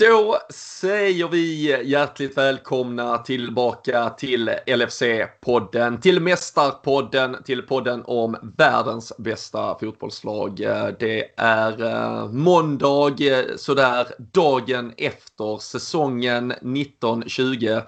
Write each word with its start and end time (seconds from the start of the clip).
Då 0.00 0.38
säger 0.50 1.28
vi 1.28 1.76
hjärtligt 1.84 2.36
välkomna 2.36 3.18
tillbaka 3.18 4.10
till 4.10 4.50
LFC-podden, 4.66 6.00
till 6.00 6.20
Mästarpodden, 6.20 7.36
till 7.44 7.62
podden 7.62 8.02
om 8.04 8.36
världens 8.56 9.12
bästa 9.18 9.78
fotbollslag. 9.78 10.56
Det 10.98 11.30
är 11.36 11.82
eh, 11.82 12.28
måndag, 12.32 13.20
eh, 13.20 13.44
sådär 13.56 14.06
dagen 14.18 14.92
efter 14.96 15.58
säsongen 15.58 16.50
1920 16.50 17.80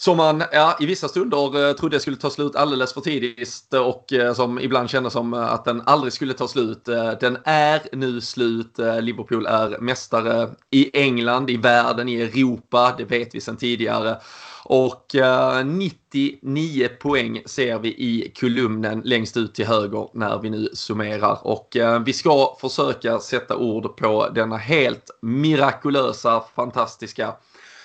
som 0.00 0.16
man 0.16 0.42
ja, 0.52 0.76
i 0.80 0.86
vissa 0.86 1.08
stunder 1.08 1.68
eh, 1.68 1.72
trodde 1.72 2.00
skulle 2.00 2.16
ta 2.16 2.30
slut 2.30 2.56
alldeles 2.56 2.92
för 2.94 3.00
tidigt 3.00 3.74
och 3.74 4.12
eh, 4.12 4.34
som 4.34 4.58
ibland 4.58 4.90
kändes 4.90 5.12
som 5.12 5.34
eh, 5.34 5.52
att 5.52 5.64
den 5.64 5.82
aldrig 5.86 6.12
skulle 6.12 6.34
ta 6.34 6.48
slut. 6.48 6.84
Den 7.20 7.38
är 7.44 7.82
nu 7.92 8.20
slut. 8.20 8.78
Liverpool 9.00 9.46
är 9.46 9.78
mästare 9.80 10.48
i 10.70 11.00
England, 11.00 11.50
i 11.50 11.56
världen, 11.56 12.08
i 12.08 12.20
Europa. 12.20 12.94
Det 12.98 13.04
vet 13.04 13.34
vi 13.34 13.40
sedan 13.40 13.56
tidigare. 13.56 14.16
Och 14.64 15.06
99 15.64 16.88
poäng 17.00 17.42
ser 17.46 17.78
vi 17.78 17.88
i 17.88 18.32
kolumnen 18.40 19.02
längst 19.04 19.36
ut 19.36 19.54
till 19.54 19.66
höger 19.66 20.08
när 20.14 20.38
vi 20.38 20.50
nu 20.50 20.68
summerar. 20.72 21.46
Och 21.46 21.76
vi 22.06 22.12
ska 22.12 22.56
försöka 22.60 23.18
sätta 23.18 23.56
ord 23.56 23.96
på 23.96 24.28
denna 24.28 24.56
helt 24.56 25.10
mirakulösa, 25.22 26.42
fantastiska 26.56 27.34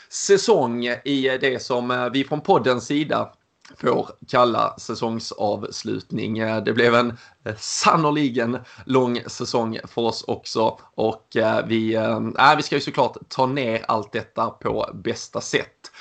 säsong 0.10 0.86
i 0.86 1.38
det 1.42 1.62
som 1.62 1.92
eh, 1.92 2.10
vi 2.10 2.24
från 2.24 2.42
poddens 2.42 2.86
sida 2.86 3.32
får 3.78 4.10
kalla 4.28 4.76
säsongsavslutning. 4.78 6.38
Eh, 6.38 6.64
det 6.64 6.74
blev 6.74 6.96
en 6.96 7.18
eh, 7.46 7.56
sannoliken 7.58 8.58
lång 8.86 9.22
säsong 9.28 9.80
för 9.84 10.02
oss 10.02 10.24
också 10.28 10.80
och 10.96 11.28
vi, 11.68 11.96
äh, 11.96 12.56
vi 12.58 12.64
ska 12.64 12.76
ju 12.76 12.82
såklart 12.82 13.18
ta 13.30 13.46
ner 13.46 13.86
allt 13.88 14.12
detta 14.12 14.50
på 14.50 14.90
bästa 14.94 15.42
sätt. 15.42 15.92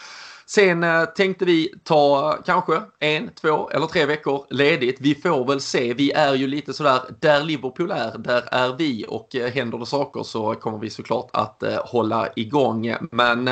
Sen 0.54 0.84
eh, 0.84 1.05
tänkte 1.05 1.44
vi 1.44 1.74
ta 1.84 2.33
kanske 2.47 2.83
en, 2.98 3.30
två 3.34 3.70
eller 3.70 3.86
tre 3.86 4.06
veckor 4.06 4.47
ledigt. 4.50 4.97
Vi 5.00 5.14
får 5.14 5.44
väl 5.44 5.60
se. 5.60 5.94
Vi 5.94 6.12
är 6.12 6.34
ju 6.34 6.47
lite 6.47 6.72
sådär, 6.72 7.00
där 7.20 7.44
Liverpool 7.44 7.91
är, 7.91 8.19
där 8.19 8.48
är 8.50 8.77
vi 8.78 9.05
och 9.08 9.36
eh, 9.36 9.52
händer 9.52 9.78
det 9.78 9.86
saker 9.86 10.22
så 10.22 10.55
kommer 10.55 10.78
vi 10.78 10.91
såklart 10.91 11.30
att 11.32 11.62
eh, 11.62 11.78
hålla 11.84 12.28
igång. 12.36 12.94
Men 13.10 13.50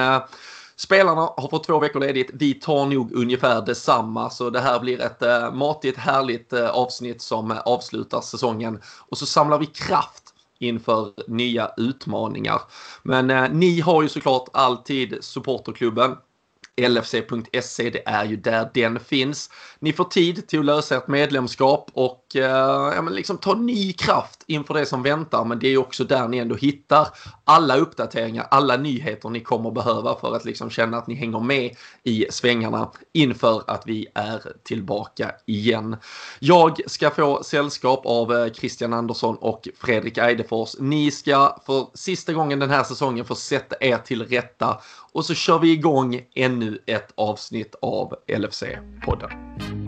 Spelarna 0.76 1.20
har 1.20 1.48
fått 1.48 1.64
två 1.64 1.78
veckor 1.78 2.00
ledigt. 2.00 2.30
Vi 2.32 2.54
tar 2.54 2.86
nog 2.86 3.12
ungefär 3.12 3.62
detsamma. 3.62 4.30
Så 4.30 4.50
det 4.50 4.60
här 4.60 4.80
blir 4.80 5.00
ett 5.00 5.22
eh, 5.22 5.52
matigt, 5.52 5.98
härligt 5.98 6.52
avsnitt 6.52 7.22
som 7.22 7.58
avslutar 7.64 8.20
säsongen. 8.20 8.80
Och 9.08 9.18
så 9.18 9.26
samlar 9.26 9.58
vi 9.58 9.66
kraft 9.66 10.22
inför 10.58 11.12
nya 11.26 11.70
utmaningar. 11.76 12.60
Men 13.02 13.30
eh, 13.30 13.50
ni 13.50 13.80
har 13.80 14.02
ju 14.02 14.08
såklart 14.08 14.48
alltid 14.52 15.18
supporterklubben 15.20 16.16
LFC.se, 16.80 17.90
det 17.90 18.08
är 18.08 18.24
ju 18.24 18.36
där 18.36 18.70
den 18.74 19.00
finns. 19.00 19.50
Ni 19.78 19.92
får 19.92 20.04
tid 20.04 20.48
till 20.48 20.58
att 20.58 20.64
lösa 20.64 20.96
ert 20.96 21.08
medlemskap 21.08 21.90
och 21.94 22.21
Eh, 22.36 22.94
ja, 22.94 23.02
men 23.02 23.14
liksom 23.14 23.38
ta 23.38 23.54
ny 23.54 23.92
kraft 23.92 24.44
inför 24.46 24.74
det 24.74 24.86
som 24.86 25.02
väntar. 25.02 25.44
Men 25.44 25.58
det 25.58 25.68
är 25.68 25.78
också 25.78 26.04
där 26.04 26.28
ni 26.28 26.38
ändå 26.38 26.54
hittar 26.54 27.08
alla 27.44 27.76
uppdateringar, 27.76 28.46
alla 28.50 28.76
nyheter 28.76 29.28
ni 29.28 29.40
kommer 29.40 29.70
behöva 29.70 30.14
för 30.20 30.36
att 30.36 30.44
liksom 30.44 30.70
känna 30.70 30.96
att 30.96 31.06
ni 31.06 31.14
hänger 31.14 31.40
med 31.40 31.76
i 32.02 32.26
svängarna 32.30 32.90
inför 33.12 33.62
att 33.66 33.82
vi 33.86 34.06
är 34.14 34.40
tillbaka 34.64 35.32
igen. 35.46 35.96
Jag 36.38 36.80
ska 36.86 37.10
få 37.10 37.42
sällskap 37.42 38.06
av 38.06 38.32
eh, 38.32 38.52
Christian 38.52 38.92
Andersson 38.92 39.36
och 39.36 39.68
Fredrik 39.80 40.18
Eidefors. 40.18 40.76
Ni 40.78 41.10
ska 41.10 41.56
för 41.66 41.86
sista 41.94 42.32
gången 42.32 42.58
den 42.58 42.70
här 42.70 42.84
säsongen 42.84 43.24
få 43.24 43.34
sätta 43.34 43.76
er 43.80 43.98
till 43.98 44.26
rätta 44.26 44.80
och 45.12 45.24
så 45.24 45.34
kör 45.34 45.58
vi 45.58 45.72
igång 45.72 46.20
ännu 46.34 46.78
ett 46.86 47.12
avsnitt 47.14 47.74
av 47.82 48.14
LFC-podden. 48.28 49.81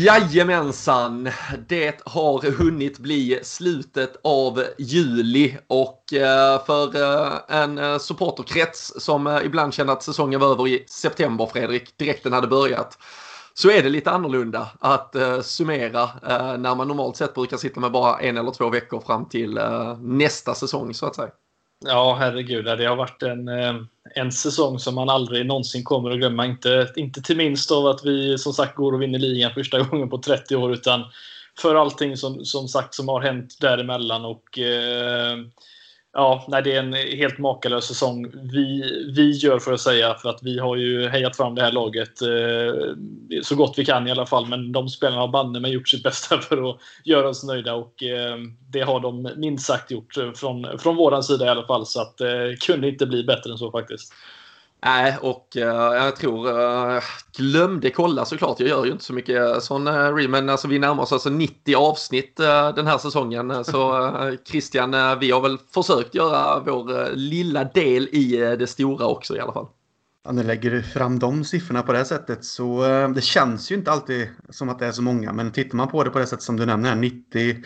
Jajamensan, 0.00 1.28
det 1.68 2.00
har 2.04 2.50
hunnit 2.50 2.98
bli 2.98 3.40
slutet 3.42 4.16
av 4.24 4.64
juli 4.78 5.58
och 5.66 6.12
eh, 6.12 6.64
för 6.64 6.96
eh, 7.02 7.32
en 7.48 7.78
eh, 7.78 7.98
supporterkrets 7.98 8.92
som 8.96 9.40
ibland 9.44 9.74
känner 9.74 9.92
att 9.92 10.02
säsongen 10.02 10.40
var 10.40 10.50
över 10.50 10.68
i 10.68 10.84
september, 10.88 11.46
Fredrik, 11.46 11.98
direkt 11.98 12.24
den 12.24 12.32
hade 12.32 12.46
börjat, 12.46 12.98
så 13.54 13.70
är 13.70 13.82
det 13.82 13.88
lite 13.88 14.10
annorlunda 14.10 14.68
att 14.80 15.16
summera 15.42 16.08
när 16.56 16.74
man 16.74 16.88
normalt 16.88 17.16
sett 17.16 17.34
brukar 17.34 17.56
sitta 17.56 17.80
med 17.80 17.92
bara 17.92 18.18
en 18.18 18.36
eller 18.36 18.50
två 18.50 18.70
veckor 18.70 19.00
fram 19.00 19.28
till 19.28 19.60
nästa 20.00 20.54
säsong 20.54 20.94
så 20.94 21.06
att 21.06 21.16
säga. 21.16 21.30
Ja, 21.84 22.16
herregud. 22.20 22.64
Det 22.64 22.86
har 22.86 22.96
varit 22.96 23.22
en, 23.22 23.48
eh, 23.48 23.74
en 24.14 24.32
säsong 24.32 24.78
som 24.78 24.94
man 24.94 25.08
aldrig 25.08 25.46
någonsin 25.46 25.84
kommer 25.84 26.10
att 26.10 26.18
glömma. 26.18 26.46
Inte, 26.46 26.92
inte 26.96 27.22
till 27.22 27.36
minst 27.36 27.70
av 27.70 27.86
att 27.86 28.04
vi 28.04 28.38
som 28.38 28.52
sagt 28.52 28.76
går 28.76 28.92
och 28.92 29.02
vinner 29.02 29.18
ligan 29.18 29.54
första 29.54 29.82
gången 29.82 30.10
på 30.10 30.18
30 30.18 30.56
år, 30.56 30.72
utan 30.72 31.04
för 31.58 31.74
allting 31.74 32.16
som, 32.16 32.44
som 32.44 32.68
sagt 32.68 32.94
som 32.94 33.08
har 33.08 33.20
hänt 33.20 33.60
däremellan. 33.60 34.24
Och, 34.24 34.58
eh, 34.58 35.38
Ja, 36.12 36.44
nej, 36.48 36.62
det 36.62 36.76
är 36.76 36.78
en 36.78 36.92
helt 36.92 37.38
makalös 37.38 37.84
säsong 37.84 38.26
vi, 38.52 38.82
vi 39.16 39.30
gör 39.30 39.58
för 39.58 39.72
att 39.72 39.80
säga. 39.80 40.14
För 40.14 40.28
att 40.28 40.42
vi 40.42 40.58
har 40.58 40.76
ju 40.76 41.08
hejat 41.08 41.36
fram 41.36 41.54
det 41.54 41.62
här 41.62 41.72
laget 41.72 42.22
eh, 42.22 43.42
så 43.42 43.54
gott 43.56 43.78
vi 43.78 43.84
kan 43.84 44.08
i 44.08 44.10
alla 44.10 44.26
fall. 44.26 44.46
Men 44.46 44.72
de 44.72 44.88
spelarna 44.88 45.20
har 45.20 45.28
banne 45.28 45.60
mig 45.60 45.72
gjort 45.72 45.88
sitt 45.88 46.02
bästa 46.02 46.38
för 46.40 46.70
att 46.70 46.76
göra 47.04 47.28
oss 47.28 47.44
nöjda. 47.44 47.74
Och 47.74 48.02
eh, 48.02 48.36
det 48.72 48.80
har 48.80 49.00
de 49.00 49.30
minst 49.36 49.66
sagt 49.66 49.90
gjort 49.90 50.16
eh, 50.16 50.32
från, 50.32 50.78
från 50.78 50.96
våran 50.96 51.22
sida 51.22 51.46
i 51.46 51.48
alla 51.48 51.66
fall. 51.66 51.86
Så 51.86 52.00
att 52.00 52.16
det 52.16 52.50
eh, 52.50 52.56
kunde 52.56 52.88
inte 52.88 53.06
bli 53.06 53.24
bättre 53.24 53.52
än 53.52 53.58
så 53.58 53.70
faktiskt. 53.70 54.12
Nej, 54.82 55.16
och 55.20 55.48
uh, 55.56 55.62
jag 55.62 56.16
tror, 56.16 56.48
uh, 56.48 57.02
glömde 57.36 57.90
kolla 57.90 58.24
såklart, 58.24 58.60
jag 58.60 58.68
gör 58.68 58.84
ju 58.84 58.92
inte 58.92 59.04
så 59.04 59.12
mycket 59.12 59.62
sån 59.62 59.88
uh, 59.88 60.28
men 60.28 60.48
alltså 60.48 60.68
vi 60.68 60.78
närmar 60.78 61.02
oss 61.02 61.12
alltså 61.12 61.30
90 61.30 61.74
avsnitt 61.76 62.36
den 62.76 62.86
här 62.86 62.98
säsongen. 62.98 63.64
Så 63.64 64.10
Christian, 64.44 65.18
vi 65.20 65.30
har 65.30 65.40
väl 65.40 65.58
försökt 65.74 66.14
göra 66.14 66.60
vår 66.66 67.16
lilla 67.16 67.64
del 67.64 68.08
i 68.08 68.56
det 68.58 68.66
stora 68.66 69.06
också 69.06 69.36
i 69.36 69.40
alla 69.40 69.52
fall. 69.52 69.66
Ja, 70.24 70.32
när 70.32 70.44
lägger 70.44 70.70
du 70.70 70.82
fram 70.82 71.18
de 71.18 71.44
siffrorna 71.44 71.82
på 71.82 71.92
det 71.92 71.98
här 71.98 72.04
sättet 72.04 72.44
så 72.44 72.84
eh, 72.84 73.08
det 73.08 73.20
känns 73.20 73.72
ju 73.72 73.74
inte 73.74 73.90
alltid 73.90 74.28
som 74.50 74.68
att 74.68 74.78
det 74.78 74.86
är 74.86 74.92
så 74.92 75.02
många. 75.02 75.32
Men 75.32 75.52
tittar 75.52 75.76
man 75.76 75.88
på 75.88 76.04
det 76.04 76.10
på 76.10 76.18
det 76.18 76.26
sätt 76.26 76.42
som 76.42 76.56
du 76.56 76.66
nämner, 76.66 76.94
90 76.94 77.56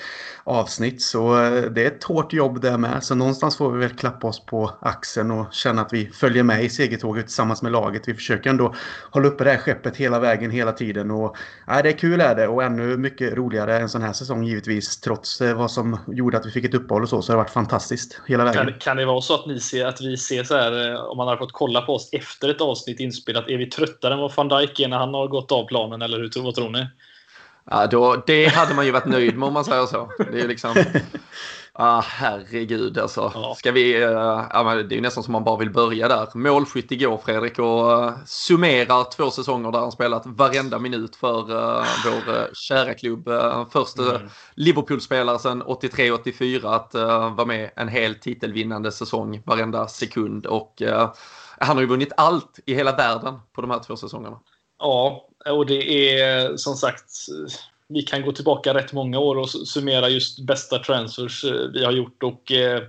avsnitt, 0.44 1.02
så 1.02 1.44
eh, 1.44 1.62
det 1.62 1.82
är 1.82 1.86
ett 1.86 2.04
hårt 2.04 2.32
jobb 2.32 2.60
det 2.60 2.78
med. 2.78 3.04
Så 3.04 3.14
någonstans 3.14 3.56
får 3.56 3.72
vi 3.72 3.78
väl 3.78 3.96
klappa 3.96 4.26
oss 4.26 4.46
på 4.46 4.70
axeln 4.80 5.30
och 5.30 5.52
känna 5.52 5.82
att 5.82 5.92
vi 5.92 6.06
följer 6.06 6.42
med 6.42 6.64
i 6.64 6.68
segertåget 6.68 7.26
tillsammans 7.26 7.62
med 7.62 7.72
laget. 7.72 8.08
Vi 8.08 8.14
försöker 8.14 8.50
ändå 8.50 8.74
hålla 9.10 9.28
uppe 9.28 9.44
det 9.44 9.50
här 9.50 9.58
skeppet 9.58 9.96
hela 9.96 10.18
vägen, 10.18 10.50
hela 10.50 10.72
tiden. 10.72 11.10
Och, 11.10 11.36
ja, 11.66 11.82
det 11.82 11.88
är 11.88 11.98
kul 11.98 12.20
är 12.20 12.34
det 12.34 12.48
och 12.48 12.62
ännu 12.62 12.96
mycket 12.96 13.32
roligare 13.32 13.78
en 13.78 13.88
sån 13.88 14.02
här 14.02 14.12
säsong 14.12 14.44
givetvis. 14.44 15.00
Trots 15.00 15.40
eh, 15.40 15.56
vad 15.56 15.70
som 15.70 15.98
gjorde 16.06 16.36
att 16.36 16.46
vi 16.46 16.50
fick 16.50 16.64
ett 16.64 16.74
uppehåll 16.74 17.02
och 17.02 17.08
så, 17.08 17.22
så 17.22 17.32
har 17.32 17.36
det 17.36 17.42
varit 17.42 17.52
fantastiskt 17.52 18.20
hela 18.26 18.44
vägen. 18.44 18.66
Kan, 18.66 18.78
kan 18.78 18.96
det 18.96 19.06
vara 19.06 19.20
så 19.20 19.34
att 19.34 19.46
ni 19.46 19.60
ser 19.60 19.86
att 19.86 20.00
vi 20.00 20.16
ser 20.16 20.44
så 20.44 20.56
här, 20.56 20.92
eh, 20.92 21.00
om 21.00 21.16
man 21.16 21.28
har 21.28 21.36
fått 21.36 21.52
kolla 21.52 21.80
på 21.80 21.94
oss 21.94 22.08
efter 22.12 22.43
efter 22.44 22.54
ett 22.54 22.68
avsnitt 22.68 23.00
inspelat. 23.00 23.48
Är 23.48 23.56
vi 23.56 23.66
tröttare 23.66 24.14
än 24.14 24.20
vad 24.20 24.34
van 24.36 24.48
Dijk 24.48 24.80
är 24.80 24.88
när 24.88 24.98
han 24.98 25.14
har 25.14 25.28
gått 25.28 25.52
av 25.52 25.66
planen, 25.66 26.02
eller 26.02 26.18
hur, 26.18 26.42
vad 26.42 26.54
tror 26.54 26.70
ni? 26.70 26.86
Ja, 27.70 27.86
då, 27.86 28.22
det 28.26 28.46
hade 28.46 28.74
man 28.74 28.86
ju 28.86 28.92
varit 28.92 29.06
nöjd 29.06 29.38
med 29.38 29.46
om 29.46 29.54
man 29.54 29.64
säger 29.64 29.86
så. 29.86 30.10
Det 30.32 30.40
är 30.40 30.48
liksom... 30.48 30.74
Ah, 31.76 32.00
herregud 32.00 32.98
alltså. 32.98 33.32
Ja. 33.34 33.54
Ska 33.58 33.72
vi, 33.72 34.04
uh, 34.04 34.10
ja, 34.50 34.74
det 34.74 34.94
är 34.94 34.96
ju 34.96 35.00
nästan 35.00 35.24
som 35.24 35.32
man 35.32 35.44
bara 35.44 35.58
vill 35.58 35.70
börja 35.70 36.08
där. 36.08 36.28
Målskytt 36.34 36.92
igår 36.92 37.20
Fredrik 37.24 37.58
och 37.58 38.02
uh, 38.02 38.12
summerar 38.26 39.10
två 39.16 39.30
säsonger 39.30 39.72
där 39.72 39.78
han 39.78 39.92
spelat 39.92 40.22
varenda 40.26 40.78
minut 40.78 41.16
för 41.16 41.50
uh, 41.50 41.84
vår 42.04 42.34
uh, 42.34 42.44
kära 42.52 42.94
klubb. 42.94 43.28
Uh, 43.28 43.66
först 43.70 43.98
mm. 43.98 44.28
Liverpool-spelare 44.54 45.38
sedan 45.38 45.62
83-84 45.62 46.74
att 46.74 46.94
vara 47.36 47.44
med 47.44 47.70
en 47.76 47.88
hel 47.88 48.14
titelvinnande 48.14 48.92
säsong 48.92 49.42
varenda 49.46 49.88
sekund. 49.88 50.46
Och 50.46 50.82
han 51.64 51.76
har 51.76 51.82
ju 51.82 51.88
vunnit 51.88 52.12
allt 52.16 52.58
i 52.66 52.74
hela 52.74 52.96
världen 52.96 53.34
på 53.52 53.60
de 53.60 53.70
här 53.70 53.78
två 53.78 53.96
säsongerna. 53.96 54.40
Ja, 54.78 55.28
och 55.46 55.66
det 55.66 56.18
är 56.20 56.56
som 56.56 56.74
sagt 56.74 57.10
vi 57.88 58.02
kan 58.02 58.22
gå 58.22 58.32
tillbaka 58.32 58.74
rätt 58.74 58.92
många 58.92 59.18
år 59.18 59.36
och 59.36 59.50
summera 59.50 60.08
just 60.08 60.38
bästa 60.38 60.78
transfers 60.78 61.44
eh, 61.44 61.68
vi 61.72 61.84
har 61.84 61.92
gjort. 61.92 62.22
Och, 62.22 62.52
eh, 62.52 62.82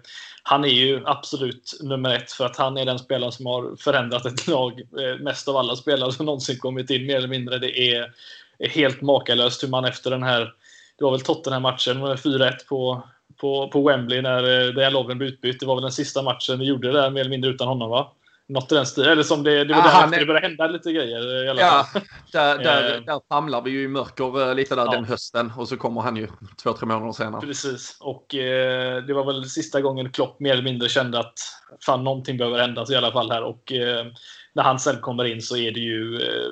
han 0.44 0.64
är 0.64 0.70
ju 0.70 1.02
absolut 1.06 1.80
nummer 1.82 2.16
ett 2.16 2.32
för 2.32 2.46
att 2.46 2.58
han 2.58 2.78
är 2.78 2.86
den 2.86 3.00
spelare 3.00 3.32
som 3.32 3.46
har 3.46 3.76
förändrat 3.76 4.26
ett 4.26 4.48
lag 4.48 4.80
eh, 4.80 5.20
mest 5.20 5.48
av 5.48 5.58
alla 5.58 5.76
spelare 5.76 6.12
som 6.12 6.26
någonsin 6.26 6.60
kommit 6.60 6.90
in 6.90 7.06
mer 7.06 7.16
eller 7.16 7.28
mindre. 7.28 7.60
Det 7.60 7.94
är, 7.94 8.14
helt 8.60 9.02
makalöst 9.02 9.64
hur 9.64 9.68
man 9.68 9.86
efter 9.86 10.12
den 10.12 10.24
här, 10.24 10.54
det 10.98 11.04
var 11.04 11.12
väl 11.12 11.22
Tottenham-matchen, 11.22 11.98
4-1 11.98 12.52
på 12.70 13.04
på, 13.38 13.68
på 13.68 13.88
Wembley 13.88 14.22
när 14.22 14.68
eh, 14.68 14.74
Dejan 14.74 14.94
Lovren 14.94 15.18
blev 15.18 15.30
utbytt. 15.30 15.60
Det 15.60 15.66
var 15.66 15.76
väl 15.76 15.82
den 15.82 15.92
sista 15.92 16.22
matchen 16.22 16.60
vi 16.60 16.66
gjorde 16.66 16.92
där 16.92 17.10
mer 17.10 17.22
eller 17.22 17.30
mindre 17.30 17.52
utan 17.52 17.68
honom 17.68 17.90
va? 17.90 18.12
Något 18.48 18.72
i 18.72 18.76
den 18.76 18.86
stilen. 18.86 19.12
Eller 19.12 19.24
som 19.24 19.44
det, 19.44 19.64
det 19.64 19.74
var 19.74 19.82
ja, 19.82 20.08
där 20.12 20.20
det 20.20 20.26
började 20.26 20.48
hända 20.48 20.68
lite 20.68 20.92
grejer. 20.92 21.46
I 21.46 21.50
alla 21.50 21.62
ja, 21.62 21.88
fall. 21.94 22.02
där, 22.32 22.58
där, 22.64 23.00
där 23.00 23.22
famlar 23.30 23.62
vi 23.62 23.72
ju 23.72 23.84
i 23.84 23.88
mörker 23.88 24.56
lite 24.56 24.76
där 24.76 24.86
ja. 24.86 24.92
den 24.92 25.06
hösten 25.06 25.52
och 25.58 25.68
så 25.68 25.78
kommer 25.78 26.02
han 26.02 26.16
ju 26.16 26.28
två, 26.64 26.74
tre 26.74 26.88
månader 26.88 27.12
senare. 27.12 27.42
Precis. 27.42 27.98
Och 28.00 28.36
eh, 28.36 29.04
det 29.04 29.14
var 29.14 29.26
väl 29.26 29.46
sista 29.46 29.82
gången 29.82 30.12
Klopp 30.12 30.40
mer 30.40 30.54
eller 30.54 30.64
mindre 30.64 30.90
kände 30.90 31.20
att 31.20 31.40
fan 31.86 32.04
någonting 32.04 32.38
behöver 32.38 32.60
hända 32.60 32.86
i 32.90 32.96
alla 32.96 33.12
fall 33.12 33.32
här. 33.32 33.44
Och 33.44 33.72
eh, 33.72 34.06
när 34.54 34.64
han 34.64 34.80
sen 34.80 35.02
kommer 35.02 35.26
in 35.26 35.42
så 35.42 35.58
är 35.58 35.72
det 35.72 35.80
ju 35.80 36.16
eh, 36.16 36.52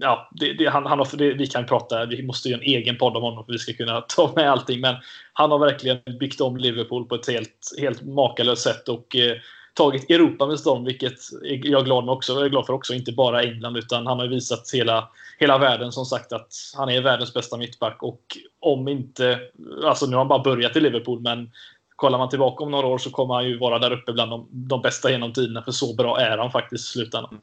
ja, 0.00 0.28
det, 0.32 0.52
det, 0.52 0.66
han, 0.66 0.86
han 0.86 0.98
har, 0.98 1.08
det, 1.16 1.32
vi 1.32 1.46
kan 1.46 1.66
prata, 1.66 2.06
vi 2.06 2.22
måste 2.22 2.48
göra 2.48 2.60
en 2.60 2.66
egen 2.66 2.96
podd 2.96 3.16
om 3.16 3.22
honom 3.22 3.44
för 3.44 3.52
att 3.52 3.54
vi 3.54 3.58
ska 3.58 3.72
kunna 3.72 4.00
ta 4.08 4.32
med 4.36 4.50
allting. 4.50 4.80
Men 4.80 4.96
han 5.32 5.50
har 5.50 5.58
verkligen 5.58 5.98
byggt 6.20 6.40
om 6.40 6.56
Liverpool 6.56 7.04
på 7.04 7.14
ett 7.14 7.28
helt, 7.28 7.74
helt 7.80 8.02
makalöst 8.02 8.62
sätt 8.62 8.88
och 8.88 9.16
eh, 9.16 9.36
tagit 9.74 10.10
Europa 10.10 10.46
med 10.46 10.60
storm, 10.60 10.84
vilket 10.84 11.18
jag 11.42 11.80
är 11.80 11.84
glad, 11.84 12.04
med 12.04 12.12
också, 12.12 12.32
jag 12.32 12.44
är 12.44 12.48
glad 12.48 12.66
för 12.66 12.72
också. 12.72 12.94
Inte 12.94 13.12
bara 13.12 13.42
England, 13.42 13.76
utan 13.76 14.06
han 14.06 14.18
har 14.18 14.26
visat 14.26 14.70
hela, 14.72 15.08
hela 15.38 15.58
världen 15.58 15.92
som 15.92 16.04
sagt 16.04 16.32
att 16.32 16.52
han 16.76 16.88
är 16.88 17.00
världens 17.00 17.34
bästa 17.34 17.56
mittback. 17.56 18.02
Och 18.02 18.20
om 18.60 18.88
inte, 18.88 19.40
alltså 19.84 20.06
nu 20.06 20.12
har 20.12 20.20
han 20.20 20.28
bara 20.28 20.42
börjat 20.42 20.76
i 20.76 20.80
Liverpool, 20.80 21.20
men 21.20 21.50
kollar 21.96 22.18
man 22.18 22.28
tillbaka 22.28 22.64
om 22.64 22.70
några 22.70 22.86
år 22.86 22.98
så 22.98 23.10
kommer 23.10 23.34
han 23.34 23.48
ju 23.48 23.58
vara 23.58 23.78
där 23.78 23.92
uppe 23.92 24.12
bland 24.12 24.30
de, 24.30 24.48
de 24.50 24.82
bästa 24.82 25.10
genom 25.10 25.32
tiderna. 25.32 25.62
För 25.62 25.72
så 25.72 25.94
bra 25.94 26.20
är 26.20 26.38
han 26.38 26.50
faktiskt 26.50 26.84
i 26.84 26.88
slutändan. 26.88 27.40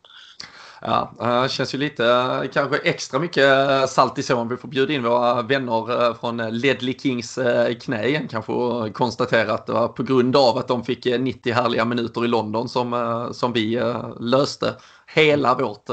Ja, 0.82 1.12
eh, 1.22 1.42
det 1.42 1.50
känns 1.50 1.74
ju 1.74 1.78
lite, 1.78 2.06
eh, 2.06 2.44
kanske 2.54 2.78
extra 2.78 3.20
mycket 3.20 3.70
eh, 3.70 3.86
salt 3.86 4.18
i 4.18 4.24
såren. 4.24 4.48
Vi 4.48 4.58
får 4.58 4.68
bjuda 4.68 4.94
in 4.94 5.04
våra 5.04 5.42
vänner 5.42 6.14
från 6.14 6.38
Ledley 6.38 7.00
Kings 7.00 7.40
knä 7.82 8.08
igen 8.08 8.28
kanske 8.28 8.52
och 8.52 8.94
konstatera 8.94 9.54
att 9.54 9.66
det 9.66 9.74
var 9.74 9.88
på 9.88 10.04
grund 10.04 10.36
av 10.36 10.58
att 10.58 10.68
de 10.68 10.84
fick 10.84 11.06
90 11.06 11.54
härliga 11.54 11.86
minuter 11.86 12.26
i 12.26 12.28
London 12.28 12.70
som, 12.70 13.30
som 13.34 13.54
vi 13.54 13.82
löste 14.20 14.76
hela 15.08 15.56
vårt 15.56 15.90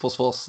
försvars 0.00 0.48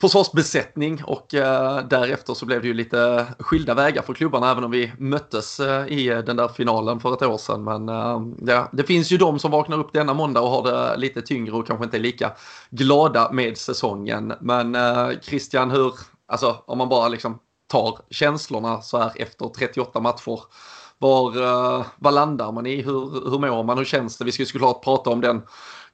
försvarsbesättning 0.00 1.04
och 1.04 1.34
eh, 1.34 1.86
därefter 1.86 2.34
så 2.34 2.46
blev 2.46 2.62
det 2.62 2.68
ju 2.68 2.74
lite 2.74 3.26
skilda 3.38 3.74
vägar 3.74 4.02
för 4.02 4.14
klubbarna 4.14 4.50
även 4.50 4.64
om 4.64 4.70
vi 4.70 4.92
möttes 4.98 5.60
eh, 5.60 5.86
i 5.86 6.22
den 6.26 6.36
där 6.36 6.48
finalen 6.48 7.00
för 7.00 7.14
ett 7.14 7.22
år 7.22 7.38
sedan. 7.38 7.64
Men 7.64 7.88
eh, 7.88 8.22
ja, 8.54 8.68
det 8.72 8.84
finns 8.84 9.12
ju 9.12 9.16
de 9.16 9.38
som 9.38 9.50
vaknar 9.50 9.78
upp 9.78 9.92
denna 9.92 10.14
måndag 10.14 10.40
och 10.40 10.50
har 10.50 10.62
det 10.62 10.96
lite 10.96 11.22
tyngre 11.22 11.52
och 11.52 11.66
kanske 11.66 11.84
inte 11.84 11.96
är 11.96 12.00
lika 12.00 12.32
glada 12.70 13.32
med 13.32 13.58
säsongen. 13.58 14.32
Men 14.40 14.76
Christian, 15.22 15.70
hur, 15.70 15.92
alltså 16.28 16.56
om 16.66 16.78
man 16.78 16.88
bara 16.88 17.08
liksom 17.08 17.38
tar 17.68 17.98
känslorna 18.10 18.82
så 18.82 18.98
här 18.98 19.12
efter 19.16 19.48
38 19.48 20.00
matcher. 20.00 20.40
Var, 20.98 21.30
var 21.32 21.86
vad 21.98 22.14
landar 22.14 22.52
man 22.52 22.66
i? 22.66 22.82
Hur, 22.82 23.30
hur 23.30 23.38
mår 23.38 23.62
man? 23.62 23.78
Hur 23.78 23.84
känns 23.84 24.18
det? 24.18 24.24
Vi 24.24 24.32
ska 24.32 24.44
såklart 24.44 24.84
prata 24.84 25.10
om 25.10 25.20
den 25.20 25.42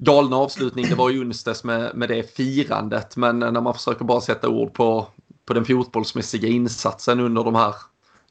galna 0.05 0.37
avslutning 0.37 0.89
det 0.89 0.95
var 0.95 1.11
i 1.11 1.19
onsdags 1.19 1.65
med, 1.65 1.97
med 1.97 2.09
det 2.09 2.37
firandet. 2.37 3.17
Men 3.17 3.39
när 3.39 3.61
man 3.61 3.75
försöker 3.75 4.05
bara 4.05 4.21
sätta 4.21 4.49
ord 4.49 4.75
på, 4.75 5.07
på 5.47 5.55
den 5.55 5.65
fotbollsmässiga 5.65 6.49
insatsen 6.49 7.21
under 7.21 7.45
de 7.45 7.55
här 7.55 7.75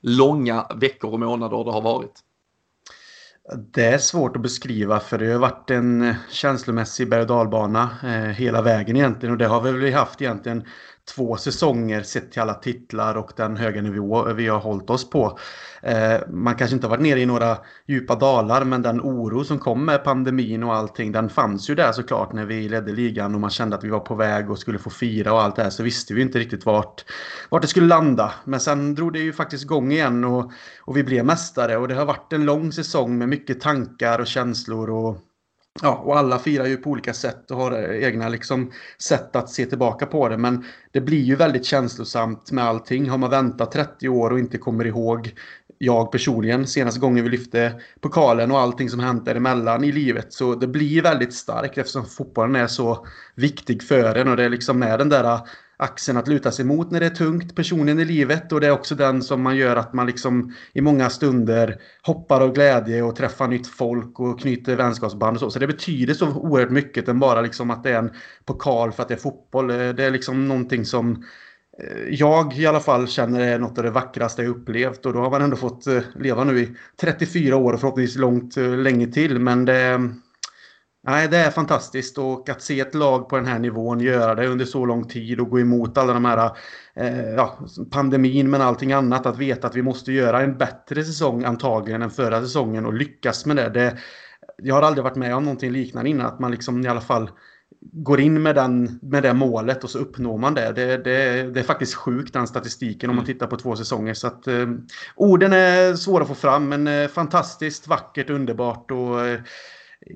långa 0.02 0.68
veckor 0.76 1.14
och 1.14 1.20
månader 1.20 1.64
det 1.64 1.72
har 1.72 1.82
varit. 1.82 2.20
Det 3.74 3.86
är 3.86 3.98
svårt 3.98 4.36
att 4.36 4.42
beskriva 4.42 5.00
för 5.00 5.18
det 5.18 5.32
har 5.32 5.40
varit 5.40 5.70
en 5.70 6.16
känslomässig 6.30 7.10
berg 7.10 7.22
och 7.22 7.28
dalbana 7.28 7.90
eh, 8.04 8.10
hela 8.10 8.62
vägen 8.62 8.96
egentligen 8.96 9.32
och 9.34 9.38
det 9.38 9.48
har 9.48 9.62
vi 9.62 9.72
väl 9.72 9.94
haft 9.94 10.22
egentligen 10.22 10.64
två 11.16 11.38
säsonger 11.38 12.04
sett 12.04 12.32
till 12.32 12.42
alla 12.42 12.54
titlar 12.54 13.16
och 13.16 13.32
den 13.36 13.58
höga 13.58 13.82
nivå 13.82 14.34
vi 14.34 14.48
har 14.48 14.60
hållit 14.60 14.90
oss 14.90 15.10
på. 15.10 15.40
Eh, 15.82 16.20
man 16.30 16.56
kanske 16.56 16.76
inte 16.76 16.88
har 16.88 16.90
varit 16.90 17.04
nere 17.04 17.20
i 17.20 17.26
några 17.26 17.58
djupa 17.88 18.16
dalar 18.16 18.66
men 18.66 18.82
den 18.82 19.02
oro 19.02 19.44
som 19.44 19.60
kom 19.60 19.86
med 19.86 20.04
pandemin 20.04 20.64
och 20.64 20.76
allting 20.76 21.12
den 21.12 21.30
fanns 21.30 21.70
ju 21.70 21.76
där 21.76 21.92
såklart 21.92 22.34
när 22.34 22.46
vi 22.46 22.70
ledde 22.70 22.92
ligan 22.92 23.36
och 23.36 23.42
man 23.42 23.50
kände 23.50 23.76
att 23.76 23.84
vi 23.84 23.90
var 23.90 24.00
på 24.00 24.16
väg 24.16 24.52
och 24.52 24.60
skulle 24.60 24.80
få 24.80 24.90
fira 24.90 25.34
och 25.34 25.42
allt 25.42 25.56
det 25.56 25.64
här 25.64 25.70
så 25.70 25.84
visste 25.84 26.14
vi 26.14 26.22
inte 26.22 26.40
riktigt 26.40 26.66
vart, 26.66 27.06
vart 27.50 27.62
det 27.62 27.68
skulle 27.68 27.88
landa. 27.88 28.34
Men 28.44 28.60
sen 28.60 28.96
drog 28.96 29.14
det 29.14 29.20
ju 29.20 29.34
faktiskt 29.34 29.64
igång 29.64 29.92
igen 29.92 30.24
och, 30.24 30.52
och 30.82 30.98
vi 30.98 31.04
blev 31.04 31.26
mästare 31.26 31.78
och 31.78 31.88
det 31.88 31.96
har 31.96 32.06
varit 32.06 32.34
en 32.34 32.46
lång 32.46 32.72
säsong 32.72 33.18
med 33.18 33.30
mycket 33.30 33.62
tankar 33.62 34.20
och 34.20 34.28
känslor 34.28 34.90
och 34.90 35.18
Ja, 35.82 35.96
och 36.06 36.18
alla 36.18 36.40
firar 36.40 36.66
ju 36.66 36.78
på 36.78 36.90
olika 36.90 37.14
sätt 37.14 37.52
och 37.52 37.58
har 37.58 37.94
egna 37.94 38.30
liksom, 38.30 38.72
sätt 38.98 39.36
att 39.36 39.50
se 39.50 39.66
tillbaka 39.66 40.06
på 40.06 40.30
det. 40.30 40.38
Men 40.38 40.66
det 40.92 41.02
blir 41.02 41.22
ju 41.22 41.36
väldigt 41.36 41.66
känslosamt 41.66 42.52
med 42.52 42.64
allting. 42.64 43.10
Har 43.10 43.18
man 43.18 43.30
väntat 43.30 43.72
30 43.72 44.10
år 44.10 44.32
och 44.32 44.40
inte 44.40 44.58
kommer 44.58 44.88
ihåg 44.88 45.34
jag 45.78 46.12
personligen 46.12 46.68
senaste 46.68 47.00
gången 47.00 47.24
vi 47.24 47.30
lyfte 47.30 47.82
pokalen 48.00 48.52
och 48.52 48.60
allting 48.60 48.90
som 48.90 49.00
hänt 49.00 49.26
däremellan 49.26 49.84
i 49.84 49.92
livet. 49.92 50.34
Så 50.34 50.56
det 50.56 50.68
blir 50.68 51.02
väldigt 51.02 51.34
starkt 51.34 51.78
eftersom 51.78 52.06
fotbollen 52.06 52.56
är 52.56 52.68
så 52.68 53.06
viktig 53.36 53.84
för 53.84 54.16
en 54.16 54.28
och 54.28 54.38
det 54.38 54.44
är 54.44 54.50
liksom 54.50 54.80
med 54.80 55.00
den 55.00 55.10
där 55.10 55.40
axeln 55.82 56.18
att 56.18 56.28
luta 56.28 56.52
sig 56.52 56.66
mot 56.66 56.92
när 56.92 57.00
det 57.00 57.06
är 57.06 57.10
tungt, 57.10 57.56
personen 57.56 58.00
i 58.00 58.06
livet 58.06 58.52
och 58.52 58.62
det 58.62 58.68
är 58.68 58.72
också 58.72 58.96
den 58.96 59.22
som 59.22 59.42
man 59.42 59.58
gör 59.58 59.76
att 59.76 59.94
man 59.94 60.08
liksom 60.08 60.54
i 60.74 60.82
många 60.82 61.10
stunder 61.10 61.82
hoppar 62.02 62.42
av 62.42 62.54
glädje 62.54 63.04
och 63.04 63.16
träffar 63.16 63.48
nytt 63.48 63.68
folk 63.68 64.20
och 64.20 64.40
knyter 64.40 64.76
vänskapsband 64.76 65.38
och 65.38 65.40
så. 65.40 65.52
Så 65.52 65.60
det 65.60 65.68
betyder 65.68 66.14
så 66.14 66.28
oerhört 66.28 66.70
mycket 66.70 67.08
än 67.08 67.20
bara 67.20 67.42
liksom 67.42 67.72
att 67.72 67.84
det 67.84 67.92
är 67.92 68.00
en 68.00 68.12
pokal 68.46 68.92
för 68.92 69.02
att 69.02 69.08
det 69.08 69.14
är 69.14 69.20
fotboll. 69.20 69.68
Det 69.68 70.04
är 70.04 70.12
liksom 70.12 70.48
någonting 70.48 70.86
som 70.86 71.24
eh, 71.80 72.10
jag 72.10 72.58
i 72.58 72.66
alla 72.66 72.80
fall 72.80 73.08
känner 73.08 73.40
är 73.40 73.60
något 73.60 73.78
av 73.78 73.84
det 73.84 73.92
vackraste 73.92 74.42
jag 74.42 74.50
upplevt 74.50 75.06
och 75.06 75.14
då 75.14 75.20
har 75.20 75.30
man 75.30 75.42
ändå 75.42 75.56
fått 75.56 75.88
eh, 75.88 76.02
leva 76.16 76.44
nu 76.44 76.60
i 76.60 76.76
34 77.02 77.56
år 77.56 77.74
och 77.74 77.80
förhoppningsvis 77.80 78.18
långt 78.18 78.58
eh, 78.58 78.78
länge 78.78 79.08
till 79.08 79.40
men 79.40 79.66
det 79.66 80.10
Nej, 81.04 81.28
det 81.28 81.38
är 81.38 81.52
fantastiskt 81.52 82.18
och 82.18 82.50
att 82.50 82.62
se 82.62 82.80
ett 82.80 82.96
lag 82.96 83.30
på 83.30 83.36
den 83.36 83.46
här 83.46 83.60
nivån 83.60 84.00
göra 84.00 84.36
det 84.36 84.48
under 84.48 84.66
så 84.66 84.86
lång 84.86 85.08
tid 85.08 85.40
och 85.40 85.50
gå 85.50 85.60
emot 85.60 85.98
alla 85.98 86.14
de 86.14 86.26
här 86.26 86.52
eh, 86.96 87.30
ja, 87.30 87.60
pandemin 87.92 88.50
men 88.50 88.62
allting 88.62 88.94
annat. 88.94 89.26
Att 89.26 89.38
veta 89.38 89.68
att 89.68 89.76
vi 89.76 89.82
måste 89.82 90.12
göra 90.12 90.42
en 90.42 90.58
bättre 90.58 91.04
säsong 91.04 91.44
antagligen 91.44 92.02
än 92.02 92.10
förra 92.10 92.42
säsongen 92.42 92.86
och 92.86 92.94
lyckas 92.94 93.46
med 93.46 93.56
det. 93.56 93.70
det 93.70 93.98
jag 94.58 94.76
har 94.76 94.82
aldrig 94.82 95.04
varit 95.04 95.16
med 95.16 95.36
om 95.36 95.44
någonting 95.44 95.72
liknande 95.72 96.10
innan. 96.10 96.26
Att 96.26 96.40
man 96.40 96.52
liksom 96.52 96.86
i 96.86 96.88
alla 96.88 97.02
fall 97.02 97.30
går 97.82 98.20
in 98.20 98.42
med, 98.42 98.56
den, 98.56 99.00
med 99.02 99.24
det 99.24 99.34
målet 99.34 99.84
och 99.84 99.90
så 99.90 100.00
uppnår 100.00 100.38
man 100.38 100.54
det. 100.54 100.72
Det, 100.72 100.98
det, 100.98 101.44
det 101.54 101.60
är 101.60 101.64
faktiskt 101.64 101.96
sjukt 101.96 102.34
den 102.34 102.48
statistiken 102.48 103.10
om 103.10 103.16
man 103.16 103.26
mm. 103.26 103.34
tittar 103.34 103.48
på 103.48 103.58
två 103.58 103.76
säsonger. 103.76 104.14
Så 104.14 104.28
att, 104.28 104.48
eh, 104.48 104.68
orden 105.16 105.54
är 105.54 105.96
svåra 105.96 106.22
att 106.22 106.30
få 106.30 106.36
fram 106.36 106.70
men 106.70 106.88
eh, 106.88 107.08
fantastiskt 107.08 107.88
vackert, 107.88 108.30
underbart 108.30 108.92
och 108.92 109.28
eh, 109.28 109.40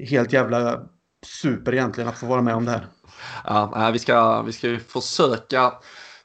helt 0.10 0.34
jävla 0.34 0.80
super 1.26 1.74
egentligen 1.74 2.10
att 2.10 2.20
få 2.20 2.26
vara 2.26 2.42
med 2.42 2.56
om 2.56 2.66
det 2.66 2.72
här. 2.72 2.88
Ja, 3.44 3.90
vi 3.94 4.00
ska, 4.00 4.42
vi 4.42 4.54
ska 4.54 4.80
försöka 4.88 5.74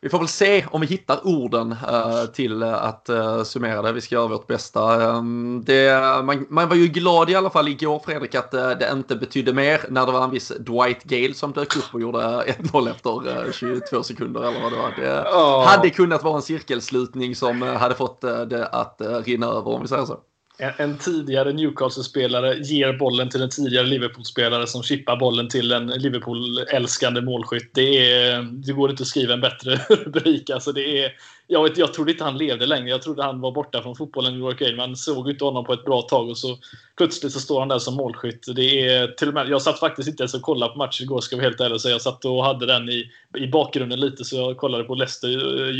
vi 0.02 0.08
får 0.08 0.18
väl 0.18 0.28
se 0.28 0.64
om 0.70 0.80
vi 0.80 0.86
hittar 0.86 1.26
orden 1.26 1.72
uh, 1.72 2.24
till 2.32 2.62
att 2.62 3.06
uh, 3.10 3.42
summera 3.42 3.82
det. 3.82 3.92
Vi 3.92 4.00
ska 4.00 4.14
göra 4.14 4.26
vårt 4.26 4.46
bästa. 4.46 5.10
Um, 5.16 5.64
det, 5.64 6.00
man, 6.24 6.46
man, 6.48 6.68
var 6.68 6.76
ju 6.76 6.86
glad 6.86 7.30
i 7.30 7.34
alla 7.34 7.50
fall 7.50 7.68
igår 7.68 8.02
Fredrik 8.04 8.34
att 8.34 8.54
uh, 8.54 8.70
det 8.70 8.90
inte 8.92 9.16
betydde 9.16 9.52
mer 9.52 9.80
när 9.88 10.06
det 10.06 10.12
var 10.12 10.24
en 10.24 10.30
viss 10.30 10.48
Dwight 10.48 11.04
Gale 11.04 11.34
som 11.34 11.52
dök 11.52 11.76
upp 11.76 11.94
och 11.94 12.00
gjorde 12.00 12.18
1-0 12.18 12.90
efter 12.90 13.52
22 13.52 14.02
sekunder 14.02 14.40
eller 14.40 14.62
vad 14.62 14.72
det 14.72 14.78
var. 14.78 14.94
Det 14.96 15.30
oh. 15.30 15.64
hade 15.64 15.90
kunnat 15.90 16.22
vara 16.22 16.36
en 16.36 16.42
cirkelslutning 16.42 17.36
som 17.36 17.62
hade 17.62 17.94
fått 17.94 18.20
det 18.20 18.66
att 18.66 19.00
rinna 19.24 19.46
över 19.46 19.68
om 19.68 19.82
vi 19.82 19.88
säger 19.88 20.04
så 20.04 20.18
en, 20.60 20.72
en 20.78 20.98
tidigare 20.98 21.52
Newcastle-spelare 21.52 22.58
ger 22.58 22.92
bollen 22.92 23.28
till 23.28 23.42
en 23.42 23.50
tidigare 23.50 23.86
Liverpool-spelare 23.86 24.66
som 24.66 24.82
chippar 24.82 25.16
bollen 25.16 25.48
till 25.48 25.72
en 25.72 25.86
Liverpool-älskande 25.86 27.20
målskytt. 27.20 27.70
Det, 27.74 28.12
är, 28.12 28.42
det 28.42 28.72
går 28.72 28.90
inte 28.90 29.02
att 29.02 29.06
skriva 29.06 29.34
en 29.34 29.40
bättre 29.40 29.76
rubrik. 29.88 30.50
Alltså 30.50 30.72
det 30.72 31.04
är, 31.04 31.12
jag, 31.46 31.62
vet, 31.62 31.78
jag 31.78 31.94
trodde 31.94 32.12
inte 32.12 32.24
han 32.24 32.38
levde 32.38 32.66
längre. 32.66 32.88
Jag 32.88 33.02
trodde 33.02 33.22
han 33.22 33.40
var 33.40 33.52
borta 33.52 33.82
från 33.82 33.96
fotbollen 33.96 34.34
i 34.34 34.36
New 34.36 34.44
York 34.44 34.76
Man 34.76 34.96
såg 34.96 35.30
inte 35.30 35.44
honom 35.44 35.64
på 35.64 35.72
ett 35.72 35.84
bra 35.84 36.02
tag 36.02 36.28
och 36.28 36.38
så 36.38 36.58
plötsligt 36.96 37.32
så 37.32 37.40
står 37.40 37.60
han 37.60 37.68
där 37.68 37.78
som 37.78 37.94
målskytt. 37.94 38.46
Det 38.56 38.88
är, 38.88 39.08
till 39.08 39.28
och 39.28 39.34
med, 39.34 39.48
jag 39.48 39.62
satt 39.62 39.80
faktiskt 39.80 40.08
inte 40.08 40.22
ens 40.22 40.34
och 40.34 40.42
kollade 40.42 40.72
på 40.72 40.78
matchen 40.78 41.04
igår 41.04 41.20
ska 41.20 41.36
jag 41.36 41.38
vara 41.38 41.48
helt 41.48 41.60
ärlig 41.60 41.80
säga. 41.80 41.94
Jag 41.94 42.02
satt 42.02 42.24
och 42.24 42.44
hade 42.44 42.66
den 42.66 42.88
i, 42.88 43.10
i 43.38 43.46
bakgrunden 43.46 44.00
lite 44.00 44.24
så 44.24 44.36
jag 44.36 44.56
kollade 44.56 44.84
på 44.84 44.94
Leicester 44.94 45.28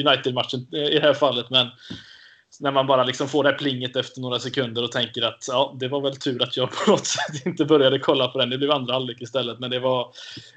United-matchen 0.07 0.67
eh, 0.73 0.85
i 0.85 0.99
det 0.99 1.07
här 1.07 1.15
fallet. 1.15 1.51
Men 1.51 1.67
när 2.61 2.73
man 2.73 2.87
bara 2.87 3.05
liksom 3.05 3.29
får 3.29 3.45
det 3.45 3.51
här 3.51 3.59
plinget 3.59 3.97
efter 3.97 4.21
några 4.21 4.39
sekunder 4.39 4.85
och 4.85 4.93
tänker 4.93 5.23
att 5.23 5.45
ja, 5.49 5.77
det 5.81 5.89
var 5.89 6.01
väl 6.01 6.17
tur 6.17 6.43
att 6.43 6.57
jag 6.57 6.71
på 6.71 6.91
något 6.91 7.07
sätt 7.17 7.47
inte 7.47 7.65
började 7.65 7.99
kolla 7.99 8.29
på 8.29 8.39
den. 8.39 8.51
Det 8.51 8.59
blev 8.59 8.71
andra 8.71 8.93
halvlek 8.93 9.23
istället. 9.23 9.59
Men 9.59 9.71
det 9.71 9.81
var 9.81 10.09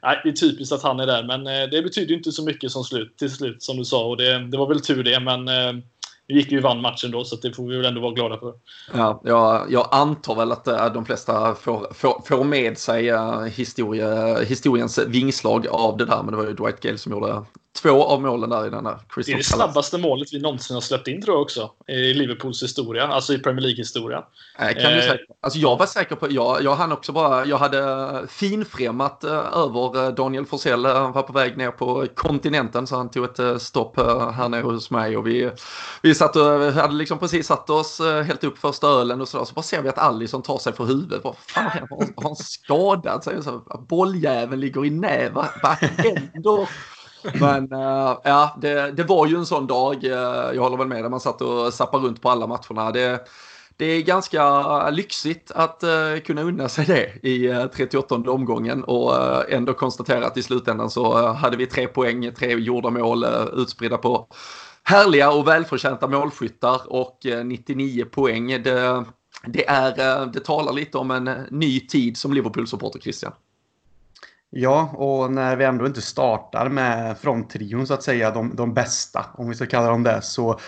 nej, 0.02 0.22
det 0.24 0.30
är 0.30 0.34
typiskt 0.34 0.74
att 0.74 0.84
han 0.84 1.00
är 1.00 1.08
där. 1.08 1.24
Men 1.24 1.48
eh, 1.48 1.70
det 1.70 1.82
betyder 1.82 2.16
inte 2.16 2.32
så 2.32 2.44
mycket 2.44 2.72
som 2.72 2.84
slut, 2.84 3.18
till 3.18 3.32
slut 3.32 3.64
som 3.64 3.78
du 3.78 3.86
sa. 3.86 4.06
Och 4.06 4.18
det, 4.18 4.40
det 4.40 4.58
var 4.58 4.68
väl 4.68 4.82
tur 4.82 5.04
det. 5.04 5.20
Men 5.20 5.48
eh, 5.48 5.84
vi 6.28 6.34
gick 6.34 6.52
ju 6.52 6.60
vann 6.60 6.82
matchen 6.82 7.12
då 7.12 7.24
så 7.24 7.36
det 7.36 7.54
får 7.54 7.68
vi 7.68 7.78
väl 7.78 7.86
ändå 7.86 8.02
vara 8.02 8.14
glada 8.14 8.38
för. 8.38 8.54
Ja, 8.94 9.22
jag, 9.24 9.72
jag 9.72 9.88
antar 9.92 10.36
väl 10.36 10.52
att 10.52 10.68
äh, 10.68 10.94
de 10.94 11.06
flesta 11.06 11.56
får, 11.56 11.94
får, 11.94 12.22
får 12.26 12.44
med 12.44 12.78
sig 12.78 13.10
äh, 13.10 13.42
historie, 13.42 14.44
historiens 14.46 15.00
vingslag 15.08 15.68
av 15.68 15.98
det 15.98 16.06
där. 16.06 16.24
Men 16.24 16.32
det 16.32 16.38
var 16.38 16.48
ju 16.48 16.54
Dwight 16.54 16.80
Gale 16.80 16.98
som 16.98 17.12
gjorde 17.12 17.44
två 17.82 18.04
av 18.04 18.22
målen 18.22 18.50
där 18.50 18.68
i 18.68 18.70
denna 18.70 19.00
Crystal 19.10 19.24
Det 19.26 19.32
är 19.32 19.38
det 19.38 19.44
snabbaste 19.44 19.98
målet 19.98 20.34
vi 20.34 20.40
någonsin 20.40 20.74
har 20.74 20.82
släppt 20.82 21.08
in 21.08 21.22
tror 21.22 21.36
jag 21.36 21.42
också. 21.42 21.72
I 21.88 22.14
Liverpools 22.14 22.64
historia, 22.64 23.08
alltså 23.08 23.34
i 23.34 23.40
Premier 23.40 23.62
League-historia. 23.62 24.24
kan 24.58 24.94
du 24.94 25.02
säga. 25.02 25.18
Alltså 25.42 25.60
jag 25.60 25.78
var 25.78 25.86
säker 25.86 26.16
på, 26.16 26.32
jag, 26.32 26.64
jag 26.64 26.76
hann 26.76 26.92
också 26.92 27.12
bara, 27.12 27.46
jag 27.46 27.58
hade 27.58 28.28
finfrämmat 28.28 29.24
över 29.24 30.12
Daniel 30.12 30.46
Forsell. 30.46 30.86
Han 30.86 31.12
var 31.12 31.22
på 31.22 31.34
väg 31.34 31.58
ner 31.58 31.72
på 31.72 32.08
kontinenten 32.16 32.88
så 32.88 32.96
han 32.96 33.12
tog 33.12 33.26
ett 33.26 33.62
stopp 33.62 33.98
här 34.36 34.50
nere 34.50 34.62
hos 34.62 34.92
mig 34.92 35.18
och 35.18 35.28
vi, 35.28 35.52
vi 36.02 36.16
satt 36.16 36.36
och 36.36 36.74
hade 36.74 36.94
liksom 36.94 37.20
precis 37.20 37.48
satt 37.48 37.70
oss 37.70 38.02
helt 38.26 38.44
upp 38.44 38.58
första 38.58 38.88
ölen 38.88 39.22
och 39.22 39.28
sådär. 39.28 39.46
Så 39.46 39.54
bara 39.54 39.62
ser 39.62 39.82
vi 39.82 39.90
att 39.90 39.98
Alisson 39.98 40.42
tar 40.42 40.58
sig 40.58 40.74
för 40.74 40.86
huvudet. 40.86 41.24
Vad 41.24 41.36
fan 41.38 41.88
har 41.90 42.24
han 42.24 42.36
skadat 42.36 43.24
sig? 43.24 43.34
bolljäveln 43.90 44.62
ligger 44.62 44.86
i 44.86 44.90
näv. 44.90 45.34
Vad 45.34 45.48
händer? 45.66 46.93
Men 47.34 47.74
uh, 47.74 48.18
ja, 48.24 48.58
det, 48.62 48.92
det, 48.92 49.04
var 49.04 49.28
ju 49.28 49.36
en 49.36 49.46
sån 49.46 49.68
dag. 49.68 50.04
Uh, 50.04 50.12
jag 50.56 50.62
håller 50.62 50.78
väl 50.78 50.88
med 50.88 51.04
där 51.04 51.10
man 51.10 51.20
satt 51.20 51.42
och 51.42 51.74
sappade 51.74 52.08
runt 52.08 52.22
på 52.22 52.30
alla 52.30 52.48
matcherna. 52.48 52.92
Det, 52.92 53.28
det 53.78 53.86
är 53.86 54.02
ganska 54.02 54.90
lyxigt 54.90 55.52
att 55.52 55.84
uh, 55.84 56.20
kunna 56.20 56.42
unna 56.42 56.70
sig 56.70 56.86
det 56.86 57.30
i 57.30 57.68
38 57.76 58.16
omgången 58.16 58.84
och 58.84 59.14
ändå 59.52 59.74
konstatera 59.74 60.28
att 60.28 60.38
i 60.38 60.44
slutändan 60.44 60.90
så 60.90 61.28
hade 61.28 61.58
vi 61.58 61.66
tre 61.66 61.88
poäng, 61.88 62.32
tre 62.34 62.54
gjorda 62.54 62.90
mål 62.90 63.26
utspridda 63.54 63.98
på 63.98 64.28
härliga 64.84 65.32
och 65.32 65.48
välförtjänta 65.48 66.08
målskyttar 66.08 66.82
och 66.88 67.18
99 67.46 68.06
poäng. 68.06 68.48
Det, 68.64 69.06
det, 69.48 69.68
är, 69.68 70.26
det 70.26 70.40
talar 70.40 70.74
lite 70.74 70.98
om 70.98 71.12
en 71.12 71.30
ny 71.52 71.80
tid 71.80 72.18
som 72.18 72.34
Liverpool-supporter, 72.34 73.00
Christian. 73.00 73.32
Ja, 74.56 74.90
och 74.94 75.32
när 75.32 75.56
vi 75.56 75.66
ändå 75.66 75.86
inte 75.86 76.02
startar 76.02 76.70
med 76.70 77.18
fronttrion 77.18 77.88
så 77.88 77.94
att 77.94 78.04
säga, 78.04 78.32
de, 78.32 78.56
de 78.56 78.74
bästa, 78.74 79.26
om 79.34 79.50
vi 79.50 79.56
ska 79.56 79.66
kalla 79.66 79.88
dem 79.88 80.04
det, 80.04 80.22
så 80.22 80.60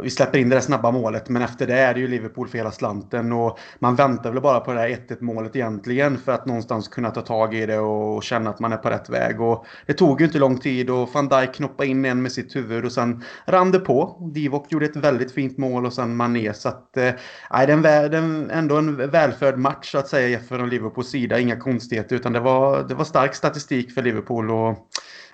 vi 0.00 0.10
släpper 0.10 0.38
in 0.38 0.48
det 0.48 0.56
där 0.56 0.60
snabba 0.60 0.90
målet, 0.90 1.28
men 1.28 1.42
efter 1.42 1.66
det 1.66 1.78
är 1.78 1.94
det 1.94 2.00
ju 2.00 2.08
Liverpool 2.08 2.48
för 2.48 2.58
hela 2.58 2.70
slanten. 2.70 3.32
Och 3.32 3.58
man 3.78 3.94
väntar 3.96 4.30
väl 4.30 4.40
bara 4.40 4.60
på 4.60 4.72
det 4.72 4.80
där 4.80 4.88
1-1 4.88 5.16
målet 5.20 5.56
egentligen 5.56 6.18
för 6.18 6.32
att 6.32 6.46
någonstans 6.46 6.88
kunna 6.88 7.10
ta 7.10 7.20
tag 7.20 7.54
i 7.54 7.66
det 7.66 7.78
och 7.78 8.22
känna 8.22 8.50
att 8.50 8.60
man 8.60 8.72
är 8.72 8.76
på 8.76 8.90
rätt 8.90 9.10
väg. 9.10 9.40
Och 9.40 9.66
det 9.86 9.92
tog 9.92 10.20
ju 10.20 10.26
inte 10.26 10.38
lång 10.38 10.58
tid 10.58 10.90
och 10.90 11.08
van 11.12 11.28
Dijk 11.28 11.54
knoppade 11.54 11.88
in 11.88 12.04
en 12.04 12.22
med 12.22 12.32
sitt 12.32 12.56
huvud 12.56 12.84
och 12.84 12.92
sen 12.92 13.24
rann 13.46 13.70
det 13.70 13.78
på. 13.78 14.30
Divock 14.34 14.72
gjorde 14.72 14.86
ett 14.86 14.96
väldigt 14.96 15.32
fint 15.32 15.58
mål 15.58 15.86
och 15.86 15.92
sen 15.92 16.16
Mané. 16.16 16.52
Så 16.54 16.68
att, 16.68 16.96
eh, 16.96 17.12
det 17.50 17.88
är 17.88 18.14
en, 18.14 18.50
ändå 18.50 18.76
en 18.76 19.10
välförd 19.10 19.58
match 19.58 19.92
så 19.92 19.98
att 19.98 20.08
säga 20.08 20.38
från 20.40 20.68
Liverpools 20.68 21.10
sida. 21.10 21.40
Inga 21.40 21.56
konstigheter 21.56 22.16
utan 22.16 22.32
det 22.32 22.40
var, 22.40 22.82
det 22.88 22.94
var 22.94 23.04
stark 23.04 23.34
statistik 23.34 23.92
för 23.92 24.02
Liverpool. 24.02 24.50
och 24.50 24.88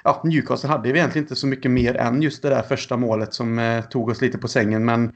ja, 0.04 0.20
Newcastle 0.24 0.68
hade 0.68 0.88
ju 0.88 0.94
egentligen 0.94 1.24
inte 1.24 1.36
så 1.36 1.46
mycket 1.46 1.70
mer 1.70 1.96
än 1.96 2.22
just 2.22 2.42
det 2.42 2.48
där 2.48 2.62
första 2.62 2.96
målet 2.96 3.34
som 3.34 3.58
eh, 3.58 3.84
tog 3.84 4.08
oss 4.08 4.20
lite 4.20 4.38
på 4.38 4.48
sängen. 4.48 4.84
Men 4.84 5.12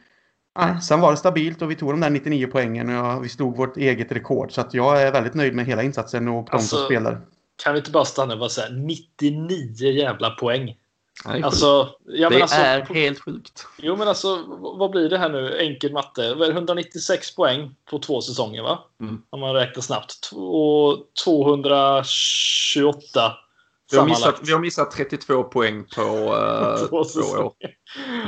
nej, 0.59 0.83
sen 0.83 1.00
var 1.00 1.11
det 1.11 1.16
stabilt 1.16 1.62
och 1.62 1.71
vi 1.71 1.75
tog 1.75 1.93
de 1.93 2.00
där 2.00 2.11
99 2.11 2.49
poängen 2.52 2.99
och 2.99 3.25
vi 3.25 3.28
slog 3.28 3.57
vårt 3.57 3.76
eget 3.76 4.12
rekord. 4.12 4.52
Så 4.52 4.61
att 4.61 4.75
jag 4.75 5.02
är 5.02 5.12
väldigt 5.12 5.35
nöjd 5.35 5.55
med 5.55 5.66
hela 5.66 5.83
insatsen 5.83 6.28
och 6.28 6.45
de 6.45 6.57
alltså, 6.57 6.76
som 6.76 6.85
spelar. 6.85 7.21
Kan 7.62 7.73
vi 7.73 7.78
inte 7.78 7.90
bara 7.90 8.05
stanna 8.05 8.33
och 8.33 8.38
bara 8.38 8.49
säga 8.49 8.69
99 8.71 9.93
jävla 9.93 10.31
poäng? 10.31 10.76
Nej, 11.25 11.43
alltså, 11.43 11.88
ja, 12.05 12.31
det 12.31 12.43
alltså, 12.43 12.61
är 12.61 12.95
helt 12.95 13.21
sjukt. 13.21 13.66
Jo, 13.78 13.97
men 13.97 14.09
alltså 14.09 14.45
vad 14.78 14.90
blir 14.90 15.09
det 15.09 15.19
här 15.19 15.28
nu? 15.28 15.59
Enkel 15.59 15.93
matte. 15.93 16.37
196 16.50 17.37
poäng 17.37 17.75
på 17.90 17.99
två 17.99 18.21
säsonger, 18.21 18.62
va? 18.62 18.78
Mm. 19.00 19.23
Om 19.31 19.40
man 19.40 19.55
räknar 19.55 19.83
snabbt. 19.83 20.31
Och 20.33 20.99
228 21.25 23.33
vi 23.90 23.99
har, 23.99 24.07
missat, 24.07 24.40
vi 24.43 24.52
har 24.52 24.61
missat 24.61 24.90
32 24.90 25.45
poäng 25.45 25.85
på 25.97 26.02
uh, 26.02 26.87
två 26.88 27.21
år. 27.21 27.52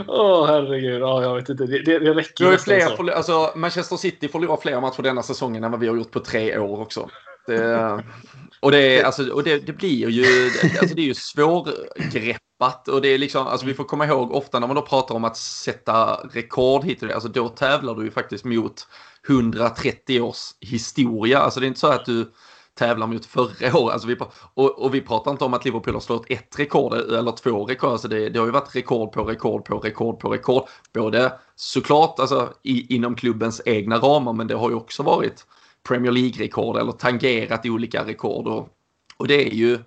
Åh 0.07 0.43
oh, 0.43 0.47
herregud, 0.47 1.01
ja, 1.01 1.23
jag 1.23 1.35
vet 1.35 1.49
inte. 1.49 1.67
Det, 1.67 1.83
det, 1.83 1.99
det 1.99 2.15
räcker 2.15 2.51
vi 2.51 2.59
fler, 2.59 2.97
för, 2.97 3.09
alltså, 3.09 3.53
Manchester 3.57 3.97
City 3.97 4.29
förlorar 4.29 4.57
fler 4.57 4.81
matcher 4.81 5.03
denna 5.03 5.23
säsongen 5.23 5.65
än 5.65 5.71
vad 5.71 5.81
vi 5.81 5.89
har 5.89 5.97
gjort 5.97 6.11
på 6.11 6.21
tre 6.21 6.59
år 6.59 6.81
också. 6.81 7.09
Det, 7.47 8.05
och 8.61 8.71
det, 8.71 9.03
alltså, 9.03 9.31
och 9.33 9.43
det, 9.43 9.67
det 9.67 9.73
blir 9.73 10.11
ju, 10.11 10.51
alltså, 10.81 10.95
det 10.95 11.03
är 11.03 11.07
ju 11.07 11.15
svårgreppat. 11.15 12.89
Och 12.89 13.03
det 13.03 13.09
är 13.09 13.19
liksom, 13.19 13.47
alltså, 13.47 13.67
vi 13.67 13.75
får 13.75 13.85
komma 13.85 14.07
ihåg 14.07 14.33
ofta 14.33 14.59
när 14.59 14.67
man 14.67 14.77
då 14.77 14.83
pratar 14.83 15.15
om 15.15 15.25
att 15.25 15.37
sätta 15.37 16.15
rekord 16.15 16.85
hit 16.85 17.03
och 17.03 17.09
det, 17.09 17.15
alltså, 17.15 17.29
då 17.29 17.49
tävlar 17.49 17.95
du 17.95 18.05
ju 18.05 18.11
faktiskt 18.11 18.45
mot 18.45 18.87
130 19.29 20.21
års 20.21 20.55
historia. 20.61 21.39
Alltså 21.39 21.61
det 21.61 21.67
är 21.67 21.69
inte 21.69 21.81
så 21.81 21.87
att 21.87 22.05
du 22.05 22.33
tävlar 22.79 23.07
mot 23.07 23.27
förra 23.27 23.79
året. 23.79 23.93
Alltså 23.93 24.09
vi, 24.09 24.17
och, 24.55 24.83
och, 24.83 24.95
vi 24.95 25.01
pratar 25.01 25.31
inte 25.31 25.45
om 25.45 25.55
att 25.55 25.65
Liverpool 25.65 25.95
har 25.95 26.01
slått 26.01 26.31
ett 26.31 26.59
rekord 26.59 26.95
eller 26.95 27.33
två 27.33 27.65
rekord. 27.65 27.91
Alltså 27.91 28.09
det, 28.09 28.29
det 28.29 28.39
har 28.39 28.47
ju 28.47 28.53
varit 28.53 28.77
rekord 28.77 29.13
på 29.13 29.25
rekord 29.25 29.65
på 29.65 29.79
rekord 29.79 30.21
på 30.21 30.29
rekord. 30.29 30.69
Både 30.95 31.33
såklart 31.57 32.19
alltså, 32.19 32.53
i, 32.63 32.95
inom 32.95 33.15
klubbens 33.15 33.63
egna 33.65 33.97
ramar 33.97 34.33
men 34.33 34.47
det 34.47 34.55
har 34.55 34.71
ju 34.71 34.77
också 34.77 35.03
varit 35.03 35.47
Premier 35.89 36.13
League-rekord 36.13 36.77
eller 36.77 36.93
tangerat 36.93 37.67
olika 37.67 38.05
rekord. 38.05 38.47
Och, 38.47 38.69
och 39.17 39.29
det 39.29 39.49
är 39.49 39.55
ju... 39.55 39.79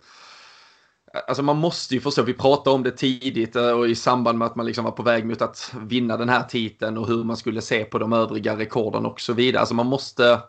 Alltså 1.28 1.44
man 1.44 1.58
måste 1.58 1.94
ju 1.94 2.02
förstå, 2.02 2.24
vi 2.24 2.34
pratade 2.34 2.76
om 2.76 2.84
det 2.84 2.92
tidigt 2.92 3.56
eh, 3.56 3.72
och 3.72 3.88
i 3.88 3.96
samband 3.96 4.38
med 4.38 4.46
att 4.46 4.56
man 4.56 4.66
liksom 4.66 4.86
var 4.86 4.92
på 4.92 5.04
väg 5.04 5.26
mot 5.26 5.42
att 5.42 5.74
vinna 5.82 6.18
den 6.18 6.30
här 6.30 6.44
titeln 6.44 6.98
och 6.98 7.08
hur 7.08 7.24
man 7.24 7.38
skulle 7.38 7.62
se 7.62 7.84
på 7.84 8.00
de 8.00 8.14
övriga 8.14 8.58
rekorden 8.58 9.06
och 9.06 9.22
så 9.22 9.34
vidare. 9.34 9.60
Alltså 9.60 9.76
man 9.76 9.86
måste 9.86 10.40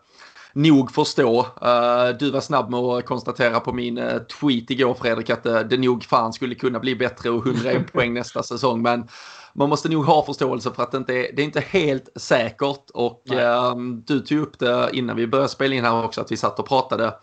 nog 0.53 0.91
förstå. 0.91 1.39
Uh, 1.41 2.17
du 2.19 2.31
var 2.31 2.41
snabb 2.41 2.69
med 2.69 2.79
att 2.79 3.05
konstatera 3.05 3.59
på 3.59 3.73
min 3.73 3.97
uh, 3.97 4.17
tweet 4.17 4.69
igår 4.69 4.93
Fredrik 4.93 5.29
att 5.29 5.45
uh, 5.45 5.59
det 5.59 5.77
nog 5.77 6.03
fan 6.03 6.33
skulle 6.33 6.55
kunna 6.55 6.79
bli 6.79 6.95
bättre 6.95 7.29
och 7.29 7.47
101 7.47 7.91
poäng 7.93 8.13
nästa 8.13 8.43
säsong. 8.43 8.81
Men 8.81 9.07
man 9.53 9.69
måste 9.69 9.89
nog 9.89 10.05
ha 10.05 10.25
förståelse 10.25 10.71
för 10.71 10.83
att 10.83 10.91
det 10.91 10.97
inte 10.97 11.13
är, 11.13 11.35
det 11.35 11.41
är 11.41 11.45
inte 11.45 11.63
helt 11.67 12.09
säkert. 12.15 12.89
Och 12.93 13.31
ehm, 13.31 14.03
du 14.05 14.19
tog 14.19 14.39
upp 14.39 14.59
det 14.59 14.89
innan 14.93 15.15
vi 15.15 15.27
började 15.27 15.49
spela 15.49 15.75
in 15.75 15.83
här 15.83 16.05
också 16.05 16.21
att 16.21 16.31
vi 16.31 16.37
satt 16.37 16.59
och 16.59 16.67
pratade 16.67 17.13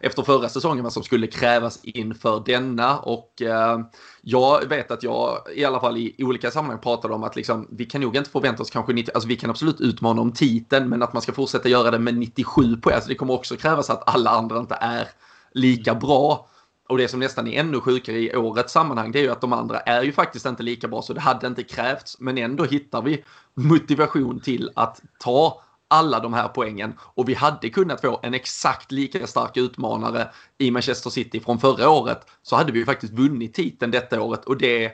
efter 0.00 0.22
förra 0.22 0.48
säsongen 0.48 0.84
vad 0.84 0.92
som 0.92 1.02
skulle 1.02 1.26
krävas 1.26 1.80
inför 1.82 2.42
denna. 2.46 2.98
Och 2.98 3.42
eh, 3.42 3.78
jag 4.22 4.68
vet 4.68 4.90
att 4.90 5.02
jag 5.02 5.38
i 5.54 5.64
alla 5.64 5.80
fall 5.80 5.96
i 5.96 6.14
olika 6.18 6.50
sammanhang 6.50 6.80
pratade 6.80 7.14
om 7.14 7.24
att 7.24 7.36
liksom, 7.36 7.68
vi 7.70 7.84
kan 7.84 8.00
nog 8.00 8.16
inte 8.16 8.30
förvänta 8.30 8.62
oss 8.62 8.70
kanske 8.70 8.92
90, 8.92 9.12
alltså 9.14 9.28
vi 9.28 9.36
kan 9.36 9.50
absolut 9.50 9.80
utmana 9.80 10.22
om 10.22 10.32
titeln 10.32 10.88
men 10.88 11.02
att 11.02 11.12
man 11.12 11.22
ska 11.22 11.32
fortsätta 11.32 11.68
göra 11.68 11.90
det 11.90 11.98
med 11.98 12.14
97 12.14 12.76
poäng. 12.76 12.94
Alltså 12.94 13.08
det 13.08 13.14
kommer 13.14 13.34
också 13.34 13.56
krävas 13.56 13.90
att 13.90 14.14
alla 14.14 14.30
andra 14.30 14.58
inte 14.58 14.74
är 14.80 15.08
lika 15.52 15.94
bra. 15.94 16.48
Och 16.88 16.98
det 16.98 17.08
som 17.08 17.20
nästan 17.20 17.46
är 17.46 17.60
ännu 17.60 17.80
sjukare 17.80 18.18
i 18.18 18.36
årets 18.36 18.72
sammanhang 18.72 19.12
det 19.12 19.18
är 19.18 19.22
ju 19.22 19.30
att 19.30 19.40
de 19.40 19.52
andra 19.52 19.80
är 19.80 20.02
ju 20.02 20.12
faktiskt 20.12 20.46
inte 20.46 20.62
lika 20.62 20.88
bra 20.88 21.02
så 21.02 21.12
det 21.12 21.20
hade 21.20 21.46
inte 21.46 21.62
krävts. 21.62 22.16
Men 22.20 22.38
ändå 22.38 22.64
hittar 22.64 23.02
vi 23.02 23.24
motivation 23.54 24.40
till 24.40 24.70
att 24.74 25.02
ta 25.18 25.62
alla 25.88 26.20
de 26.20 26.32
här 26.32 26.48
poängen 26.48 26.94
och 27.00 27.28
vi 27.28 27.34
hade 27.34 27.70
kunnat 27.70 28.00
få 28.00 28.20
en 28.22 28.34
exakt 28.34 28.92
lika 28.92 29.26
stark 29.26 29.56
utmanare 29.56 30.28
i 30.58 30.70
Manchester 30.70 31.10
City 31.10 31.40
från 31.40 31.58
förra 31.58 31.90
året 31.90 32.26
så 32.42 32.56
hade 32.56 32.72
vi 32.72 32.84
faktiskt 32.84 33.12
vunnit 33.12 33.54
titeln 33.54 33.90
detta 33.90 34.22
året 34.22 34.44
och 34.44 34.58
det, 34.58 34.92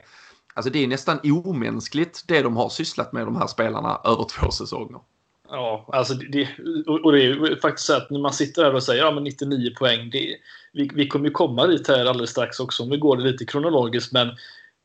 alltså 0.53 0.71
det 0.71 0.83
är 0.83 0.87
nästan 0.87 1.19
omänskligt 1.23 2.23
det 2.27 2.41
de 2.41 2.57
har 2.57 2.69
sysslat 2.69 3.13
med 3.13 3.27
de 3.27 3.35
här 3.35 3.47
spelarna 3.47 3.99
över 4.03 4.23
två 4.23 4.51
säsonger. 4.51 4.99
Ja, 5.49 5.85
alltså 5.87 6.13
det, 6.13 6.49
och 7.03 7.11
det 7.11 7.25
är 7.25 7.61
faktiskt 7.61 7.87
så 7.87 7.97
att 7.97 8.09
när 8.09 8.19
man 8.19 8.33
sitter 8.33 8.63
här 8.63 8.73
och 8.73 8.83
säger 8.83 9.03
ja, 9.03 9.11
men 9.11 9.23
99 9.23 9.75
poäng, 9.79 10.09
det, 10.09 10.37
vi, 10.73 10.89
vi 10.93 11.07
kommer 11.07 11.25
ju 11.25 11.31
komma 11.31 11.67
dit 11.67 11.87
här 11.87 12.05
alldeles 12.05 12.29
strax 12.29 12.59
också 12.59 12.83
om 12.83 12.89
vi 12.89 12.97
går 12.97 13.17
det 13.17 13.23
lite 13.23 13.45
kronologiskt, 13.45 14.11
men 14.11 14.27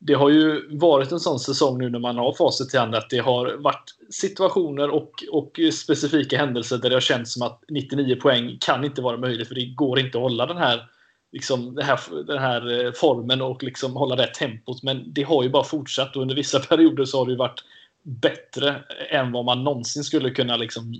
det 0.02 0.14
har 0.14 0.30
ju 0.30 0.76
varit 0.78 1.12
en 1.12 1.20
sån 1.20 1.38
säsong 1.38 1.78
nu 1.78 1.90
när 1.90 1.98
man 1.98 2.16
har 2.16 2.32
facit 2.32 2.74
i 2.74 2.78
hand 2.78 2.94
att 2.94 3.10
det 3.10 3.18
har 3.18 3.56
varit 3.56 3.94
situationer 4.10 4.90
och, 4.90 5.24
och 5.32 5.60
specifika 5.72 6.38
händelser 6.38 6.78
där 6.78 6.88
det 6.88 6.96
har 6.96 7.00
känts 7.00 7.32
som 7.32 7.42
att 7.42 7.64
99 7.68 8.16
poäng 8.16 8.58
kan 8.60 8.84
inte 8.84 9.02
vara 9.02 9.16
möjligt 9.16 9.48
för 9.48 9.54
det 9.54 9.66
går 9.66 9.98
inte 9.98 10.18
att 10.18 10.22
hålla 10.22 10.46
den 10.46 10.56
här, 10.56 10.88
liksom, 11.32 11.74
den 11.74 11.84
här, 11.84 12.00
den 12.26 12.38
här 12.38 12.84
eh, 12.84 12.92
formen 12.92 13.42
och 13.42 13.62
liksom 13.62 13.96
hålla 13.96 14.16
det 14.16 14.34
tempot. 14.34 14.82
Men 14.82 15.12
det 15.12 15.22
har 15.22 15.42
ju 15.42 15.48
bara 15.48 15.64
fortsatt 15.64 16.16
och 16.16 16.22
under 16.22 16.34
vissa 16.34 16.60
perioder 16.68 17.04
så 17.04 17.18
har 17.18 17.26
det 17.26 17.32
ju 17.32 17.38
varit 17.38 17.64
bättre 18.02 18.84
än 19.10 19.32
vad 19.32 19.44
man 19.44 19.64
någonsin 19.64 20.04
skulle 20.04 20.30
kunna 20.30 20.56
liksom 20.56 20.94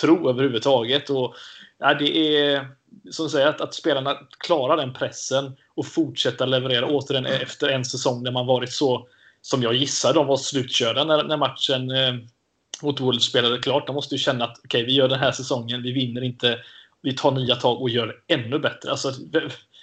tro 0.00 0.28
överhuvudtaget. 0.30 1.10
Och, 1.10 1.34
ja, 1.78 1.94
det 1.94 2.42
är 2.46 2.68
så 3.10 3.24
att, 3.24 3.30
säga, 3.30 3.48
att, 3.48 3.60
att 3.60 3.74
spelarna 3.74 4.18
klarar 4.38 4.76
den 4.76 4.92
pressen 4.92 5.56
och 5.74 5.86
fortsätta 5.86 6.46
leverera 6.46 6.86
återigen 6.86 7.26
efter 7.26 7.68
en 7.68 7.84
säsong 7.84 8.24
där 8.24 8.32
man 8.32 8.46
varit 8.46 8.72
så 8.72 9.06
som 9.42 9.62
jag 9.62 9.74
gissar 9.74 10.14
de 10.14 10.26
var 10.26 10.36
slutkörda 10.36 11.04
när, 11.04 11.24
när 11.24 11.36
matchen 11.36 11.90
eh, 11.90 12.14
mot 12.82 13.00
Wolves 13.00 13.24
spelade 13.24 13.58
klart. 13.58 13.86
De 13.86 13.94
måste 13.94 14.14
ju 14.14 14.18
känna 14.18 14.44
att 14.44 14.58
okej, 14.64 14.66
okay, 14.66 14.84
vi 14.84 14.92
gör 14.92 15.08
den 15.08 15.18
här 15.18 15.32
säsongen, 15.32 15.82
vi 15.82 15.92
vinner 15.92 16.22
inte, 16.24 16.58
vi 17.02 17.12
tar 17.16 17.30
nya 17.30 17.56
tag 17.56 17.82
och 17.82 17.90
gör 17.90 18.06
det 18.06 18.34
ännu 18.34 18.58
bättre. 18.58 18.90
Alltså, 18.90 19.12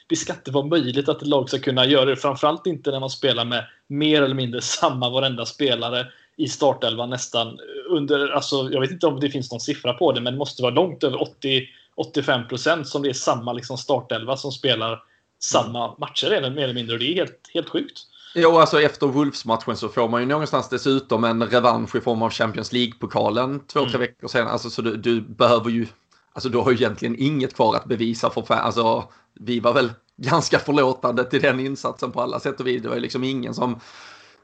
det 0.07 0.15
ska 0.15 0.33
inte 0.33 0.51
vara 0.51 0.65
möjligt 0.65 1.09
att 1.09 1.21
ett 1.21 1.27
lag 1.27 1.49
ska 1.49 1.59
kunna 1.59 1.85
göra 1.85 2.05
det. 2.05 2.15
Framförallt 2.15 2.67
inte 2.67 2.91
när 2.91 2.99
man 2.99 3.09
spelar 3.09 3.45
med 3.45 3.65
mer 3.87 4.21
eller 4.21 4.35
mindre 4.35 4.61
samma 4.61 5.09
varenda 5.09 5.45
spelare 5.45 6.07
i 6.37 6.47
startelvan 6.47 7.09
nästan 7.09 7.59
under, 7.89 8.29
alltså 8.29 8.69
jag 8.71 8.81
vet 8.81 8.91
inte 8.91 9.07
om 9.07 9.19
det 9.19 9.29
finns 9.29 9.51
någon 9.51 9.59
siffra 9.59 9.93
på 9.93 10.11
det, 10.11 10.21
men 10.21 10.33
det 10.33 10.39
måste 10.39 10.61
vara 10.61 10.73
långt 10.73 11.03
över 11.03 11.21
80 11.21 11.67
85 11.97 12.47
procent 12.47 12.87
som 12.87 13.01
det 13.01 13.09
är 13.09 13.13
samma 13.13 13.53
liksom 13.53 13.77
startelva 13.77 14.37
som 14.37 14.51
spelar 14.51 15.03
samma 15.39 15.95
matcher 15.97 16.51
mer 16.51 16.63
eller 16.63 16.73
mindre. 16.73 16.93
Och 16.93 16.99
det 16.99 17.11
är 17.11 17.15
helt, 17.15 17.49
helt 17.53 17.69
sjukt. 17.69 17.99
Jo, 18.35 18.57
alltså 18.57 18.81
efter 18.81 19.07
Wolves-matchen 19.07 19.77
så 19.77 19.89
får 19.89 20.09
man 20.09 20.21
ju 20.21 20.27
någonstans 20.27 20.69
dessutom 20.69 21.23
en 21.23 21.43
revansch 21.43 21.95
i 21.95 22.01
form 22.01 22.21
av 22.21 22.29
Champions 22.29 22.73
League-pokalen 22.73 23.59
två, 23.59 23.79
mm. 23.79 23.91
tre 23.91 23.99
veckor 23.99 24.27
sen. 24.27 24.47
Alltså, 24.47 24.69
så 24.69 24.81
du, 24.81 24.97
du, 24.97 25.21
behöver 25.21 25.69
ju, 25.69 25.87
alltså 26.33 26.49
du 26.49 26.57
har 26.57 26.71
ju 26.71 26.77
egentligen 26.77 27.15
inget 27.19 27.55
kvar 27.55 27.75
att 27.75 27.85
bevisa 27.85 28.29
för 28.29 28.41
fan. 28.41 28.59
Alltså, 28.59 29.03
vi 29.33 29.59
var 29.59 29.73
väl 29.73 29.91
ganska 30.17 30.59
förlåtande 30.59 31.23
till 31.23 31.41
den 31.41 31.59
insatsen 31.59 32.11
på 32.11 32.21
alla 32.21 32.39
sätt 32.39 32.59
och 32.59 32.67
vis. 32.67 32.81
Det 32.81 32.87
var 32.87 32.95
ju 32.95 33.01
liksom 33.01 33.23
ingen 33.23 33.53
som 33.53 33.79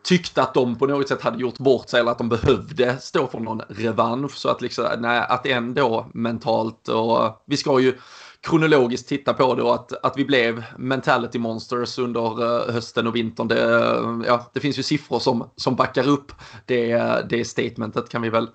tyckte 0.04 0.42
att 0.42 0.54
de 0.54 0.76
på 0.76 0.88
något 0.88 1.08
sätt 1.08 1.22
hade 1.22 1.42
gjort 1.42 1.58
bort 1.58 1.90
sig 1.90 2.00
eller 2.00 2.12
att 2.12 2.18
de 2.18 2.30
behövde 2.30 2.98
stå 3.00 3.28
för 3.28 3.40
någon 3.40 3.62
revansch. 3.70 4.38
Så 4.38 4.50
att 4.50 4.62
liksom, 4.62 4.86
nej, 5.00 5.26
att 5.30 5.46
ändå 5.46 6.10
mentalt 6.14 6.88
och 6.88 7.44
vi 7.46 7.58
ska 7.58 7.80
ju 7.80 7.98
kronologiskt 8.42 9.10
titta 9.10 9.34
på 9.34 9.56
det 9.56 9.64
och 9.64 9.76
att, 9.76 10.06
att 10.06 10.18
vi 10.18 10.26
blev 10.26 10.64
mentality 10.78 11.40
monsters 11.40 12.00
under 12.00 12.44
eh, 12.44 12.74
hösten 12.74 13.08
och 13.08 13.16
vintern. 13.16 13.48
Det, 13.48 13.76
eh, 13.76 14.20
ja, 14.28 14.52
det 14.54 14.60
finns 14.60 14.80
ju 14.80 14.84
siffror 14.84 15.20
som, 15.20 15.50
som 15.56 15.76
backar 15.76 16.08
upp 16.08 16.32
det, 16.66 16.98
det 17.30 17.46
statementet 17.46 18.10
kan 18.10 18.22
vi 18.22 18.30
väl 18.30 18.48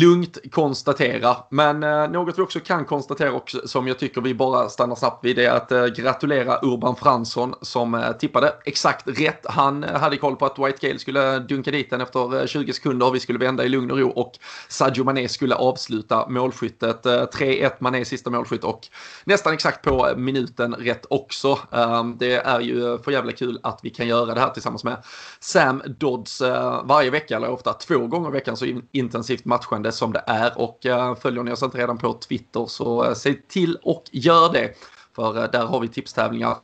lugnt 0.00 0.38
konstatera. 0.52 1.36
Men 1.50 1.82
eh, 1.82 2.08
något 2.08 2.38
vi 2.38 2.42
också 2.42 2.60
kan 2.60 2.84
konstatera 2.84 3.32
och 3.32 3.56
som 3.64 3.88
jag 3.88 3.98
tycker 3.98 4.20
vi 4.20 4.34
bara 4.34 4.68
stannar 4.68 4.94
snabbt 4.94 5.24
vid 5.24 5.38
är 5.38 5.50
att 5.50 5.72
eh, 5.72 5.86
gratulera 5.86 6.58
Urban 6.62 6.96
Fransson 6.96 7.54
som 7.62 7.94
eh, 7.94 8.12
tippade 8.12 8.54
exakt 8.64 9.08
rätt. 9.20 9.40
Han 9.44 9.84
eh, 9.84 10.00
hade 10.00 10.16
koll 10.16 10.36
på 10.36 10.46
att 10.46 10.58
White 10.58 10.86
Gale 10.86 10.98
skulle 10.98 11.38
dunka 11.38 11.70
dit 11.70 11.90
den 11.90 12.00
efter 12.00 12.40
eh, 12.40 12.46
20 12.46 12.72
sekunder. 12.72 13.10
Vi 13.10 13.20
skulle 13.20 13.38
vända 13.38 13.64
i 13.64 13.68
lugn 13.68 13.90
och 13.90 13.98
ro 13.98 14.10
och 14.10 14.32
Sadio 14.68 15.04
Mané 15.04 15.28
skulle 15.28 15.54
avsluta 15.54 16.28
målskyttet. 16.28 17.06
Eh, 17.06 17.12
3-1 17.12 17.70
Mané 17.78 18.04
sista 18.04 18.30
målskytt 18.30 18.64
och 18.64 18.80
nästan 19.24 19.52
exakt 19.52 19.84
på 19.84 20.08
eh, 20.08 20.16
minuten 20.16 20.74
rätt 20.74 21.06
också. 21.10 21.58
Ehm, 21.72 22.16
det 22.18 22.34
är 22.34 22.60
ju 22.60 22.98
för 22.98 23.10
jävla 23.10 23.32
kul 23.32 23.60
att 23.62 23.80
vi 23.82 23.90
kan 23.90 24.08
göra 24.08 24.34
det 24.34 24.40
här 24.40 24.50
tillsammans 24.50 24.84
med 24.84 24.96
Sam 25.40 25.82
Dodds 25.86 26.40
varje 26.84 27.10
vecka, 27.10 27.36
eller 27.36 27.50
ofta 27.50 27.72
två 27.72 28.06
gånger 28.06 28.28
i 28.28 28.32
veckan 28.32 28.56
så 28.56 28.66
intensivt 28.92 29.44
matchande 29.44 29.85
fortfarande 29.86 29.92
som 29.92 30.12
det 30.12 30.22
är 30.26 30.58
och 30.58 30.86
eh, 30.86 31.14
följer 31.14 31.42
ni 31.42 31.52
oss 31.52 31.62
inte 31.62 31.78
redan 31.78 31.98
på 31.98 32.12
Twitter 32.12 32.66
så 32.66 33.04
eh, 33.04 33.14
se 33.14 33.34
till 33.48 33.78
och 33.82 34.04
gör 34.12 34.52
det. 34.52 34.74
För 35.14 35.36
eh, 35.36 35.50
där 35.50 35.66
har 35.66 35.80
vi 35.80 35.88
tipstävlingar 35.88 36.56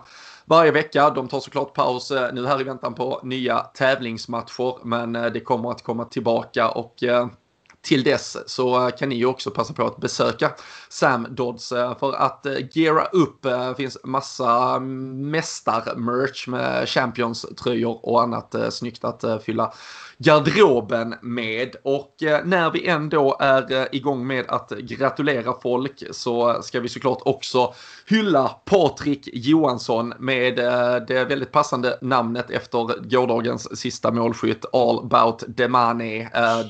varje 0.47 0.73
vecka. 0.73 1.11
De 1.11 1.29
tar 1.29 1.41
såklart 1.41 1.75
paus 1.75 2.13
nu 2.33 2.47
här 2.47 2.61
i 2.61 2.65
väntan 2.65 2.95
på 2.95 3.21
nya 3.23 3.59
tävlingsmatcher 3.59 4.85
men 4.85 5.13
det 5.13 5.45
kommer 5.45 5.71
att 5.71 5.83
komma 5.83 6.05
tillbaka 6.05 6.71
och 6.71 7.05
till 7.83 8.03
dess 8.03 8.37
så 8.47 8.87
eh, 8.87 8.97
kan 8.97 9.09
ni 9.09 9.15
ju 9.15 9.27
också 9.27 9.51
passa 9.51 9.75
på 9.75 9.87
att 9.87 9.97
besöka 9.97 10.51
Sam 10.89 11.27
Dodds 11.31 11.73
eh, 11.73 11.99
för 11.99 12.13
att 12.13 12.47
eh, 12.47 12.55
geara 12.73 13.05
upp. 13.05 13.43
Det 13.43 13.75
finns 13.77 13.99
massa 14.05 14.75
mm, 14.77 15.31
mästarmerch 15.31 16.49
med 16.49 16.89
Champions-tröjor 16.89 18.07
och 18.07 18.23
annat 18.23 18.55
snyggt 18.71 19.05
att 19.05 19.25
fylla 19.45 19.73
garderoben 20.19 21.15
med. 21.23 21.77
Och 21.85 22.15
när 22.45 22.71
vi 22.71 22.89
ändå 22.89 23.37
är 23.41 23.89
igång 23.95 24.27
med 24.27 24.45
att 24.49 24.71
gratulera 24.71 25.55
folk 25.63 26.03
så 26.11 26.63
ska 26.63 26.81
vi 26.81 26.89
såklart 26.89 27.23
också 27.25 27.75
hylla 28.07 28.49
Patrik 28.49 29.29
Johansson 29.33 30.15
med 30.19 30.57
det 31.09 31.25
väldigt 31.29 31.53
passande 31.53 31.99
namnet 32.03 32.51
efter 32.51 33.09
gårdagens 33.09 33.81
sista 33.81 34.11
målskytt 34.11 34.65
All 34.73 34.99
about 34.99 35.39
the. 35.57 35.67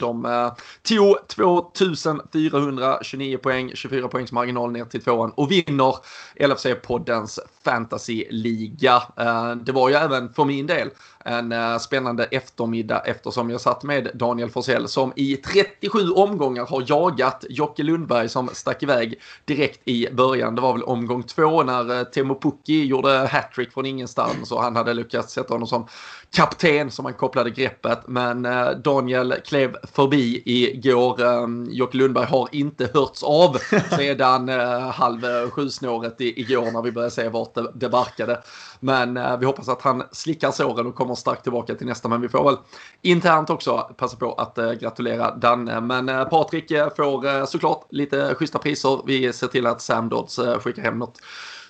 De 0.00 0.50
tog 0.83 1.01
2429 1.37 3.38
poäng, 3.38 3.71
24 3.75 4.09
poängs 4.09 4.32
marginal 4.32 4.73
ner 4.73 4.85
till 4.85 5.02
tvåan 5.02 5.30
och 5.30 5.50
vinner 5.50 5.97
LFC-poddens 6.40 7.38
fantasy-liga. 7.64 9.02
Eh, 9.16 9.56
det 9.56 9.73
var 9.73 9.88
ju 9.88 9.94
även 9.94 10.32
för 10.32 10.44
min 10.44 10.66
del 10.66 10.90
en 11.25 11.52
eh, 11.52 11.79
spännande 11.79 12.25
eftermiddag 12.25 12.99
eftersom 12.99 13.50
jag 13.50 13.61
satt 13.61 13.83
med 13.83 14.11
Daniel 14.14 14.50
Forsell 14.50 14.88
som 14.88 15.12
i 15.17 15.37
37 15.37 16.11
omgångar 16.11 16.67
har 16.67 16.85
jagat 16.87 17.45
Jocke 17.49 17.83
Lundberg 17.83 18.29
som 18.29 18.50
stack 18.52 18.83
iväg 18.83 19.21
direkt 19.45 19.81
i 19.85 20.09
början. 20.12 20.55
Det 20.55 20.61
var 20.61 20.73
väl 20.73 20.83
omgång 20.83 21.23
två 21.23 21.62
när 21.62 21.99
eh, 21.99 22.05
Temo 22.05 22.40
Pukki 22.40 22.85
gjorde 22.85 23.29
hattrick 23.33 23.73
från 23.73 23.87
ingenstans 23.87 24.53
och 24.53 24.62
han 24.62 24.77
hade 24.77 24.94
lyckats 24.94 25.33
sätta 25.33 25.55
honom 25.55 25.68
som 25.68 25.87
kapten 26.31 26.90
som 26.90 27.05
han 27.05 27.14
kopplade 27.14 27.51
greppet. 27.51 27.99
Men 28.07 28.46
eh, 28.46 28.70
Daniel 28.70 29.35
klev 29.44 29.77
förbi 29.92 30.42
igår. 30.44 31.23
Ehm, 31.25 31.68
Jocke 31.70 31.96
Lundberg 31.96 32.27
har 32.27 32.49
inte 32.53 32.90
hörts 32.94 33.23
av 33.23 33.57
sedan 33.96 34.49
halv 34.92 35.51
sju-snåret 35.51 36.14
igår 36.18 36.73
när 36.73 36.83
vi 36.83 36.92
började 36.92 37.11
se 37.11 37.29
vart 37.29 37.55
det, 37.75 37.88
barkade. 37.88 38.42
Men 38.81 39.38
vi 39.40 39.46
hoppas 39.46 39.68
att 39.68 39.83
han 39.83 40.03
slickar 40.12 40.51
såren 40.51 40.87
och 40.87 40.94
kommer 40.94 41.12
starkt 41.16 41.42
tillbaka 41.42 41.75
till 41.75 41.87
nästa. 41.87 42.09
Men 42.09 42.20
vi 42.20 42.29
får 42.29 42.44
väl 42.44 42.57
internt 43.03 43.51
också 43.51 43.79
passa 43.96 44.16
på 44.16 44.33
att 44.33 44.59
eh, 44.59 44.72
gratulera 44.72 45.37
Danne. 45.37 45.81
Men 45.81 46.09
eh, 46.09 46.25
Patrik 46.25 46.70
eh, 46.70 46.94
får 46.96 47.46
såklart 47.46 47.87
lite 47.90 48.35
schyssta 48.35 48.59
priser. 48.59 49.03
Vi 49.07 49.33
ser 49.33 49.46
till 49.46 49.66
att 49.66 49.83
Sam 49.83 50.09
Dodds 50.09 50.40
skickar 50.61 50.83
hem 50.83 50.98
något 50.98 51.18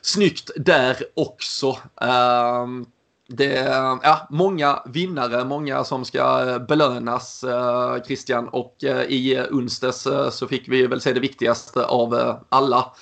snyggt 0.02 0.50
där 0.56 0.96
också. 1.16 1.78
Ehm, 2.00 2.86
det 3.28 3.56
är 3.56 3.98
ja, 4.02 4.26
många 4.30 4.82
vinnare, 4.86 5.44
många 5.44 5.84
som 5.84 6.04
ska 6.04 6.58
belönas, 6.68 7.44
Christian. 8.06 8.48
Och 8.48 8.76
i 9.08 9.40
onsdags 9.50 10.08
så 10.30 10.48
fick 10.48 10.68
vi 10.68 10.86
väl 10.86 11.00
se 11.00 11.12
det 11.12 11.20
viktigaste 11.20 11.84
av 11.84 12.36
alla 12.48 12.92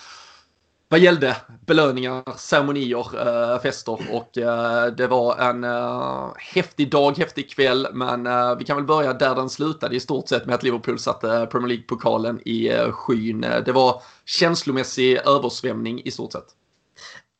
vad 0.92 1.00
gällde 1.00 1.37
belöningar, 1.66 2.22
ceremonier, 2.37 3.07
äh, 3.55 3.61
fester 3.62 3.98
och 4.12 4.38
äh, 4.38 4.87
det 4.87 5.07
var 5.07 5.38
en 5.38 5.64
äh, 5.64 6.33
häftig 6.37 6.90
dag, 6.90 7.18
häftig 7.18 7.50
kväll 7.50 7.88
men 7.92 8.22
vi 8.59 8.64
kan 8.64 8.76
väl 8.76 8.87
börja 8.87 9.12
där 9.12 9.35
den 9.35 9.50
slutade 9.50 9.96
i 9.96 10.00
stort 10.00 10.29
sett 10.29 10.46
med 10.46 10.55
att 10.55 10.62
Liverpool 10.62 10.98
satte 10.98 11.48
Premier 11.50 11.68
League-pokalen 11.68 12.40
i 12.48 12.70
skyn. 12.90 13.40
Det 13.40 13.72
var 13.72 14.03
känslomässig 14.24 15.16
översvämning 15.16 16.03
i 16.05 16.11
stort 16.11 16.33
sett. 16.33 16.46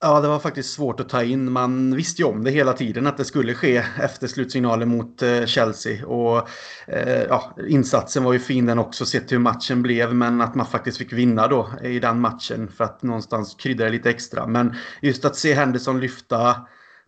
Ja, 0.03 0.21
det 0.21 0.29
var 0.29 0.39
faktiskt 0.39 0.73
svårt 0.73 1.01
att 1.01 1.09
ta 1.09 1.23
in. 1.23 1.53
Man 1.53 1.97
visste 1.97 2.23
ju 2.23 2.29
om 2.29 2.45
det 2.45 2.51
hela 2.51 2.73
tiden 2.73 3.07
att 3.07 3.17
det 3.17 3.25
skulle 3.25 3.55
ske 3.55 3.77
efter 4.03 4.27
slutsignalen 4.27 4.89
mot 4.89 5.23
eh, 5.23 5.45
Chelsea. 5.45 6.07
Och 6.07 6.49
eh, 6.87 7.23
ja, 7.23 7.57
insatsen 7.69 8.25
var 8.25 8.33
ju 8.33 8.39
fin 8.39 8.67
den 8.67 8.79
också 8.79 9.07
sett 9.07 9.33
hur 9.33 9.39
matchen 9.39 9.83
blev. 9.83 10.15
Men 10.15 10.41
att 10.41 10.55
man 10.55 10.67
faktiskt 10.67 10.99
fick 10.99 11.13
vinna 11.13 11.49
då 11.49 11.71
i 11.83 11.99
den 11.99 12.21
matchen 12.21 12.69
för 12.69 12.85
att 12.85 13.03
någonstans 13.03 13.55
krydda 13.55 13.85
det 13.85 13.91
lite 13.91 14.11
extra. 14.11 14.47
Men 14.47 14.75
just 15.03 15.25
att 15.25 15.37
se 15.37 15.55
Henderson 15.55 16.01
lyfta 16.01 16.57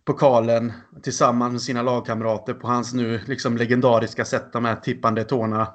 pokalen 0.05 0.73
tillsammans 1.03 1.51
med 1.51 1.61
sina 1.61 1.81
lagkamrater 1.81 2.53
på 2.53 2.67
hans 2.67 2.93
nu 2.93 3.19
liksom 3.25 3.57
legendariska 3.57 4.25
sätt, 4.25 4.53
de 4.53 4.65
här 4.65 4.75
tippande 4.75 5.23
tårna 5.23 5.67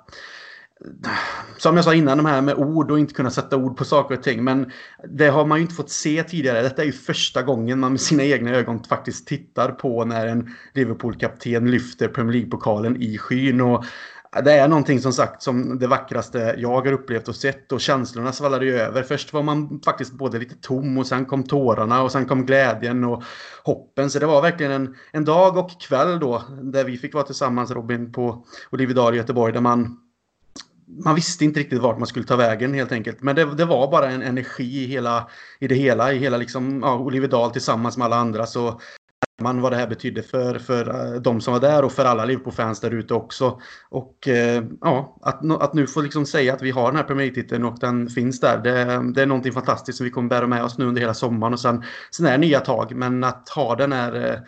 som 1.57 1.77
jag 1.77 1.85
sa 1.85 1.95
innan, 1.95 2.19
de 2.19 2.27
här 2.27 2.43
med 2.43 2.55
ord 2.55 2.91
och 2.91 2.99
inte 2.99 3.15
kunna 3.15 3.31
sätta 3.31 3.57
ord 3.57 3.77
på 3.77 3.85
saker 3.85 4.17
och 4.17 4.23
ting. 4.23 4.45
Men 4.45 4.73
det 5.09 5.29
har 5.29 5.47
man 5.47 5.59
ju 5.59 5.63
inte 5.63 5.75
fått 5.75 5.91
se 5.91 6.23
tidigare. 6.23 6.63
Detta 6.63 6.83
är 6.83 6.87
ju 6.87 6.93
första 6.93 7.43
gången 7.43 7.81
man 7.81 7.93
med 7.93 8.01
sina 8.01 8.25
egna 8.25 8.51
ögon 8.51 8.85
faktiskt 8.85 9.27
tittar 9.27 9.73
på 9.73 10.05
när 10.05 10.27
en 10.27 10.55
Liverpool-kapten 10.75 11.71
lyfter 11.71 12.09
Premier 12.09 12.33
League-pokalen 12.33 13.03
i 13.03 13.19
skyn. 13.19 13.61
Och 13.61 13.85
det 14.45 14.53
är 14.53 14.69
någonting 14.69 15.01
som 15.01 15.13
sagt 15.13 15.43
som 15.43 15.79
det 15.79 15.87
vackraste 15.87 16.55
jag 16.59 16.69
har 16.87 16.93
upplevt 16.93 17.29
och 17.29 17.37
sett 17.37 17.73
och 17.73 17.81
känslorna 17.81 18.33
svallade 18.33 18.67
ju 18.67 18.79
över. 18.79 19.03
Först 19.03 19.33
var 19.33 19.43
man 19.43 19.81
faktiskt 19.85 20.13
både 20.13 20.39
lite 20.39 20.55
tom 20.55 20.99
och 20.99 21.07
sen 21.07 21.25
kom 21.25 21.45
tårarna 21.45 22.03
och 22.03 22.13
sen 22.13 22.27
kom 22.27 22.47
glädjen 22.47 23.05
och 23.05 23.23
hoppen. 23.65 24.11
Så 24.11 24.19
det 24.19 24.27
var 24.27 24.43
verkligen 24.43 24.73
en, 24.73 24.97
en 25.13 25.25
dag 25.25 25.57
och 25.57 25.81
kväll 25.81 26.19
då 26.19 26.43
där 26.63 26.85
vi 26.85 26.99
fick 26.99 27.15
vara 27.15 27.25
tillsammans 27.25 27.71
Robin 27.71 28.13
på 28.13 28.45
Olivedal 28.71 29.15
i 29.15 29.17
Göteborg 29.17 29.53
där 29.53 29.61
man 29.61 30.08
man 31.05 31.15
visste 31.15 31.45
inte 31.45 31.61
riktigt 31.61 31.81
vart 31.81 31.99
man 31.99 32.07
skulle 32.07 32.25
ta 32.25 32.37
vägen 32.37 32.75
helt 32.75 32.93
enkelt. 32.93 33.23
Men 33.23 33.37
det, 33.37 33.55
det 33.55 33.65
var 33.65 33.91
bara 33.91 34.11
en 34.11 34.23
energi 34.23 34.85
i, 34.85 34.87
hela, 34.87 35.29
i 35.61 35.69
det 35.69 35.75
hela. 35.75 36.13
I 36.13 36.19
hela 36.19 36.37
liksom, 36.37 36.81
ja, 36.83 36.99
Oliver 36.99 37.29
Dahl 37.29 37.51
tillsammans 37.51 37.97
med 37.97 38.05
alla 38.05 38.17
andra. 38.17 38.47
Så 38.47 38.81
man 39.41 39.61
vad 39.61 39.73
det 39.73 39.77
här 39.77 39.87
betydde 39.87 40.23
för, 40.23 40.59
för 40.59 41.15
eh, 41.15 41.21
de 41.21 41.41
som 41.41 41.53
var 41.53 41.61
där 41.61 41.85
och 41.85 41.93
för 41.93 42.05
alla 42.05 42.25
Liverpool-fans 42.25 42.81
där 42.81 42.91
ute 42.91 43.15
också. 43.15 43.61
Och 43.89 44.29
eh, 44.29 44.65
ja, 44.81 45.19
att, 45.23 45.63
att 45.63 45.75
nu 45.75 45.87
få 45.87 46.01
liksom 46.01 46.27
säga 46.27 46.55
att 46.55 46.63
vi 46.63 46.71
har 46.71 46.87
den 46.87 46.97
här 46.97 47.05
Premier 47.05 47.27
League-titeln 47.27 47.65
och 47.65 47.79
den 47.79 48.09
finns 48.09 48.41
där. 48.41 48.59
Det, 48.59 49.13
det 49.15 49.23
är 49.23 49.27
någonting 49.27 49.53
fantastiskt 49.53 49.99
som 49.99 50.05
vi 50.05 50.11
kommer 50.11 50.29
bära 50.29 50.47
med 50.47 50.65
oss 50.65 50.79
nu 50.79 50.87
under 50.87 51.01
hela 51.01 51.15
sommaren. 51.15 51.53
Och 51.53 51.61
sen, 51.61 51.85
sen 52.11 52.27
är 52.27 52.31
det 52.31 52.39
nya 52.39 52.61
tag. 52.61 52.95
Men 52.95 53.25
att 53.25 53.49
ha 53.49 53.75
den 53.77 53.93
här 53.93 54.27
eh, 54.27 54.39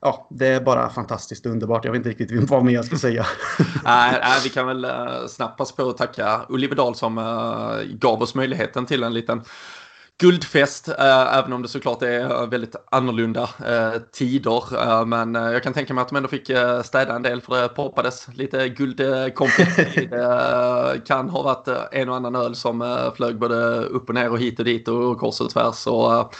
ja, 0.00 0.26
det 0.30 0.46
är 0.46 0.60
bara 0.60 0.90
fantastiskt 0.90 1.46
underbart. 1.46 1.84
Jag 1.84 1.92
vet 1.92 2.06
inte 2.06 2.10
riktigt 2.10 2.50
vad 2.50 2.64
mer 2.64 2.74
jag 2.74 2.84
ska 2.84 2.96
säga. 2.96 3.26
nej, 3.84 4.18
nej, 4.22 4.40
vi 4.44 4.50
kan 4.50 4.66
väl 4.66 4.86
snabbt 5.28 5.58
passa 5.58 5.74
på 5.76 5.88
att 5.88 5.96
tacka 5.96 6.40
Oliver 6.48 6.76
Dahl 6.76 6.94
som 6.94 7.18
uh, 7.18 7.82
gav 7.84 8.22
oss 8.22 8.34
möjligheten 8.34 8.86
till 8.86 9.02
en 9.02 9.14
liten 9.14 9.42
guldfest, 10.20 10.88
äh, 10.88 11.38
även 11.38 11.52
om 11.52 11.62
det 11.62 11.68
såklart 11.68 12.02
är 12.02 12.46
väldigt 12.46 12.76
annorlunda 12.90 13.42
äh, 13.42 14.00
tider. 14.12 14.82
Äh, 14.82 15.06
men 15.06 15.34
jag 15.34 15.62
kan 15.62 15.72
tänka 15.72 15.94
mig 15.94 16.02
att 16.02 16.08
de 16.08 16.16
ändå 16.16 16.28
fick 16.28 16.50
städa 16.84 17.14
en 17.14 17.22
del 17.22 17.40
för 17.40 17.62
det 17.62 17.68
poppades 17.68 18.28
lite 18.34 18.68
guldkonfetti. 18.68 20.06
det 20.06 21.00
kan 21.06 21.28
ha 21.28 21.42
varit 21.42 21.68
en 21.92 22.08
och 22.08 22.16
annan 22.16 22.34
öl 22.34 22.54
som 22.54 23.10
flög 23.16 23.38
både 23.38 23.80
upp 23.80 24.08
och 24.08 24.14
ner 24.14 24.30
och 24.30 24.38
hit 24.38 24.58
och 24.58 24.64
dit 24.64 24.88
och 24.88 25.18
kors 25.18 25.40
och 25.40 25.50
tvärs. 25.50 25.86
Och, 25.86 26.34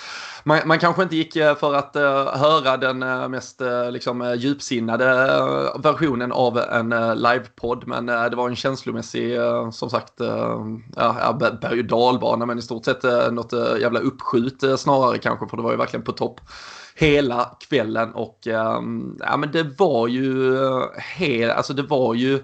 man, 0.45 0.61
man 0.65 0.79
kanske 0.79 1.03
inte 1.03 1.17
gick 1.17 1.37
eh, 1.37 1.57
för 1.57 1.75
att 1.75 1.97
uh, 1.97 2.37
höra 2.39 2.77
den 2.77 3.03
uh, 3.03 3.29
mest 3.29 3.61
uh, 3.61 3.91
liksom, 3.91 4.35
djupsinnade 4.39 5.07
versionen 5.79 6.33
av 6.33 6.59
en 6.59 6.89
livepodd, 7.15 7.87
men 7.87 8.07
det 8.07 8.37
var 8.37 8.49
en 8.49 8.57
känslomässig, 8.57 9.39
som 9.73 9.91
sagt, 9.91 10.13
ja, 10.97 11.39
berg 11.61 11.79
och 11.79 11.85
dalbana, 11.85 12.47
men 12.47 12.59
i 12.59 12.63
stort 12.63 12.85
sett 12.85 13.03
något 13.33 13.53
jävla 13.81 14.01
uppskjut 14.01 14.65
snarare 14.79 15.19
kanske, 15.19 15.47
för 15.49 15.57
det 15.57 15.63
var 15.63 15.71
ju 15.71 15.77
verkligen 15.77 16.05
på 16.05 16.13
topp 16.13 16.41
hela 16.95 17.57
kvällen 17.69 18.15
och 18.15 18.39
ja, 18.43 18.81
men 19.39 19.53
det 19.53 19.79
var 19.79 20.09
ju 20.09 20.57
helt, 20.97 21.53
alltså 21.53 21.73
det 21.73 21.83
var 21.83 22.15
ju 22.15 22.43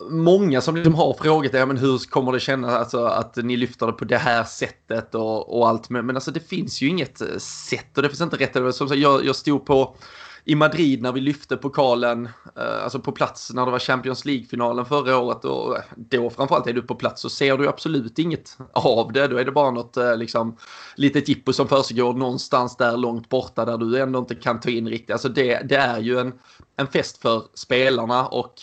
många 0.00 0.60
som 0.60 0.76
liksom 0.76 0.94
har 0.94 1.14
frågat 1.14 1.52
ja, 1.52 1.66
men 1.66 1.76
hur 1.76 1.98
kommer 1.98 2.32
det 2.32 2.40
kännas 2.40 2.72
alltså, 2.72 3.04
att 3.04 3.36
ni 3.36 3.56
lyfter 3.56 3.86
det 3.86 3.92
på 3.92 4.04
det 4.04 4.18
här 4.18 4.44
sättet 4.44 5.14
och, 5.14 5.58
och 5.58 5.68
allt. 5.68 5.90
Men, 5.90 6.06
men 6.06 6.16
alltså 6.16 6.30
det 6.30 6.48
finns 6.48 6.82
ju 6.82 6.88
inget 6.88 7.20
eh, 7.20 7.38
sätt 7.38 7.96
och 7.96 8.02
det 8.02 8.08
finns 8.08 8.20
inte 8.20 8.36
rätt. 8.36 8.74
Som 8.74 8.88
sagt, 8.88 9.00
jag, 9.00 9.24
jag 9.24 9.36
stod 9.36 9.66
på 9.66 9.96
i 10.44 10.54
Madrid 10.54 11.02
när 11.02 11.12
vi 11.12 11.20
lyfte 11.20 11.56
pokalen, 11.56 12.28
eh, 12.56 12.84
alltså 12.84 13.00
på 13.00 13.12
plats 13.12 13.52
när 13.52 13.64
det 13.64 13.70
var 13.72 13.78
Champions 13.78 14.24
League-finalen 14.24 14.84
förra 14.84 15.18
året. 15.18 15.44
Och 15.44 15.76
eh, 15.76 15.82
då 15.96 16.30
framförallt 16.30 16.66
är 16.66 16.72
du 16.72 16.82
på 16.82 16.94
plats 16.94 17.22
så 17.22 17.30
ser 17.30 17.56
du 17.56 17.68
absolut 17.68 18.18
inget 18.18 18.58
av 18.72 19.12
det. 19.12 19.26
Då 19.26 19.36
är 19.36 19.44
det 19.44 19.52
bara 19.52 19.70
något 19.70 19.96
liksom, 20.16 20.56
litet 20.96 21.28
jippo 21.28 21.52
som 21.52 21.68
försiggår 21.68 22.12
någonstans 22.12 22.76
där 22.76 22.96
långt 22.96 23.28
borta 23.28 23.64
där 23.64 23.78
du 23.78 24.00
ändå 24.00 24.18
inte 24.18 24.34
kan 24.34 24.60
ta 24.60 24.70
in 24.70 24.88
riktigt. 24.88 25.10
Alltså 25.10 25.28
det, 25.28 25.68
det 25.68 25.76
är 25.76 25.98
ju 25.98 26.18
en, 26.18 26.32
en 26.76 26.86
fest 26.86 27.18
för 27.18 27.42
spelarna 27.54 28.26
och 28.26 28.54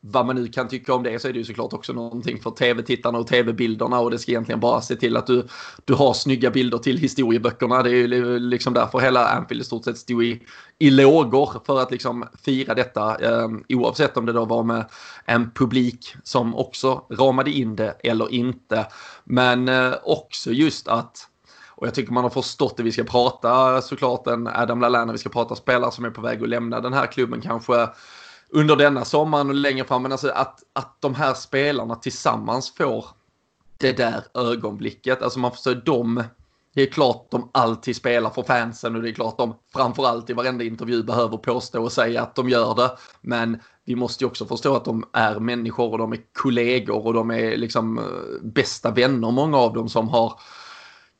vad 0.00 0.26
man 0.26 0.36
nu 0.36 0.48
kan 0.48 0.68
tycka 0.68 0.94
om 0.94 1.02
det 1.02 1.18
så 1.18 1.28
är 1.28 1.32
det 1.32 1.38
ju 1.38 1.44
såklart 1.44 1.72
också 1.72 1.92
någonting 1.92 2.40
för 2.40 2.50
tv-tittarna 2.50 3.18
och 3.18 3.26
tv-bilderna 3.26 4.00
och 4.00 4.10
det 4.10 4.18
ska 4.18 4.32
egentligen 4.32 4.60
bara 4.60 4.80
se 4.80 4.96
till 4.96 5.16
att 5.16 5.26
du, 5.26 5.46
du 5.84 5.94
har 5.94 6.14
snygga 6.14 6.50
bilder 6.50 6.78
till 6.78 6.98
historieböckerna. 6.98 7.82
Det 7.82 7.90
är 7.90 7.94
ju 7.94 8.38
liksom 8.38 8.74
därför 8.74 8.98
hela 8.98 9.28
Anfield 9.28 9.62
i 9.62 9.64
stort 9.64 9.84
sett 9.84 9.98
stod 9.98 10.24
i, 10.24 10.42
i 10.78 10.90
lågor 10.90 11.62
för 11.66 11.80
att 11.80 11.90
liksom 11.90 12.24
fira 12.44 12.74
detta 12.74 13.16
eh, 13.16 13.48
oavsett 13.68 14.16
om 14.16 14.26
det 14.26 14.32
då 14.32 14.44
var 14.44 14.62
med 14.62 14.84
en 15.24 15.50
publik 15.50 16.14
som 16.22 16.54
också 16.54 17.02
ramade 17.10 17.50
in 17.50 17.76
det 17.76 17.96
eller 18.02 18.32
inte. 18.32 18.86
Men 19.24 19.68
eh, 19.68 19.94
också 20.04 20.52
just 20.52 20.88
att 20.88 21.28
och 21.78 21.86
jag 21.86 21.94
tycker 21.94 22.12
man 22.12 22.24
har 22.24 22.30
förstått 22.30 22.76
det. 22.76 22.82
Vi 22.82 22.92
ska 22.92 23.04
prata 23.04 23.82
såklart 23.82 24.26
en 24.26 24.46
Adam 24.46 24.80
Lallana, 24.80 25.12
vi 25.12 25.18
ska 25.18 25.28
prata 25.28 25.54
spelare 25.54 25.92
som 25.92 26.04
är 26.04 26.10
på 26.10 26.20
väg 26.20 26.42
att 26.42 26.48
lämna 26.48 26.80
den 26.80 26.92
här 26.92 27.06
klubben 27.06 27.40
kanske 27.40 27.88
under 28.50 28.76
denna 28.76 29.04
sommaren 29.04 29.48
och 29.48 29.54
längre 29.54 29.84
fram. 29.84 30.02
Men 30.02 30.12
alltså 30.12 30.28
att, 30.28 30.62
att 30.72 30.96
de 31.00 31.14
här 31.14 31.34
spelarna 31.34 31.94
tillsammans 31.94 32.74
får 32.74 33.06
det 33.78 33.92
där 33.92 34.24
ögonblicket. 34.34 35.22
Alltså 35.22 35.38
man 35.38 35.52
förstår 35.52 35.74
de 35.74 36.24
det 36.74 36.82
är 36.82 36.86
klart 36.86 37.30
de 37.30 37.50
alltid 37.52 37.96
spelar 37.96 38.30
för 38.30 38.42
fansen 38.42 38.96
och 38.96 39.02
det 39.02 39.10
är 39.10 39.12
klart 39.12 39.38
de 39.38 39.54
framförallt 39.72 40.30
i 40.30 40.32
varenda 40.32 40.64
intervju 40.64 41.02
behöver 41.02 41.36
påstå 41.36 41.82
och 41.82 41.92
säga 41.92 42.22
att 42.22 42.34
de 42.34 42.48
gör 42.48 42.74
det. 42.74 42.90
Men 43.20 43.60
vi 43.84 43.96
måste 43.96 44.24
ju 44.24 44.28
också 44.28 44.46
förstå 44.46 44.76
att 44.76 44.84
de 44.84 45.04
är 45.12 45.40
människor 45.40 45.92
och 45.92 45.98
de 45.98 46.12
är 46.12 46.20
kollegor 46.32 47.06
och 47.06 47.14
de 47.14 47.30
är 47.30 47.56
liksom 47.56 47.98
eh, 47.98 48.04
bästa 48.42 48.90
vänner, 48.90 49.30
många 49.30 49.58
av 49.58 49.74
dem 49.74 49.88
som 49.88 50.08
har 50.08 50.40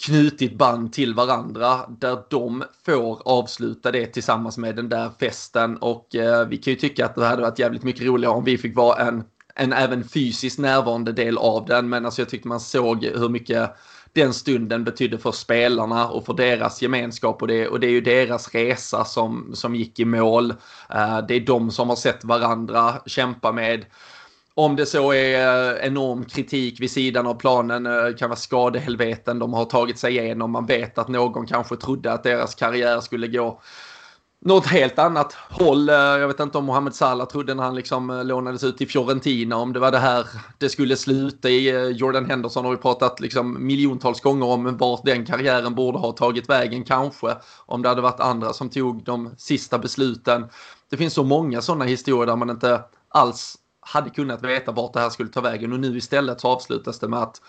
knutit 0.07 0.59
band 0.59 0.93
till 0.93 1.15
varandra 1.15 1.81
där 1.89 2.19
de 2.31 2.65
får 2.87 3.23
avsluta 3.25 3.91
det 3.91 4.07
tillsammans 4.07 4.59
med 4.59 4.77
den 4.77 4.89
där 4.89 5.11
festen. 5.21 5.77
Och 5.77 6.15
eh, 6.15 6.49
vi 6.49 6.57
kan 6.57 6.73
ju 6.73 6.79
tycka 6.79 7.07
att 7.07 7.15
det 7.15 7.27
hade 7.27 7.43
varit 7.43 7.59
jävligt 7.59 7.83
mycket 7.83 8.07
roligare 8.07 8.35
om 8.35 8.45
vi 8.45 8.59
fick 8.59 8.77
vara 8.77 9.07
en, 9.09 9.25
en 9.55 9.73
även 9.73 10.09
fysiskt 10.09 10.59
närvarande 10.59 11.13
del 11.13 11.39
av 11.39 11.67
den. 11.67 11.89
Men 11.89 12.05
alltså 12.05 12.21
jag 12.23 12.29
tyckte 12.29 12.49
man 12.49 12.61
såg 12.61 13.05
hur 13.05 13.29
mycket 13.29 13.71
den 14.13 14.35
stunden 14.35 14.85
betydde 14.85 15.19
för 15.19 15.33
spelarna 15.33 16.09
och 16.09 16.27
för 16.27 16.35
deras 16.35 16.83
gemenskap. 16.83 17.43
Och 17.43 17.49
det, 17.49 17.69
och 17.69 17.81
det 17.81 17.87
är 17.87 17.91
ju 17.91 18.01
deras 18.01 18.55
resa 18.55 19.05
som, 19.05 19.51
som 19.55 19.75
gick 19.75 20.01
i 20.01 20.05
mål. 20.05 20.51
Eh, 20.91 21.19
det 21.29 21.35
är 21.35 21.41
de 21.41 21.71
som 21.71 21.89
har 21.89 21.97
sett 21.97 22.25
varandra 22.25 22.95
kämpa 23.07 23.53
med 23.53 23.85
om 24.59 24.77
det 24.77 24.87
så 24.87 25.13
är 25.13 25.75
eh, 25.77 25.87
enorm 25.87 26.25
kritik 26.25 26.81
vid 26.81 26.91
sidan 26.91 27.27
av 27.27 27.35
planen, 27.35 27.87
eh, 27.87 28.17
kan 28.19 28.29
vara 28.29 28.39
skadehelveten 28.39 29.39
de 29.39 29.53
har 29.53 29.65
tagit 29.65 29.99
sig 29.99 30.17
igenom. 30.17 30.51
Man 30.51 30.67
vet 30.67 30.99
att 30.99 31.09
någon 31.09 31.47
kanske 31.47 31.77
trodde 31.77 32.13
att 32.13 32.23
deras 32.23 32.55
karriär 32.55 33.01
skulle 33.01 33.29
gå 33.29 33.61
något 34.41 34.67
helt 34.67 34.99
annat 34.99 35.33
håll. 35.33 35.89
Eh, 35.89 35.95
jag 35.95 36.29
vet 36.29 36.41
inte 36.41 36.59
om 36.59 36.65
Mohamed 36.65 36.95
Salah 36.95 37.27
trodde 37.27 37.55
när 37.55 37.63
han 37.63 37.75
liksom 37.75 38.23
lånades 38.25 38.65
ut 38.65 38.79
till 38.79 38.89
Fiorentina 38.89 39.57
om 39.57 39.73
det 39.73 39.81
var 39.81 39.91
det 39.91 39.99
här 39.99 40.27
det 40.59 40.69
skulle 40.69 40.97
sluta 40.97 41.49
i. 41.49 41.93
Jordan 41.97 42.31
Henderson 42.31 42.65
har 42.65 42.73
vi 42.73 42.79
pratat 42.79 43.21
liksom 43.21 43.67
miljontals 43.67 44.21
gånger 44.21 44.47
om 44.47 44.77
vart 44.77 45.05
den 45.05 45.27
karriären 45.27 45.75
borde 45.75 45.99
ha 45.99 46.13
tagit 46.13 46.49
vägen 46.49 46.85
kanske. 46.85 47.37
Om 47.67 47.83
det 47.83 47.89
hade 47.89 48.03
varit 48.03 48.21
andra 48.21 48.53
som 48.53 48.71
tog 48.71 49.05
de 49.05 49.35
sista 49.37 49.79
besluten. 49.79 50.47
Det 50.91 50.97
finns 50.97 51.15
så 51.15 51.25
många 51.25 51.63
sådana 51.63 51.85
historier 51.85 52.27
där 52.27 52.37
man 52.37 52.51
inte 52.51 52.81
alls 53.09 53.59
hade 53.89 54.11
kunnat 54.11 54.45
veta 54.45 54.73
vart 54.73 54.93
det 54.93 55.01
här 55.01 55.11
skulle 55.11 55.29
ta 55.29 55.41
vägen 55.41 55.73
och 55.73 55.81
nu 55.81 55.97
istället 55.97 56.41
så 56.41 56.49
avslutas 56.49 56.99
det 56.99 57.09
med 57.09 57.19
att 57.23 57.41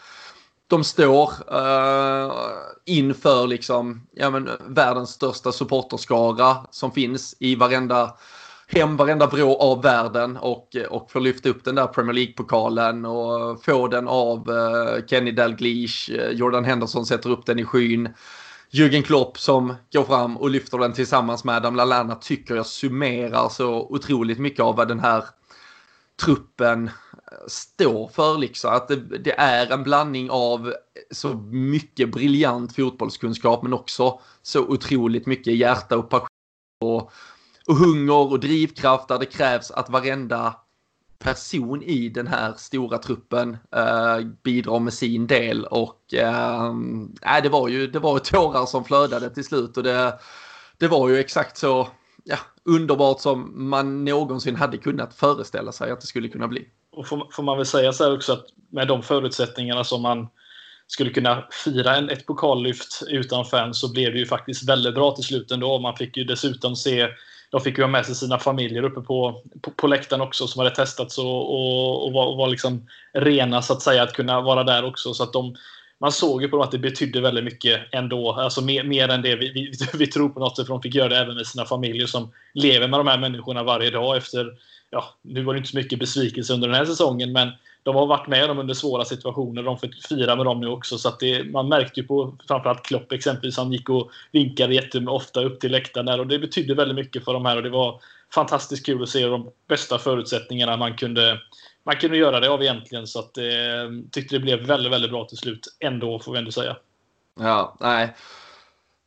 de 0.67 0.83
står 0.83 1.29
uh, 1.53 2.31
inför 2.85 3.47
liksom, 3.47 4.07
ja, 4.11 4.29
men, 4.29 4.49
världens 4.67 5.09
största 5.09 5.51
supporterskara 5.51 6.57
som 6.71 6.91
finns 6.91 7.35
i 7.39 7.55
varenda 7.55 8.17
hem, 8.67 8.97
varenda 8.97 9.27
vrå 9.27 9.57
av 9.57 9.81
världen 9.81 10.37
och, 10.37 10.75
eh, 10.75 10.83
och 10.83 11.11
får 11.11 11.19
lyfta 11.19 11.49
upp 11.49 11.63
den 11.63 11.75
där 11.75 11.87
Premier 11.87 12.13
League-pokalen 12.13 13.05
och 13.05 13.63
få 13.63 13.87
den 13.87 14.07
av 14.07 14.49
uh, 14.49 15.05
Kenny 15.07 15.31
Dalglish, 15.31 16.11
Jordan 16.31 16.65
Henderson 16.65 17.05
sätter 17.05 17.29
upp 17.29 17.45
den 17.45 17.59
i 17.59 17.65
skyn. 17.65 18.09
Jürgen 18.71 19.03
Klopp 19.03 19.39
som 19.39 19.75
går 19.93 20.03
fram 20.03 20.37
och 20.37 20.49
lyfter 20.49 20.77
den 20.77 20.93
tillsammans 20.93 21.43
med 21.43 21.55
Adam 21.55 21.75
Lallana 21.75 22.15
tycker 22.15 22.55
jag 22.55 22.65
summerar 22.65 23.49
så 23.49 23.87
otroligt 23.89 24.39
mycket 24.39 24.59
av 24.59 24.75
vad 24.75 24.87
den 24.87 24.99
här 24.99 25.23
truppen 26.19 26.87
eh, 26.87 27.47
står 27.47 28.07
för. 28.07 28.37
Liksom. 28.37 28.73
Att 28.73 28.87
det, 28.87 28.95
det, 28.95 29.39
är 29.39 29.71
en 29.71 29.83
blandning 29.83 30.29
av 30.29 30.73
så 31.11 31.33
mycket 31.51 32.11
briljant 32.11 32.75
fotbollskunskap 32.75 33.63
men 33.63 33.73
också 33.73 34.19
så 34.41 34.59
otroligt 34.59 35.25
mycket 35.25 35.55
hjärta 35.55 35.97
och 35.97 36.09
passion 36.09 36.27
och, 36.81 37.11
och 37.67 37.75
hunger 37.75 38.31
och 38.31 38.39
drivkraft 38.39 39.07
där 39.07 39.19
det 39.19 39.25
krävs 39.25 39.71
att 39.71 39.89
varenda 39.89 40.55
person 41.19 41.83
i 41.83 42.09
den 42.09 42.27
här 42.27 42.53
stora 42.57 42.97
truppen 42.97 43.57
eh, 43.75 44.19
bidrar 44.43 44.79
med 44.79 44.93
sin 44.93 45.27
del 45.27 45.65
och 45.65 46.13
eh, 46.13 46.73
det 47.43 47.49
var 47.49 47.67
ju 47.67 47.87
det 47.87 47.99
var 47.99 48.19
tårar 48.19 48.65
som 48.65 48.85
flödade 48.85 49.29
till 49.29 49.43
slut 49.43 49.77
och 49.77 49.83
det, 49.83 50.19
det 50.77 50.87
var 50.87 51.09
ju 51.09 51.17
exakt 51.17 51.57
så 51.57 51.87
ja, 52.29 52.37
underbart 52.63 53.19
som 53.19 53.69
man 53.69 54.05
någonsin 54.05 54.55
hade 54.55 54.77
kunnat 54.77 55.13
föreställa 55.13 55.71
sig 55.71 55.91
att 55.91 56.01
det 56.01 56.07
skulle 56.07 56.27
kunna 56.27 56.47
bli. 56.47 56.67
Och 56.91 57.07
får, 57.07 57.27
får 57.31 57.43
man 57.43 57.57
väl 57.57 57.65
säga 57.65 57.93
så 57.93 58.03
här 58.03 58.15
också 58.15 58.33
att 58.33 58.45
med 58.71 58.87
de 58.87 59.03
förutsättningarna 59.03 59.83
som 59.83 60.01
man 60.01 60.27
skulle 60.87 61.09
kunna 61.09 61.43
fira 61.63 61.95
en, 61.95 62.09
ett 62.09 62.25
pokallyft 62.25 63.03
utan 63.07 63.45
fans 63.45 63.79
så 63.79 63.93
blev 63.93 64.13
det 64.13 64.19
ju 64.19 64.25
faktiskt 64.25 64.69
väldigt 64.69 64.95
bra 64.95 65.11
till 65.15 65.23
slut 65.23 65.51
ändå. 65.51 65.79
Man 65.79 65.95
fick 65.95 66.17
ju 66.17 66.23
dessutom 66.23 66.75
se 66.75 67.07
de 67.51 67.61
fick 67.61 67.77
ju 67.77 67.83
ha 67.83 67.89
med 67.89 68.05
sig 68.05 68.15
sina 68.15 68.39
familjer 68.39 68.83
uppe 68.83 69.01
på, 69.01 69.43
på, 69.61 69.71
på 69.71 69.87
läktaren 69.87 70.21
också 70.21 70.47
som 70.47 70.59
hade 70.59 70.75
testats 70.75 71.17
och, 71.17 71.53
och, 71.53 72.05
och, 72.05 72.13
var, 72.13 72.25
och 72.25 72.37
var 72.37 72.47
liksom 72.47 72.87
rena 73.13 73.61
så 73.61 73.73
att 73.73 73.81
säga 73.81 74.03
att 74.03 74.13
kunna 74.13 74.41
vara 74.41 74.63
där 74.63 74.85
också. 74.85 75.13
Så 75.13 75.23
att 75.23 75.33
de, 75.33 75.55
man 75.99 76.11
såg 76.11 76.41
ju 76.41 76.47
på 76.49 76.55
dem 76.55 76.65
att 76.65 76.71
det 76.71 76.77
betydde 76.77 77.21
väldigt 77.21 77.43
mycket 77.43 77.81
ändå. 77.91 78.31
Alltså 78.31 78.61
mer, 78.61 78.83
mer 78.83 79.09
än 79.09 79.21
det 79.21 79.35
vi, 79.35 79.51
vi, 79.51 79.71
vi 79.93 80.07
tror 80.07 80.29
på 80.29 80.39
något 80.39 80.57
sätt. 80.57 80.67
För 80.67 80.73
de 80.73 80.81
fick 80.81 80.95
göra 80.95 81.09
det 81.09 81.17
även 81.17 81.35
med 81.35 81.47
sina 81.47 81.65
familjer 81.65 82.07
som 82.07 82.31
lever 82.53 82.87
med 82.87 82.99
de 82.99 83.07
här 83.07 83.17
människorna 83.17 83.63
varje 83.63 83.89
dag 83.91 84.17
efter, 84.17 84.53
ja, 84.89 85.05
nu 85.21 85.43
var 85.43 85.53
det 85.53 85.57
inte 85.57 85.69
så 85.69 85.77
mycket 85.77 85.99
besvikelse 85.99 86.53
under 86.53 86.67
den 86.67 86.77
här 86.77 86.85
säsongen, 86.85 87.31
men 87.31 87.51
de 87.83 87.95
har 87.95 88.05
varit 88.05 88.27
med 88.27 88.49
dem 88.49 88.59
under 88.59 88.73
svåra 88.73 89.05
situationer. 89.05 89.63
De 89.63 89.77
fick 89.77 90.07
fira 90.07 90.35
med 90.35 90.45
dem 90.45 90.61
nu 90.61 90.67
också. 90.67 90.97
Så 90.97 91.09
att 91.09 91.19
det, 91.19 91.43
man 91.43 91.69
märkte 91.69 91.99
ju 91.99 92.07
på 92.07 92.37
framförallt 92.47 92.85
Klopp 92.85 93.11
exempelvis. 93.11 93.57
Han 93.57 93.71
gick 93.71 93.89
och 93.89 94.11
vinkade 94.31 94.73
jätteofta 94.73 95.43
upp 95.43 95.59
till 95.59 95.71
läktaren 95.71 96.05
där 96.05 96.19
och 96.19 96.27
det 96.27 96.39
betydde 96.39 96.73
väldigt 96.73 96.95
mycket 96.95 97.25
för 97.25 97.33
de 97.33 97.45
här 97.45 97.57
och 97.57 97.63
det 97.63 97.69
var 97.69 98.01
fantastiskt 98.33 98.85
kul 98.85 99.03
att 99.03 99.09
se 99.09 99.25
de 99.25 99.51
bästa 99.67 99.97
förutsättningarna 99.97 100.77
man 100.77 100.95
kunde 100.95 101.39
man 101.89 101.97
kunde 101.97 102.17
göra 102.17 102.39
det 102.39 102.49
av 102.49 102.61
egentligen. 102.61 103.07
Så 103.07 103.19
att, 103.19 103.37
eh, 103.37 103.43
tyckte 104.11 104.35
det 104.35 104.39
blev 104.39 104.59
väldigt, 104.59 104.91
väldigt 104.91 105.11
bra 105.11 105.25
till 105.25 105.37
slut 105.37 105.67
ändå, 105.79 106.19
får 106.19 106.31
vi 106.31 106.37
ändå 106.37 106.51
säga. 106.51 106.75
Ja, 107.39 107.77
nej. 107.79 108.15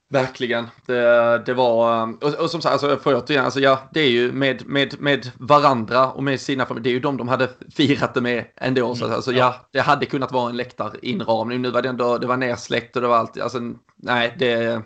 Verkligen. 0.09 0.69
Det, 0.87 1.43
det 1.47 1.55
var, 1.55 2.03
och, 2.25 2.35
och, 2.35 2.51
som 2.51 2.63
sagt, 2.63 2.73
alltså, 2.73 2.97
för 2.97 3.15
återigen, 3.15 3.45
alltså, 3.45 3.61
ja, 3.61 3.91
det 3.93 4.01
är 4.01 4.11
ju 4.11 4.33
med, 4.33 4.67
med, 4.67 5.01
med 5.01 5.31
varandra 5.39 6.13
och 6.13 6.25
med 6.25 6.41
sina 6.41 6.67
familjer, 6.67 6.85
det 6.85 6.91
är 6.91 6.95
ju 6.95 7.01
de 7.01 7.17
de 7.17 7.29
hade 7.29 7.49
firat 7.77 8.15
det 8.15 8.21
med 8.21 8.45
ändå. 8.57 8.85
Mm. 8.85 8.97
Så, 8.97 9.15
alltså, 9.15 9.33
ja, 9.33 9.69
det 9.73 9.81
hade 9.81 10.07
kunnat 10.07 10.33
vara 10.33 10.51
en 10.51 10.57
läktarinramning. 10.57 11.63
Nu 11.63 11.71
var 11.71 11.83
det 11.83 11.89
ändå, 11.89 12.19
det 12.19 12.27
var 12.27 12.37
nersläckt 12.37 12.97
och 12.97 13.03
det 13.03 13.09
var 13.09 13.17
allt, 13.17 13.41
alltså, 13.41 13.59
nej, 13.97 14.35
det, 14.39 14.83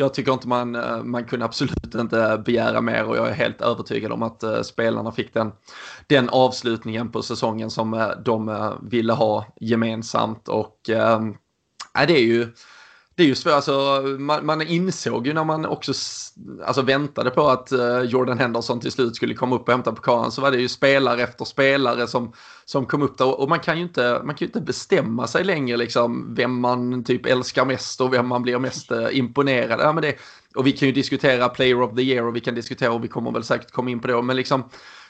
jag 0.00 0.14
tycker 0.14 0.32
inte 0.32 0.48
man, 0.48 0.74
eh, 0.74 1.02
man 1.02 1.24
kunde 1.24 1.44
absolut 1.44 1.94
inte 1.94 2.42
begära 2.44 2.80
mer 2.80 3.04
och 3.04 3.16
jag 3.16 3.28
är 3.28 3.32
helt 3.32 3.60
övertygad 3.60 4.12
om 4.12 4.22
att 4.22 4.42
eh, 4.42 4.62
spelarna 4.62 5.12
fick 5.12 5.34
den, 5.34 5.52
den 6.06 6.28
avslutningen 6.28 7.12
på 7.12 7.22
säsongen 7.22 7.70
som 7.70 7.94
eh, 7.94 8.10
de 8.24 8.72
ville 8.82 9.12
ha 9.12 9.46
gemensamt 9.60 10.48
och 10.48 10.90
äh, 10.90 11.20
det 12.06 12.16
är 12.16 12.24
ju 12.24 12.52
det 13.18 13.24
är 13.24 13.26
ju 13.26 13.34
svårt, 13.34 13.52
alltså, 13.52 14.02
man, 14.18 14.46
man 14.46 14.62
insåg 14.62 15.26
ju 15.26 15.32
när 15.32 15.44
man 15.44 15.66
också 15.66 15.92
alltså, 16.64 16.82
väntade 16.82 17.30
på 17.30 17.48
att 17.48 17.72
uh, 17.72 18.02
Jordan 18.02 18.38
Henderson 18.38 18.80
till 18.80 18.92
slut 18.92 19.16
skulle 19.16 19.34
komma 19.34 19.56
upp 19.56 19.62
och 19.62 19.72
hämta 19.72 19.92
pokalen 19.92 20.30
så 20.30 20.42
var 20.42 20.50
det 20.50 20.58
ju 20.58 20.68
spelare 20.68 21.22
efter 21.22 21.44
spelare 21.44 22.06
som, 22.06 22.32
som 22.64 22.86
kom 22.86 23.02
upp 23.02 23.18
där 23.18 23.40
och 23.40 23.48
man 23.48 23.60
kan 23.60 23.76
ju 23.76 23.82
inte, 23.82 24.20
man 24.24 24.34
kan 24.34 24.38
ju 24.38 24.46
inte 24.46 24.60
bestämma 24.60 25.26
sig 25.26 25.44
längre 25.44 25.76
liksom 25.76 26.34
vem 26.34 26.60
man 26.60 27.04
typ 27.04 27.26
älskar 27.26 27.64
mest 27.64 28.00
och 28.00 28.12
vem 28.12 28.26
man 28.26 28.42
blir 28.42 28.58
mest 28.58 28.92
uh, 28.92 29.18
imponerad. 29.18 29.80
Ja, 29.80 29.92
men 29.92 30.02
det, 30.02 30.14
och 30.54 30.66
vi 30.66 30.72
kan 30.72 30.88
ju 30.88 30.94
diskutera 30.94 31.48
player 31.48 31.82
of 31.82 31.96
the 31.96 32.02
year 32.02 32.26
och 32.26 32.36
vi 32.36 32.40
kan 32.40 32.54
diskutera 32.54 32.92
och 32.92 33.04
vi 33.04 33.08
kommer 33.08 33.32
väl 33.32 33.44
säkert 33.44 33.70
komma 33.70 33.90
in 33.90 34.00
på 34.00 34.08
det 34.08 34.22
men 34.22 34.36
liksom 34.36 34.64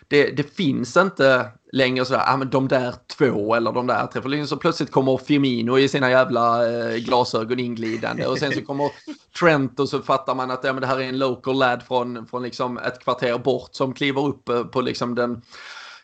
det, 0.08 0.30
det 0.30 0.56
finns 0.56 0.96
inte 0.96 1.50
längre 1.72 2.04
sådär, 2.04 2.22
ah, 2.26 2.36
men 2.36 2.50
de 2.50 2.68
där 2.68 2.94
två 3.18 3.54
eller 3.54 3.72
de 3.72 3.86
där 3.86 4.06
tre. 4.06 4.22
För 4.22 4.46
så 4.46 4.56
plötsligt 4.56 4.90
kommer 4.90 5.16
Firmino 5.16 5.78
i 5.78 5.88
sina 5.88 6.10
jävla 6.10 6.70
eh, 6.70 6.96
glasögon 6.96 7.58
inglidande 7.58 8.26
och 8.26 8.38
sen 8.38 8.52
så 8.52 8.62
kommer 8.62 8.90
Trent 9.40 9.80
och 9.80 9.88
så 9.88 10.02
fattar 10.02 10.34
man 10.34 10.50
att 10.50 10.64
ja, 10.64 10.72
men 10.72 10.80
det 10.80 10.86
här 10.86 11.00
är 11.00 11.08
en 11.08 11.18
local 11.18 11.58
lad 11.58 11.82
från, 11.82 12.26
från 12.26 12.42
liksom 12.42 12.78
ett 12.78 13.04
kvarter 13.04 13.38
bort 13.38 13.70
som 13.72 13.94
kliver 13.94 14.26
upp 14.26 14.48
eh, 14.48 14.64
på 14.64 14.80
liksom 14.80 15.14
den 15.14 15.42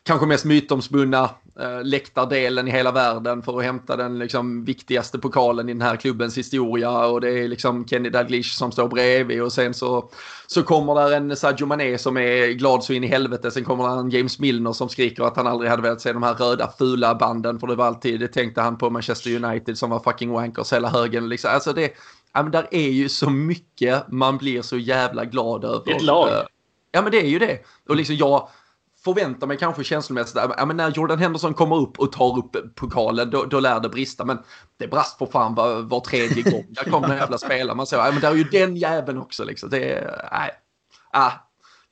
kanske 0.03 0.27
mest 0.27 0.45
mytomspunna 0.45 1.31
eh, 1.61 1.85
läktardelen 1.85 2.69
i 2.69 2.71
hela 2.71 2.93
världen 2.93 3.43
för 3.43 3.59
att 3.59 3.64
hämta 3.64 3.97
den 3.97 4.19
liksom, 4.19 4.64
viktigaste 4.64 5.19
pokalen 5.19 5.69
i 5.69 5.73
den 5.73 5.83
här 5.83 5.97
klubbens 5.97 6.38
historia 6.38 7.07
och 7.07 7.21
det 7.21 7.31
är 7.31 7.49
liksom 7.49 7.87
Kenny 7.87 8.11
Dalglish 8.11 8.57
som 8.57 8.73
står 8.73 8.88
bredvid 8.88 9.43
och 9.43 9.53
sen 9.53 9.75
så, 9.75 10.11
så 10.47 10.62
kommer 10.62 10.95
där 10.95 11.17
en 11.17 11.37
Sadio 11.37 11.67
Mané 11.67 11.99
som 11.99 12.17
är 12.17 12.47
glad 12.53 12.85
så 12.85 12.93
in 12.93 13.05
i 13.05 13.07
helvete. 13.07 13.51
Sen 13.51 13.64
kommer 13.64 13.88
där 13.88 14.01
en 14.01 14.11
James 14.11 14.38
Milner 14.38 14.73
som 14.73 14.88
skriker 14.88 15.23
att 15.23 15.37
han 15.37 15.47
aldrig 15.47 15.71
hade 15.71 15.83
velat 15.83 16.01
se 16.01 16.12
de 16.12 16.23
här 16.23 16.35
röda 16.35 16.73
fula 16.79 17.14
banden 17.14 17.61
för 17.61 17.67
det 17.67 17.75
var 17.75 17.87
alltid, 17.87 18.21
det 18.21 18.29
tänkte 18.29 18.61
han 18.61 18.79
på 18.79 18.90
Manchester 18.90 19.45
United 19.45 19.79
som 19.79 19.90
var 19.90 20.01
fucking 20.01 20.33
wankers 20.33 20.73
hela 20.73 20.88
högen. 20.88 21.29
Liksom. 21.29 21.51
Alltså 21.55 21.73
det, 21.73 21.93
ja, 22.35 22.43
men 22.43 22.53
där 22.53 22.69
är 22.71 22.90
ju 22.90 23.09
så 23.09 23.31
mycket 23.31 24.09
man 24.09 24.38
blir 24.38 24.62
så 24.62 24.77
jävla 24.77 25.25
glad 25.25 25.64
över. 25.64 25.97
Ett 25.97 26.03
lag. 26.03 26.29
Ja 26.93 27.03
men 27.03 27.12
det 27.12 27.21
är 27.21 27.29
ju 27.29 27.38
det. 27.38 27.59
Och 27.88 27.97
liksom 27.97 28.17
jag 28.17 28.49
förväntar 29.05 29.47
mig 29.47 29.59
kanske 29.59 29.85
känslomässigt 29.85 30.37
att 30.37 30.55
ja, 30.57 30.64
när 30.64 30.90
Jordan 30.90 31.19
Henderson 31.19 31.55
kommer 31.55 31.77
upp 31.77 31.99
och 31.99 32.12
tar 32.12 32.38
upp 32.38 32.75
pokalen 32.75 33.31
då, 33.31 33.45
då 33.45 33.61
lär 33.61 33.81
det 33.81 33.88
brista. 33.88 34.25
Men 34.25 34.38
det 34.79 34.88
brast 34.88 35.19
för 35.19 35.27
fan 35.27 35.55
var, 35.55 35.83
var 35.83 36.01
tredje 36.01 36.43
gång. 36.43 36.67
Där 36.69 36.90
kommer 36.90 37.09
den 37.09 37.17
jävla 37.17 37.38
spelaren. 37.38 37.77
Man 37.77 37.87
säger 37.87 38.05
ja, 38.05 38.12
men 38.12 38.21
där 38.21 38.31
är 38.31 38.35
ju 38.35 38.45
den 38.45 38.77
jäveln 38.77 39.19
också. 39.19 39.45
Liksom. 39.45 39.71
Det 39.71 40.11
nej. 40.33 40.51
Ah, 41.12 41.33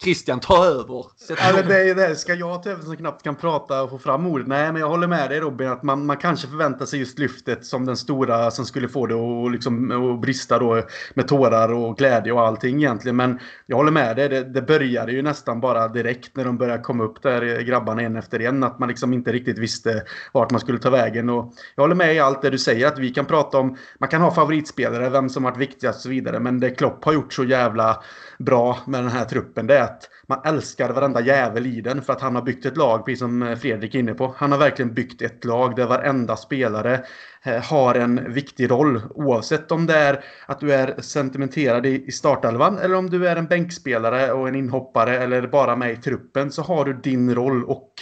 Christian, 0.02 0.40
ta 0.40 0.66
över. 0.66 1.04
Eller 1.48 1.62
det 1.62 1.90
är 1.90 1.94
det. 1.94 2.16
Ska 2.16 2.34
jag 2.34 2.62
ta 2.62 2.70
över 2.70 2.82
som 2.82 2.96
knappt 2.96 3.22
kan 3.22 3.34
prata 3.34 3.82
och 3.82 3.90
få 3.90 3.98
fram 3.98 4.26
ordet? 4.26 4.46
Nej, 4.46 4.72
men 4.72 4.80
jag 4.80 4.88
håller 4.88 5.06
med 5.06 5.30
dig 5.30 5.40
Robin 5.40 5.68
att 5.68 5.82
man, 5.82 6.06
man 6.06 6.16
kanske 6.16 6.48
förväntar 6.48 6.86
sig 6.86 6.98
just 6.98 7.18
lyftet 7.18 7.66
som 7.66 7.86
den 7.86 7.96
stora 7.96 8.50
som 8.50 8.64
skulle 8.64 8.88
få 8.88 9.06
det 9.06 9.14
att 9.14 9.52
liksom, 9.52 10.20
brista 10.20 10.58
då 10.58 10.82
med 11.14 11.28
tårar 11.28 11.72
och 11.72 11.96
glädje 11.96 12.32
och 12.32 12.40
allting 12.40 12.76
egentligen. 12.76 13.16
Men 13.16 13.38
jag 13.66 13.76
håller 13.76 13.90
med 13.90 14.16
dig. 14.16 14.28
Det, 14.28 14.44
det 14.44 14.62
började 14.62 15.12
ju 15.12 15.22
nästan 15.22 15.60
bara 15.60 15.88
direkt 15.88 16.36
när 16.36 16.44
de 16.44 16.58
började 16.58 16.82
komma 16.82 17.04
upp 17.04 17.22
där, 17.22 17.60
grabbarna 17.60 18.02
en 18.02 18.16
efter 18.16 18.40
en. 18.40 18.62
Att 18.64 18.78
man 18.78 18.88
liksom 18.88 19.12
inte 19.12 19.32
riktigt 19.32 19.58
visste 19.58 20.02
vart 20.32 20.50
man 20.50 20.60
skulle 20.60 20.78
ta 20.78 20.90
vägen. 20.90 21.30
Och 21.30 21.52
jag 21.74 21.82
håller 21.82 21.94
med 21.94 22.14
i 22.14 22.18
allt 22.18 22.42
det 22.42 22.50
du 22.50 22.58
säger. 22.58 22.86
Att 22.86 22.98
vi 22.98 23.10
kan 23.10 23.24
prata 23.24 23.58
om, 23.58 23.76
man 23.98 24.08
kan 24.08 24.20
ha 24.22 24.34
favoritspelare, 24.34 25.10
vem 25.10 25.28
som 25.28 25.42
varit 25.42 25.58
viktigast 25.58 25.96
och 25.96 26.02
så 26.02 26.08
vidare. 26.08 26.40
Men 26.40 26.60
det 26.60 26.70
Klopp 26.70 27.04
har 27.04 27.12
gjort 27.12 27.32
så 27.32 27.44
jävla 27.44 28.02
bra 28.38 28.78
med 28.86 29.04
den 29.04 29.10
här 29.10 29.24
truppen 29.24 29.66
det 29.66 29.78
är 29.78 29.91
att 29.92 30.08
man 30.26 30.40
älskar 30.44 30.90
varenda 30.90 31.20
jävel 31.20 31.66
i 31.66 31.80
den 31.80 32.02
för 32.02 32.12
att 32.12 32.20
han 32.20 32.34
har 32.34 32.42
byggt 32.42 32.66
ett 32.66 32.76
lag, 32.76 33.04
precis 33.04 33.18
som 33.18 33.42
eh, 33.42 33.56
Fredrik 33.56 33.94
är 33.94 33.98
inne 33.98 34.14
på. 34.14 34.34
Han 34.36 34.52
har 34.52 34.58
verkligen 34.58 34.94
byggt 34.94 35.22
ett 35.22 35.44
lag 35.44 35.76
där 35.76 35.86
varenda 35.86 36.36
spelare 36.36 37.04
eh, 37.42 37.62
har 37.62 37.94
en 37.94 38.32
viktig 38.32 38.70
roll. 38.70 39.02
Oavsett 39.14 39.72
om 39.72 39.86
det 39.86 39.94
är 39.94 40.24
att 40.46 40.60
du 40.60 40.72
är 40.72 41.00
sentimenterad 41.00 41.86
i 41.86 42.12
startelvan 42.12 42.78
eller 42.78 42.94
om 42.94 43.10
du 43.10 43.28
är 43.28 43.36
en 43.36 43.46
bänkspelare 43.46 44.32
och 44.32 44.48
en 44.48 44.54
inhoppare 44.54 45.18
eller 45.18 45.46
bara 45.46 45.76
med 45.76 45.92
i 45.92 45.96
truppen 45.96 46.52
så 46.52 46.62
har 46.62 46.84
du 46.84 46.92
din 46.92 47.34
roll 47.34 47.64
och 47.64 47.92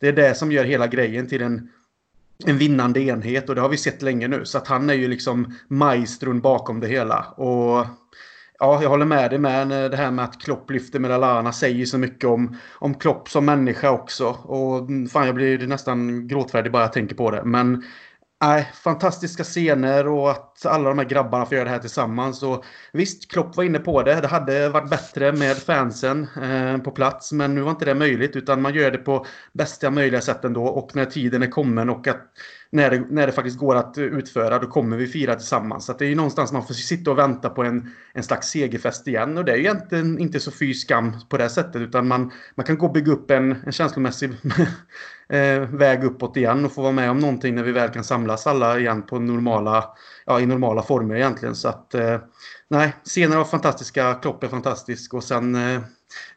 det 0.00 0.08
är 0.08 0.12
det 0.12 0.34
som 0.34 0.52
gör 0.52 0.64
hela 0.64 0.86
grejen 0.86 1.26
till 1.26 1.42
en 1.42 1.68
en 2.46 2.58
vinnande 2.58 3.00
enhet 3.00 3.48
och 3.48 3.54
det 3.54 3.60
har 3.60 3.68
vi 3.68 3.76
sett 3.76 4.02
länge 4.02 4.28
nu. 4.28 4.44
Så 4.44 4.58
att 4.58 4.66
han 4.66 4.90
är 4.90 4.94
ju 4.94 5.08
liksom 5.08 5.54
maestron 5.68 6.40
bakom 6.40 6.80
det 6.80 6.86
hela. 6.86 7.24
Och 7.36 7.86
Ja, 8.62 8.82
jag 8.82 8.90
håller 8.90 9.06
med 9.06 9.30
dig 9.30 9.38
med 9.38 9.72
eh, 9.72 9.90
det 9.90 9.96
här 9.96 10.10
med 10.10 10.24
att 10.24 10.40
Klopp 10.40 10.70
lyfter 10.70 10.98
med 10.98 11.10
Lallana 11.10 11.52
säger 11.52 11.86
så 11.86 11.98
mycket 11.98 12.24
om, 12.24 12.56
om 12.78 12.94
Klopp 12.94 13.28
som 13.28 13.44
människa 13.44 13.90
också. 13.90 14.26
Och 14.28 14.78
mm, 14.78 15.08
fan, 15.08 15.26
jag 15.26 15.34
blir 15.34 15.66
nästan 15.66 16.28
gråtfärdig 16.28 16.72
bara 16.72 16.82
jag 16.82 16.92
tänker 16.92 17.14
på 17.14 17.30
det. 17.30 17.44
Men 17.44 17.84
nej, 18.40 18.70
fantastiska 18.74 19.44
scener 19.44 20.08
och 20.08 20.30
att 20.30 20.66
alla 20.66 20.88
de 20.88 20.98
här 20.98 21.06
grabbarna 21.06 21.46
får 21.46 21.54
göra 21.54 21.64
det 21.64 21.70
här 21.70 21.78
tillsammans. 21.78 22.42
Och 22.42 22.64
visst, 22.92 23.30
Klopp 23.30 23.56
var 23.56 23.64
inne 23.64 23.78
på 23.78 24.02
det. 24.02 24.20
Det 24.20 24.28
hade 24.28 24.68
varit 24.68 24.90
bättre 24.90 25.32
med 25.32 25.56
fansen 25.56 26.28
eh, 26.42 26.78
på 26.78 26.90
plats. 26.90 27.32
Men 27.32 27.54
nu 27.54 27.60
var 27.60 27.70
inte 27.70 27.84
det 27.84 27.94
möjligt 27.94 28.36
utan 28.36 28.62
man 28.62 28.74
gör 28.74 28.90
det 28.90 28.98
på 28.98 29.26
bästa 29.52 29.90
möjliga 29.90 30.20
sätt 30.20 30.44
ändå. 30.44 30.64
Och 30.64 30.96
när 30.96 31.04
tiden 31.04 31.42
är 31.42 31.50
kommen 31.50 31.90
och 31.90 32.08
att 32.08 32.32
när 32.72 32.90
det, 32.90 33.04
när 33.10 33.26
det 33.26 33.32
faktiskt 33.32 33.58
går 33.58 33.76
att 33.76 33.98
utföra, 33.98 34.58
då 34.58 34.66
kommer 34.66 34.96
vi 34.96 35.06
fira 35.06 35.34
tillsammans. 35.34 35.84
Så 35.84 35.92
det 35.92 36.04
är 36.04 36.08
ju 36.08 36.14
någonstans 36.14 36.52
man 36.52 36.66
får 36.66 36.74
sitta 36.74 37.10
och 37.10 37.18
vänta 37.18 37.50
på 37.50 37.62
en, 37.62 37.90
en 38.12 38.22
slags 38.22 38.48
segerfest 38.48 39.08
igen. 39.08 39.38
Och 39.38 39.44
det 39.44 39.52
är 39.52 39.56
ju 39.56 39.62
egentligen 39.62 40.18
inte 40.18 40.40
så 40.40 40.50
fy 40.50 40.74
skam 40.74 41.12
på 41.28 41.36
det 41.36 41.48
sättet, 41.48 41.76
utan 41.76 42.08
man, 42.08 42.32
man 42.54 42.66
kan 42.66 42.78
gå 42.78 42.86
och 42.86 42.92
bygga 42.92 43.12
upp 43.12 43.30
en, 43.30 43.56
en 43.66 43.72
känslomässig 43.72 44.30
eh, 45.28 45.60
väg 45.60 46.04
uppåt 46.04 46.36
igen 46.36 46.64
och 46.64 46.72
få 46.72 46.82
vara 46.82 46.92
med 46.92 47.10
om 47.10 47.18
någonting 47.18 47.54
när 47.54 47.62
vi 47.62 47.72
väl 47.72 47.88
kan 47.90 48.04
samlas 48.04 48.46
alla 48.46 48.78
igen 48.78 49.02
på 49.02 49.18
normala, 49.18 49.84
ja, 50.26 50.40
i 50.40 50.46
normala 50.46 50.82
former 50.82 51.14
egentligen. 51.14 51.54
Så 51.54 51.68
att, 51.68 51.94
eh, 51.94 52.20
nej, 52.68 52.92
scener 53.04 53.36
var 53.36 53.44
fantastiska, 53.44 54.14
Klopp 54.14 54.44
är 54.44 54.48
fantastisk 54.48 55.14
och 55.14 55.24
sen 55.24 55.54
eh, 55.54 55.80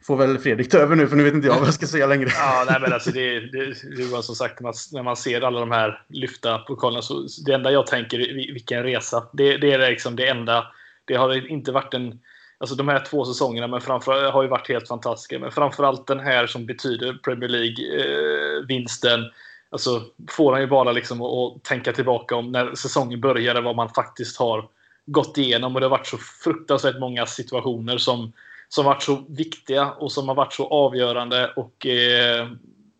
får 0.02 0.16
väl 0.16 0.38
Fredrik 0.38 0.70
ta 0.70 0.78
över 0.78 0.96
nu 0.96 1.08
för 1.08 1.16
nu 1.16 1.24
vet 1.24 1.34
inte 1.34 1.46
jag 1.48 1.58
vad 1.58 1.66
jag 1.66 1.74
ska 1.74 1.86
säga 1.86 2.06
längre. 2.06 2.28
Ja, 2.38 2.64
nej, 2.68 2.80
men 2.80 2.92
alltså 2.92 3.10
det, 3.10 3.40
det, 3.40 3.96
det 3.96 4.04
var 4.04 4.22
som 4.22 4.34
sagt 4.34 4.60
när 4.92 5.02
man 5.02 5.16
ser 5.16 5.40
alla 5.40 5.60
de 5.60 5.70
här 5.70 6.02
lyfta 6.08 6.58
pokalerna 6.58 7.02
så 7.02 7.26
det 7.46 7.52
enda 7.52 7.70
jag 7.72 7.86
tänker 7.86 8.18
vilken 8.52 8.82
resa. 8.82 9.26
Det, 9.32 9.56
det 9.56 9.72
är 9.72 9.90
liksom 9.90 10.16
det 10.16 10.28
enda. 10.28 10.66
Det 11.04 11.14
har 11.14 11.50
inte 11.50 11.72
varit 11.72 11.94
en 11.94 12.18
Alltså 12.58 12.76
de 12.76 12.88
här 12.88 13.04
två 13.10 13.24
säsongerna 13.24 13.66
men 13.66 13.80
framför, 13.80 14.30
har 14.30 14.42
ju 14.42 14.48
varit 14.48 14.68
helt 14.68 14.88
fantastiska. 14.88 15.38
Men 15.38 15.50
framförallt 15.50 16.06
den 16.06 16.20
här 16.20 16.46
som 16.46 16.66
betyder 16.66 17.12
Premier 17.12 17.48
League-vinsten. 17.48 19.20
Eh, 19.20 19.26
alltså 19.70 20.02
får 20.28 20.52
han 20.52 20.60
ju 20.60 20.66
bara 20.66 20.92
liksom 20.92 21.22
att 21.22 21.62
tänka 21.62 21.92
tillbaka 21.92 22.36
om 22.36 22.52
när 22.52 22.74
säsongen 22.74 23.20
började, 23.20 23.60
vad 23.60 23.76
man 23.76 23.88
faktiskt 23.88 24.38
har 24.38 24.68
gått 25.06 25.38
igenom. 25.38 25.74
Och 25.74 25.80
det 25.80 25.86
har 25.86 25.90
varit 25.90 26.06
så 26.06 26.18
fruktansvärt 26.18 27.00
många 27.00 27.26
situationer 27.26 27.98
som 27.98 28.32
som 28.68 28.84
varit 28.84 29.02
så 29.02 29.24
viktiga 29.28 29.90
och 29.90 30.12
som 30.12 30.28
har 30.28 30.34
varit 30.34 30.52
så 30.52 30.68
avgörande 30.68 31.52
och 31.56 31.86
eh, 31.86 32.48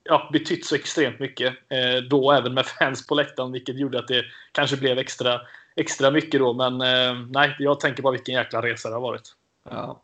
ja, 0.05 0.29
betytt 0.33 0.67
så 0.67 0.75
extremt 0.75 1.21
mycket. 1.21 1.55
Eh, 1.69 2.03
då 2.11 2.33
även 2.33 2.55
med 2.55 2.67
fans 2.67 3.07
på 3.07 3.15
läktaren, 3.15 3.53
vilket 3.53 3.79
gjorde 3.79 3.99
att 3.99 4.09
det 4.09 4.25
kanske 4.53 4.77
blev 4.77 4.99
extra, 4.99 5.41
extra 5.77 6.11
mycket 6.11 6.41
då. 6.41 6.53
Men 6.53 6.81
eh, 6.81 7.27
nej, 7.31 7.57
jag 7.59 7.81
tänker 7.81 8.03
bara 8.03 8.13
vilken 8.13 8.35
jäkla 8.35 8.63
resa 8.63 8.89
det 8.89 8.95
har 8.95 9.03
varit. 9.03 9.33
Ja. 9.71 10.03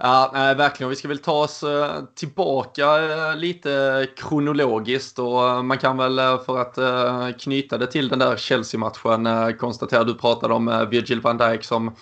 Ja, 0.00 0.30
nej, 0.34 0.54
verkligen. 0.54 0.90
Vi 0.90 0.96
ska 0.96 1.08
väl 1.08 1.18
ta 1.18 1.32
oss 1.32 1.62
eh, 1.62 2.04
tillbaka 2.14 2.84
eh, 2.84 3.36
lite 3.36 4.06
kronologiskt 4.16 5.18
och 5.18 5.48
eh, 5.48 5.62
man 5.62 5.78
kan 5.78 5.96
väl 5.96 6.38
för 6.46 6.58
att 6.58 7.40
knyta 7.40 7.78
det 7.78 7.86
till 7.86 8.08
den 8.08 8.18
där 8.18 8.36
Chelsea-matchen 8.36 9.54
konstatera, 9.58 10.04
du 10.04 10.14
pratade 10.14 10.54
om 10.54 10.86
Virgil 10.90 11.20
van 11.20 11.38
Dijk 11.38 11.64
som 11.64 11.96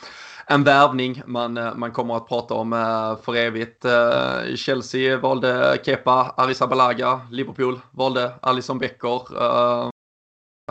en 0.49 0.65
värvning 0.65 1.23
man, 1.27 1.57
eh, 1.57 1.75
man 1.75 1.93
kommer 1.93 2.17
att 2.17 2.29
prata 2.29 2.55
om 2.55 2.73
eh, 2.73 3.25
för 3.25 3.37
evigt. 3.37 3.85
Eh, 3.85 4.55
Chelsea 4.57 5.19
valde 5.19 5.79
Kepa 5.85 6.35
Arrizabalaga, 6.37 7.21
Liverpool 7.31 7.81
valde 7.91 8.35
Alisson 8.43 8.79
Becker. 8.79 9.23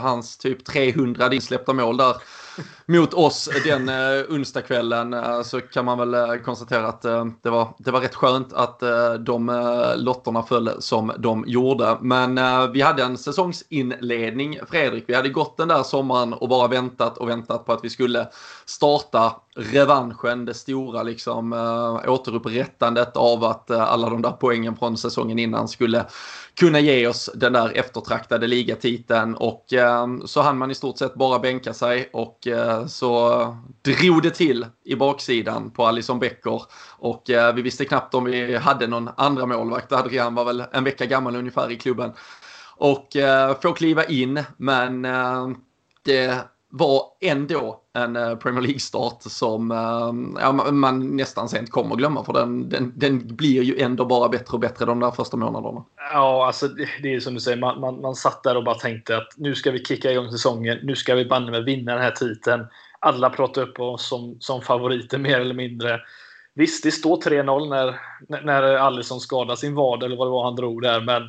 Hans 0.01 0.37
typ 0.37 0.65
300 0.65 1.33
insläppta 1.33 1.73
mål 1.73 1.97
där 1.97 2.15
mot 2.85 3.13
oss 3.13 3.49
den 3.65 3.89
eh, 3.89 4.23
onsdagskvällen 4.29 5.13
eh, 5.13 5.41
så 5.41 5.61
kan 5.61 5.85
man 5.85 5.97
väl 5.97 6.13
eh, 6.13 6.35
konstatera 6.35 6.87
att 6.87 7.05
eh, 7.05 7.25
det, 7.41 7.49
var, 7.49 7.67
det 7.77 7.91
var 7.91 8.01
rätt 8.01 8.15
skönt 8.15 8.53
att 8.53 8.83
de 9.19 9.49
eh, 9.49 9.97
lotterna 9.97 10.43
föll 10.43 10.71
som 10.79 11.11
de 11.17 11.43
gjorde. 11.47 11.97
Men 12.01 12.39
vi 12.71 12.81
hade 12.81 13.03
en 13.03 13.17
säsongsinledning, 13.17 14.59
Fredrik. 14.69 15.03
Vi 15.07 15.13
hade 15.13 15.29
gått 15.29 15.57
den 15.57 15.67
där 15.67 15.83
sommaren 15.83 16.33
och 16.33 16.49
bara 16.49 16.67
väntat 16.67 17.17
och 17.17 17.29
väntat 17.29 17.65
på 17.65 17.73
att 17.73 17.83
vi 17.83 17.89
skulle 17.89 18.27
starta 18.65 19.35
revanschen, 19.55 20.45
det 20.45 20.53
stora 20.53 21.03
liksom 21.03 21.53
återupprättandet 22.07 23.17
av 23.17 23.43
att 23.43 23.71
alla 23.71 24.09
de 24.09 24.21
där 24.21 24.31
poängen 24.31 24.75
från 24.75 24.97
säsongen 24.97 25.39
innan 25.39 25.67
skulle 25.67 26.05
kunna 26.59 26.79
ge 26.79 27.07
oss 27.07 27.29
den 27.33 27.53
där 27.53 27.77
eftertraktade 27.77 28.47
ligatiteln 28.47 29.35
och 29.35 29.65
så 30.25 30.41
hann 30.41 30.57
man 30.57 30.71
i 30.71 30.75
stort 30.75 30.97
sett 30.97 31.15
bara 31.15 31.39
bänka 31.39 31.73
sig 31.73 32.09
och 32.13 32.44
Eh, 32.47 32.85
så 32.85 33.57
drog 33.81 34.21
det 34.23 34.31
till 34.31 34.65
i 34.83 34.95
baksidan 34.95 35.71
på 35.71 35.85
Alison 35.87 36.19
Becker. 36.19 36.61
Och 36.97 37.29
eh, 37.29 37.55
vi 37.55 37.61
visste 37.61 37.85
knappt 37.85 38.13
om 38.13 38.23
vi 38.23 38.57
hade 38.57 38.87
någon 38.87 39.09
andra 39.17 39.45
målvakt. 39.45 39.91
Adrian 39.91 40.35
var 40.35 40.45
väl 40.45 40.63
en 40.71 40.83
vecka 40.83 41.05
gammal 41.05 41.35
ungefär 41.35 41.71
i 41.71 41.77
klubben. 41.77 42.11
Och 42.77 43.15
eh, 43.15 43.59
får 43.61 43.75
kliva 43.75 44.03
in, 44.03 44.43
men 44.57 45.01
det 46.03 46.47
var 46.77 47.03
ändå 47.21 47.81
en 47.93 48.15
eh, 48.15 48.35
Premier 48.35 48.61
League-start 48.61 49.21
som 49.21 49.71
eh, 49.71 50.41
ja, 50.41 50.51
man 50.71 51.15
nästan 51.15 51.49
sent 51.49 51.71
kommer 51.71 51.95
glömma 51.95 52.23
för 52.23 52.33
den, 52.33 52.69
den, 52.69 52.93
den 52.95 53.35
blir 53.35 53.63
ju 53.63 53.79
ändå 53.79 54.05
bara 54.05 54.29
bättre 54.29 54.53
och 54.53 54.59
bättre 54.59 54.85
de 54.85 54.99
där 54.99 55.11
första 55.11 55.37
månaderna. 55.37 55.85
Ja, 56.13 56.47
alltså 56.47 56.67
det 57.01 57.13
är 57.13 57.19
som 57.19 57.33
du 57.33 57.39
säger, 57.39 57.57
man, 57.57 57.79
man, 57.79 58.01
man 58.01 58.15
satt 58.15 58.43
där 58.43 58.57
och 58.57 58.63
bara 58.63 58.75
tänkte 58.75 59.17
att 59.17 59.27
nu 59.37 59.55
ska 59.55 59.71
vi 59.71 59.85
kicka 59.85 60.11
igång 60.11 60.31
säsongen, 60.31 60.79
nu 60.83 60.95
ska 60.95 61.15
vi 61.15 61.25
banne 61.25 61.51
med 61.51 61.63
vinna 61.63 61.93
den 61.93 62.01
här 62.01 62.11
titeln. 62.11 62.65
Alla 62.99 63.29
pratar 63.29 63.61
upp 63.61 63.79
oss 63.79 64.07
som, 64.07 64.37
som 64.39 64.61
favoriter 64.61 65.17
mer 65.17 65.41
eller 65.41 65.55
mindre. 65.55 65.99
Visst, 66.53 66.83
det 66.83 66.91
står 66.91 67.17
3-0 67.17 67.69
när, 67.69 67.99
när 68.43 68.63
Alisson 68.63 69.19
skadade 69.19 69.57
sin 69.57 69.75
vad 69.75 70.03
eller 70.03 70.17
vad 70.17 70.27
det 70.27 70.31
var 70.31 70.43
han 70.43 70.55
drog 70.55 70.81
där, 70.81 71.01
men 71.01 71.23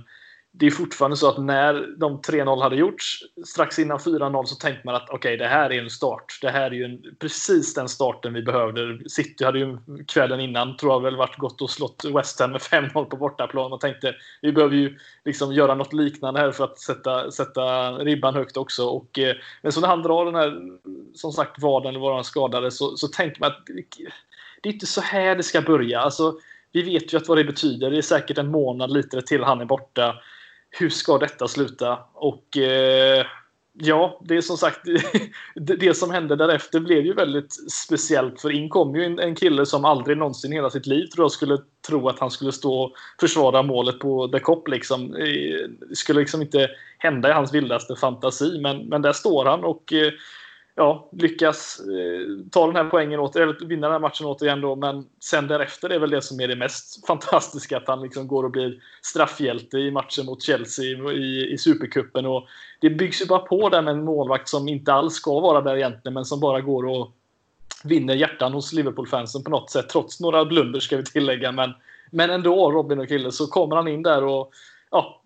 det 0.58 0.66
är 0.66 0.70
fortfarande 0.70 1.16
så 1.16 1.28
att 1.28 1.38
när 1.38 1.86
de 1.98 2.20
3-0 2.20 2.62
hade 2.62 2.76
gjorts, 2.76 3.22
strax 3.44 3.78
innan 3.78 3.98
4-0, 3.98 4.44
så 4.44 4.56
tänkte 4.56 4.82
man 4.84 4.94
att 4.94 5.10
okej, 5.10 5.16
okay, 5.16 5.36
det 5.36 5.46
här 5.46 5.72
är 5.72 5.82
en 5.82 5.90
start. 5.90 6.38
Det 6.42 6.50
här 6.50 6.70
är 6.70 6.74
ju 6.74 6.84
en, 6.84 7.02
precis 7.18 7.74
den 7.74 7.88
starten 7.88 8.34
vi 8.34 8.42
behövde. 8.42 8.98
City 9.08 9.44
hade 9.44 9.58
ju 9.58 9.78
kvällen 10.08 10.40
innan, 10.40 10.76
tror 10.76 10.92
jag 10.92 11.02
väl, 11.02 11.16
varit 11.16 11.36
gott 11.36 11.62
och 11.62 11.70
slått 11.70 12.04
West 12.14 12.40
Ham 12.40 12.50
med 12.50 12.60
5-0 12.60 13.04
på 13.04 13.16
bortaplan 13.16 13.72
och 13.72 13.80
tänkte 13.80 14.14
vi 14.42 14.52
behöver 14.52 14.76
ju 14.76 14.98
liksom 15.24 15.52
göra 15.52 15.74
något 15.74 15.92
liknande 15.92 16.40
här 16.40 16.52
för 16.52 16.64
att 16.64 16.78
sätta, 16.78 17.30
sätta 17.30 17.92
ribban 17.92 18.34
högt 18.34 18.56
också. 18.56 18.86
Och, 18.86 19.18
eh, 19.18 19.36
men 19.62 19.72
så 19.72 19.80
när 19.80 19.88
han 19.88 20.02
drar 20.02 20.24
den 20.24 20.34
här, 20.34 20.60
som 21.14 21.32
sagt, 21.32 21.62
vaden 21.62 21.88
eller 21.88 22.00
vad 22.00 22.14
han 22.14 22.24
skadade, 22.24 22.70
så, 22.70 22.96
så 22.96 23.08
tänker 23.08 23.40
man 23.40 23.50
att 23.50 23.66
det 24.62 24.68
är 24.68 24.72
inte 24.72 24.86
så 24.86 25.00
här 25.00 25.36
det 25.36 25.42
ska 25.42 25.60
börja. 25.60 26.00
Alltså, 26.00 26.34
vi 26.72 26.82
vet 26.82 27.12
ju 27.12 27.16
att 27.16 27.28
vad 27.28 27.38
det 27.38 27.44
betyder. 27.44 27.90
Det 27.90 27.98
är 27.98 28.02
säkert 28.02 28.38
en 28.38 28.50
månad 28.50 28.92
lite 28.92 29.22
till 29.22 29.42
han 29.42 29.60
är 29.60 29.64
borta 29.64 30.14
hur 30.78 30.90
ska 30.90 31.18
detta 31.18 31.48
sluta? 31.48 31.98
Och 32.14 32.56
eh, 32.56 33.26
ja, 33.72 34.20
det 34.24 34.36
är 34.36 34.40
som 34.40 34.56
sagt, 34.56 34.80
det, 35.54 35.96
som 35.96 36.10
hände 36.10 36.36
därefter 36.36 36.80
blev 36.80 37.04
ju 37.04 37.14
väldigt 37.14 37.52
speciellt. 37.70 38.40
För 38.40 38.50
in 38.50 38.68
kom 38.68 38.96
ju 38.96 39.04
en, 39.04 39.18
en 39.18 39.34
kille 39.34 39.66
som 39.66 39.84
aldrig 39.84 40.18
någonsin 40.18 40.52
i 40.52 40.56
hela 40.56 40.70
sitt 40.70 40.86
liv 40.86 41.06
tror 41.06 41.24
jag 41.24 41.32
skulle 41.32 41.58
tro 41.88 42.08
att 42.08 42.18
han 42.18 42.30
skulle 42.30 42.52
stå 42.52 42.82
och 42.82 42.92
försvara 43.20 43.62
målet 43.62 43.98
på 43.98 44.28
The 44.28 44.40
Cop. 44.40 44.68
Liksom. 44.68 45.10
Det 45.90 45.96
skulle 45.96 46.20
liksom 46.20 46.42
inte 46.42 46.70
hända 46.98 47.28
i 47.28 47.32
hans 47.32 47.54
vildaste 47.54 47.96
fantasi. 47.96 48.58
Men, 48.60 48.88
men 48.88 49.02
där 49.02 49.12
står 49.12 49.44
han 49.44 49.64
och 49.64 49.92
eh, 49.92 50.12
ja, 50.78 51.08
lyckas 51.12 51.80
eh, 51.80 52.48
ta 52.50 52.66
den 52.66 52.76
här 52.76 52.84
poängen 52.84 53.20
åter, 53.20 53.40
eller 53.40 53.66
vinna 53.66 53.86
den 53.86 53.92
här 53.92 54.00
matchen 54.00 54.26
återigen 54.26 54.60
då, 54.60 54.76
men 54.76 55.06
sen 55.20 55.48
därefter 55.48 55.90
är 55.90 55.98
väl 55.98 56.10
det 56.10 56.22
som 56.22 56.40
är 56.40 56.48
det 56.48 56.56
mest 56.56 57.06
fantastiska, 57.06 57.76
att 57.76 57.88
han 57.88 58.02
liksom 58.02 58.28
går 58.28 58.44
och 58.44 58.50
blir 58.50 58.82
straffhjälte 59.02 59.78
i 59.78 59.90
matchen 59.90 60.26
mot 60.26 60.42
Chelsea 60.42 61.12
i, 61.12 61.52
i 61.52 61.58
Supercupen. 61.58 62.26
Och 62.26 62.46
det 62.80 62.90
byggs 62.90 63.22
ju 63.22 63.26
bara 63.26 63.38
på 63.38 63.68
där 63.68 63.82
med 63.82 63.94
en 63.94 64.04
målvakt 64.04 64.48
som 64.48 64.68
inte 64.68 64.92
alls 64.92 65.14
ska 65.14 65.40
vara 65.40 65.60
där 65.60 65.76
egentligen, 65.76 66.14
men 66.14 66.24
som 66.24 66.40
bara 66.40 66.60
går 66.60 66.86
och 66.86 67.12
vinner 67.84 68.14
hjärtan 68.14 68.52
hos 68.52 68.72
Liverpool-fansen 68.72 69.42
på 69.42 69.50
något 69.50 69.70
sätt, 69.70 69.88
trots 69.88 70.20
några 70.20 70.44
blunder 70.44 70.80
ska 70.80 70.96
vi 70.96 71.04
tillägga. 71.04 71.52
Men, 71.52 71.72
men 72.10 72.30
ändå, 72.30 72.72
Robin 72.72 72.98
och 72.98 73.08
Kille, 73.08 73.32
så 73.32 73.46
kommer 73.46 73.76
han 73.76 73.88
in 73.88 74.02
där 74.02 74.24
och 74.24 74.52
ja, 74.90 75.22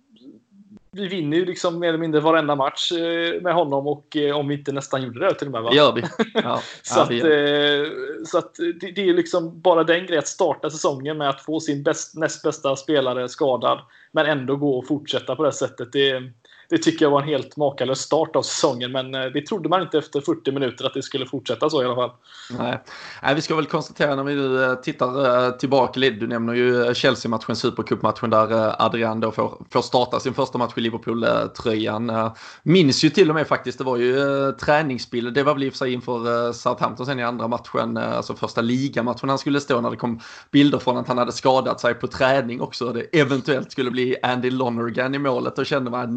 vi 0.92 1.08
vinner 1.08 1.36
ju 1.36 1.44
liksom 1.44 1.78
mer 1.78 1.88
eller 1.88 1.98
mindre 1.98 2.20
varenda 2.20 2.54
match 2.54 2.92
eh, 2.92 3.42
med 3.42 3.54
honom 3.54 3.86
och 3.86 4.16
eh, 4.16 4.36
om 4.36 4.48
vi 4.48 4.54
inte 4.54 4.72
nästan 4.72 5.02
gjorde 5.02 5.20
det 5.20 5.34
till 5.34 5.46
och 5.46 5.52
med. 5.52 5.62
Va? 5.62 5.74
Gör 5.74 5.92
vi. 5.92 6.02
Ja. 6.34 6.62
så, 6.82 7.00
att, 7.00 7.10
eh, 7.10 8.26
så 8.26 8.38
att 8.38 8.54
det, 8.80 8.90
det, 8.90 9.08
är 9.08 9.14
liksom 9.14 9.60
bara 9.60 9.84
den 9.84 10.06
grejen 10.06 10.18
att 10.18 10.28
starta 10.28 10.70
säsongen 10.70 11.18
med 11.18 11.28
att 11.28 11.44
få 11.44 11.60
sin 11.60 11.82
bäst, 11.82 12.16
näst 12.16 12.42
bästa 12.42 12.76
spelare 12.76 13.28
skadad 13.28 13.80
men 14.12 14.26
ändå 14.26 14.56
gå 14.56 14.78
och 14.78 14.86
fortsätta 14.86 15.36
på 15.36 15.44
det 15.44 15.52
sättet. 15.52 15.92
Det, 15.92 16.22
det 16.70 16.78
tycker 16.78 17.04
jag 17.04 17.10
var 17.10 17.22
en 17.22 17.28
helt 17.28 17.56
makalös 17.56 18.00
start 18.00 18.36
av 18.36 18.42
säsongen. 18.42 18.92
Men 18.92 19.14
eh, 19.14 19.24
det 19.24 19.46
trodde 19.46 19.68
man 19.68 19.82
inte 19.82 19.98
efter 19.98 20.20
40 20.20 20.52
minuter 20.52 20.86
att 20.86 20.94
det 20.94 21.02
skulle 21.02 21.26
fortsätta 21.26 21.70
så 21.70 21.82
i 21.82 21.84
alla 21.84 21.94
fall. 21.94 22.10
Nej, 22.58 22.82
Nej 23.22 23.34
vi 23.34 23.40
ska 23.40 23.56
väl 23.56 23.66
konstatera 23.66 24.14
när 24.14 24.22
vi 24.22 24.34
nu 24.34 24.76
tittar 24.82 25.46
eh, 25.46 25.50
tillbaka 25.50 26.00
lite. 26.00 26.16
Du 26.16 26.26
nämner 26.26 26.54
ju 26.54 26.94
Chelsea-matchen, 26.94 27.56
Supercup-matchen 27.56 28.30
där 28.30 28.82
Adrian 28.82 29.20
då 29.20 29.30
får, 29.30 29.62
får 29.70 29.82
starta 29.82 30.20
sin 30.20 30.34
första 30.34 30.58
match 30.58 30.72
i 30.76 30.80
Liverpool-tröjan. 30.80 32.30
Minns 32.62 33.04
ju 33.04 33.10
till 33.10 33.28
och 33.28 33.34
med 33.34 33.46
faktiskt, 33.46 33.78
det 33.78 33.84
var 33.84 33.96
ju 33.96 34.52
träningsbild. 34.52 35.34
Det 35.34 35.42
var 35.42 35.54
väl 35.54 35.62
i 35.62 35.68
och 35.68 35.72
för 35.72 35.78
sig 35.78 35.92
inför 35.92 36.52
Southampton 36.52 37.06
sen 37.06 37.18
i 37.18 37.22
andra 37.22 37.48
matchen, 37.48 37.96
alltså 37.96 38.34
första 38.34 38.60
ligamatchen 38.60 39.28
han 39.28 39.38
skulle 39.38 39.60
stå 39.60 39.80
när 39.80 39.90
det 39.90 39.96
kom 39.96 40.20
bilder 40.50 40.78
från 40.78 40.96
att 40.96 41.08
han 41.08 41.18
hade 41.18 41.32
skadat 41.32 41.80
sig 41.80 41.94
på 41.94 42.06
träning 42.06 42.60
också. 42.60 42.92
Det 42.92 43.20
eventuellt 43.20 43.72
skulle 43.72 43.90
bli 43.90 44.16
Andy 44.22 44.50
Lonergan 44.50 45.14
i 45.14 45.18
målet. 45.18 45.56
Då 45.56 45.64
kände 45.64 45.90
man 45.90 46.00
att 46.00 46.10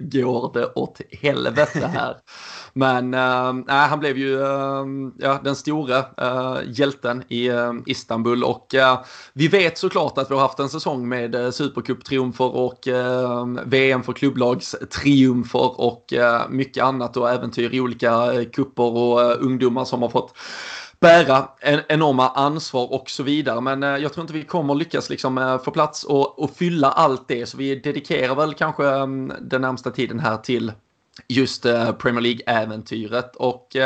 nu 0.00 0.24
går 0.24 0.50
det 0.54 0.72
åt 0.74 1.00
helvete 1.10 1.86
här. 1.86 2.16
Men 2.72 3.14
äh, 3.14 3.74
han 3.74 4.00
blev 4.00 4.18
ju 4.18 4.40
äh, 4.42 4.86
ja, 5.18 5.40
den 5.44 5.56
stora 5.56 5.98
äh, 5.98 6.26
eh, 6.26 6.58
hjälten 6.66 7.24
i 7.28 7.48
äh, 7.48 7.72
Istanbul 7.86 8.44
och 8.44 8.74
vi 9.32 9.48
vet 9.48 9.78
såklart 9.78 10.18
att 10.18 10.30
vi 10.30 10.34
har 10.34 10.42
haft 10.42 10.58
en 10.58 10.68
säsong 10.68 11.08
med 11.08 11.34
äh, 11.34 11.50
Supercup-triumfer 11.50 12.56
och 12.56 12.88
VM 13.64 14.02
för 14.02 14.12
klubblagstriumfer 14.12 15.80
och 15.80 16.12
mycket 16.48 16.84
annat 16.84 17.16
och 17.16 17.30
äventyr 17.30 17.74
i 17.74 17.80
olika 17.80 18.44
kupper 18.52 18.96
och 18.96 19.44
ungdomar 19.44 19.84
som 19.84 20.02
har 20.02 20.08
fått 20.08 20.34
bära 21.00 21.48
en, 21.60 21.80
enorma 21.88 22.28
ansvar 22.28 22.92
och 22.92 23.10
så 23.10 23.22
vidare. 23.22 23.60
Men 23.60 23.82
eh, 23.82 23.96
jag 23.96 24.12
tror 24.12 24.22
inte 24.22 24.32
vi 24.32 24.44
kommer 24.44 24.74
lyckas 24.74 25.10
liksom, 25.10 25.38
eh, 25.38 25.58
få 25.62 25.70
plats 25.70 26.04
och, 26.04 26.38
och 26.38 26.50
fylla 26.56 26.90
allt 26.90 27.28
det. 27.28 27.46
Så 27.46 27.56
vi 27.56 27.74
dedikerar 27.74 28.34
väl 28.34 28.54
kanske 28.54 28.88
mm, 28.88 29.32
den 29.40 29.60
närmsta 29.60 29.90
tiden 29.90 30.20
här 30.20 30.36
till 30.36 30.72
just 31.28 31.66
eh, 31.66 31.92
Premier 31.92 32.20
League-äventyret. 32.20 33.36
Och 33.36 33.76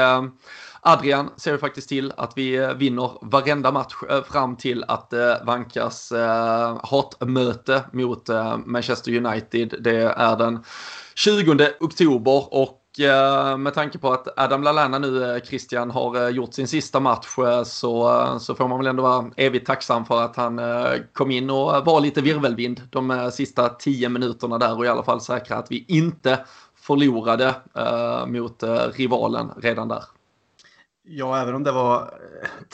Adrian 0.81 1.31
ser 1.37 1.59
faktiskt 1.59 1.89
till 1.89 2.13
att 2.17 2.33
vi 2.37 2.75
vinner 2.77 3.11
varenda 3.23 3.73
match 3.73 3.95
fram 4.31 4.57
till 4.57 4.85
att 4.89 5.11
det 5.11 5.43
vankas 5.47 6.13
hatmöte 6.83 7.85
mot 7.93 8.29
Manchester 8.65 9.27
United. 9.27 9.75
Det 9.81 10.03
är 10.03 10.37
den 10.37 10.65
20 11.15 11.69
oktober 11.81 12.55
och 12.55 12.84
Eh, 12.99 13.57
med 13.57 13.75
tanke 13.75 13.99
på 13.99 14.13
att 14.13 14.39
Adam 14.39 14.63
Lallana 14.63 14.99
nu, 14.99 15.37
eh, 15.37 15.43
Christian, 15.43 15.91
har 15.91 16.23
eh, 16.23 16.29
gjort 16.29 16.55
sin 16.55 16.69
sista 16.69 17.01
match 17.01 17.27
så, 17.65 18.39
så 18.41 18.55
får 18.55 18.69
man 18.69 18.79
väl 18.79 18.87
ändå 18.87 19.03
vara 19.03 19.31
evigt 19.37 19.67
tacksam 19.67 20.05
för 20.05 20.23
att 20.23 20.37
han 20.37 20.61
kom 21.13 21.31
in 21.31 21.51
och 21.51 21.85
var 21.85 22.01
lite 22.01 22.21
virvelvind 22.21 22.81
de 22.91 23.31
sista 23.33 23.69
tio 23.69 24.09
minuterna 24.09 24.59
där 24.59 24.79
och 24.79 24.85
i 24.85 24.89
alla 24.89 25.03
fall 25.03 25.21
säkra 25.21 25.57
att 25.57 25.71
vi 25.71 25.85
inte 25.89 26.45
förlorade 26.77 27.55
mot 28.27 28.63
rivalen 28.95 29.51
redan 29.57 29.89
där. 29.89 30.05
Ja, 31.07 31.43
även 31.43 31.55
om 31.55 31.63
det 31.63 31.73
var 31.73 32.21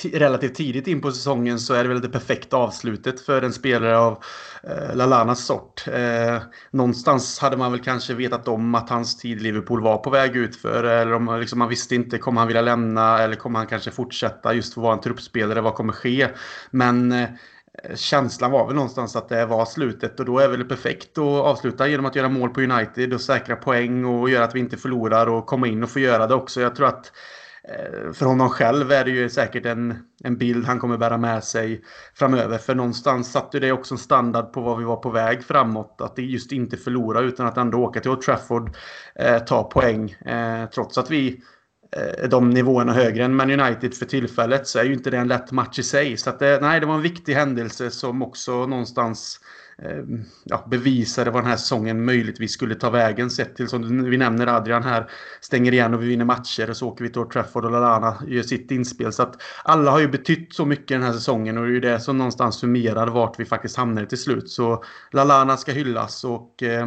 eh, 0.04 0.10
relativt 0.10 0.54
tidigt 0.54 0.86
in 0.86 1.00
på 1.00 1.12
säsongen 1.12 1.58
så 1.58 1.74
är 1.74 1.82
det 1.82 1.88
väl 1.88 2.00
det 2.00 2.08
perfekta 2.08 2.56
avslutet 2.56 3.20
för 3.20 3.42
en 3.42 3.52
spelare 3.52 3.98
av 3.98 4.22
eh, 4.62 4.96
Lalanas 4.96 5.46
sort. 5.46 5.88
Eh, 5.88 6.42
någonstans 6.70 7.38
hade 7.38 7.56
man 7.56 7.72
väl 7.72 7.80
kanske 7.80 8.14
vetat 8.14 8.48
om 8.48 8.74
att 8.74 8.90
hans 8.90 9.16
tid 9.16 9.38
i 9.38 9.40
Liverpool 9.40 9.82
var 9.82 9.98
på 9.98 10.10
väg 10.10 10.36
ut 10.36 10.56
för 10.56 10.84
eller 10.84 11.12
om 11.12 11.38
liksom, 11.40 11.58
man 11.58 11.68
visste 11.68 11.94
inte, 11.94 12.18
kommer 12.18 12.40
han 12.40 12.48
vilja 12.48 12.62
lämna 12.62 13.18
eller 13.18 13.36
kommer 13.36 13.58
han 13.58 13.68
kanske 13.68 13.90
fortsätta 13.90 14.54
just 14.54 14.74
för 14.74 14.80
att 14.80 14.84
vara 14.84 14.94
en 14.94 15.00
truppspelare, 15.00 15.60
vad 15.60 15.74
kommer 15.74 15.92
ske? 15.92 16.28
Men 16.70 17.12
eh, 17.12 17.28
känslan 17.94 18.50
var 18.50 18.66
väl 18.66 18.74
någonstans 18.74 19.16
att 19.16 19.28
det 19.28 19.46
var 19.46 19.64
slutet 19.64 20.20
och 20.20 20.26
då 20.26 20.38
är 20.38 20.48
det 20.48 20.56
väl 20.56 20.68
perfekt 20.68 21.18
att 21.18 21.24
avsluta 21.24 21.88
genom 21.88 22.06
att 22.06 22.16
göra 22.16 22.28
mål 22.28 22.50
på 22.50 22.60
United 22.60 23.14
och 23.14 23.20
säkra 23.20 23.56
poäng 23.56 24.04
och 24.04 24.30
göra 24.30 24.44
att 24.44 24.54
vi 24.54 24.60
inte 24.60 24.76
förlorar 24.76 25.26
och 25.26 25.46
komma 25.46 25.66
in 25.66 25.82
och 25.82 25.90
få 25.90 25.98
göra 25.98 26.26
det 26.26 26.34
också. 26.34 26.60
Jag 26.60 26.76
tror 26.76 26.86
att 26.86 27.12
Eh, 27.68 28.12
för 28.12 28.26
honom 28.26 28.48
själv 28.48 28.92
är 28.92 29.04
det 29.04 29.10
ju 29.10 29.28
säkert 29.28 29.66
en, 29.66 29.98
en 30.24 30.36
bild 30.38 30.66
han 30.66 30.78
kommer 30.78 30.96
bära 30.96 31.18
med 31.18 31.44
sig 31.44 31.84
framöver. 32.14 32.58
För 32.58 32.74
någonstans 32.74 33.32
satte 33.32 33.58
det 33.58 33.72
också 33.72 33.94
en 33.94 33.98
standard 33.98 34.52
på 34.52 34.60
vad 34.60 34.78
vi 34.78 34.84
var 34.84 34.96
på 34.96 35.10
väg 35.10 35.44
framåt. 35.44 36.00
Att 36.00 36.18
just 36.18 36.52
inte 36.52 36.76
förlora 36.76 37.20
utan 37.20 37.46
att 37.46 37.56
ändå 37.56 37.78
åka 37.78 38.00
till 38.00 38.10
Old 38.10 38.20
Trafford, 38.22 38.76
eh, 39.14 39.38
ta 39.38 39.62
poäng. 39.62 40.10
Eh, 40.10 40.66
trots 40.74 40.98
att 40.98 41.10
vi 41.10 41.42
eh, 41.96 42.02
är 42.02 42.22
eh, 42.22 42.28
de 42.28 42.50
nivåerna 42.50 42.92
högre 42.92 43.24
än 43.24 43.36
Man 43.36 43.60
United 43.60 43.94
för 43.94 44.06
tillfället 44.06 44.66
så 44.66 44.78
är 44.78 44.84
ju 44.84 44.92
inte 44.92 45.10
det 45.10 45.18
en 45.18 45.28
lätt 45.28 45.52
match 45.52 45.78
i 45.78 45.82
sig. 45.82 46.16
Så 46.16 46.30
att 46.30 46.38
det, 46.38 46.58
nej, 46.62 46.80
det 46.80 46.86
var 46.86 46.94
en 46.94 47.02
viktig 47.02 47.34
händelse 47.34 47.90
som 47.90 48.22
också 48.22 48.66
någonstans 48.66 49.40
Eh, 49.40 49.49
Ehm, 49.82 50.24
ja, 50.44 50.66
bevisade 50.70 51.30
vad 51.30 51.42
den 51.42 51.50
här 51.50 51.56
säsongen 51.56 52.04
möjligtvis 52.04 52.52
skulle 52.52 52.74
ta 52.74 52.90
vägen. 52.90 53.30
Sett 53.30 53.56
till 53.56 53.68
som 53.68 54.10
vi 54.10 54.16
nämner 54.16 54.46
Adrian 54.46 54.82
här, 54.82 55.10
stänger 55.40 55.72
igen 55.72 55.94
och 55.94 56.02
vi 56.02 56.06
vinner 56.06 56.24
matcher 56.24 56.70
och 56.70 56.76
så 56.76 56.88
åker 56.88 57.04
vi 57.04 57.10
till 57.10 57.22
Trafford 57.22 57.64
och 57.64 57.70
Lalana 57.70 58.22
gör 58.26 58.42
sitt 58.42 58.70
inspel. 58.70 59.12
Så 59.12 59.22
att 59.22 59.42
alla 59.64 59.90
har 59.90 60.00
ju 60.00 60.08
betytt 60.08 60.54
så 60.54 60.64
mycket 60.64 60.88
den 60.88 61.02
här 61.02 61.12
säsongen 61.12 61.58
och 61.58 61.64
det 61.64 61.70
är 61.70 61.74
ju 61.74 61.80
det 61.80 62.00
som 62.00 62.18
någonstans 62.18 62.56
summerar 62.56 63.06
vart 63.06 63.40
vi 63.40 63.44
faktiskt 63.44 63.76
hamnar 63.76 64.04
till 64.04 64.18
slut. 64.18 64.50
Så 64.50 64.84
Lalana 65.12 65.56
ska 65.56 65.72
hyllas 65.72 66.24
och 66.24 66.62
eh, 66.62 66.86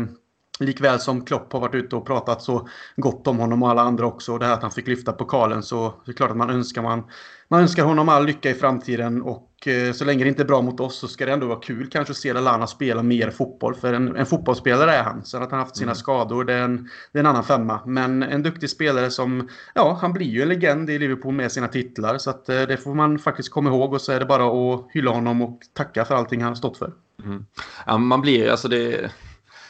Likväl 0.59 0.99
som 0.99 1.25
Klopp 1.25 1.53
har 1.53 1.59
varit 1.59 1.75
ute 1.75 1.95
och 1.95 2.05
pratat 2.05 2.41
så 2.41 2.67
gott 2.95 3.27
om 3.27 3.37
honom 3.37 3.63
och 3.63 3.69
alla 3.69 3.81
andra 3.81 4.05
också. 4.05 4.37
Det 4.37 4.45
här 4.45 4.53
att 4.53 4.61
han 4.61 4.71
fick 4.71 4.87
lyfta 4.87 5.13
pokalen 5.13 5.63
så 5.63 5.93
det 6.05 6.11
är 6.11 6.15
klart 6.15 6.31
att 6.31 6.37
man 6.37 6.49
önskar, 6.49 6.81
man, 6.81 7.03
man 7.47 7.61
önskar 7.61 7.83
honom 7.83 8.09
all 8.09 8.25
lycka 8.25 8.49
i 8.49 8.53
framtiden. 8.53 9.21
Och 9.21 9.67
eh, 9.67 9.93
så 9.93 10.05
länge 10.05 10.23
det 10.23 10.27
inte 10.27 10.43
är 10.43 10.47
bra 10.47 10.61
mot 10.61 10.79
oss 10.79 10.99
så 10.99 11.07
ska 11.07 11.25
det 11.25 11.31
ändå 11.31 11.47
vara 11.47 11.59
kul 11.59 11.89
kanske 11.89 12.11
att 12.11 12.17
se 12.17 12.33
Lallana 12.33 12.67
spela 12.67 13.03
mer 13.03 13.31
fotboll. 13.31 13.75
För 13.75 13.93
en, 13.93 14.15
en 14.15 14.25
fotbollsspelare 14.25 14.91
är 14.91 15.03
han. 15.03 15.25
Sen 15.25 15.43
att 15.43 15.51
han 15.51 15.59
haft 15.59 15.77
sina 15.77 15.91
mm. 15.91 15.95
skador 15.95 16.43
det 16.43 16.53
är, 16.53 16.63
en, 16.63 16.89
det 17.11 17.19
är 17.19 17.23
en 17.23 17.29
annan 17.29 17.43
femma. 17.43 17.79
Men 17.85 18.23
en 18.23 18.43
duktig 18.43 18.69
spelare 18.69 19.11
som, 19.11 19.49
ja 19.73 19.97
han 20.01 20.13
blir 20.13 20.27
ju 20.27 20.41
en 20.41 20.49
legend 20.49 20.89
i 20.89 20.99
Liverpool 20.99 21.33
med 21.33 21.51
sina 21.51 21.67
titlar. 21.67 22.17
Så 22.17 22.29
att 22.29 22.49
eh, 22.49 22.61
det 22.61 22.77
får 22.77 22.95
man 22.95 23.19
faktiskt 23.19 23.51
komma 23.51 23.69
ihåg 23.69 23.93
och 23.93 24.01
så 24.01 24.11
är 24.11 24.19
det 24.19 24.25
bara 24.25 24.73
att 24.73 24.85
hylla 24.91 25.11
honom 25.11 25.41
och 25.41 25.59
tacka 25.73 26.05
för 26.05 26.15
allting 26.15 26.41
han 26.41 26.49
har 26.49 26.55
stått 26.55 26.77
för. 26.77 26.93
Mm. 27.23 27.45
Ja, 27.85 27.97
man 27.97 28.21
blir 28.21 28.49
alltså 28.49 28.67
det 28.67 29.11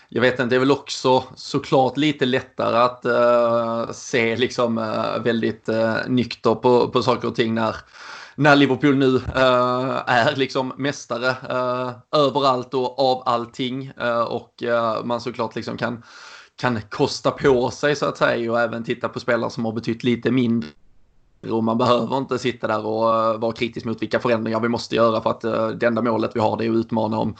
jag 0.09 0.21
vet 0.21 0.33
inte, 0.33 0.45
det 0.45 0.55
är 0.55 0.59
väl 0.59 0.71
också 0.71 1.23
såklart 1.35 1.97
lite 1.97 2.25
lättare 2.25 2.77
att 2.77 3.05
uh, 3.05 3.91
se 3.93 4.35
liksom 4.35 4.77
uh, 4.77 5.23
väldigt 5.23 5.69
uh, 5.69 5.95
nykter 6.07 6.55
på, 6.55 6.87
på 6.87 7.03
saker 7.03 7.27
och 7.27 7.35
ting 7.35 7.53
när, 7.53 7.75
när 8.35 8.55
Liverpool 8.55 8.95
nu 8.95 9.15
uh, 9.15 10.01
är 10.05 10.35
liksom 10.35 10.73
mästare 10.77 11.29
uh, 11.29 11.91
överallt 12.11 12.73
och 12.73 12.99
av 12.99 13.23
allting 13.25 13.91
och 14.27 14.63
man 15.03 15.21
såklart 15.21 15.55
liksom 15.55 15.77
kan, 15.77 16.03
kan 16.55 16.81
kosta 16.81 17.31
på 17.31 17.71
sig 17.71 17.95
så 17.95 18.05
att 18.05 18.17
säga 18.17 18.51
och 18.51 18.59
även 18.59 18.83
titta 18.83 19.09
på 19.09 19.19
spelare 19.19 19.49
som 19.49 19.65
har 19.65 19.71
betytt 19.71 20.03
lite 20.03 20.31
mindre. 20.31 20.69
Och 21.49 21.63
man 21.63 21.77
behöver 21.77 22.17
inte 22.17 22.39
sitta 22.39 22.67
där 22.67 22.85
och 22.85 23.41
vara 23.41 23.51
kritisk 23.51 23.85
mot 23.85 24.01
vilka 24.01 24.19
förändringar 24.19 24.59
vi 24.59 24.69
måste 24.69 24.95
göra 24.95 25.21
för 25.21 25.29
att 25.29 25.41
det 25.79 25.85
enda 25.85 26.01
målet 26.01 26.31
vi 26.35 26.39
har 26.39 26.57
det 26.57 26.65
är 26.65 26.69
att 26.69 26.75
utmana 26.75 27.17
om 27.17 27.35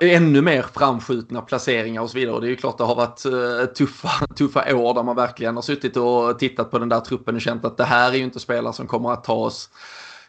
ännu 0.00 0.42
mer 0.42 0.62
framskjutna 0.62 1.42
placeringar 1.42 2.02
och 2.02 2.10
så 2.10 2.18
vidare. 2.18 2.34
Och 2.34 2.40
det 2.40 2.46
är 2.46 2.50
ju 2.50 2.56
klart 2.56 2.78
det 2.78 2.84
har 2.84 2.94
varit 2.94 3.24
eh, 3.24 3.74
tuffa, 3.74 4.26
tuffa 4.36 4.76
år 4.76 4.94
där 4.94 5.02
man 5.02 5.16
verkligen 5.16 5.54
har 5.54 5.62
suttit 5.62 5.96
och 5.96 6.38
tittat 6.38 6.70
på 6.70 6.78
den 6.78 6.88
där 6.88 7.00
truppen 7.00 7.34
och 7.34 7.40
känt 7.40 7.64
att 7.64 7.76
det 7.76 7.84
här 7.84 8.12
är 8.12 8.16
ju 8.16 8.24
inte 8.24 8.40
spelare 8.40 8.72
som 8.72 8.86
kommer 8.86 9.12
att 9.12 9.24
ta 9.24 9.34
oss 9.34 9.70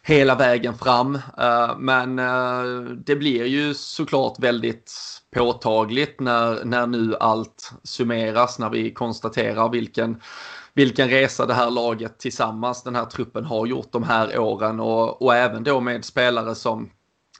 hela 0.02 0.34
vägen 0.34 0.74
fram. 0.74 1.14
Eh, 1.38 1.78
men 1.78 2.18
eh, 2.18 2.64
det 2.96 3.16
blir 3.16 3.44
ju 3.44 3.74
såklart 3.74 4.38
väldigt 4.38 4.92
påtagligt 5.36 6.20
när, 6.20 6.64
när 6.64 6.86
nu 6.86 7.16
allt 7.20 7.72
summeras, 7.82 8.58
när 8.58 8.70
vi 8.70 8.90
konstaterar 8.90 9.68
vilken 9.68 10.20
vilken 10.76 11.08
resa 11.08 11.46
det 11.46 11.54
här 11.54 11.70
laget 11.70 12.18
tillsammans, 12.18 12.82
den 12.82 12.94
här 12.94 13.04
truppen 13.04 13.44
har 13.44 13.66
gjort 13.66 13.92
de 13.92 14.02
här 14.02 14.38
åren 14.38 14.80
och, 14.80 15.22
och 15.22 15.34
även 15.34 15.64
då 15.64 15.80
med 15.80 16.04
spelare 16.04 16.54
som 16.54 16.90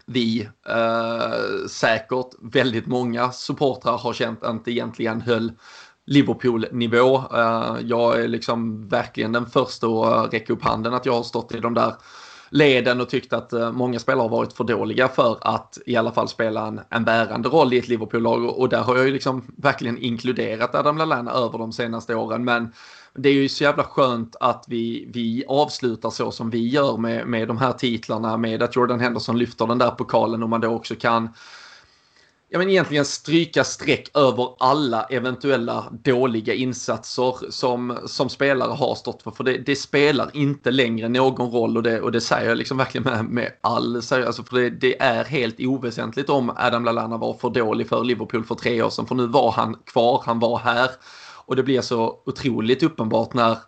vi 0.06 0.48
eh, 0.68 1.66
säkert 1.68 2.34
väldigt 2.40 2.86
många 2.86 3.32
supportrar 3.32 3.98
har 3.98 4.12
känt 4.12 4.42
att 4.42 4.64
det 4.64 4.70
egentligen 4.70 5.20
höll 5.20 5.52
Liverpool-nivå. 6.06 7.16
Eh, 7.16 7.76
jag 7.82 8.20
är 8.20 8.28
liksom 8.28 8.88
verkligen 8.88 9.32
den 9.32 9.46
första 9.46 9.86
att 9.86 10.26
eh, 10.26 10.30
räcka 10.30 10.52
upp 10.52 10.62
handen 10.62 10.94
att 10.94 11.06
jag 11.06 11.12
har 11.12 11.22
stått 11.22 11.54
i 11.54 11.60
de 11.60 11.74
där 11.74 11.94
leden 12.50 13.00
och 13.00 13.08
tyckt 13.08 13.32
att 13.32 13.52
eh, 13.52 13.72
många 13.72 13.98
spelare 13.98 14.22
har 14.22 14.28
varit 14.28 14.52
för 14.52 14.64
dåliga 14.64 15.08
för 15.08 15.38
att 15.40 15.78
i 15.86 15.96
alla 15.96 16.12
fall 16.12 16.28
spela 16.28 16.66
en, 16.66 16.80
en 16.90 17.04
bärande 17.04 17.48
roll 17.48 17.72
i 17.72 17.78
ett 17.78 17.88
Liverpool-lag 17.88 18.44
och, 18.44 18.60
och 18.60 18.68
där 18.68 18.82
har 18.82 18.96
jag 18.96 19.06
ju 19.06 19.12
liksom 19.12 19.54
verkligen 19.56 19.98
inkluderat 19.98 20.74
Adam 20.74 20.98
Lallana 20.98 21.32
över 21.32 21.58
de 21.58 21.72
senaste 21.72 22.14
åren 22.14 22.44
men 22.44 22.72
det 23.18 23.28
är 23.28 23.32
ju 23.32 23.48
så 23.48 23.64
jävla 23.64 23.84
skönt 23.84 24.36
att 24.40 24.64
vi, 24.68 25.08
vi 25.14 25.44
avslutar 25.48 26.10
så 26.10 26.30
som 26.30 26.50
vi 26.50 26.68
gör 26.68 26.96
med, 26.96 27.26
med 27.26 27.48
de 27.48 27.58
här 27.58 27.72
titlarna, 27.72 28.36
med 28.36 28.62
att 28.62 28.76
Jordan 28.76 29.00
Henderson 29.00 29.38
lyfter 29.38 29.66
den 29.66 29.78
där 29.78 29.90
pokalen 29.90 30.42
och 30.42 30.48
man 30.48 30.60
då 30.60 30.68
också 30.68 30.94
kan 30.94 31.28
ja, 32.54 32.58
men 32.58 32.70
egentligen 32.70 33.04
stryka 33.04 33.64
streck 33.64 34.10
över 34.16 34.48
alla 34.58 35.02
eventuella 35.02 35.84
dåliga 36.04 36.54
insatser 36.54 37.50
som, 37.50 37.98
som 38.06 38.28
spelare 38.28 38.72
har 38.72 38.94
stått 38.94 39.22
för. 39.22 39.30
För 39.30 39.44
det, 39.44 39.58
det 39.58 39.76
spelar 39.76 40.30
inte 40.32 40.70
längre 40.70 41.08
någon 41.08 41.50
roll 41.50 41.76
och 41.76 41.82
det, 41.82 42.00
och 42.00 42.12
det 42.12 42.20
säger 42.20 42.48
jag 42.48 42.58
liksom 42.58 42.76
verkligen 42.76 43.04
med, 43.04 43.24
med 43.24 43.52
all 43.60 43.96
alltså 43.96 44.42
för 44.42 44.56
det, 44.56 44.70
det, 44.70 45.02
är 45.02 45.24
helt 45.24 45.60
oväsentligt 45.60 46.30
om 46.30 46.52
Adam 46.56 46.84
Lallana 46.84 47.16
var 47.16 47.34
för 47.34 47.50
dålig 47.50 47.88
för 47.88 48.04
Liverpool 48.04 48.44
för 48.44 48.54
tre 48.54 48.82
år 48.82 48.90
sedan. 48.90 49.06
För 49.06 49.14
nu 49.14 49.26
var 49.26 49.52
han 49.52 49.76
kvar, 49.86 50.22
han 50.26 50.38
var 50.38 50.58
här. 50.58 50.90
Och 51.46 51.56
det 51.56 51.62
blir 51.62 51.80
så 51.80 52.22
otroligt 52.26 52.82
uppenbart 52.82 53.34
när 53.34 53.58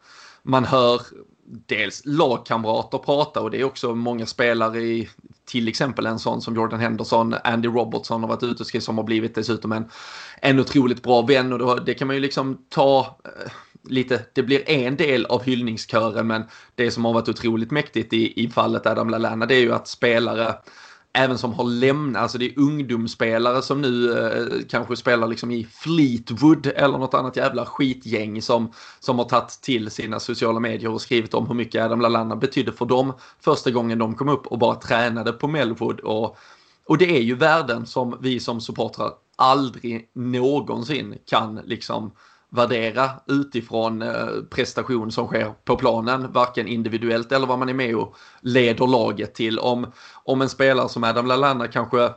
man 0.42 0.64
hör 0.64 1.00
dels 1.66 2.02
lagkamrater 2.04 2.98
prata 2.98 3.40
och 3.40 3.50
det 3.50 3.60
är 3.60 3.64
också 3.64 3.94
många 3.94 4.26
spelare 4.26 4.78
i 4.80 5.08
till 5.44 5.68
exempel 5.68 6.06
en 6.06 6.18
sån 6.18 6.42
som 6.42 6.54
Jordan 6.54 6.80
Henderson, 6.80 7.34
Andy 7.44 7.68
Robertson 7.68 8.20
har 8.20 8.28
varit 8.28 8.42
ute 8.42 8.62
och 8.62 8.66
skrivit 8.66 8.84
som 8.84 8.98
har 8.98 9.04
blivit 9.04 9.34
dessutom 9.34 9.72
en, 9.72 9.90
en 10.42 10.60
otroligt 10.60 11.02
bra 11.02 11.22
vän. 11.22 11.52
Och 11.52 11.58
då, 11.58 11.74
det 11.74 11.94
kan 11.94 12.06
man 12.06 12.16
ju 12.16 12.22
liksom 12.22 12.58
ta 12.68 13.18
eh, 13.24 13.50
lite, 13.88 14.24
det 14.32 14.42
blir 14.42 14.70
en 14.70 14.96
del 14.96 15.26
av 15.26 15.42
hyllningskören 15.42 16.26
men 16.26 16.42
det 16.74 16.90
som 16.90 17.04
har 17.04 17.12
varit 17.12 17.28
otroligt 17.28 17.70
mäktigt 17.70 18.12
i, 18.12 18.44
i 18.44 18.48
fallet 18.48 18.86
Adam 18.86 19.10
Lallana 19.10 19.46
det 19.46 19.54
är 19.54 19.60
ju 19.60 19.72
att 19.72 19.88
spelare 19.88 20.54
även 21.16 21.38
som 21.38 21.52
har 21.52 21.64
lämnat, 21.64 22.22
alltså 22.22 22.38
det 22.38 22.46
är 22.46 22.58
ungdomsspelare 22.58 23.62
som 23.62 23.80
nu 23.80 24.18
eh, 24.18 24.66
kanske 24.68 24.96
spelar 24.96 25.28
liksom 25.28 25.50
i 25.50 25.64
Fleetwood 25.64 26.66
eller 26.66 26.98
något 26.98 27.14
annat 27.14 27.36
jävla 27.36 27.66
skitgäng 27.66 28.42
som, 28.42 28.72
som 29.00 29.18
har 29.18 29.24
tagit 29.24 29.48
till 29.48 29.90
sina 29.90 30.20
sociala 30.20 30.60
medier 30.60 30.90
och 30.90 31.00
skrivit 31.00 31.34
om 31.34 31.46
hur 31.46 31.54
mycket 31.54 31.82
Adam 31.82 32.00
Lallana 32.00 32.36
betydde 32.36 32.72
för 32.72 32.86
dem 32.86 33.12
första 33.40 33.70
gången 33.70 33.98
de 33.98 34.14
kom 34.14 34.28
upp 34.28 34.46
och 34.46 34.58
bara 34.58 34.74
tränade 34.74 35.32
på 35.32 35.48
Melwood. 35.48 36.00
Och, 36.00 36.36
och 36.86 36.98
det 36.98 37.16
är 37.16 37.22
ju 37.22 37.34
värden 37.34 37.86
som 37.86 38.16
vi 38.20 38.40
som 38.40 38.60
supportrar 38.60 39.12
aldrig 39.36 40.10
någonsin 40.14 41.18
kan 41.24 41.60
liksom 41.64 42.10
värdera 42.56 43.10
utifrån 43.26 44.02
eh, 44.02 44.26
prestation 44.50 45.12
som 45.12 45.26
sker 45.26 45.54
på 45.64 45.76
planen, 45.76 46.32
varken 46.32 46.68
individuellt 46.68 47.32
eller 47.32 47.46
vad 47.46 47.58
man 47.58 47.68
är 47.68 47.74
med 47.74 47.96
och 47.96 48.16
leder 48.40 48.86
laget 48.86 49.34
till. 49.34 49.58
Om, 49.58 49.92
om 50.24 50.42
en 50.42 50.48
spelare 50.48 50.88
som 50.88 51.04
Adam 51.04 51.26
Lallana 51.26 51.68
kanske 51.68 52.10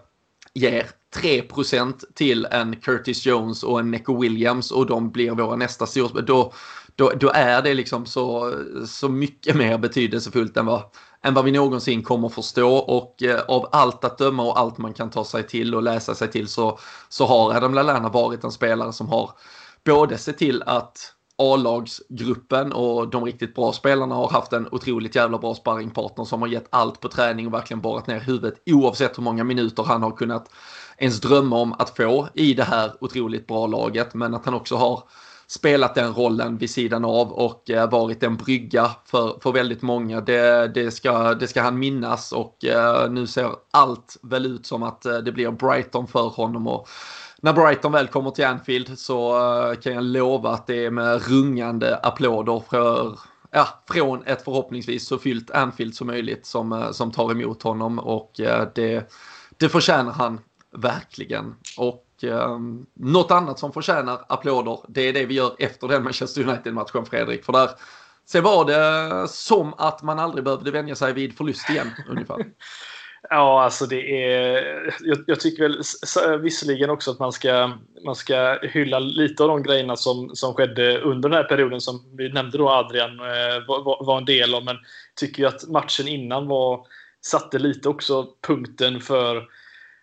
ger 0.53 0.85
3% 1.15 2.03
till 2.15 2.47
en 2.51 2.75
Curtis 2.75 3.25
Jones 3.25 3.63
och 3.63 3.79
en 3.79 3.91
Neco 3.91 4.21
Williams 4.21 4.71
och 4.71 4.85
de 4.85 5.11
blir 5.11 5.31
våra 5.31 5.55
nästa 5.55 5.85
storspelare, 5.85 6.25
då, 6.25 6.53
då, 6.95 7.11
då 7.19 7.29
är 7.29 7.61
det 7.61 7.73
liksom 7.73 8.05
så, 8.05 8.53
så 8.85 9.09
mycket 9.09 9.55
mer 9.55 9.77
betydelsefullt 9.77 10.57
än 10.57 10.65
vad, 10.65 10.83
än 11.21 11.33
vad 11.33 11.45
vi 11.45 11.51
någonsin 11.51 12.03
kommer 12.03 12.29
förstå 12.29 12.75
och 12.75 13.23
eh, 13.23 13.41
av 13.47 13.69
allt 13.71 14.03
att 14.03 14.17
döma 14.17 14.43
och 14.43 14.59
allt 14.59 14.77
man 14.77 14.93
kan 14.93 15.09
ta 15.09 15.25
sig 15.25 15.47
till 15.47 15.75
och 15.75 15.83
läsa 15.83 16.15
sig 16.15 16.31
till 16.31 16.47
så, 16.47 16.79
så 17.09 17.25
har 17.25 17.53
Adam 17.53 17.73
Lallana 17.73 18.09
varit 18.09 18.43
en 18.43 18.51
spelare 18.51 18.93
som 18.93 19.09
har 19.09 19.31
både 19.89 20.17
se 20.17 20.33
till 20.33 20.63
att 20.65 21.13
A-lagsgruppen 21.37 22.73
och 22.73 23.09
de 23.09 23.25
riktigt 23.25 23.55
bra 23.55 23.73
spelarna 23.73 24.15
har 24.15 24.29
haft 24.29 24.53
en 24.53 24.67
otroligt 24.71 25.15
jävla 25.15 25.37
bra 25.37 25.55
sparringpartner 25.55 26.25
som 26.25 26.41
har 26.41 26.49
gett 26.49 26.67
allt 26.69 26.99
på 26.99 27.07
träning 27.07 27.47
och 27.47 27.53
verkligen 27.53 27.81
borrat 27.81 28.07
ner 28.07 28.19
huvudet 28.19 28.53
oavsett 28.65 29.17
hur 29.17 29.23
många 29.23 29.43
minuter 29.43 29.83
han 29.83 30.03
har 30.03 30.11
kunnat 30.11 30.49
ens 30.97 31.21
drömma 31.21 31.57
om 31.57 31.73
att 31.73 31.97
få 31.97 32.27
i 32.33 32.53
det 32.53 32.63
här 32.63 32.91
otroligt 33.01 33.47
bra 33.47 33.67
laget. 33.67 34.13
Men 34.13 34.33
att 34.33 34.45
han 34.45 34.53
också 34.53 34.75
har 34.75 35.03
spelat 35.47 35.95
den 35.95 36.13
rollen 36.13 36.57
vid 36.57 36.69
sidan 36.69 37.05
av 37.05 37.31
och 37.31 37.69
eh, 37.69 37.89
varit 37.89 38.23
en 38.23 38.37
brygga 38.37 38.91
för, 39.05 39.39
för 39.43 39.51
väldigt 39.51 39.81
många. 39.81 40.21
Det, 40.21 40.67
det, 40.67 40.91
ska, 40.91 41.33
det 41.33 41.47
ska 41.47 41.61
han 41.61 41.79
minnas 41.79 42.31
och 42.31 42.65
eh, 42.65 43.11
nu 43.11 43.27
ser 43.27 43.51
allt 43.71 44.17
väl 44.21 44.45
ut 44.45 44.65
som 44.65 44.83
att 44.83 45.05
eh, 45.05 45.17
det 45.17 45.31
blir 45.31 45.51
Brighton 45.51 46.07
för 46.07 46.27
honom. 46.27 46.67
Och 46.67 46.87
när 47.41 47.53
Brighton 47.53 47.91
väl 47.91 48.07
kommer 48.07 48.31
till 48.31 48.45
Anfield 48.45 48.99
så 48.99 49.37
eh, 49.37 49.75
kan 49.75 49.93
jag 49.93 50.03
lova 50.03 50.49
att 50.49 50.67
det 50.67 50.85
är 50.85 50.91
med 50.91 51.27
rungande 51.29 51.97
applåder 51.97 52.63
för, 52.69 53.19
ja, 53.51 53.67
från 53.91 54.23
ett 54.25 54.43
förhoppningsvis 54.43 55.07
så 55.07 55.17
fyllt 55.17 55.51
Anfield 55.51 55.95
som 55.95 56.07
möjligt 56.07 56.45
som, 56.45 56.73
eh, 56.73 56.91
som 56.91 57.11
tar 57.11 57.31
emot 57.31 57.63
honom 57.63 57.99
och 57.99 58.39
eh, 58.39 58.67
det, 58.75 59.11
det 59.57 59.69
förtjänar 59.69 60.11
han 60.11 60.39
verkligen. 60.77 61.55
Och 61.77 62.05
um, 62.23 62.85
något 62.93 63.31
annat 63.31 63.59
som 63.59 63.73
förtjänar 63.73 64.25
applåder 64.27 64.79
det 64.87 65.01
är 65.01 65.13
det 65.13 65.25
vi 65.25 65.33
gör 65.33 65.55
efter 65.59 65.87
den 65.87 66.03
Manchester 66.03 66.47
United-matchen 66.47 67.05
Fredrik. 67.05 67.45
För 67.45 67.53
där 67.53 67.69
Sen 68.31 68.43
var 68.43 68.65
det 68.65 69.27
som 69.27 69.73
att 69.77 70.03
man 70.03 70.19
aldrig 70.19 70.43
behövde 70.43 70.71
vänja 70.71 70.95
sig 70.95 71.13
vid 71.13 71.37
förlust 71.37 71.69
igen 71.69 71.91
ungefär. 72.09 72.37
Ja, 73.29 73.63
alltså 73.63 73.85
det 73.85 74.31
är... 74.33 74.93
Jag, 75.01 75.17
jag, 75.27 75.39
tycker 75.39 75.63
väl 75.63 75.81
visserligen 76.41 76.89
också 76.89 77.11
att 77.11 77.19
man 77.19 77.31
ska, 77.31 77.71
man 78.05 78.15
ska 78.15 78.59
hylla 78.61 78.99
lite 78.99 79.43
av 79.43 79.49
de 79.49 79.63
grejerna 79.63 79.95
som, 79.95 80.35
som 80.35 80.53
skedde 80.53 80.99
under 80.99 81.29
den 81.29 81.37
här 81.37 81.43
perioden 81.43 81.81
som 81.81 82.15
vi 82.17 82.29
nämnde 82.29 82.57
då 82.57 82.69
Adrian 82.69 83.19
eh, 83.19 83.67
var, 83.67 84.05
var 84.05 84.17
en 84.17 84.25
del 84.25 84.55
av. 84.55 84.65
Men 84.65 84.77
tycker 85.15 85.43
ju 85.43 85.49
att 85.49 85.67
matchen 85.67 86.07
innan 86.07 86.47
var, 86.47 86.85
satte 87.21 87.59
lite 87.59 87.89
också 87.89 88.27
punkten 88.47 89.01
för 89.01 89.47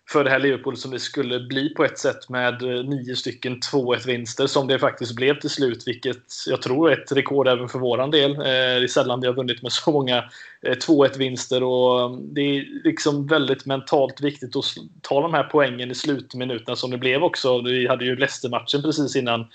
för 0.08 0.24
det 0.24 0.30
här 0.30 0.38
Liverpool 0.38 0.76
som 0.76 0.90
det 0.90 0.98
skulle 0.98 1.40
bli 1.40 1.68
på 1.68 1.84
ett 1.84 1.98
sätt 1.98 2.28
med 2.28 2.62
eh, 2.62 2.84
nio 2.84 3.16
stycken 3.16 3.60
2-1 3.72 4.06
vinster 4.06 4.46
som 4.46 4.66
det 4.66 4.78
faktiskt 4.78 5.16
blev 5.16 5.40
till 5.40 5.50
slut, 5.50 5.82
vilket 5.86 6.22
jag 6.46 6.62
tror 6.62 6.90
är 6.90 7.02
ett 7.02 7.12
rekord 7.12 7.48
även 7.48 7.68
för 7.68 7.78
våran 7.78 8.10
del. 8.10 8.30
Eh, 8.30 8.38
det 8.38 8.84
är 8.84 8.86
sällan 8.86 9.20
vi 9.20 9.26
har 9.26 9.34
vunnit 9.34 9.62
med 9.62 9.72
så 9.72 9.92
många 9.92 10.24
2-1 10.62 11.12
eh, 11.12 11.18
vinster 11.18 11.62
och 11.62 12.18
det 12.18 12.40
är 12.40 12.64
liksom 12.84 13.26
väldigt 13.26 13.66
mentalt 13.66 14.20
viktigt 14.20 14.56
att 14.56 14.64
ta 15.02 15.20
de 15.20 15.34
här 15.34 15.44
poängen 15.44 15.90
i 15.90 15.94
slutminuterna 15.94 16.76
som 16.76 16.90
det 16.90 16.98
blev 16.98 17.22
också. 17.22 17.62
Vi 17.62 17.88
hade 17.88 18.04
ju 18.04 18.16
Leicester-matchen 18.16 18.82
precis 18.82 19.16
innan 19.16 19.46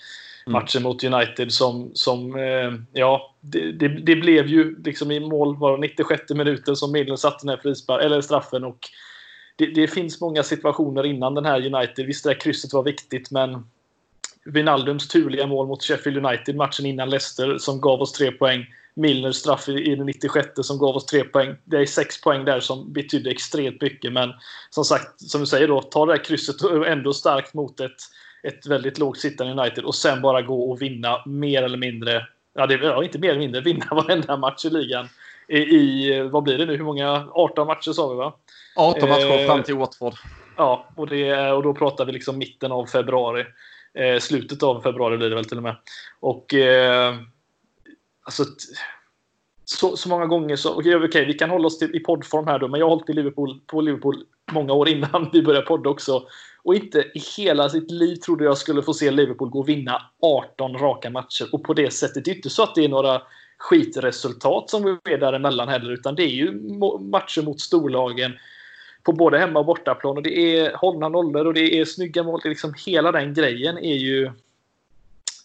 Mm. 0.46 0.52
matchen 0.52 0.82
mot 0.82 1.04
United 1.04 1.52
som, 1.52 1.90
som 1.94 2.36
ja, 2.92 3.34
det, 3.40 3.72
det, 3.72 3.88
det, 3.88 4.16
blev 4.16 4.46
ju 4.46 4.82
liksom 4.84 5.10
i 5.10 5.20
mål 5.20 5.56
var 5.56 5.78
96 5.78 6.30
minuten 6.30 6.76
som 6.76 6.92
Milner 6.92 7.16
satte 7.16 7.38
den 7.40 7.48
här 7.48 7.56
frispar, 7.56 7.98
eller 7.98 8.20
straffen 8.20 8.64
och 8.64 8.88
det, 9.66 9.80
det, 9.80 9.88
finns 9.88 10.20
många 10.20 10.42
situationer 10.42 11.06
innan 11.06 11.34
den 11.34 11.44
här 11.44 11.74
United. 11.74 12.06
Visst, 12.06 12.24
det 12.24 12.30
här 12.30 12.40
krysset 12.40 12.72
var 12.72 12.82
viktigt, 12.82 13.30
men 13.30 13.64
Wijnaldums 14.44 15.08
turliga 15.08 15.46
mål 15.46 15.66
mot 15.66 15.82
Sheffield 15.82 16.26
United 16.26 16.56
matchen 16.56 16.86
innan 16.86 17.10
Leicester 17.10 17.58
som 17.58 17.80
gav 17.80 18.02
oss 18.02 18.12
tre 18.12 18.30
poäng. 18.30 18.66
Milners 18.94 19.36
straff 19.36 19.68
i 19.68 19.94
den 19.94 20.06
96 20.06 20.48
som 20.54 20.78
gav 20.78 20.96
oss 20.96 21.06
tre 21.06 21.24
poäng. 21.24 21.56
Det 21.64 21.76
är 21.76 21.86
sex 21.86 22.20
poäng 22.20 22.44
där 22.44 22.60
som 22.60 22.92
betydde 22.92 23.30
extremt 23.30 23.80
mycket. 23.80 24.12
Men 24.12 24.32
som 24.70 24.84
sagt, 24.84 25.20
som 25.20 25.40
du 25.40 25.46
säger 25.46 25.68
då, 25.68 25.82
ta 25.82 26.06
det 26.06 26.12
här 26.12 26.24
krysset 26.24 26.62
och 26.62 26.88
ändå 26.88 27.12
starkt 27.12 27.54
mot 27.54 27.80
ett, 27.80 28.00
ett 28.42 28.66
väldigt 28.66 28.98
lågt 28.98 29.18
sittande 29.18 29.62
United 29.62 29.84
och 29.84 29.94
sen 29.94 30.22
bara 30.22 30.42
gå 30.42 30.70
och 30.70 30.82
vinna 30.82 31.22
mer 31.26 31.62
eller 31.62 31.78
mindre. 31.78 32.26
Ja, 32.54 32.66
det, 32.66 32.74
ja 32.74 33.04
inte 33.04 33.18
mer 33.18 33.30
eller 33.30 33.40
mindre, 33.40 33.60
vinna 33.60 33.86
varenda 33.90 34.36
match 34.36 34.64
i 34.64 34.70
ligan. 34.70 35.08
I, 35.48 35.58
i 35.58 36.20
vad 36.32 36.42
blir 36.42 36.58
det 36.58 36.66
nu? 36.66 36.76
Hur 36.76 36.84
många? 36.84 37.28
18 37.32 37.66
matcher 37.66 37.92
sa 37.92 38.08
vi 38.08 38.16
va? 38.16 38.34
18 38.76 39.08
matcher 39.08 39.40
eh, 39.40 39.46
fram 39.46 39.62
till 39.62 39.74
Watford. 39.74 40.14
Ja, 40.56 40.88
och, 40.96 41.08
det, 41.08 41.52
och 41.52 41.62
då 41.62 41.74
pratar 41.74 42.04
vi 42.04 42.12
liksom 42.12 42.38
mitten 42.38 42.72
av 42.72 42.86
februari. 42.86 43.44
Eh, 43.94 44.18
slutet 44.18 44.62
av 44.62 44.80
februari 44.80 45.16
blir 45.16 45.30
det 45.30 45.36
väl 45.36 45.44
till 45.44 45.56
och 45.56 45.62
med. 45.62 45.76
Och 46.20 46.54
eh, 46.54 47.14
alltså, 48.22 48.44
så, 49.64 49.96
så 49.96 50.08
många 50.08 50.26
gånger 50.26 50.56
så... 50.56 50.70
Okej, 50.70 50.96
okay, 50.96 51.08
okay, 51.08 51.24
vi 51.24 51.34
kan 51.34 51.50
hålla 51.50 51.66
oss 51.66 51.78
till, 51.78 51.96
i 51.96 52.00
poddform 52.00 52.46
här 52.46 52.58
då, 52.58 52.68
men 52.68 52.80
jag 52.80 52.86
har 52.86 52.94
hållit 52.94 53.10
i 53.10 53.12
Liverpool, 53.12 53.60
på 53.66 53.80
Liverpool 53.80 54.24
många 54.52 54.72
år 54.72 54.88
innan 54.88 55.30
vi 55.32 55.42
började 55.42 55.66
podda 55.66 55.90
också. 55.90 56.22
Och 56.64 56.74
inte 56.74 56.98
i 56.98 57.22
hela 57.36 57.68
sitt 57.68 57.90
liv 57.90 58.16
trodde 58.16 58.44
jag 58.44 58.58
skulle 58.58 58.82
få 58.82 58.94
se 58.94 59.10
Liverpool 59.10 59.48
gå 59.48 59.58
och 59.58 59.68
vinna 59.68 60.02
18 60.22 60.78
raka 60.78 61.10
matcher. 61.10 61.48
Och 61.52 61.64
på 61.64 61.74
det 61.74 61.90
sättet, 61.90 62.24
det 62.24 62.30
är 62.30 62.36
inte 62.36 62.50
så 62.50 62.62
att 62.62 62.74
det 62.74 62.84
är 62.84 62.88
några 62.88 63.22
skitresultat 63.62 64.70
som 64.70 64.86
är 65.04 65.18
däremellan 65.18 65.68
heller, 65.68 65.90
utan 65.90 66.14
det 66.14 66.22
är 66.22 66.34
ju 66.34 66.52
matcher 67.00 67.42
mot 67.42 67.60
storlagen 67.60 68.32
på 69.02 69.12
både 69.12 69.38
hemma 69.38 69.58
och 69.58 69.66
bortaplan. 69.66 70.16
Och 70.16 70.22
det 70.22 70.58
är 70.58 70.74
hållna 70.74 71.08
nollor 71.08 71.46
och 71.46 71.54
det 71.54 71.80
är 71.80 71.84
snygga 71.84 72.22
mål. 72.22 72.40
Liksom 72.44 72.74
hela 72.86 73.12
den 73.12 73.34
grejen 73.34 73.78
är 73.78 73.94
ju 73.94 74.30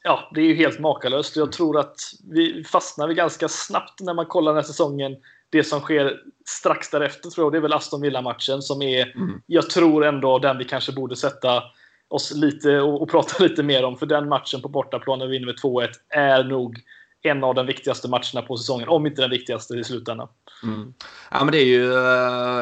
ja, 0.03 0.31
det 0.33 0.41
är 0.41 0.45
ju 0.45 0.55
helt 0.55 0.79
makalöst. 0.79 1.35
Jag 1.35 1.51
tror 1.51 1.79
att 1.79 1.95
vi 2.31 2.63
fastnar 2.63 3.07
vi 3.07 3.13
ganska 3.13 3.47
snabbt 3.47 4.01
när 4.01 4.13
man 4.13 4.25
kollar 4.25 4.51
den 4.51 4.63
här 4.63 4.67
säsongen. 4.67 5.15
Det 5.49 5.63
som 5.63 5.79
sker 5.79 6.19
strax 6.45 6.89
därefter 6.89 7.29
tror 7.29 7.45
jag, 7.45 7.53
det 7.53 7.57
är 7.57 7.61
väl 7.61 7.73
Aston 7.73 8.01
Villa-matchen 8.01 8.61
som 8.61 8.81
är, 8.81 9.15
mm. 9.15 9.41
jag 9.45 9.69
tror 9.69 10.05
ändå 10.05 10.39
den 10.39 10.57
vi 10.57 10.65
kanske 10.65 10.91
borde 10.91 11.15
sätta 11.15 11.63
oss 12.07 12.33
lite 12.35 12.79
och, 12.79 13.01
och 13.01 13.09
prata 13.09 13.43
lite 13.43 13.63
mer 13.63 13.85
om. 13.85 13.97
För 13.97 14.05
den 14.05 14.29
matchen 14.29 14.61
på 14.61 14.69
bortaplan 14.69 15.19
när 15.19 15.25
vi 15.25 15.31
vinner 15.31 15.45
med 15.45 15.55
2-1 15.55 15.87
är 16.09 16.43
nog 16.43 16.79
en 17.27 17.43
av 17.43 17.55
de 17.55 17.65
viktigaste 17.65 18.09
matcherna 18.09 18.41
på 18.47 18.57
säsongen, 18.57 18.89
om 18.89 19.07
inte 19.07 19.21
den 19.21 19.29
viktigaste 19.29 19.73
i 19.73 19.83
slutändan. 19.83 20.27
Mm. 20.63 20.93
Ja, 21.31 21.43
men 21.43 21.51
det 21.51 21.57
är 21.57 21.65
ju, 21.65 21.93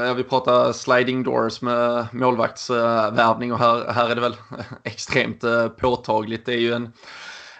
eh, 0.09 0.15
vi 0.15 0.23
pratar 0.23 0.73
sliding 0.73 1.23
doors 1.23 1.61
med 1.61 2.07
målvaktsvärvning 2.11 3.53
och 3.53 3.59
här, 3.59 3.91
här 3.91 4.09
är 4.09 4.15
det 4.15 4.21
väl 4.21 4.35
extremt 4.83 5.43
eh, 5.43 5.67
påtagligt. 5.67 6.45
Det 6.45 6.53
är 6.53 6.59
ju 6.59 6.73
en 6.73 6.93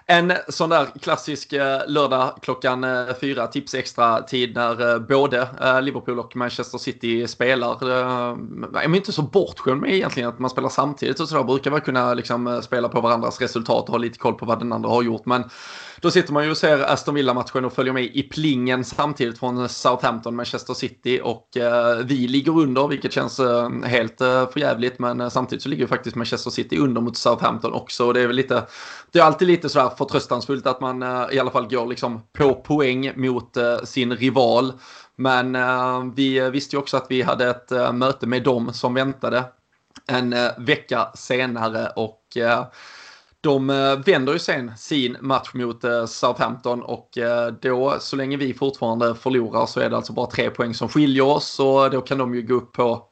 en 0.07 0.33
sån 0.49 0.69
där 0.69 0.87
klassisk 1.01 1.53
eh, 1.53 1.81
lördag 1.87 2.39
klockan 2.41 2.83
eh, 2.83 3.05
fyra 3.21 3.47
tips 3.47 3.73
extra 3.73 4.21
tid 4.21 4.55
när 4.55 4.93
eh, 4.93 4.99
både 4.99 5.47
Liverpool 5.81 6.19
och 6.19 6.35
Manchester 6.35 6.77
City 6.77 7.27
spelar. 7.27 7.77
Jag 8.73 8.83
är 8.83 8.95
inte 8.95 9.11
så 9.11 9.21
bortskämd 9.21 9.81
med 9.81 9.93
egentligen 9.93 10.29
att 10.29 10.39
man 10.39 10.49
spelar 10.49 10.69
samtidigt 10.69 11.19
och 11.19 11.29
sådär. 11.29 11.43
Brukar 11.43 11.71
väl 11.71 11.81
kunna 11.81 12.13
liksom 12.13 12.61
spela 12.63 12.89
på 12.89 13.01
varandras 13.01 13.41
resultat 13.41 13.83
och 13.83 13.91
ha 13.91 13.97
lite 13.97 14.19
koll 14.19 14.33
på 14.33 14.45
vad 14.45 14.59
den 14.59 14.73
andra 14.73 14.89
har 14.89 15.03
gjort. 15.03 15.25
Men 15.25 15.43
då 16.01 16.11
sitter 16.11 16.33
man 16.33 16.43
ju 16.43 16.51
och 16.51 16.57
ser 16.57 16.91
Aston 16.93 17.15
Villa-matchen 17.15 17.65
och 17.65 17.73
följer 17.73 17.93
med 17.93 18.03
i 18.03 18.23
plingen 18.23 18.83
samtidigt 18.83 19.39
från 19.39 19.69
Southampton, 19.69 20.35
Manchester 20.35 20.73
City 20.73 21.19
och 21.23 21.47
vi 22.05 22.27
ligger 22.27 22.59
under, 22.59 22.87
vilket 22.87 23.13
känns 23.13 23.41
helt 23.83 24.17
förjävligt, 24.53 24.99
men 24.99 25.31
samtidigt 25.31 25.63
så 25.63 25.69
ligger 25.69 25.87
faktiskt 25.87 26.15
Manchester 26.15 26.49
City 26.49 26.77
under 26.77 27.01
mot 27.01 27.17
Southampton 27.17 27.73
också. 27.73 28.05
Och 28.05 28.13
det 28.13 28.21
är 28.21 28.27
väl 28.27 28.35
lite, 28.35 28.63
det 29.11 29.19
är 29.19 29.23
alltid 29.23 29.47
lite 29.47 29.69
sådär 29.69 29.94
förtröstansfullt 29.97 30.67
att 30.67 30.81
man 30.81 31.03
eh, 31.03 31.25
i 31.31 31.39
alla 31.39 31.51
fall 31.51 31.67
går 31.67 31.87
liksom 31.87 32.21
på 32.33 32.55
poäng 32.55 33.11
mot 33.15 33.57
eh, 33.57 33.77
sin 33.77 34.15
rival. 34.15 34.73
Men 35.15 35.55
eh, 35.55 36.03
vi 36.15 36.49
visste 36.49 36.75
ju 36.75 36.79
också 36.79 36.97
att 36.97 37.05
vi 37.09 37.21
hade 37.21 37.49
ett 37.49 37.71
möte 37.93 38.27
med 38.27 38.43
dem 38.43 38.73
som 38.73 38.93
väntade 38.93 39.43
en 40.07 40.35
vecka 40.57 41.07
senare 41.15 41.87
och 41.95 42.21
de 43.41 43.67
vänder 44.05 44.33
ju 44.33 44.39
sen 44.39 44.77
sin 44.77 45.17
match 45.21 45.53
mot 45.53 45.81
Southampton 46.07 46.81
och 46.81 47.09
då 47.61 47.97
så 47.99 48.15
länge 48.15 48.37
vi 48.37 48.53
fortfarande 48.53 49.15
förlorar 49.15 49.65
så 49.65 49.79
är 49.79 49.89
det 49.89 49.95
alltså 49.95 50.13
bara 50.13 50.25
tre 50.25 50.49
poäng 50.49 50.73
som 50.73 50.89
skiljer 50.89 51.25
oss 51.25 51.59
och 51.59 51.91
då 51.91 52.01
kan 52.01 52.17
de 52.17 52.35
ju 52.35 52.41
gå 52.41 52.53
upp 52.53 52.73
på 52.73 53.07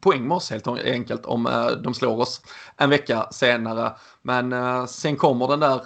poäng 0.00 0.28
med 0.28 0.36
oss 0.36 0.50
helt 0.50 0.66
enkelt 0.66 1.26
om 1.26 1.48
de 1.84 1.94
slår 1.94 2.20
oss 2.20 2.40
en 2.76 2.90
vecka 2.90 3.28
senare. 3.30 3.92
Men 4.22 4.88
sen 4.88 5.16
kommer 5.16 5.48
den 5.48 5.60
där 5.60 5.80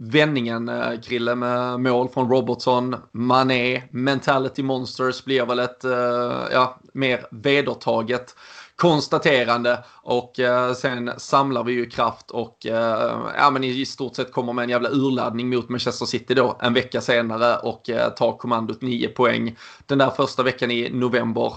vändningen, 0.00 0.68
eh, 0.68 1.00
Krille, 1.00 1.34
med 1.34 1.80
mål 1.80 2.08
från 2.08 2.30
Robertson, 2.30 2.96
Mané, 3.12 3.82
Mentality 3.90 4.62
Monsters 4.62 5.24
blir 5.24 5.46
väl 5.46 5.58
ett 5.58 5.84
eh, 5.84 6.42
ja, 6.52 6.80
mer 6.92 7.26
vedertaget 7.30 8.34
konstaterande 8.76 9.84
och 10.02 10.40
eh, 10.40 10.72
sen 10.72 11.10
samlar 11.16 11.64
vi 11.64 11.72
ju 11.72 11.90
kraft 11.90 12.30
och 12.30 12.66
eh, 12.66 13.32
ja, 13.36 13.50
men 13.50 13.64
i 13.64 13.86
stort 13.86 14.16
sett 14.16 14.32
kommer 14.32 14.52
med 14.52 14.62
en 14.62 14.70
jävla 14.70 14.88
urladdning 14.88 15.48
mot 15.48 15.68
Manchester 15.68 16.06
City 16.06 16.34
då 16.34 16.58
en 16.62 16.74
vecka 16.74 17.00
senare 17.00 17.56
och 17.56 17.90
eh, 17.90 18.08
tar 18.08 18.36
kommandot 18.36 18.82
9 18.82 19.08
poäng. 19.08 19.56
Den 19.86 19.98
där 19.98 20.10
första 20.10 20.42
veckan 20.42 20.70
i 20.70 20.90
november 20.92 21.54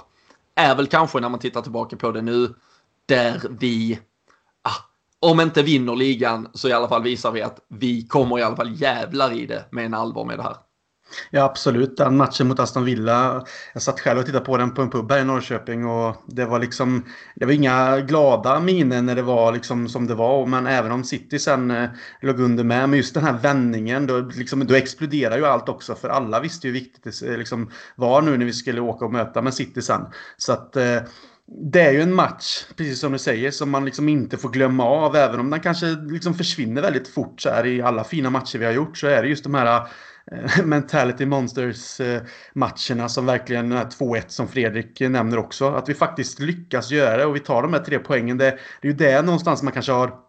är 0.56 0.76
väl 0.76 0.88
kanske 0.88 1.20
när 1.20 1.30
man 1.30 1.40
tittar 1.40 1.62
tillbaka 1.62 1.96
på 1.96 2.12
det 2.12 2.22
nu 2.22 2.54
där 3.06 3.42
vi 3.60 4.00
om 5.24 5.40
inte 5.40 5.64
vinner 5.64 5.96
ligan 5.96 6.48
så 6.54 6.70
i 6.70 6.74
alla 6.74 6.88
fall 6.88 7.04
visar 7.04 7.32
vi 7.32 7.42
att 7.42 7.60
vi 7.70 8.08
kommer 8.08 8.40
i 8.40 8.44
alla 8.44 8.56
fall 8.56 8.82
jävlar 8.82 9.34
i 9.34 9.46
det 9.46 9.66
med 9.72 9.86
en 9.86 9.94
allvar 9.94 10.26
med 10.26 10.38
det 10.38 10.44
här. 10.44 10.56
Ja, 11.32 11.44
absolut. 11.44 11.98
Den 11.98 12.18
matchen 12.18 12.48
mot 12.48 12.60
Aston 12.60 12.86
Villa. 12.86 13.46
Jag 13.74 13.82
satt 13.82 14.00
själv 14.00 14.20
och 14.20 14.26
tittade 14.26 14.46
på 14.46 14.58
den 14.58 14.74
på 14.74 14.82
en 14.82 14.90
pub 14.90 15.12
här 15.12 15.20
i 15.20 15.24
Norrköping 15.24 15.86
och 15.86 16.16
det 16.28 16.46
var 16.46 16.60
liksom... 16.60 17.06
Det 17.36 17.46
var 17.46 17.54
inga 17.54 18.00
glada 18.00 18.60
miner 18.60 19.02
när 19.02 19.16
det 19.16 19.22
var 19.22 19.54
liksom 19.54 19.90
som 19.90 20.08
det 20.08 20.16
var. 20.16 20.46
Men 20.46 20.68
även 20.68 20.92
om 20.92 21.04
City 21.04 21.40
sen 21.40 21.72
eh, 21.72 21.90
låg 22.22 22.40
under 22.40 22.64
med. 22.64 22.90
Men 22.90 22.98
just 22.98 23.14
den 23.14 23.24
här 23.24 23.38
vändningen, 23.38 24.08
då, 24.08 24.20
liksom, 24.20 24.68
då 24.68 24.76
exploderar 24.76 25.38
ju 25.38 25.46
allt 25.46 25.70
också. 25.70 25.96
För 25.96 26.10
alla 26.10 26.40
visste 26.40 26.68
ju 26.68 26.74
hur 26.74 26.80
viktigt 26.80 27.22
det 27.22 27.32
eh, 27.32 27.38
liksom, 27.38 27.72
var 27.96 28.22
nu 28.22 28.38
när 28.38 28.46
vi 28.46 28.54
skulle 28.54 28.82
åka 28.82 29.06
och 29.06 29.14
möta 29.14 29.42
med 29.42 29.54
City 29.54 29.82
sen. 29.82 30.02
Så 30.38 30.54
att... 30.54 30.76
Eh, 30.76 30.98
det 31.46 31.82
är 31.82 31.92
ju 31.92 32.02
en 32.02 32.14
match, 32.14 32.66
precis 32.78 33.00
som 33.00 33.12
du 33.12 33.20
säger, 33.20 33.52
som 33.52 33.70
man 33.70 33.86
liksom 33.86 34.10
inte 34.10 34.38
får 34.38 34.50
glömma 34.50 34.86
av. 34.86 35.16
Även 35.16 35.40
om 35.40 35.50
den 35.50 35.60
kanske 35.60 35.86
liksom 35.88 36.34
försvinner 36.34 36.82
väldigt 36.82 37.08
fort 37.08 37.42
så 37.42 37.50
här 37.50 37.66
i 37.66 37.82
alla 37.82 38.04
fina 38.04 38.30
matcher 38.30 38.60
vi 38.60 38.66
har 38.66 38.72
gjort. 38.72 38.98
Så 38.98 39.08
är 39.08 39.24
det 39.24 39.30
just 39.30 39.44
de 39.44 39.54
här 39.54 39.88
eh, 40.32 40.66
mentality 40.66 41.26
Monsters-matcherna 41.26 43.04
eh, 43.04 43.08
som 43.08 43.26
verkligen 43.26 43.70
den 43.70 43.78
här 43.78 43.86
2-1 43.86 44.24
som 44.28 44.48
Fredrik 44.48 45.00
nämner 45.00 45.38
också. 45.38 45.70
Att 45.70 45.90
vi 45.90 45.94
faktiskt 45.94 46.40
lyckas 46.40 46.92
göra 46.92 47.18
det 47.18 47.26
och 47.26 47.36
vi 47.36 47.40
tar 47.40 47.62
de 47.62 47.74
här 47.74 47.84
tre 47.84 48.00
poängen. 48.00 48.38
Det, 48.38 48.58
det 48.82 48.88
är 48.88 48.92
ju 48.92 48.98
det 48.98 49.22
någonstans 49.22 49.64
man 49.64 49.74
kanske 49.74 49.92
har 49.92 50.23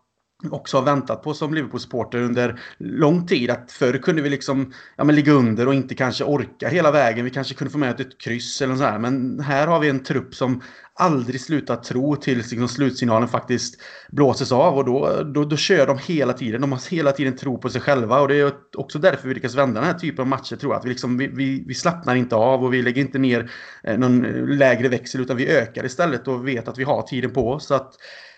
också 0.51 0.76
har 0.76 0.84
väntat 0.84 1.22
på 1.22 1.34
som 1.34 1.55
Liverpool-supporter 1.55 2.18
under 2.18 2.61
lång 2.78 3.26
tid. 3.26 3.51
Att 3.51 3.72
förr 3.72 3.99
kunde 3.99 4.22
vi 4.22 4.30
liksom 4.30 4.72
ja, 4.97 5.05
men 5.05 5.14
ligga 5.14 5.32
under 5.32 5.68
och 5.68 5.74
inte 5.74 5.95
kanske 5.95 6.24
orka 6.24 6.68
hela 6.68 6.90
vägen. 6.90 7.24
Vi 7.24 7.30
kanske 7.30 7.55
kunde 7.55 7.72
få 7.72 7.78
med 7.78 8.01
ett 8.01 8.18
kryss 8.18 8.62
eller 8.62 8.76
så 8.76 8.84
här. 8.84 8.99
Men 8.99 9.40
här 9.40 9.66
har 9.66 9.80
vi 9.80 9.88
en 9.88 10.05
trupp 10.05 10.34
som 10.34 10.62
aldrig 10.97 11.40
slutar 11.40 11.76
tro 11.76 12.16
tills 12.16 12.51
liksom 12.51 12.68
slutsignalen 12.68 13.28
faktiskt 13.28 13.80
blåses 14.09 14.53
av. 14.53 14.78
Och 14.78 14.84
då, 14.84 15.22
då, 15.34 15.45
då 15.45 15.57
kör 15.57 15.86
de 15.86 15.99
hela 15.99 16.32
tiden. 16.32 16.61
De 16.61 16.72
har 16.72 16.90
hela 16.90 17.12
tiden 17.12 17.36
tro 17.36 17.59
på 17.59 17.68
sig 17.68 17.80
själva. 17.80 18.20
Och 18.20 18.28
det 18.28 18.36
är 18.36 18.53
också 18.76 18.99
därför 18.99 19.28
vi 19.28 19.34
lyckas 19.34 19.55
vända 19.55 19.80
den 19.80 19.90
här 19.90 19.99
typen 19.99 20.20
av 20.20 20.26
matcher 20.26 20.57
tror 20.57 20.72
jag. 20.72 20.78
Att 20.78 20.84
vi, 20.84 20.88
liksom, 20.88 21.18
vi, 21.18 21.26
vi, 21.26 21.64
vi 21.66 21.74
slappnar 21.74 22.14
inte 22.14 22.36
av 22.36 22.64
och 22.64 22.74
vi 22.74 22.82
lägger 22.82 23.03
inte 23.03 23.18
ner 23.18 23.51
eh, 23.84 23.99
någon 23.99 24.24
eh, 24.24 24.47
lägre 24.47 24.88
växel 24.88 25.20
utan 25.20 25.36
vi 25.36 25.49
ökar 25.49 25.84
istället 25.84 26.28
och 26.28 26.49
vet 26.49 26.68
att 26.68 26.78
vi 26.78 26.84
har 26.84 27.03
tiden 27.03 27.30
på 27.30 27.51
oss. 27.51 27.66
Så 27.66 27.74
att 27.74 27.95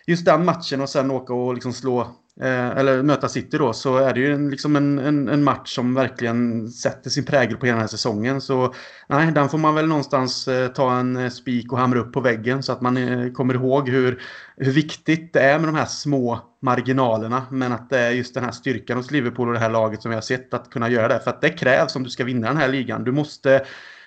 just 0.07 0.25
den 0.25 0.45
matchen 0.45 0.81
och 0.81 0.89
sen 0.89 1.11
åka 1.11 1.35
och 1.35 1.55
liksom 1.55 1.73
slå 1.73 2.17
Eh, 2.41 2.69
eller 2.69 3.03
möta 3.03 3.29
City 3.29 3.59
då, 3.59 3.73
så 3.73 3.97
är 3.97 4.15
det 4.15 4.21
ju 4.21 4.33
en, 4.33 4.51
liksom 4.51 4.77
en, 4.77 4.99
en, 4.99 5.29
en, 5.29 5.45
match 5.45 5.75
som 5.75 5.95
verkligen 5.95 6.69
sätter 6.69 7.11
sin 7.11 7.25
prägel 7.25 7.57
på 7.57 7.67
hela 7.67 7.77
den 7.77 7.81
här 7.81 7.89
säsongen. 7.89 8.41
Så 8.41 8.75
nej, 9.09 9.33
den 9.33 9.49
får 9.49 9.59
man 9.59 9.75
väl 9.75 9.87
någonstans 9.87 10.49
eh, 10.49 10.69
ta 10.69 10.99
en 10.99 11.17
eh, 11.17 11.31
spik 11.31 11.73
och 11.73 11.79
hamra 11.79 12.01
upp 12.01 12.13
på 12.13 12.21
väggen 12.21 12.63
så 12.63 12.73
att 12.73 12.81
man 12.81 12.97
eh, 12.97 13.33
kommer 13.33 13.55
ihåg 13.55 13.89
hur, 13.89 14.23
hur 14.57 14.73
viktigt 14.73 15.33
det 15.33 15.41
är 15.41 15.59
med 15.59 15.69
de 15.69 15.75
här 15.75 15.87
små 15.87 16.41
marginalerna. 16.63 17.47
Men 17.51 17.73
att 17.73 17.91
det 17.91 17.99
är 17.99 18.11
just 18.11 18.35
den 18.35 18.45
här 18.45 18.53
styrkan 18.53 18.97
hos 18.97 19.11
Liverpool 19.11 19.49
och 19.49 19.55
det 19.55 19.61
här 19.61 19.71
laget 19.71 20.03
som 20.03 20.09
vi 20.11 20.15
har 20.15 20.23
sett 20.23 20.55
att 20.55 20.71
kunna 20.71 20.89
göra 20.89 21.09
det. 21.09 21.21
För 21.21 21.31
att 21.31 21.41
det 21.41 21.51
krävs 21.51 21.97
om 21.97 22.03
du 22.03 22.11
ska 22.11 22.25
vinna 22.25 22.49
den 22.49 22.57
här 22.57 22.69
ligan. 22.69 23.05
Du 23.05 23.13
måste 23.13 23.65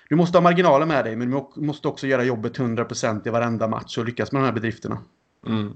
du 0.08 0.16
måste 0.16 0.38
ha 0.38 0.42
marginaler 0.42 0.86
med 0.86 1.04
dig, 1.04 1.16
men 1.16 1.30
du 1.30 1.60
måste 1.60 1.88
också 1.88 2.06
göra 2.06 2.24
jobbet 2.24 2.58
100% 2.58 3.28
i 3.28 3.30
varenda 3.30 3.68
match 3.68 3.98
och 3.98 4.04
lyckas 4.04 4.32
med 4.32 4.42
de 4.42 4.46
här 4.46 4.52
bedrifterna. 4.52 4.98
Mm. 5.46 5.72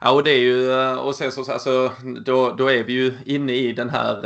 Ja, 0.00 0.10
och 0.10 0.24
det 0.24 0.30
är 0.30 0.38
ju, 0.38 0.72
eh, 0.72 0.94
och 0.94 1.14
sen 1.14 1.32
så, 1.32 1.52
alltså, 1.52 1.92
då, 2.24 2.52
då 2.52 2.70
är 2.70 2.84
vi 2.84 2.92
ju 2.92 3.18
inne 3.26 3.52
i 3.52 3.72
den 3.72 3.90
här, 3.90 4.24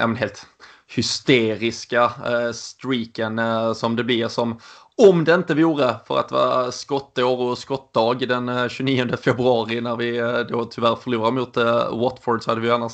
äh, 0.00 0.14
helt 0.14 0.46
hysteriska 0.86 2.02
äh, 2.04 2.52
streaken 2.52 3.38
äh, 3.38 3.72
som 3.72 3.96
det 3.96 4.04
blir 4.04 4.28
som 4.28 4.60
om 4.98 5.24
det 5.24 5.34
inte 5.34 5.54
vore 5.54 5.94
för 6.06 6.18
att 6.18 6.32
vara 6.32 6.72
skottår 6.72 7.40
och 7.40 7.58
skottdag 7.58 8.14
den 8.14 8.68
29 8.68 9.16
februari 9.16 9.80
när 9.80 9.96
vi 9.96 10.18
då 10.48 10.64
tyvärr 10.64 10.96
förlorar 10.96 11.30
mot 11.30 11.56
Watford 12.00 12.42
så 12.42 12.50
hade 12.50 12.60
vi 12.60 12.70
annars 12.70 12.92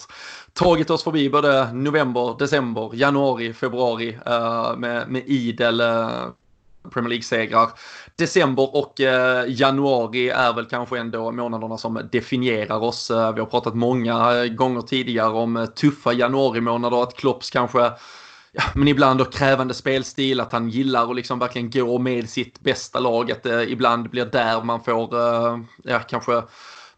tagit 0.53 0.91
oss 0.91 1.05
förbi 1.05 1.31
både 1.31 1.73
november, 1.73 2.37
december, 2.39 2.91
januari, 2.95 3.53
februari 3.53 4.19
med, 4.77 5.09
med 5.09 5.23
idel 5.27 5.83
Premier 6.91 7.09
League-segrar. 7.09 7.71
December 8.17 8.77
och 8.77 9.01
eh, 9.01 9.45
januari 9.49 10.29
är 10.29 10.53
väl 10.53 10.67
kanske 10.67 10.99
ändå 10.99 11.33
månaderna 11.33 11.79
som 11.79 12.09
definierar 12.13 12.79
oss. 12.83 13.11
Eh, 13.11 13.33
vi 13.33 13.41
har 13.41 13.47
pratat 13.47 13.75
många 13.75 14.35
eh, 14.35 14.53
gånger 14.53 14.83
tidigare 14.83 15.31
om 15.31 15.57
eh, 15.57 15.67
tuffa 15.67 16.13
januarimånader, 16.13 17.03
att 17.03 17.17
Klopps 17.17 17.51
kanske 17.51 17.93
ja, 18.53 18.63
men 18.75 18.89
ibland 18.89 19.19
då 19.19 19.25
krävande 19.25 19.75
spelstil, 19.75 20.41
att 20.41 20.53
han 20.53 20.69
gillar 20.69 21.11
att 21.11 21.17
liksom 21.17 21.39
verkligen 21.39 21.71
gå 21.71 21.99
med 21.99 22.31
sitt 22.31 22.61
bästa 22.61 23.01
lag, 23.01 23.33
att 23.33 23.43
det 23.43 23.71
ibland 23.71 24.11
blir 24.11 24.25
där 24.25 24.63
man 24.63 24.85
får, 24.85 25.19
eh, 25.19 25.59
ja, 25.85 25.99
kanske 25.99 26.43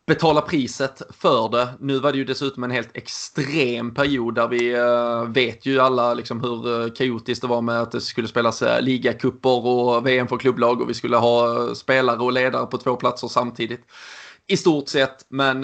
betala 0.07 0.41
priset 0.41 1.03
för 1.11 1.49
det. 1.49 1.69
Nu 1.81 1.99
var 1.99 2.13
det 2.13 2.19
ju 2.19 2.25
dessutom 2.25 2.65
en 2.65 2.71
helt 2.71 2.97
extrem 2.97 3.95
period 3.95 4.35
där 4.35 4.49
vi 4.49 4.75
eh, 4.75 5.23
vet 5.25 5.67
ju 5.67 5.81
alla 5.81 6.15
liksom 6.15 6.41
hur 6.41 6.83
eh, 6.83 6.93
kaotiskt 6.93 7.43
det 7.43 7.49
var 7.49 7.63
med 7.63 7.81
att 7.81 7.93
det 7.93 8.01
skulle 8.01 8.29
spelas 8.29 8.63
eh, 8.63 8.83
ligacuper 8.83 9.67
och 9.67 10.07
VM 10.07 10.29
för 10.29 10.37
klubblag 10.37 10.81
och 10.81 10.91
vi 10.91 10.95
skulle 10.95 11.17
ha 11.17 11.75
spelare 11.75 12.19
och 12.19 12.33
ledare 12.33 12.67
på 12.67 12.79
två 12.79 12.97
platser 12.97 13.29
samtidigt. 13.29 13.81
I 14.47 14.57
stort 14.57 14.89
sett, 14.89 15.27
men 15.29 15.61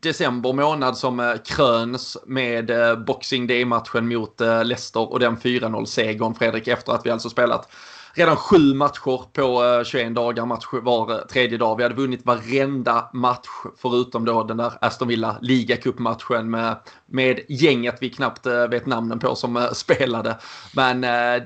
december 0.00 0.52
månad 0.52 0.96
som 0.96 1.38
kröns 1.44 2.16
med 2.26 2.70
Boxing 3.06 3.46
Day-matchen 3.46 4.08
mot 4.08 4.40
Leicester 4.64 5.12
och 5.12 5.20
den 5.20 5.36
4-0-segern 5.36 6.34
Fredrik 6.34 6.68
efter 6.68 6.92
att 6.92 7.06
vi 7.06 7.10
alltså 7.10 7.30
spelat 7.30 7.68
redan 8.14 8.36
sju 8.36 8.74
matcher 8.74 9.32
på 9.32 9.64
eh, 9.64 9.84
21 9.84 10.14
dagar, 10.14 10.46
match 10.46 10.66
var 10.82 11.12
eh, 11.12 11.18
tredje 11.18 11.58
dag. 11.58 11.76
Vi 11.76 11.82
hade 11.82 11.94
vunnit 11.94 12.26
varenda 12.26 13.10
match 13.12 13.48
förutom 13.76 14.24
då 14.24 14.42
den 14.42 14.56
där 14.56 14.72
Aston 14.80 15.08
Villa 15.08 15.36
ligacupmatchen 15.42 16.50
med, 16.50 16.76
med 17.06 17.40
gänget 17.48 17.96
vi 18.00 18.10
knappt 18.10 18.46
eh, 18.46 18.66
vet 18.66 18.86
namnen 18.86 19.18
på 19.18 19.34
som 19.34 19.68
spelade. 19.72 20.38
Men 20.74 21.00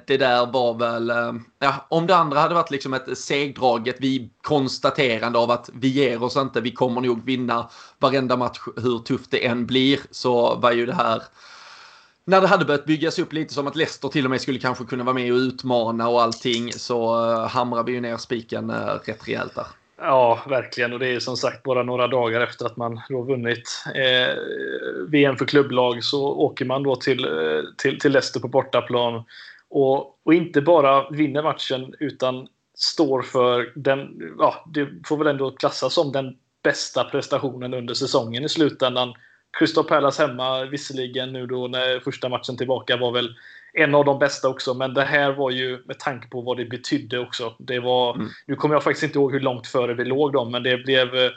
det 0.06 0.16
där 0.16 0.52
var 0.52 0.78
väl, 0.78 1.12
ja, 1.58 1.86
om 1.88 2.06
det 2.06 2.16
andra 2.16 2.40
hade 2.40 2.54
varit 2.54 2.70
liksom 2.70 2.94
ett 2.94 3.18
segdraget, 3.18 3.96
vi 3.98 4.30
konstaterande 4.42 5.38
av 5.38 5.50
att 5.50 5.70
vi 5.72 5.88
ger 5.88 6.22
oss 6.22 6.36
inte, 6.36 6.60
vi 6.60 6.72
kommer 6.72 7.00
nog 7.00 7.24
vinna 7.24 7.68
varenda 7.98 8.36
match 8.36 8.60
hur 8.76 8.98
tufft 8.98 9.30
det 9.30 9.46
än 9.46 9.66
blir, 9.66 10.00
så 10.10 10.54
var 10.54 10.72
ju 10.72 10.86
det 10.86 10.94
här 10.94 11.22
när 12.27 12.41
det 12.41 12.47
hade 12.47 12.64
börjat 12.64 12.85
byggas 12.85 13.18
upp 13.18 13.33
lite 13.33 13.55
som 13.55 13.66
att 13.66 13.77
Leicester 13.77 14.09
till 14.09 14.25
och 14.25 14.31
med 14.31 14.41
skulle 14.41 14.59
kanske 14.59 14.85
kunna 14.85 15.05
vara 15.05 15.14
med 15.14 15.33
och 15.33 15.37
utmana 15.37 16.09
och 16.09 16.22
allting 16.22 16.72
så 16.72 17.31
eh, 17.31 17.49
hamrar 17.49 17.85
vi 17.85 17.93
ju 17.93 18.01
ner 18.01 18.16
spiken 18.16 18.70
eh, 18.70 18.99
rätt 19.07 19.29
rejält 19.29 19.55
där. 19.55 19.66
Ja, 19.99 20.45
verkligen. 20.49 20.93
Och 20.93 20.99
det 20.99 21.09
är 21.09 21.20
som 21.20 21.37
sagt 21.37 21.62
bara 21.62 21.83
några 21.83 22.09
dagar 22.09 22.41
efter 22.41 22.66
att 22.66 22.77
man 22.77 23.01
då 23.09 23.22
vunnit 23.22 23.85
eh, 23.95 24.37
VM 25.09 25.37
för 25.37 25.45
klubblag 25.45 26.05
så 26.05 26.27
åker 26.27 26.64
man 26.64 26.83
då 26.83 26.97
till, 26.97 27.25
eh, 27.25 27.62
till, 27.79 27.99
till 28.01 28.12
Leicester 28.12 28.41
på 28.41 28.49
bortaplan 28.49 29.25
och, 29.70 30.18
och 30.25 30.35
inte 30.35 30.61
bara 30.62 31.11
vinner 31.11 31.43
matchen 31.43 31.95
utan 32.01 32.49
står 32.75 33.22
för 33.22 33.72
den, 33.75 34.09
ja, 34.39 34.64
det 34.75 34.89
får 35.07 35.16
väl 35.16 35.27
ändå 35.27 35.51
klassas 35.51 35.95
som 35.95 36.12
den 36.12 36.37
bästa 36.62 37.05
prestationen 37.05 37.75
under 37.75 37.95
säsongen 37.95 38.45
i 38.45 38.49
slutändan 38.49 39.14
Crystal 39.59 39.84
Palace 39.84 40.26
hemma, 40.26 40.64
visserligen 40.64 41.32
nu 41.32 41.46
då 41.46 41.68
när 41.68 42.00
första 42.00 42.28
matchen 42.28 42.57
tillbaka 42.57 42.96
var 42.96 43.12
väl 43.12 43.34
en 43.76 43.94
av 43.94 44.05
de 44.05 44.18
bästa 44.18 44.48
också, 44.48 44.74
men 44.74 44.94
det 44.94 45.02
här 45.02 45.32
var 45.32 45.50
ju 45.50 45.82
med 45.84 45.98
tanke 45.98 46.28
på 46.28 46.40
vad 46.40 46.57
det 46.57 46.64
betydde 46.64 47.18
också. 47.18 47.55
Det 47.59 47.80
var, 47.80 48.14
mm. 48.14 48.28
Nu 48.46 48.57
kommer 48.57 48.74
jag 48.74 48.82
faktiskt 48.82 49.05
inte 49.05 49.18
ihåg 49.18 49.32
hur 49.32 49.40
långt 49.40 49.66
före 49.66 49.94
vi 49.94 50.05
låg 50.05 50.32
dem, 50.32 50.50
men 50.50 50.62
det 50.62 50.76
blev... 50.76 51.14
Eh, 51.14 51.30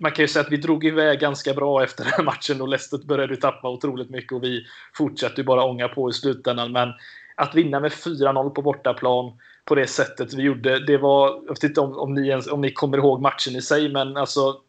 man 0.00 0.12
kan 0.12 0.22
ju 0.22 0.28
säga 0.28 0.44
att 0.44 0.52
vi 0.52 0.56
drog 0.56 0.84
iväg 0.84 1.20
ganska 1.20 1.54
bra 1.54 1.82
efter 1.84 2.06
den 2.16 2.24
matchen 2.24 2.60
och 2.60 2.68
Leicester 2.68 2.98
började 3.06 3.36
tappa 3.36 3.68
otroligt 3.68 4.10
mycket 4.10 4.32
och 4.32 4.44
vi 4.44 4.64
fortsatte 4.94 5.42
bara 5.42 5.64
ånga 5.64 5.88
på 5.88 6.10
i 6.10 6.12
slutändan. 6.12 6.72
Men 6.72 6.88
att 7.34 7.54
vinna 7.54 7.80
med 7.80 7.92
4-0 7.92 8.50
på 8.50 8.62
bortaplan 8.62 9.32
på 9.64 9.74
det 9.74 9.86
sättet 9.86 10.34
vi 10.34 10.42
gjorde, 10.42 10.86
det 10.86 10.98
var... 10.98 11.28
Jag 11.46 11.54
vet 11.54 11.64
inte 11.64 11.80
om, 11.80 11.98
om, 11.98 12.14
ni, 12.14 12.28
ens, 12.28 12.46
om 12.46 12.60
ni 12.60 12.72
kommer 12.72 12.98
ihåg 12.98 13.20
matchen 13.20 13.56
i 13.56 13.62
sig, 13.62 13.88
men 13.88 14.16
alltså 14.16 14.60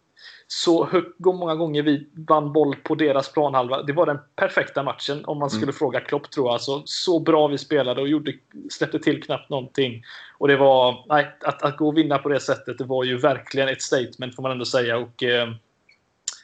så 0.51 0.85
högt, 0.85 1.19
många 1.19 1.55
gånger 1.55 1.83
vi 1.83 2.07
vann 2.27 2.53
boll 2.53 2.75
på 2.75 2.95
deras 2.95 3.31
planhalva. 3.31 3.83
Det 3.83 3.93
var 3.93 4.05
den 4.05 4.19
perfekta 4.35 4.83
matchen 4.83 5.25
om 5.25 5.39
man 5.39 5.49
skulle 5.49 5.63
mm. 5.63 5.75
fråga 5.75 5.99
Klopp 5.99 6.31
tror 6.31 6.47
jag. 6.47 6.53
Alltså, 6.53 6.81
så 6.85 7.19
bra 7.19 7.47
vi 7.47 7.57
spelade 7.57 8.01
och 8.01 8.07
gjorde, 8.07 8.33
släppte 8.69 8.99
till 8.99 9.23
knappt 9.23 9.49
någonting. 9.49 10.03
Och 10.37 10.47
det 10.47 10.55
var, 10.55 11.05
nej, 11.09 11.27
att, 11.41 11.63
att 11.63 11.77
gå 11.77 11.87
och 11.87 11.97
vinna 11.97 12.17
på 12.17 12.29
det 12.29 12.39
sättet, 12.39 12.77
det 12.77 12.83
var 12.83 13.03
ju 13.03 13.17
verkligen 13.17 13.69
ett 13.69 13.81
statement 13.81 14.35
får 14.35 14.43
man 14.43 14.51
ändå 14.51 14.65
säga. 14.65 14.97
Och, 14.97 15.23
eh, 15.23 15.49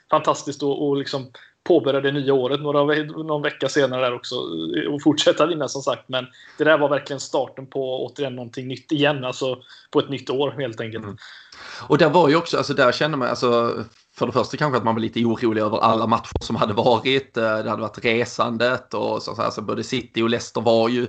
fantastiskt 0.09 0.63
att 0.63 0.79
och 0.79 0.97
liksom 0.97 1.31
påbörja 1.65 2.01
det 2.01 2.11
nya 2.11 2.33
året 2.33 2.61
några, 2.61 2.83
någon 3.05 3.41
vecka 3.41 3.69
senare 3.69 4.01
där 4.01 4.15
också 4.15 4.35
och 4.89 5.01
fortsätta 5.03 5.45
vinna 5.45 5.67
som 5.67 5.81
sagt. 5.81 6.09
Men 6.09 6.27
det 6.57 6.63
där 6.63 6.77
var 6.77 6.89
verkligen 6.89 7.19
starten 7.19 7.67
på 7.67 8.05
återigen 8.05 8.35
någonting 8.35 8.67
nytt 8.67 8.91
igen, 8.91 9.23
alltså 9.23 9.57
på 9.91 9.99
ett 9.99 10.09
nytt 10.09 10.29
år 10.29 10.51
helt 10.51 10.81
enkelt. 10.81 11.03
Mm. 11.03 11.17
Och 11.87 11.97
där 11.97 12.09
var 12.09 12.29
ju 12.29 12.35
också, 12.35 12.57
alltså 12.57 12.73
där 12.73 12.91
känner 12.91 13.17
man, 13.17 13.27
alltså 13.27 13.73
för 14.17 14.25
det 14.25 14.31
första 14.31 14.57
kanske 14.57 14.77
att 14.77 14.83
man 14.83 14.95
var 14.95 15.01
lite 15.01 15.25
orolig 15.25 15.61
över 15.61 15.77
alla 15.77 16.07
matcher 16.07 16.39
som 16.39 16.55
hade 16.55 16.73
varit. 16.73 17.37
Eh, 17.37 17.43
det 17.43 17.69
hade 17.69 17.81
varit 17.81 18.05
resandet 18.05 18.93
och 18.93 19.23
så, 19.23 19.35
så 19.35 19.41
här 19.41 19.49
så 19.49 19.61
både 19.61 19.83
City 19.83 20.21
och 20.21 20.29
Leicester 20.29 20.61
var 20.61 20.89
ju 20.89 21.07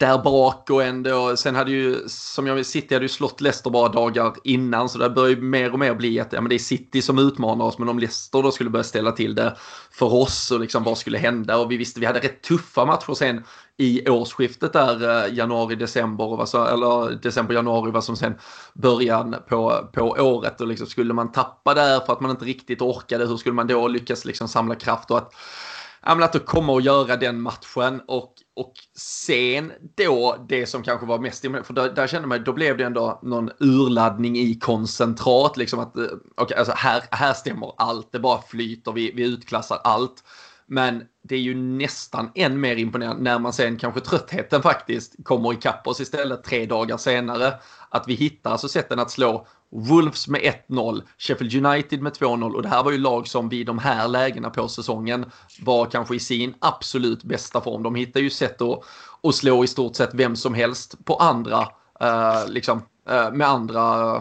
där 0.00 0.18
bak 0.18 0.70
och 0.70 0.82
ändå, 0.82 1.36
sen 1.36 1.54
hade 1.54 1.70
ju, 1.70 2.08
som 2.08 2.46
jag 2.46 2.66
City 2.66 2.94
hade 2.94 3.04
ju 3.04 3.08
slått 3.08 3.40
Leicester 3.40 3.70
bara 3.70 3.88
dagar 3.88 4.34
innan 4.44 4.88
så 4.88 4.98
det 4.98 5.10
börjar 5.10 5.36
ju 5.36 5.42
mer 5.42 5.72
och 5.72 5.78
mer 5.78 5.94
bli 5.94 6.20
att 6.20 6.32
ja, 6.32 6.40
men 6.40 6.48
det 6.48 6.54
är 6.54 6.58
City 6.58 7.02
som 7.02 7.18
utmanar 7.18 7.64
oss 7.64 7.78
men 7.78 7.88
om 7.88 7.98
Leicester 7.98 8.42
då 8.42 8.50
skulle 8.50 8.70
börja 8.70 8.84
ställa 8.84 9.12
till 9.12 9.34
det 9.34 9.56
för 9.90 10.14
oss 10.14 10.50
och 10.50 10.60
liksom 10.60 10.84
vad 10.84 10.98
skulle 10.98 11.18
hända? 11.18 11.58
Och 11.58 11.70
vi 11.72 11.76
visste 11.76 12.00
vi 12.00 12.06
hade 12.06 12.18
rätt 12.18 12.42
tuffa 12.42 12.84
matcher 12.84 13.14
sen 13.14 13.44
i 13.76 14.08
årsskiftet 14.08 14.72
där 14.72 15.24
eh, 15.24 15.34
januari-december 15.34 16.72
eller 16.72 17.22
december-januari 17.22 17.90
var 17.90 18.00
som 18.00 18.16
sen 18.16 18.34
början 18.74 19.36
på, 19.48 19.88
på 19.92 20.02
året. 20.02 20.60
Och 20.60 20.66
liksom 20.66 20.86
skulle 20.86 21.14
man 21.14 21.32
tappa 21.32 21.74
där 21.74 22.00
för 22.00 22.12
att 22.12 22.20
man 22.20 22.30
inte 22.30 22.44
riktigt 22.44 22.82
orkade 22.82 23.26
hur 23.26 23.36
skulle 23.36 23.54
man 23.54 23.66
då 23.66 23.88
lyckas 23.88 24.24
liksom 24.24 24.48
samla 24.48 24.74
kraft? 24.74 25.10
Och 25.10 25.18
att 25.18 25.34
ja, 26.06 26.24
att 26.24 26.46
komma 26.46 26.72
och 26.72 26.80
göra 26.80 27.16
den 27.16 27.40
matchen 27.40 28.02
och, 28.08 28.34
och 28.56 28.72
sen 28.98 29.72
då 29.96 30.36
det 30.48 30.66
som 30.66 30.82
kanske 30.82 31.06
var 31.06 31.18
mest 31.18 31.42
för 31.42 31.72
där, 31.72 31.92
där 31.92 32.06
kände 32.06 32.28
man 32.28 32.44
då 32.44 32.52
blev 32.52 32.76
det 32.76 32.84
ändå 32.84 33.20
någon 33.22 33.50
urladdning 33.60 34.36
i 34.36 34.54
koncentrat 34.54 35.56
liksom 35.56 35.80
att 35.80 35.96
eh, 35.96 36.04
okay, 36.36 36.58
alltså 36.58 36.72
här, 36.76 37.02
här 37.10 37.32
stämmer 37.32 37.72
allt, 37.76 38.12
det 38.12 38.18
bara 38.18 38.42
flyter, 38.42 38.92
vi, 38.92 39.12
vi 39.14 39.22
utklassar 39.22 39.80
allt. 39.84 40.24
Men 40.66 41.02
det 41.22 41.34
är 41.34 41.40
ju 41.40 41.54
nästan 41.54 42.30
än 42.34 42.60
mer 42.60 42.76
imponerande 42.76 43.22
när 43.22 43.38
man 43.38 43.52
sen 43.52 43.76
kanske 43.76 44.00
tröttheten 44.00 44.62
faktiskt 44.62 45.14
kommer 45.24 45.52
ikapp 45.52 45.86
oss 45.86 46.00
istället 46.00 46.44
tre 46.44 46.66
dagar 46.66 46.96
senare. 46.96 47.54
Att 47.88 48.08
vi 48.08 48.14
hittar 48.14 48.50
alltså 48.50 48.68
sätten 48.68 48.98
att 48.98 49.10
slå 49.10 49.46
Wolves 49.72 50.28
med 50.28 50.40
1-0, 50.68 51.02
Sheffield 51.18 51.66
United 51.66 52.02
med 52.02 52.12
2-0 52.12 52.54
och 52.54 52.62
det 52.62 52.68
här 52.68 52.82
var 52.82 52.92
ju 52.92 52.98
lag 52.98 53.28
som 53.28 53.48
vid 53.48 53.66
de 53.66 53.78
här 53.78 54.08
lägena 54.08 54.50
på 54.50 54.68
säsongen 54.68 55.30
var 55.60 55.86
kanske 55.86 56.14
i 56.14 56.20
sin 56.20 56.54
absolut 56.58 57.22
bästa 57.22 57.60
form. 57.60 57.82
De 57.82 57.94
hittar 57.94 58.20
ju 58.20 58.30
sätt 58.30 58.62
att, 58.62 58.84
att 59.22 59.34
slå 59.34 59.64
i 59.64 59.66
stort 59.66 59.96
sett 59.96 60.14
vem 60.14 60.36
som 60.36 60.54
helst 60.54 61.04
på 61.04 61.16
andra, 61.16 61.68
eh, 62.00 62.48
liksom, 62.48 62.82
eh, 63.08 63.32
med 63.32 63.48
andra, 63.48 64.16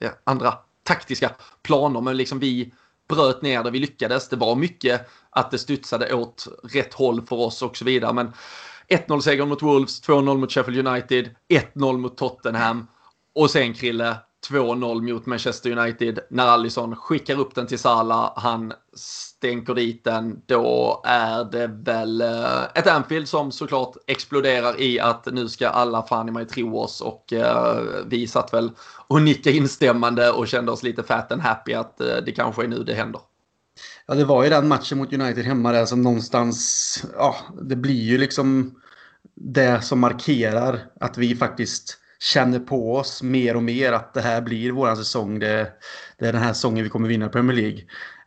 eh, 0.00 0.10
andra 0.24 0.54
taktiska 0.82 1.30
planer. 1.62 2.00
Men 2.00 2.16
liksom 2.16 2.38
vi 2.38 2.72
bröt 3.08 3.42
ner 3.42 3.64
det, 3.64 3.70
vi 3.70 3.78
lyckades. 3.78 4.28
Det 4.28 4.36
var 4.36 4.56
mycket 4.56 5.08
att 5.30 5.50
det 5.50 5.58
studsade 5.58 6.14
åt 6.14 6.48
rätt 6.72 6.94
håll 6.94 7.22
för 7.26 7.36
oss 7.36 7.62
och 7.62 7.76
så 7.76 7.84
vidare. 7.84 8.12
Men 8.12 8.32
1-0 8.88 9.20
seger 9.20 9.46
mot 9.46 9.62
Wolves, 9.62 10.02
2-0 10.02 10.38
mot 10.38 10.52
Sheffield 10.52 10.88
United, 10.88 11.34
1-0 11.48 11.98
mot 11.98 12.16
Tottenham. 12.16 12.86
Och 13.34 13.50
sen 13.50 13.74
Krille, 13.74 14.16
2-0 14.48 15.12
mot 15.12 15.26
Manchester 15.26 15.78
United 15.78 16.18
när 16.30 16.46
Allison 16.46 16.96
skickar 16.96 17.40
upp 17.40 17.54
den 17.54 17.66
till 17.66 17.78
Salah. 17.78 18.32
Han 18.36 18.72
stänker 18.94 19.74
dit 19.74 20.04
den. 20.04 20.42
Då 20.46 21.02
är 21.04 21.44
det 21.44 21.66
väl 21.66 22.20
eh, 22.20 22.62
ett 22.74 22.86
Anfield 22.86 23.28
som 23.28 23.52
såklart 23.52 23.96
exploderar 24.06 24.80
i 24.80 25.00
att 25.00 25.26
nu 25.26 25.48
ska 25.48 25.68
alla 25.68 26.02
fan 26.02 26.28
i 26.28 26.32
mig 26.32 26.46
tro 26.46 26.78
oss 26.78 27.00
och 27.00 27.32
eh, 27.32 27.78
vi 28.06 28.26
satt 28.26 28.52
väl 28.52 28.70
och 29.06 29.22
nickade 29.22 29.56
instämmande 29.56 30.30
och 30.30 30.48
kände 30.48 30.72
oss 30.72 30.82
lite 30.82 31.02
fat 31.02 31.32
and 31.32 31.42
happy 31.42 31.74
att 31.74 32.00
eh, 32.00 32.16
det 32.26 32.32
kanske 32.32 32.64
är 32.64 32.68
nu 32.68 32.84
det 32.84 32.94
händer. 32.94 33.20
Ja, 34.06 34.14
det 34.14 34.24
var 34.24 34.44
ju 34.44 34.50
den 34.50 34.68
matchen 34.68 34.98
mot 34.98 35.12
United 35.12 35.44
hemma 35.44 35.72
där 35.72 35.86
som 35.86 36.02
någonstans, 36.02 37.04
ja, 37.16 37.36
det 37.62 37.76
blir 37.76 38.02
ju 38.02 38.18
liksom 38.18 38.74
det 39.34 39.84
som 39.84 40.00
markerar 40.00 40.80
att 41.00 41.18
vi 41.18 41.36
faktiskt 41.36 41.99
känner 42.22 42.58
på 42.58 42.96
oss 42.96 43.22
mer 43.22 43.56
och 43.56 43.62
mer 43.62 43.92
att 43.92 44.14
det 44.14 44.20
här 44.20 44.40
blir 44.40 44.70
våran 44.70 44.96
säsong. 44.96 45.38
Det, 45.38 45.72
det 46.18 46.26
är 46.26 46.32
den 46.32 46.42
här 46.42 46.52
säsongen 46.52 46.84
vi 46.84 46.90
kommer 46.90 47.08
vinna 47.08 47.28
Premier 47.28 47.56
League. 47.56 47.80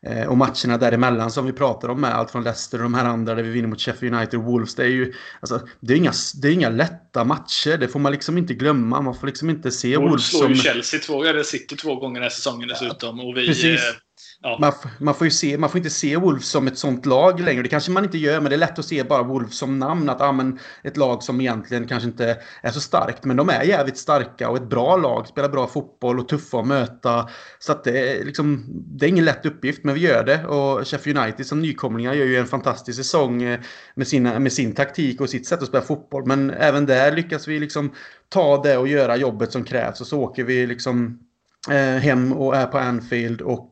Eh, 0.06 0.28
och 0.28 0.38
matcherna 0.38 0.78
däremellan 0.78 1.32
som 1.32 1.46
vi 1.46 1.54
pratar 1.54 1.90
om 1.90 2.02
med 2.02 2.16
allt 2.16 2.32
från 2.32 2.44
Leicester 2.44 2.78
och 2.78 2.84
de 2.84 2.94
här 2.94 3.06
andra 3.06 3.36
där 3.36 3.44
vi 3.44 3.50
vinner 3.50 3.68
mot 3.68 3.82
Sheffield 3.82 4.16
United 4.16 4.40
och 4.40 4.46
Wolves. 4.46 4.76
Det 4.76 4.84
är 4.84 4.88
ju 4.88 5.14
alltså, 5.40 5.68
det 5.80 5.94
är 5.94 5.98
inga, 5.98 6.14
det 6.42 6.48
är 6.48 6.52
inga 6.52 6.70
lätta 6.70 7.24
matcher. 7.24 7.78
Det 7.78 7.88
får 7.88 8.00
man 8.00 8.12
liksom 8.12 8.38
inte 8.38 8.54
glömma. 8.54 9.02
Man 9.02 9.16
får 9.16 9.28
liksom 9.28 9.50
inte 9.50 9.72
se 9.72 9.98
Wolves, 9.98 10.12
Wolves 10.12 10.30
som... 10.30 10.40
slår 10.40 10.52
ju 10.52 10.56
Chelsea 10.56 11.00
två, 11.00 11.24
eller 11.24 11.44
City 11.44 11.76
två 11.76 11.96
gånger 11.96 12.16
den 12.16 12.24
här 12.24 12.30
säsongen 12.30 12.68
dessutom. 12.68 13.20
Och 13.20 13.38
vi, 13.38 13.48
Precis. 13.48 13.82
Ja. 14.42 14.58
Man, 14.62 14.72
man, 15.00 15.14
får 15.14 15.28
ju 15.28 15.32
se, 15.32 15.58
man 15.58 15.70
får 15.70 15.78
inte 15.78 15.90
se 15.90 16.18
Wolves 16.18 16.48
som 16.48 16.68
ett 16.68 16.78
sånt 16.78 17.06
lag 17.06 17.40
längre. 17.40 17.64
Det 17.64 17.70
kanske 17.70 17.92
man 17.92 18.04
inte 18.04 18.18
gör, 18.18 18.40
men 18.42 18.50
det 18.50 18.56
är 18.56 18.58
lätt 18.58 18.80
att 18.80 18.86
se 18.86 19.04
bara 19.04 19.24
Wolves 19.24 19.58
som 19.58 19.80
namn. 19.80 20.10
Att 20.10 20.22
ah, 20.22 20.32
men 20.32 20.60
ett 20.84 20.98
lag 20.98 21.24
som 21.24 21.42
egentligen 21.42 21.88
kanske 21.88 22.10
inte 22.10 22.38
är 22.62 22.72
så 22.72 22.80
starkt. 22.80 23.24
Men 23.26 23.38
de 23.38 23.50
är 23.50 23.64
jävligt 23.64 23.98
starka 23.98 24.50
och 24.50 24.58
ett 24.58 24.70
bra 24.70 24.98
lag. 24.98 25.28
Spelar 25.28 25.50
bra 25.50 25.68
fotboll 25.68 26.20
och 26.20 26.30
tuffa 26.30 26.60
att 26.60 26.68
möta. 26.68 27.30
Så 27.60 27.72
att 27.72 27.84
det, 27.84 28.00
är 28.00 28.26
liksom, 28.26 28.66
det 28.70 29.06
är 29.06 29.10
ingen 29.10 29.26
lätt 29.26 29.46
uppgift, 29.46 29.84
men 29.84 29.96
vi 29.96 30.02
gör 30.02 30.24
det. 30.24 30.46
Och 30.46 30.88
Sheffield 30.88 31.20
United 31.20 31.46
som 31.46 31.62
nykomlingar 31.62 32.14
gör 32.14 32.26
ju 32.26 32.38
en 32.38 32.48
fantastisk 32.48 32.98
säsong 32.98 33.44
eh, 33.44 33.60
med, 33.96 34.08
sina, 34.08 34.40
med 34.40 34.54
sin 34.54 34.76
taktik 34.76 35.22
och 35.22 35.30
sitt 35.30 35.48
sätt 35.48 35.62
att 35.62 35.68
spela 35.68 35.84
fotboll. 35.84 36.26
Men 36.26 36.50
även 36.50 36.86
där 36.86 37.12
lyckas 37.12 37.48
vi 37.48 37.60
liksom 37.60 37.94
ta 38.30 38.64
det 38.64 38.78
och 38.78 38.88
göra 38.88 39.16
jobbet 39.16 39.52
som 39.52 39.64
krävs. 39.64 40.02
Och 40.02 40.08
så 40.08 40.20
åker 40.20 40.44
vi 40.44 40.68
liksom 40.68 41.20
eh, 41.70 42.02
hem 42.02 42.34
och 42.34 42.56
är 42.56 42.66
på 42.66 42.78
Anfield 42.78 43.42
och 43.42 43.70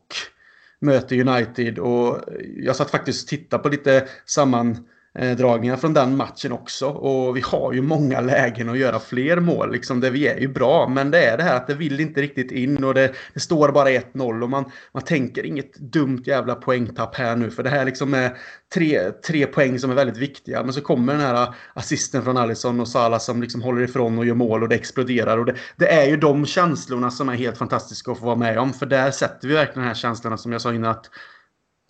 möter 0.82 1.28
United 1.28 1.78
och 1.78 2.20
jag 2.56 2.76
satt 2.76 2.90
faktiskt 2.90 3.22
och 3.22 3.28
tittade 3.28 3.62
på 3.62 3.68
lite 3.68 4.08
samman 4.26 4.76
Eh, 5.14 5.36
dragningar 5.36 5.76
från 5.76 5.94
den 5.94 6.16
matchen 6.16 6.52
också. 6.52 6.88
Och 6.88 7.36
vi 7.36 7.40
har 7.40 7.72
ju 7.72 7.82
många 7.82 8.20
lägen 8.20 8.68
att 8.68 8.78
göra 8.78 8.98
fler 8.98 9.40
mål. 9.40 9.72
Liksom 9.72 10.00
där 10.00 10.10
vi 10.10 10.28
är 10.28 10.40
ju 10.40 10.48
bra. 10.48 10.88
Men 10.88 11.10
det 11.10 11.24
är 11.24 11.36
det 11.36 11.42
här 11.42 11.56
att 11.56 11.66
det 11.66 11.74
vill 11.74 12.00
inte 12.00 12.22
riktigt 12.22 12.52
in 12.52 12.84
och 12.84 12.94
det, 12.94 13.12
det 13.34 13.40
står 13.40 13.72
bara 13.72 13.88
1-0 13.88 14.42
och 14.42 14.50
man, 14.50 14.64
man 14.92 15.02
tänker 15.02 15.46
inget 15.46 15.74
dumt 15.74 16.22
jävla 16.26 16.54
poängtapp 16.54 17.16
här 17.16 17.36
nu. 17.36 17.50
För 17.50 17.62
det 17.62 17.70
här 17.70 17.84
liksom 17.84 18.14
är 18.14 18.36
tre, 18.74 19.10
tre 19.10 19.46
poäng 19.46 19.78
som 19.78 19.90
är 19.90 19.94
väldigt 19.94 20.16
viktiga. 20.16 20.62
Men 20.62 20.72
så 20.72 20.80
kommer 20.80 21.12
den 21.12 21.22
här 21.22 21.54
assisten 21.74 22.22
från 22.22 22.36
Alisson 22.36 22.80
och 22.80 22.88
Salah 22.88 23.18
som 23.18 23.42
liksom 23.42 23.62
håller 23.62 23.82
ifrån 23.82 24.18
och 24.18 24.26
gör 24.26 24.34
mål 24.34 24.62
och 24.62 24.68
det 24.68 24.74
exploderar. 24.74 25.38
Och 25.38 25.44
det, 25.44 25.54
det 25.76 25.92
är 25.92 26.06
ju 26.06 26.16
de 26.16 26.46
känslorna 26.46 27.10
som 27.10 27.28
är 27.28 27.34
helt 27.34 27.58
fantastiska 27.58 28.12
att 28.12 28.18
få 28.18 28.26
vara 28.26 28.36
med 28.36 28.58
om. 28.58 28.72
För 28.72 28.86
där 28.86 29.10
sätter 29.10 29.48
vi 29.48 29.54
verkligen 29.54 29.82
de 29.82 29.88
här 29.88 29.94
känslorna 29.94 30.36
som 30.36 30.52
jag 30.52 30.60
sa 30.60 30.74
innan 30.74 30.90
att 30.90 31.10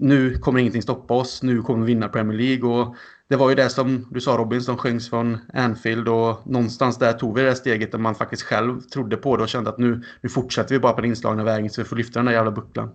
nu 0.02 0.38
kommer 0.38 0.60
ingenting 0.60 0.82
stoppa 0.82 1.14
oss, 1.14 1.42
nu 1.42 1.62
kommer 1.62 1.86
vi 1.86 1.94
vinna 1.94 2.08
Premier 2.08 2.38
League. 2.38 2.70
Och 2.70 2.96
det 3.28 3.36
var 3.36 3.48
ju 3.48 3.54
det 3.54 3.68
som 3.68 4.08
du 4.10 4.20
sa 4.20 4.36
Robin, 4.36 4.62
som 4.62 4.76
sjöngs 4.76 5.10
från 5.10 5.38
Anfield 5.54 6.08
och 6.08 6.46
någonstans 6.46 6.98
där 6.98 7.12
tog 7.12 7.38
vi 7.38 7.42
det 7.42 7.54
steget 7.54 7.92
där 7.92 7.98
man 7.98 8.14
faktiskt 8.14 8.42
själv 8.42 8.80
trodde 8.80 9.16
på 9.16 9.36
det 9.36 9.42
och 9.42 9.48
kände 9.48 9.70
att 9.70 9.78
nu, 9.78 10.02
nu 10.20 10.28
fortsätter 10.28 10.74
vi 10.74 10.80
bara 10.80 10.92
på 10.92 11.00
den 11.00 11.10
inslagna 11.10 11.44
vägen 11.44 11.70
så 11.70 11.82
vi 11.82 11.88
får 11.88 11.96
lyfta 11.96 12.18
den 12.18 12.26
där 12.26 12.32
jävla 12.32 12.50
bucklan. 12.50 12.90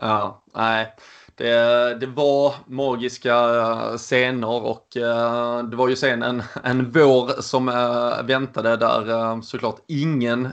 Ja, 0.00 0.44
nej. 0.54 0.94
Det, 1.34 1.94
det 2.00 2.06
var 2.06 2.54
magiska 2.66 3.34
eh, 3.34 3.96
scener 3.96 4.64
och 4.64 4.96
eh, 4.96 5.62
det 5.62 5.76
var 5.76 5.88
ju 5.88 5.96
sen 5.96 6.22
en, 6.22 6.42
en 6.62 6.90
vår 6.90 7.42
som 7.42 7.68
eh, 7.68 8.26
väntade 8.26 8.76
där 8.76 9.42
såklart 9.42 9.76
ingen 9.88 10.48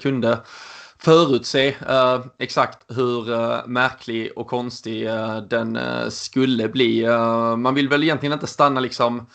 kunde 0.00 0.38
förutse 1.06 1.68
uh, 1.68 2.26
exakt 2.38 2.84
hur 2.88 3.30
uh, 3.30 3.66
märklig 3.66 4.32
och 4.36 4.46
konstig 4.46 5.08
uh, 5.08 5.36
den 5.36 5.78
skulle 6.10 6.68
bli. 6.68 7.06
man 7.56 7.74
vill 7.74 7.88
väl 7.88 8.02
egentligen 8.02 8.32
inte 8.32 8.46
stanna 8.46 8.80
liksom 8.80 9.26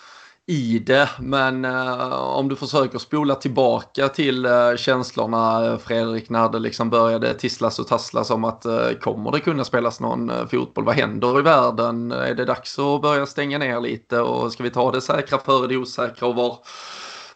i 0.48 0.80
det, 0.80 1.10
men 1.20 1.66
om 2.12 2.50
du 2.50 2.56
försöker 2.56 2.98
spola 2.98 3.36
tillbaka 3.36 4.08
till 4.08 4.48
känslorna 4.78 5.78
Fredrik 5.78 6.30
när 6.30 6.50
det 6.50 6.60
liksom 6.60 6.90
började 6.90 7.34
tisslas 7.34 7.80
och 7.80 7.88
tasslas 7.88 8.30
om 8.30 8.44
att 8.44 8.66
kommer 9.02 9.32
det 9.32 9.40
kunna 9.40 9.64
spelas 9.64 10.00
någon 10.00 10.32
fotboll? 10.48 10.86
Vad 10.86 10.96
händer 10.96 11.40
i 11.40 11.42
världen? 11.42 12.12
Är 12.12 12.34
det 12.34 12.46
dags 12.46 12.80
att 12.80 13.02
börja 13.02 13.26
stänga 13.26 13.58
ner 13.58 13.82
lite 13.82 14.20
och 14.20 14.52
ska 14.52 14.64
vi 14.64 14.70
ta 14.70 14.92
det 14.92 15.02
säkra 15.02 15.38
före 15.38 15.68
det 15.68 15.78
osäkra 15.78 16.28
och 16.28 16.36
var 16.36 16.60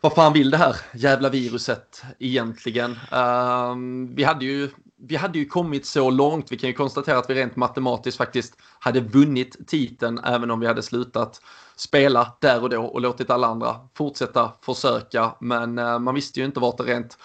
vad 0.05 0.13
fan 0.13 0.33
vill 0.33 0.51
det 0.51 0.57
här 0.57 0.75
jävla 0.93 1.29
viruset 1.29 2.03
egentligen? 2.19 2.91
Uh, 2.91 3.75
vi, 4.15 4.23
hade 4.23 4.45
ju, 4.45 4.69
vi 4.97 5.15
hade 5.15 5.39
ju 5.39 5.45
kommit 5.45 5.85
så 5.85 6.09
långt. 6.09 6.51
Vi 6.51 6.57
kan 6.57 6.69
ju 6.69 6.73
konstatera 6.73 7.17
att 7.17 7.29
vi 7.29 7.33
rent 7.33 7.55
matematiskt 7.55 8.17
faktiskt 8.17 8.57
hade 8.79 8.99
vunnit 8.99 9.67
titeln 9.67 10.19
även 10.23 10.51
om 10.51 10.59
vi 10.59 10.67
hade 10.67 10.83
slutat 10.83 11.41
spela 11.75 12.37
där 12.41 12.63
och 12.63 12.69
då 12.69 12.85
och 12.85 13.01
låtit 13.01 13.29
alla 13.29 13.47
andra 13.47 13.75
fortsätta 13.93 14.51
försöka. 14.61 15.35
Men 15.39 15.79
uh, 15.79 15.99
man 15.99 16.15
visste 16.15 16.39
ju 16.39 16.45
inte 16.45 16.59
vart 16.59 16.77
det 16.77 16.83
rent 16.83 17.17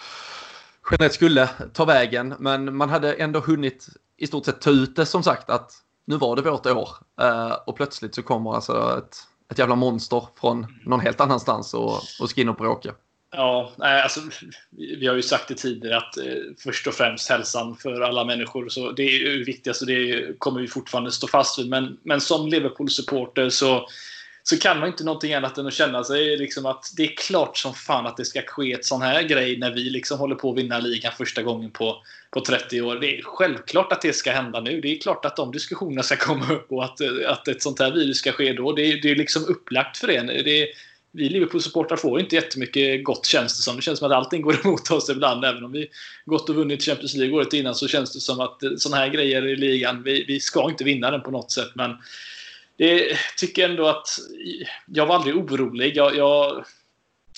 generellt 0.91 1.13
skulle 1.13 1.47
ta 1.73 1.85
vägen. 1.85 2.35
Men 2.39 2.77
man 2.77 2.89
hade 2.89 3.13
ändå 3.13 3.39
hunnit 3.39 3.87
i 4.17 4.27
stort 4.27 4.45
sett 4.45 4.61
ta 4.61 4.69
ut 4.69 4.95
det 4.95 5.05
som 5.05 5.23
sagt 5.23 5.49
att 5.49 5.71
nu 6.05 6.17
var 6.17 6.35
det 6.35 6.41
vårt 6.41 6.65
år. 6.65 6.89
Uh, 7.21 7.53
och 7.65 7.75
plötsligt 7.75 8.15
så 8.15 8.23
kommer 8.23 8.55
alltså 8.55 8.97
ett 8.97 9.17
ett 9.51 9.59
jävla 9.59 9.75
monster 9.75 10.27
från 10.39 10.67
någon 10.85 10.99
helt 10.99 11.21
annanstans 11.21 11.73
och, 11.73 11.93
och 12.21 12.29
ska 12.29 12.41
in 12.41 12.49
och 12.49 12.55
bråka. 12.55 12.93
Ja, 13.33 13.71
alltså, 13.77 14.19
vi 14.99 15.07
har 15.07 15.15
ju 15.15 15.21
sagt 15.21 15.47
det 15.47 15.55
tidigare 15.55 15.97
att 15.97 16.17
eh, 16.17 16.23
först 16.63 16.87
och 16.87 16.93
främst 16.93 17.29
hälsan 17.29 17.75
för 17.75 18.01
alla 18.01 18.25
människor. 18.25 18.69
Så 18.69 18.91
det 18.91 19.03
är 19.03 19.09
ju 19.09 19.43
viktigast 19.43 19.81
och 19.81 19.87
det 19.87 20.39
kommer 20.39 20.61
vi 20.61 20.67
fortfarande 20.67 21.11
stå 21.11 21.27
fast 21.27 21.59
vid. 21.59 21.69
Men, 21.69 21.97
men 22.03 22.21
som 22.21 22.47
Liverpool-supporter 22.47 23.49
så, 23.49 23.87
så 24.43 24.57
kan 24.57 24.79
man 24.79 24.87
inte 24.87 25.03
någonting 25.03 25.33
annat 25.33 25.57
än 25.57 25.67
att 25.67 25.73
känna 25.73 26.03
sig 26.03 26.37
liksom 26.37 26.65
att 26.65 26.85
det 26.97 27.03
är 27.03 27.15
klart 27.15 27.57
som 27.57 27.73
fan 27.73 28.07
att 28.07 28.17
det 28.17 28.25
ska 28.25 28.41
ske 28.41 28.73
ett 28.73 28.85
sån 28.85 29.01
här 29.01 29.23
grej 29.23 29.57
när 29.57 29.71
vi 29.71 29.81
liksom 29.81 30.19
håller 30.19 30.35
på 30.35 30.51
att 30.51 30.57
vinna 30.57 30.79
ligan 30.79 31.11
första 31.17 31.43
gången 31.43 31.71
på, 31.71 32.03
på 32.31 32.41
30 32.41 32.81
år. 32.81 32.95
Det 32.95 33.17
är 33.17 33.21
självklart 33.21 33.91
att 33.91 34.01
det 34.01 34.13
ska 34.13 34.31
hända 34.31 34.61
nu. 34.61 34.81
Det 34.81 34.95
är 34.95 34.99
klart 34.99 35.25
att 35.25 35.35
de 35.35 35.51
diskussionerna 35.51 36.03
ska 36.03 36.15
komma 36.15 36.53
upp 36.53 36.71
och 36.71 36.83
att, 36.83 37.01
att 37.27 37.47
ett 37.47 37.61
sånt 37.61 37.79
här 37.79 37.91
virus 37.91 38.17
ska 38.17 38.31
ske 38.31 38.53
då. 38.53 38.71
Det 38.71 38.81
är, 38.81 39.01
det 39.01 39.11
är 39.11 39.15
liksom 39.15 39.45
upplagt 39.45 39.97
för 39.97 40.07
det. 40.07 40.43
det 40.43 40.67
vi 41.13 41.29
Liverpool-supportrar 41.29 41.97
får 41.97 42.19
inte 42.19 42.35
jättemycket 42.35 43.03
gott 43.03 43.25
känns 43.25 43.57
det 43.57 43.63
som. 43.63 43.75
Det 43.75 43.81
känns 43.81 43.99
som 43.99 44.11
att 44.11 44.17
allting 44.17 44.41
går 44.41 44.59
emot 44.65 44.91
oss 44.91 45.09
ibland. 45.09 45.45
Även 45.45 45.63
om 45.63 45.71
vi 45.71 45.87
gått 46.25 46.49
och 46.49 46.55
vunnit 46.55 46.83
Champions 46.83 47.15
League 47.15 47.35
året 47.35 47.53
innan 47.53 47.75
så 47.75 47.87
känns 47.87 48.13
det 48.13 48.19
som 48.19 48.39
att 48.39 48.59
sådana 48.77 49.01
här 49.01 49.09
grejer 49.09 49.47
i 49.47 49.55
ligan, 49.55 50.03
vi, 50.03 50.23
vi 50.27 50.39
ska 50.39 50.69
inte 50.69 50.83
vinna 50.83 51.11
den 51.11 51.21
på 51.21 51.31
något 51.31 51.51
sätt. 51.51 51.71
Men 51.73 51.97
det 52.81 53.17
tycker 53.37 53.69
ändå 53.69 53.87
att 53.87 54.07
jag 54.87 55.05
var 55.05 55.15
aldrig 55.15 55.35
orolig. 55.35 55.97
Jag, 55.97 56.15
jag 56.15 56.65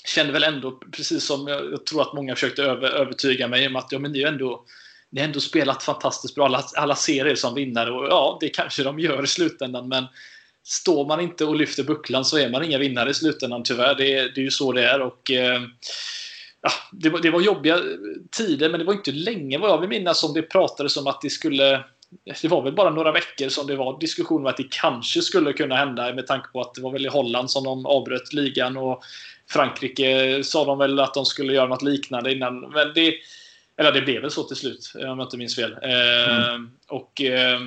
kände 0.04 0.32
väl 0.32 0.44
ändå, 0.44 0.70
precis 0.92 1.24
som 1.24 1.48
jag, 1.48 1.72
jag, 1.72 1.86
tror 1.86 2.02
att 2.02 2.12
många 2.12 2.34
försökte 2.34 2.62
över, 2.62 2.90
övertyga 2.90 3.48
mig 3.48 3.66
om 3.66 3.76
att 3.76 3.92
ja, 3.92 3.98
men 3.98 4.12
ni 4.12 4.22
har 4.22 4.32
ändå, 4.32 4.64
ni 5.10 5.20
har 5.20 5.26
ändå 5.26 5.40
spelat 5.40 5.82
fantastiskt 5.82 6.34
bra. 6.34 6.44
Alla, 6.44 6.64
alla 6.76 6.96
ser 6.96 7.26
er 7.26 7.34
som 7.34 7.54
vinnare 7.54 7.90
och 7.90 8.06
ja, 8.06 8.38
det 8.40 8.48
kanske 8.48 8.82
de 8.82 8.98
gör 8.98 9.24
i 9.24 9.26
slutändan. 9.26 9.88
Men 9.88 10.04
står 10.62 11.06
man 11.06 11.20
inte 11.20 11.44
och 11.44 11.56
lyfter 11.56 11.82
bucklan 11.82 12.24
så 12.24 12.38
är 12.38 12.50
man 12.50 12.64
inga 12.64 12.78
vinnare 12.78 13.10
i 13.10 13.14
slutändan 13.14 13.62
tyvärr. 13.62 13.94
Det, 13.94 14.04
det 14.34 14.40
är 14.40 14.44
ju 14.44 14.50
så 14.50 14.72
det 14.72 14.84
är. 14.84 15.00
Och, 15.00 15.30
eh, 15.30 15.62
ja, 16.60 16.70
det, 16.92 17.10
var, 17.10 17.20
det 17.20 17.30
var 17.30 17.40
jobbiga 17.40 17.80
tider, 18.30 18.70
men 18.70 18.80
det 18.80 18.86
var 18.86 18.94
inte 18.94 19.12
länge 19.12 19.58
vad 19.58 19.70
jag 19.70 19.80
vill 19.80 19.88
minnas 19.88 20.20
som 20.20 20.34
det 20.34 20.42
pratades 20.42 20.96
om 20.96 21.06
att 21.06 21.20
det 21.20 21.30
skulle 21.30 21.84
det 22.42 22.48
var 22.48 22.62
väl 22.62 22.72
bara 22.72 22.90
några 22.90 23.12
veckor 23.12 23.48
som 23.48 23.66
det 23.66 23.76
var 23.76 24.00
diskussion 24.00 24.40
om 24.40 24.46
att 24.46 24.56
det 24.56 24.70
kanske 24.70 25.22
skulle 25.22 25.52
kunna 25.52 25.76
hända 25.76 26.14
med 26.14 26.26
tanke 26.26 26.48
på 26.48 26.60
att 26.60 26.74
det 26.74 26.82
var 26.82 26.92
väl 26.92 27.06
i 27.06 27.08
Holland 27.08 27.50
som 27.50 27.64
de 27.64 27.86
avbröt 27.86 28.32
ligan 28.32 28.76
och 28.76 29.02
Frankrike 29.50 30.40
sa 30.44 30.64
de 30.64 30.78
väl 30.78 31.00
att 31.00 31.14
de 31.14 31.24
skulle 31.24 31.52
göra 31.52 31.68
något 31.68 31.82
liknande 31.82 32.32
innan. 32.32 32.60
Men 32.60 32.94
det, 32.94 33.14
eller 33.76 33.92
det 33.92 34.02
blev 34.02 34.22
väl 34.22 34.30
så 34.30 34.42
till 34.42 34.56
slut, 34.56 34.92
om 34.94 35.00
jag 35.00 35.20
inte 35.20 35.36
minns 35.36 35.56
fel. 35.56 35.76
Mm. 35.82 36.64
Eh, 36.64 36.70
och 36.88 37.20
eh, 37.20 37.60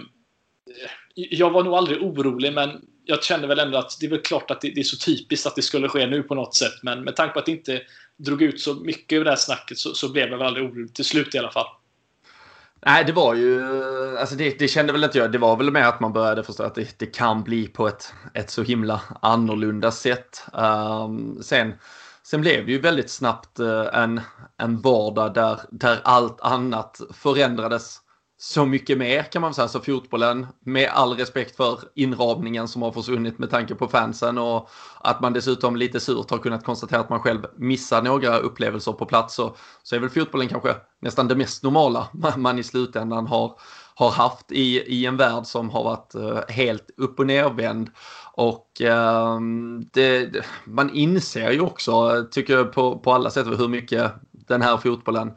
Jag 1.15 1.49
var 1.49 1.63
nog 1.63 1.73
aldrig 1.73 2.01
orolig, 2.01 2.53
men 2.53 2.81
jag 3.05 3.23
kände 3.23 3.47
väl 3.47 3.59
ändå 3.59 3.77
att 3.77 3.97
det 3.99 4.05
är 4.05 4.09
väl 4.09 4.21
klart 4.21 4.51
att 4.51 4.61
det, 4.61 4.69
det, 4.69 4.81
är 4.81 4.83
så 4.83 4.97
typiskt 4.97 5.47
att 5.47 5.55
det 5.55 5.61
skulle 5.61 5.89
ske 5.89 6.07
nu 6.07 6.23
på 6.23 6.35
något 6.35 6.55
sätt. 6.55 6.83
Men 6.83 7.03
med 7.03 7.15
tanke 7.15 7.33
på 7.33 7.39
att 7.39 7.45
det 7.45 7.51
inte 7.51 7.81
drog 8.17 8.41
ut 8.41 8.61
så 8.61 8.73
mycket 8.73 9.15
över 9.15 9.25
det 9.25 9.31
här 9.31 9.37
snacket 9.37 9.77
så, 9.77 9.93
så 9.93 10.11
blev 10.11 10.29
jag 10.29 10.37
väl 10.37 10.47
aldrig 10.47 10.65
orolig 10.65 10.93
till 10.93 11.05
slut 11.05 11.35
i 11.35 11.37
alla 11.37 11.51
fall. 11.51 11.67
Nej, 12.85 13.03
det 13.05 13.11
var 13.11 13.33
ju, 13.33 13.63
alltså 14.17 14.35
det, 14.35 14.59
det, 14.59 14.67
kände 14.67 14.93
väl 14.93 15.03
inte 15.03 15.17
jag. 15.17 15.31
Det 15.31 15.37
var 15.37 15.57
väl 15.57 15.71
med 15.71 15.87
att 15.87 15.99
man 15.99 16.13
började 16.13 16.43
förstå 16.43 16.63
att 16.63 16.75
det, 16.75 16.99
det 16.99 17.05
kan 17.05 17.43
bli 17.43 17.67
på 17.67 17.87
ett, 17.87 18.13
ett 18.33 18.49
så 18.49 18.63
himla 18.63 19.01
annorlunda 19.21 19.91
sätt. 19.91 20.43
Um, 20.53 21.43
sen 21.43 21.73
sen 22.29 22.41
blev 22.41 22.65
det 22.65 22.71
ju 22.71 22.81
väldigt 22.81 23.09
snabbt 23.09 23.59
eh, 23.59 23.85
en, 23.93 24.21
en 24.57 24.81
vardag 24.81 25.33
där, 25.33 25.59
där 25.71 25.99
allt 26.03 26.41
annat 26.41 27.01
förändrades 27.13 27.99
så 28.39 28.65
mycket 28.65 28.97
mer 28.97 29.23
kan 29.23 29.41
man 29.41 29.53
säga. 29.53 29.67
Så 29.67 29.79
fotbollen, 29.79 30.47
med 30.65 30.89
all 30.89 31.13
respekt 31.13 31.55
för 31.55 31.79
inramningen 31.95 32.67
som 32.67 32.81
har 32.81 32.91
försvunnit 32.91 33.39
med 33.39 33.49
tanke 33.49 33.75
på 33.75 33.87
fansen 33.87 34.37
och 34.37 34.69
att 34.99 35.21
man 35.21 35.33
dessutom 35.33 35.75
lite 35.75 35.99
surt 35.99 36.31
har 36.31 36.37
kunnat 36.37 36.65
konstatera 36.65 36.99
att 36.99 37.09
man 37.09 37.19
själv 37.19 37.45
missar 37.55 38.01
några 38.01 38.37
upplevelser 38.37 38.91
på 38.91 39.05
plats 39.05 39.35
så, 39.35 39.55
så 39.83 39.95
är 39.95 39.99
väl 39.99 40.09
fotbollen 40.09 40.47
kanske 40.47 40.75
nästan 40.99 41.27
det 41.27 41.35
mest 41.35 41.63
normala 41.63 42.07
man 42.37 42.59
i 42.59 42.63
slutändan 42.63 43.27
har, 43.27 43.59
har 43.95 44.11
haft 44.11 44.51
i, 44.51 44.81
i 44.81 45.05
en 45.05 45.17
värld 45.17 45.45
som 45.45 45.69
har 45.69 45.83
varit 45.83 46.15
eh, 46.15 46.55
helt 46.55 46.89
upp 46.97 47.19
och 47.19 47.27
nervänd. 47.27 47.89
Och 48.33 48.81
eh, 48.81 49.39
det, 49.93 50.45
man 50.65 50.89
inser 50.89 51.51
ju 51.51 51.61
också, 51.61 52.25
tycker 52.31 52.53
jag 52.53 52.73
på, 52.73 52.99
på 52.99 53.13
alla 53.13 53.29
sätt, 53.29 53.47
hur 53.47 53.67
mycket 53.67 54.11
den 54.31 54.61
här 54.61 54.77
fotbollen 54.77 55.31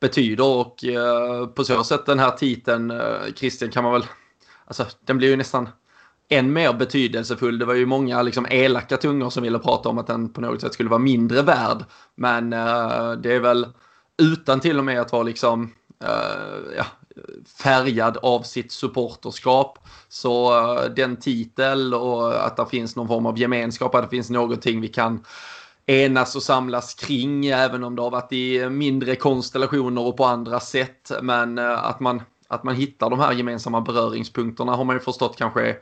betyder 0.00 0.44
och 0.44 0.84
eh, 0.84 1.46
på 1.46 1.64
så 1.64 1.84
sätt 1.84 2.06
den 2.06 2.18
här 2.18 2.30
titeln, 2.30 2.90
eh, 2.90 3.32
Christian, 3.36 3.70
kan 3.70 3.84
man 3.84 3.92
väl, 3.92 4.06
alltså 4.64 4.86
den 5.04 5.18
blir 5.18 5.28
ju 5.28 5.36
nästan 5.36 5.68
än 6.28 6.52
mer 6.52 6.72
betydelsefull. 6.72 7.58
Det 7.58 7.64
var 7.64 7.74
ju 7.74 7.86
många 7.86 8.22
liksom 8.22 8.46
elaka 8.50 8.96
tungor 8.96 9.30
som 9.30 9.42
ville 9.42 9.58
prata 9.58 9.88
om 9.88 9.98
att 9.98 10.06
den 10.06 10.32
på 10.32 10.40
något 10.40 10.60
sätt 10.60 10.74
skulle 10.74 10.90
vara 10.90 10.98
mindre 10.98 11.42
värd. 11.42 11.84
Men 12.14 12.52
eh, 12.52 13.12
det 13.12 13.32
är 13.32 13.40
väl 13.40 13.66
utan 14.22 14.60
till 14.60 14.78
och 14.78 14.84
med 14.84 15.00
att 15.00 15.12
vara 15.12 15.22
liksom 15.22 15.72
ja, 16.76 16.86
färgad 17.62 18.16
av 18.16 18.42
sitt 18.42 18.72
supporterskap. 18.72 19.78
Så 20.08 20.52
den 20.96 21.16
titel 21.16 21.94
och 21.94 22.46
att 22.46 22.56
det 22.56 22.66
finns 22.66 22.96
någon 22.96 23.08
form 23.08 23.26
av 23.26 23.38
gemenskap, 23.38 23.94
att 23.94 24.02
det 24.02 24.16
finns 24.16 24.30
någonting 24.30 24.80
vi 24.80 24.88
kan 24.88 25.24
enas 25.86 26.36
och 26.36 26.42
samlas 26.42 26.94
kring, 26.94 27.46
även 27.46 27.84
om 27.84 27.96
det 27.96 28.02
har 28.02 28.10
varit 28.10 28.32
i 28.32 28.68
mindre 28.68 29.16
konstellationer 29.16 30.02
och 30.02 30.16
på 30.16 30.24
andra 30.24 30.60
sätt. 30.60 31.12
Men 31.22 31.58
eh, 31.58 31.84
att 31.84 32.00
man, 32.00 32.22
att 32.48 32.64
man 32.64 32.74
hittar 32.74 33.10
de 33.10 33.18
här 33.18 33.32
gemensamma 33.32 33.80
beröringspunkterna 33.80 34.76
har 34.76 34.84
man 34.84 34.96
ju 34.96 35.00
förstått 35.00 35.36
kanske 35.36 35.68
är 35.68 35.76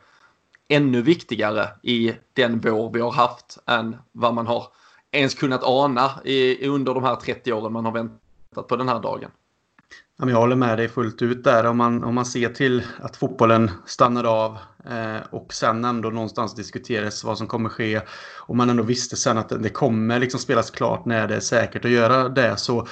ännu 0.69 1.03
viktigare 1.03 1.69
i 1.83 2.13
den 2.33 2.61
vår 2.61 2.93
vi 2.93 3.01
har 3.01 3.13
haft 3.13 3.59
än 3.67 3.97
vad 4.13 4.35
man 4.35 4.47
har 4.47 4.65
ens 5.11 5.35
kunnat 5.35 5.65
ana 5.65 6.11
i, 6.25 6.67
under 6.69 6.95
de 6.95 7.05
här 7.05 7.17
30 7.17 7.53
åren 7.53 7.73
man 7.73 7.85
har 7.85 7.93
väntat 7.93 8.69
på 8.69 8.77
den 8.77 8.89
här 8.89 9.01
dagen. 9.01 9.31
Jag 10.17 10.27
håller 10.27 10.57
med 10.57 10.79
dig 10.79 10.89
fullt 10.89 11.23
ut 11.23 11.45
där. 11.45 11.67
Om 11.67 11.77
man, 11.77 12.05
om 12.05 12.15
man 12.15 12.27
ser 12.27 12.49
till 12.49 12.83
att 13.01 13.17
fotbollen 13.17 13.71
stannar 13.87 14.25
av 14.25 14.59
eh, 14.91 15.27
och 15.31 15.55
sen 15.55 15.85
ändå 15.85 16.11
någonstans 16.11 16.55
diskuteras 16.55 17.25
vad 17.25 17.39
som 17.39 17.47
kommer 17.47 17.69
ske 17.69 18.01
och 18.41 18.57
man 18.57 18.71
ändå 18.71 18.83
visste 18.83 19.17
sen 19.17 19.39
att 19.39 19.63
det 19.63 19.69
kommer 19.69 20.19
liksom 20.19 20.41
spelas 20.41 20.71
klart 20.71 21.05
när 21.05 21.29
det 21.29 21.37
är 21.37 21.41
säkert 21.41 21.85
att 21.85 21.91
göra 21.91 22.29
det 22.29 22.57
så 22.57 22.79
eh, 22.79 22.87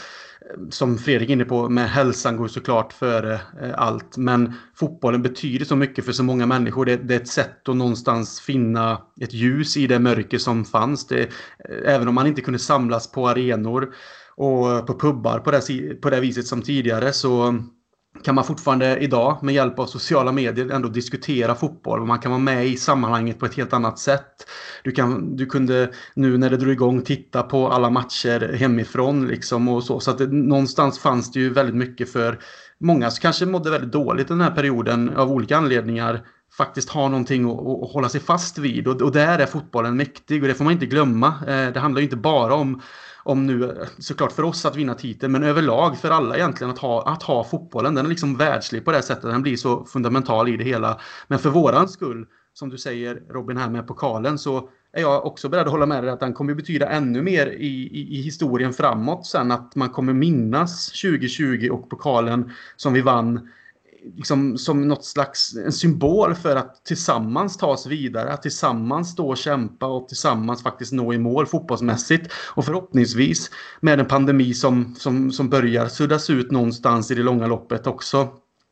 som 0.70 0.98
Fredrik 0.98 1.28
är 1.28 1.32
inne 1.32 1.44
på, 1.44 1.68
med 1.68 1.90
hälsan 1.90 2.36
går 2.36 2.48
såklart 2.48 2.92
före 2.92 3.34
eh, 3.34 3.74
allt. 3.74 4.16
Men 4.16 4.54
fotbollen 4.74 5.22
betyder 5.22 5.64
så 5.64 5.76
mycket 5.76 6.04
för 6.04 6.12
så 6.12 6.22
många 6.22 6.46
människor. 6.46 6.84
Det, 6.84 6.96
det, 6.96 7.14
är 7.14 7.20
ett 7.20 7.28
sätt 7.28 7.68
att 7.68 7.76
någonstans 7.76 8.40
finna 8.40 9.02
ett 9.20 9.32
ljus 9.32 9.76
i 9.76 9.86
det 9.86 9.98
mörker 9.98 10.38
som 10.38 10.64
fanns. 10.64 11.06
Det, 11.06 11.20
eh, 11.22 11.94
även 11.94 12.08
om 12.08 12.14
man 12.14 12.26
inte 12.26 12.40
kunde 12.40 12.58
samlas 12.58 13.12
på 13.12 13.28
arenor 13.28 13.94
och 14.36 14.72
eh, 14.72 14.84
på 14.84 14.98
pubbar 14.98 15.38
på 15.38 15.50
det, 15.50 16.00
på 16.00 16.10
det 16.10 16.20
viset 16.20 16.46
som 16.46 16.62
tidigare 16.62 17.12
så 17.12 17.42
mm, 17.42 17.62
kan 18.24 18.34
man 18.34 18.44
fortfarande 18.44 18.98
idag 18.98 19.38
med 19.42 19.54
hjälp 19.54 19.78
av 19.78 19.86
sociala 19.86 20.32
medier 20.32 20.70
ändå 20.70 20.88
diskutera 20.88 21.54
fotboll. 21.54 22.06
Man 22.06 22.18
kan 22.18 22.30
vara 22.30 22.40
med 22.40 22.66
i 22.66 22.76
sammanhanget 22.76 23.38
på 23.38 23.46
ett 23.46 23.54
helt 23.54 23.72
annat 23.72 23.98
sätt. 23.98 24.46
Du, 24.84 24.92
kan, 24.92 25.36
du 25.36 25.46
kunde 25.46 25.90
nu 26.14 26.38
när 26.38 26.50
det 26.50 26.56
drog 26.56 26.72
igång 26.72 27.02
titta 27.02 27.42
på 27.42 27.68
alla 27.68 27.90
matcher 27.90 28.52
hemifrån 28.52 29.26
liksom 29.26 29.68
och 29.68 29.84
så. 29.84 30.00
Så 30.00 30.10
att 30.10 30.18
det, 30.18 30.26
någonstans 30.26 30.98
fanns 30.98 31.32
det 31.32 31.40
ju 31.40 31.52
väldigt 31.52 31.76
mycket 31.76 32.12
för 32.12 32.38
många 32.80 33.10
som 33.10 33.22
kanske 33.22 33.46
mådde 33.46 33.70
väldigt 33.70 33.92
dåligt 33.92 34.28
den 34.28 34.40
här 34.40 34.50
perioden 34.50 35.16
av 35.16 35.32
olika 35.32 35.56
anledningar 35.56 36.26
faktiskt 36.56 36.88
ha 36.88 37.08
någonting 37.08 37.44
att, 37.44 37.58
att 37.58 37.92
hålla 37.92 38.08
sig 38.08 38.20
fast 38.20 38.58
vid. 38.58 38.88
Och, 38.88 39.02
och 39.02 39.12
där 39.12 39.38
är 39.38 39.46
fotbollen 39.46 39.96
mäktig 39.96 40.42
och 40.42 40.48
det 40.48 40.54
får 40.54 40.64
man 40.64 40.72
inte 40.72 40.86
glömma. 40.86 41.34
Eh, 41.46 41.72
det 41.72 41.80
handlar 41.80 42.00
ju 42.00 42.04
inte 42.04 42.16
bara 42.16 42.54
om 42.54 42.80
om 43.24 43.46
nu 43.46 43.86
såklart 43.98 44.32
för 44.32 44.42
oss 44.42 44.64
att 44.64 44.76
vinna 44.76 44.94
titeln, 44.94 45.32
men 45.32 45.42
överlag 45.42 45.98
för 45.98 46.10
alla 46.10 46.36
egentligen 46.36 46.70
att 46.70 46.78
ha, 46.78 47.02
att 47.02 47.22
ha 47.22 47.44
fotbollen. 47.44 47.94
Den 47.94 48.04
är 48.04 48.10
liksom 48.10 48.36
världslig 48.36 48.84
på 48.84 48.92
det 48.92 49.02
sättet. 49.02 49.22
Den 49.22 49.42
blir 49.42 49.56
så 49.56 49.84
fundamental 49.84 50.48
i 50.48 50.56
det 50.56 50.64
hela. 50.64 51.00
Men 51.28 51.38
för 51.38 51.50
våran 51.50 51.88
skull, 51.88 52.26
som 52.54 52.68
du 52.68 52.78
säger 52.78 53.22
Robin 53.30 53.56
här 53.56 53.70
med 53.70 53.86
pokalen, 53.86 54.38
så 54.38 54.68
är 54.92 55.00
jag 55.00 55.26
också 55.26 55.48
beredd 55.48 55.66
att 55.66 55.72
hålla 55.72 55.86
med 55.86 56.04
dig 56.04 56.12
att 56.12 56.20
den 56.20 56.34
kommer 56.34 56.54
betyda 56.54 56.88
ännu 56.88 57.22
mer 57.22 57.46
i, 57.46 57.66
i, 57.66 58.18
i 58.18 58.22
historien 58.22 58.72
framåt 58.72 59.26
sen. 59.26 59.50
Att 59.50 59.76
man 59.76 59.90
kommer 59.90 60.12
minnas 60.12 60.86
2020 60.86 61.68
och 61.72 61.90
pokalen 61.90 62.50
som 62.76 62.92
vi 62.92 63.00
vann 63.00 63.48
liksom, 64.16 64.58
som 64.58 64.88
något 64.88 65.04
slags 65.04 65.56
en 65.56 65.72
symbol 65.72 66.34
för 66.34 66.56
att 66.56 66.84
tillsammans 66.84 67.56
ta 67.56 67.66
oss 67.66 67.86
vidare, 67.86 68.32
att 68.32 68.42
tillsammans 68.42 69.10
stå 69.10 69.28
och 69.28 69.36
kämpa 69.36 69.86
och 69.86 70.08
tillsammans 70.08 70.62
faktiskt 70.62 70.92
nå 70.92 71.12
i 71.12 71.18
mål 71.18 71.46
fotbollsmässigt. 71.46 72.32
Och 72.54 72.64
förhoppningsvis 72.64 73.50
med 73.80 74.00
en 74.00 74.06
pandemi 74.06 74.54
som, 74.54 74.94
som, 74.98 75.32
som 75.32 75.48
börjar 75.48 75.88
suddas 75.88 76.30
ut 76.30 76.50
någonstans 76.50 77.10
i 77.10 77.14
det 77.14 77.22
långa 77.22 77.46
loppet 77.46 77.86
också 77.86 78.28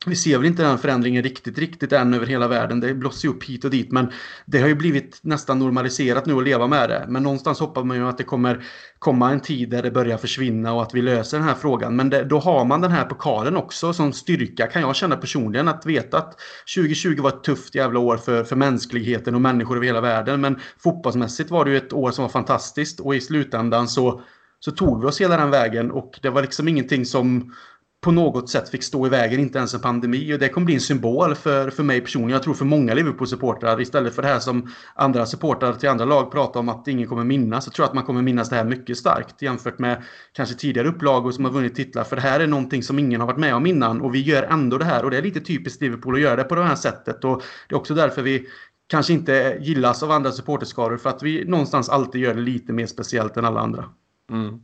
vi 0.06 0.16
ser 0.16 0.38
väl 0.38 0.46
inte 0.46 0.62
den 0.62 0.78
förändringen 0.78 1.22
riktigt, 1.22 1.58
riktigt 1.58 1.92
än 1.92 2.14
över 2.14 2.26
hela 2.26 2.48
världen. 2.48 2.80
Det 2.80 2.94
blossar 2.94 3.28
upp 3.28 3.44
hit 3.44 3.64
och 3.64 3.70
dit. 3.70 3.92
Men 3.92 4.12
det 4.46 4.60
har 4.60 4.68
ju 4.68 4.74
blivit 4.74 5.18
nästan 5.22 5.58
normaliserat 5.58 6.26
nu 6.26 6.34
att 6.36 6.44
leva 6.44 6.66
med 6.66 6.88
det. 6.88 7.06
Men 7.08 7.22
någonstans 7.22 7.60
hoppas 7.60 7.84
man 7.84 7.96
ju 7.96 8.08
att 8.08 8.18
det 8.18 8.24
kommer 8.24 8.64
komma 8.98 9.30
en 9.30 9.40
tid 9.40 9.70
där 9.70 9.82
det 9.82 9.90
börjar 9.90 10.16
försvinna 10.16 10.72
och 10.72 10.82
att 10.82 10.94
vi 10.94 11.02
löser 11.02 11.38
den 11.38 11.46
här 11.46 11.54
frågan. 11.54 11.96
Men 11.96 12.10
det, 12.10 12.24
då 12.24 12.38
har 12.38 12.64
man 12.64 12.80
den 12.80 12.90
här 12.90 13.04
pokalen 13.04 13.56
också 13.56 13.92
som 13.92 14.12
styrka 14.12 14.66
kan 14.66 14.82
jag 14.82 14.96
känna 14.96 15.16
personligen. 15.16 15.68
Att 15.68 15.86
veta 15.86 16.18
att 16.18 16.40
2020 16.76 17.22
var 17.22 17.28
ett 17.30 17.44
tufft 17.44 17.74
jävla 17.74 17.98
år 17.98 18.16
för, 18.16 18.44
för 18.44 18.56
mänskligheten 18.56 19.34
och 19.34 19.40
människor 19.40 19.76
över 19.76 19.86
hela 19.86 20.00
världen. 20.00 20.40
Men 20.40 20.60
fotbollsmässigt 20.78 21.50
var 21.50 21.64
det 21.64 21.70
ju 21.70 21.76
ett 21.76 21.92
år 21.92 22.10
som 22.10 22.22
var 22.22 22.30
fantastiskt. 22.30 23.00
Och 23.00 23.14
i 23.14 23.20
slutändan 23.20 23.88
så 23.88 24.22
så 24.60 24.70
tog 24.70 25.00
vi 25.00 25.06
oss 25.06 25.20
hela 25.20 25.36
den 25.36 25.50
vägen 25.50 25.90
och 25.90 26.18
det 26.22 26.30
var 26.30 26.42
liksom 26.42 26.68
ingenting 26.68 27.06
som 27.06 27.54
på 28.00 28.10
något 28.10 28.50
sätt 28.50 28.68
fick 28.68 28.82
stå 28.82 29.06
i 29.06 29.10
vägen, 29.10 29.40
inte 29.40 29.58
ens 29.58 29.74
en 29.74 29.80
pandemi. 29.80 30.34
Och 30.34 30.38
det 30.38 30.48
kommer 30.48 30.64
bli 30.64 30.74
en 30.74 30.80
symbol 30.80 31.34
för, 31.34 31.70
för 31.70 31.82
mig 31.82 32.00
personligen. 32.00 32.32
Jag 32.32 32.42
tror 32.42 32.54
för 32.54 32.64
många 32.64 32.94
Liverpool-supportrar. 32.94 33.80
Istället 33.80 34.14
för 34.14 34.22
det 34.22 34.28
här 34.28 34.38
som 34.38 34.70
andra 34.94 35.26
supportrar 35.26 35.72
till 35.72 35.88
andra 35.88 36.04
lag 36.04 36.32
pratar 36.32 36.60
om 36.60 36.68
att 36.68 36.88
ingen 36.88 37.08
kommer 37.08 37.24
minnas. 37.24 37.64
Så 37.64 37.70
tror 37.70 37.84
jag 37.84 37.88
att 37.88 37.94
man 37.94 38.04
kommer 38.04 38.22
minnas 38.22 38.48
det 38.48 38.56
här 38.56 38.64
mycket 38.64 38.98
starkt 38.98 39.42
jämfört 39.42 39.78
med 39.78 40.02
kanske 40.32 40.54
tidigare 40.54 40.88
upplagor 40.88 41.32
som 41.32 41.44
har 41.44 41.52
vunnit 41.52 41.74
titlar. 41.74 42.04
För 42.04 42.16
det 42.16 42.22
här 42.22 42.40
är 42.40 42.46
någonting 42.46 42.82
som 42.82 42.98
ingen 42.98 43.20
har 43.20 43.26
varit 43.26 43.38
med 43.38 43.54
om 43.54 43.66
innan. 43.66 44.00
Och 44.00 44.14
vi 44.14 44.20
gör 44.20 44.42
ändå 44.42 44.78
det 44.78 44.84
här. 44.84 45.04
Och 45.04 45.10
det 45.10 45.16
är 45.16 45.22
lite 45.22 45.40
typiskt 45.40 45.82
Liverpool 45.82 46.14
att 46.14 46.20
göra 46.20 46.36
det 46.36 46.44
på 46.44 46.54
det 46.54 46.64
här 46.64 46.74
sättet. 46.74 47.24
Och 47.24 47.42
det 47.68 47.74
är 47.74 47.78
också 47.78 47.94
därför 47.94 48.22
vi 48.22 48.46
kanske 48.86 49.12
inte 49.12 49.58
gillas 49.60 50.02
av 50.02 50.10
andra 50.10 50.32
supporterskaror. 50.32 50.96
För 50.96 51.10
att 51.10 51.22
vi 51.22 51.44
någonstans 51.44 51.88
alltid 51.88 52.20
gör 52.20 52.34
det 52.34 52.40
lite 52.40 52.72
mer 52.72 52.86
speciellt 52.86 53.36
än 53.36 53.44
alla 53.44 53.60
andra. 53.60 53.84
Mm. 54.30 54.60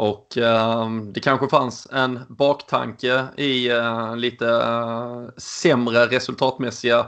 Och 0.00 0.38
eh, 0.38 0.90
det 0.90 1.20
kanske 1.20 1.48
fanns 1.48 1.86
en 1.92 2.20
baktanke 2.28 3.24
i 3.36 3.68
eh, 3.68 4.16
lite 4.16 4.48
eh, 4.48 5.28
sämre 5.36 6.06
resultatmässiga 6.06 7.06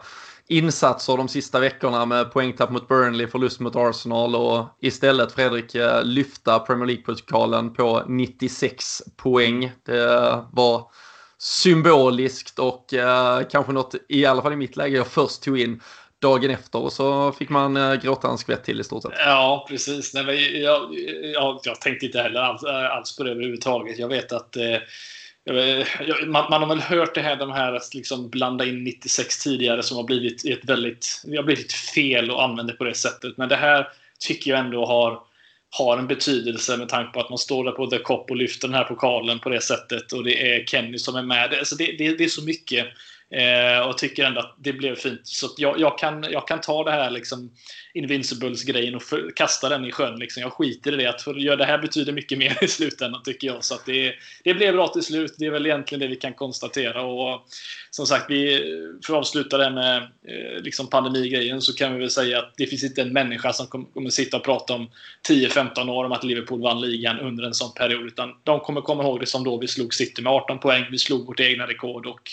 insatser 0.48 1.16
de 1.16 1.28
sista 1.28 1.60
veckorna 1.60 2.06
med 2.06 2.32
poängtapp 2.32 2.70
mot 2.70 2.88
Burnley, 2.88 3.26
förlust 3.26 3.60
mot 3.60 3.76
Arsenal 3.76 4.34
och 4.34 4.66
istället 4.80 5.32
Fredrik 5.32 5.74
eh, 5.74 6.04
lyfta 6.04 6.58
Premier 6.58 6.86
League-pokalen 6.86 7.72
på 7.72 8.02
96 8.08 9.02
poäng. 9.16 9.72
Det 9.86 10.44
var 10.52 10.90
symboliskt 11.38 12.58
och 12.58 12.94
eh, 12.94 13.42
kanske 13.50 13.72
något, 13.72 13.94
i 14.08 14.26
alla 14.26 14.42
fall 14.42 14.52
i 14.52 14.56
mitt 14.56 14.76
läge, 14.76 14.96
jag 14.96 15.06
först 15.06 15.42
tog 15.42 15.58
in 15.58 15.80
dagen 16.22 16.50
efter 16.50 16.78
och 16.78 16.92
så 16.92 17.32
fick 17.32 17.48
man 17.48 17.76
eh, 17.76 17.94
gråta 17.94 18.28
en 18.28 18.38
skvätt 18.38 18.64
till 18.64 18.80
i 18.80 18.84
stort 18.84 19.02
sett. 19.02 19.12
Ja, 19.18 19.66
precis. 19.68 20.14
Nej, 20.14 20.24
men 20.24 20.62
jag, 20.62 20.94
jag, 21.34 21.60
jag 21.64 21.80
tänkte 21.80 22.06
inte 22.06 22.22
heller 22.22 22.40
alls, 22.40 22.62
eh, 22.62 22.96
alls 22.96 23.16
på 23.16 23.24
det 23.24 23.30
överhuvudtaget. 23.30 23.98
Jag 23.98 24.08
vet 24.08 24.32
att 24.32 24.56
eh, 24.56 24.76
man, 26.26 26.50
man, 26.50 26.62
har 26.62 26.66
väl 26.66 26.80
hört 26.80 27.14
det 27.14 27.20
här, 27.20 27.36
de 27.36 27.52
här 27.52 27.72
att 27.72 27.94
liksom 27.94 28.30
blanda 28.30 28.64
in 28.64 28.84
96 28.84 29.44
tidigare 29.44 29.82
som 29.82 29.96
har 29.96 30.04
blivit 30.04 30.44
ett 30.44 30.64
väldigt, 30.64 31.22
har 31.36 31.42
blivit 31.42 31.72
fel 31.72 32.30
och 32.30 32.44
använder 32.44 32.74
på 32.74 32.84
det 32.84 32.94
sättet. 32.94 33.36
Men 33.36 33.48
det 33.48 33.56
här 33.56 33.88
tycker 34.18 34.50
jag 34.50 34.60
ändå 34.60 34.86
har, 34.86 35.20
har 35.70 35.98
en 35.98 36.06
betydelse 36.06 36.76
med 36.76 36.88
tanke 36.88 37.12
på 37.12 37.20
att 37.20 37.30
man 37.30 37.38
står 37.38 37.64
där 37.64 37.72
på 37.72 37.86
The 37.86 37.98
Cop 37.98 38.30
och 38.30 38.36
lyfter 38.36 38.68
den 38.68 38.74
här 38.74 38.84
pokalen 38.84 39.38
på 39.38 39.48
det 39.48 39.60
sättet 39.60 40.12
och 40.12 40.24
det 40.24 40.54
är 40.54 40.64
Kenny 40.64 40.98
som 40.98 41.16
är 41.16 41.22
med. 41.22 41.54
Alltså 41.58 41.76
det, 41.76 41.96
det, 41.98 42.16
det 42.16 42.24
är 42.24 42.28
så 42.28 42.44
mycket 42.44 42.86
Eh, 43.32 43.88
och 43.88 43.98
tycker 43.98 44.24
ändå 44.24 44.40
att 44.40 44.54
det 44.58 44.72
blev 44.72 44.94
fint. 44.94 45.20
Så 45.24 45.48
jag, 45.56 45.80
jag, 45.80 45.98
kan, 45.98 46.26
jag 46.30 46.48
kan 46.48 46.60
ta 46.60 46.84
det 46.84 46.90
här 46.90 47.10
liksom 47.10 47.50
Invincibles-grejen 47.94 48.94
och 48.94 49.02
för, 49.02 49.30
kasta 49.36 49.68
den 49.68 49.84
i 49.84 49.92
sjön. 49.92 50.18
Liksom. 50.18 50.42
Jag 50.42 50.52
skiter 50.52 50.92
i 50.92 50.96
det. 50.96 51.06
Att 51.06 51.22
för, 51.22 51.34
ja, 51.38 51.56
det 51.56 51.64
här 51.64 51.78
betyder 51.78 52.12
mycket 52.12 52.38
mer 52.38 52.64
i 52.64 52.68
slutändan 52.68 53.22
tycker 53.22 53.46
jag. 53.46 53.64
Så 53.64 53.74
att 53.74 53.86
det, 53.86 54.14
det 54.44 54.54
blev 54.54 54.74
bra 54.74 54.88
till 54.88 55.02
slut. 55.02 55.34
Det 55.38 55.46
är 55.46 55.50
väl 55.50 55.66
egentligen 55.66 56.00
det 56.00 56.06
vi 56.06 56.16
kan 56.16 56.32
konstatera. 56.32 57.02
Och 57.02 57.46
som 57.90 58.06
sagt, 58.06 58.30
vi, 58.30 58.58
för 59.06 59.12
att 59.12 59.18
avsluta 59.18 59.58
det 59.58 59.70
med 59.70 59.96
eh, 60.02 60.62
liksom 60.62 60.90
pandemigrejen 60.90 61.60
så 61.60 61.74
kan 61.74 61.94
vi 61.94 62.00
väl 62.00 62.10
säga 62.10 62.38
att 62.38 62.52
det 62.56 62.66
finns 62.66 62.84
inte 62.84 63.02
en 63.02 63.12
människa 63.12 63.52
som 63.52 63.66
kommer, 63.66 63.86
kommer 63.86 64.10
sitta 64.10 64.36
och 64.36 64.44
prata 64.44 64.74
om 64.74 64.90
10-15 65.28 65.90
år 65.90 66.04
om 66.04 66.12
att 66.12 66.24
Liverpool 66.24 66.62
vann 66.62 66.80
ligan 66.80 67.20
under 67.20 67.44
en 67.44 67.54
sån 67.54 67.74
period. 67.74 68.06
Utan 68.06 68.34
de 68.44 68.60
kommer 68.60 68.80
komma 68.80 69.02
ihåg 69.02 69.20
det 69.20 69.26
som 69.26 69.44
då 69.44 69.56
vi 69.56 69.68
slog 69.68 69.94
City 69.94 70.22
med 70.22 70.32
18 70.32 70.58
poäng. 70.58 70.84
Vi 70.90 70.98
slog 70.98 71.26
vårt 71.26 71.40
egna 71.40 71.66
rekord 71.66 72.06
och 72.06 72.30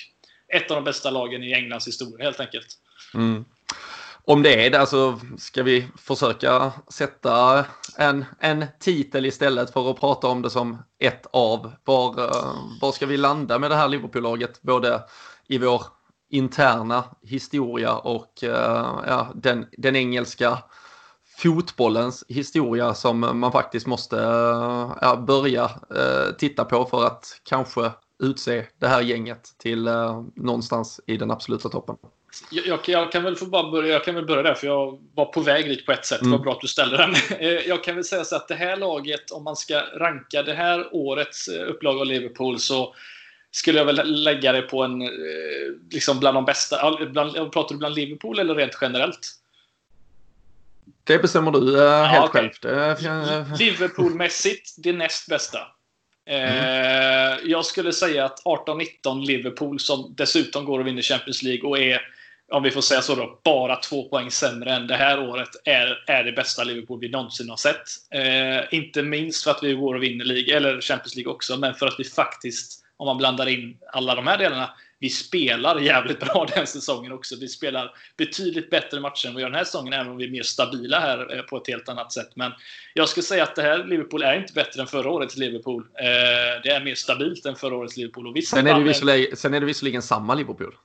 ett 0.49 0.71
av 0.71 0.75
de 0.75 0.83
bästa 0.83 1.09
lagen 1.09 1.43
i 1.43 1.53
Englands 1.53 1.87
historia 1.87 2.25
helt 2.25 2.39
enkelt. 2.39 2.67
Mm. 3.13 3.45
Om 4.29 4.43
det 4.43 4.65
är 4.65 4.69
det, 4.69 4.79
alltså 4.79 5.19
ska 5.37 5.63
vi 5.63 5.87
försöka 5.97 6.71
sätta 6.87 7.65
en, 7.97 8.25
en 8.39 8.65
titel 8.79 9.25
istället 9.25 9.73
för 9.73 9.91
att 9.91 9.99
prata 9.99 10.27
om 10.27 10.41
det 10.41 10.49
som 10.49 10.77
ett 10.99 11.25
av. 11.33 11.71
Var, 11.83 12.19
eh, 12.19 12.53
var 12.81 12.91
ska 12.91 13.05
vi 13.05 13.17
landa 13.17 13.59
med 13.59 13.71
det 13.71 13.75
här 13.75 13.87
Liverpool-laget? 13.87 14.61
Både 14.61 15.03
i 15.47 15.57
vår 15.57 15.83
interna 16.29 17.03
historia 17.21 17.95
och 17.95 18.43
eh, 18.43 19.03
ja, 19.07 19.27
den, 19.35 19.67
den 19.71 19.95
engelska 19.95 20.57
fotbollens 21.37 22.23
historia 22.27 22.93
som 22.93 23.19
man 23.19 23.51
faktiskt 23.51 23.87
måste 23.87 24.17
eh, 24.17 24.91
ja, 25.01 25.23
börja 25.27 25.71
titta 26.37 26.65
på 26.65 26.85
för 26.85 27.05
att 27.05 27.41
kanske 27.43 27.91
utse 28.19 28.65
det 28.79 28.87
här 28.87 29.01
gänget 29.01 29.49
till 29.57 29.87
eh, 29.87 30.23
någonstans 30.35 31.01
i 31.05 31.17
den 31.17 31.31
absoluta 31.31 31.69
toppen. 31.69 31.95
Jag, 32.51 32.67
jag, 32.67 32.79
jag, 32.87 33.11
kan 33.11 33.23
väl 33.23 33.35
få 33.35 33.45
bara 33.45 33.71
börja, 33.71 33.93
jag 33.93 34.03
kan 34.03 34.15
väl 34.15 34.25
börja 34.25 34.43
där, 34.43 34.53
för 34.53 34.67
jag 34.67 34.99
var 35.13 35.25
på 35.25 35.41
väg 35.41 35.65
dit 35.65 35.85
på 35.85 35.91
ett 35.91 36.05
sätt. 36.05 36.21
Mm. 36.21 36.31
Det 36.31 36.37
var 36.37 36.43
bra 36.43 36.53
att 36.53 36.61
du 36.61 36.67
ställde 36.67 36.97
den. 36.97 37.15
Eh, 37.39 37.49
jag 37.49 37.83
kan 37.83 37.95
väl 37.95 38.03
säga 38.03 38.23
så 38.23 38.35
att 38.35 38.47
det 38.47 38.55
här 38.55 38.77
laget, 38.77 39.31
om 39.31 39.43
man 39.43 39.55
ska 39.55 39.79
ranka 39.79 40.43
det 40.43 40.53
här 40.53 40.87
årets 40.91 41.47
eh, 41.47 41.69
upplaga 41.69 41.99
av 41.99 42.05
Liverpool, 42.05 42.59
så 42.59 42.95
skulle 43.51 43.77
jag 43.77 43.85
väl 43.85 44.23
lägga 44.23 44.51
det 44.51 44.61
på 44.61 44.83
en, 44.83 45.01
eh, 45.01 45.07
liksom 45.91 46.19
bland 46.19 46.37
de 46.37 46.45
bästa. 46.45 47.05
Bland, 47.11 47.51
pratar 47.51 47.75
du 47.75 47.79
bland 47.79 47.95
Liverpool 47.95 48.39
eller 48.39 48.55
rent 48.55 48.77
generellt? 48.81 49.35
Det 51.03 51.19
bestämmer 51.19 51.51
du 51.51 51.59
helt 52.05 52.23
ja, 52.23 52.29
okay. 52.29 52.49
själv. 52.61 53.57
Liverpoolmässigt, 53.59 54.75
det 54.77 54.93
näst 54.93 55.27
bästa. 55.27 55.59
Mm. 56.29 56.43
Eh, 56.43 57.37
jag 57.45 57.65
skulle 57.65 57.93
säga 57.93 58.25
att 58.25 58.43
18-19 58.43 59.25
Liverpool 59.25 59.79
som 59.79 60.13
dessutom 60.17 60.65
går 60.65 60.79
och 60.79 60.87
vinner 60.87 61.01
Champions 61.01 61.43
League 61.43 61.69
och 61.69 61.79
är, 61.79 62.01
om 62.51 62.63
vi 62.63 62.71
får 62.71 62.81
säga 62.81 63.01
så 63.01 63.15
då, 63.15 63.39
bara 63.43 63.75
två 63.75 64.09
poäng 64.09 64.31
sämre 64.31 64.73
än 64.73 64.87
det 64.87 64.95
här 64.95 65.29
året 65.29 65.49
är, 65.65 66.03
är 66.07 66.23
det 66.23 66.31
bästa 66.31 66.63
Liverpool 66.63 66.99
vi 66.99 67.09
någonsin 67.09 67.49
har 67.49 67.57
sett. 67.57 67.83
Eh, 68.11 68.77
inte 68.77 69.03
minst 69.03 69.43
för 69.43 69.51
att 69.51 69.63
vi 69.63 69.73
går 69.73 69.95
och 69.95 70.03
vinner 70.03 70.25
League, 70.25 70.55
eller 70.55 70.81
Champions 70.81 71.15
League 71.15 71.33
också, 71.33 71.57
men 71.57 71.73
för 71.73 71.87
att 71.87 71.99
vi 71.99 72.03
faktiskt, 72.03 72.85
om 72.97 73.05
man 73.05 73.17
blandar 73.17 73.47
in 73.47 73.77
alla 73.93 74.15
de 74.15 74.27
här 74.27 74.37
delarna, 74.37 74.69
vi 74.99 75.09
spelar 75.09 75.79
jävligt 75.79 76.19
bra 76.19 76.47
den 76.55 76.67
säsongen 76.67 77.11
också. 77.11 77.35
Vi 77.39 77.47
spelar 77.47 77.95
betydligt 78.17 78.69
bättre 78.69 78.99
matcher 78.99 79.27
än 79.27 79.35
vi 79.35 79.41
gör 79.41 79.49
den 79.49 79.57
här 79.57 79.63
säsongen, 79.63 79.93
även 79.93 80.11
om 80.11 80.17
vi 80.17 80.25
är 80.25 80.31
mer 80.31 80.43
stabila 80.43 80.99
här 80.99 81.37
eh, 81.37 81.41
på 81.41 81.57
ett 81.57 81.67
helt 81.67 81.89
annat 81.89 82.13
sätt. 82.13 82.29
Men 82.35 82.51
jag 82.93 83.09
skulle 83.09 83.23
säga 83.23 83.43
att 83.43 83.55
det 83.55 83.61
här 83.61 83.83
Liverpool 83.83 84.23
är 84.23 84.35
inte 84.35 84.53
bättre 84.53 84.81
än 84.81 84.87
förra 84.87 85.09
årets 85.11 85.37
Liverpool. 85.37 85.81
Eh, 85.81 86.61
det 86.63 86.69
är 86.69 86.83
mer 86.83 86.95
stabilt 86.95 87.45
än 87.45 87.55
förra 87.55 87.75
årets 87.75 87.97
Liverpool. 87.97 88.27
Och 88.27 88.43
sen, 88.43 88.67
är 88.67 88.73
det 88.73 88.83
visserligen, 88.83 89.35
sen 89.37 89.53
är 89.53 89.59
det 89.59 89.65
visserligen 89.65 90.01
samma 90.01 90.35
Liverpool. 90.35 90.75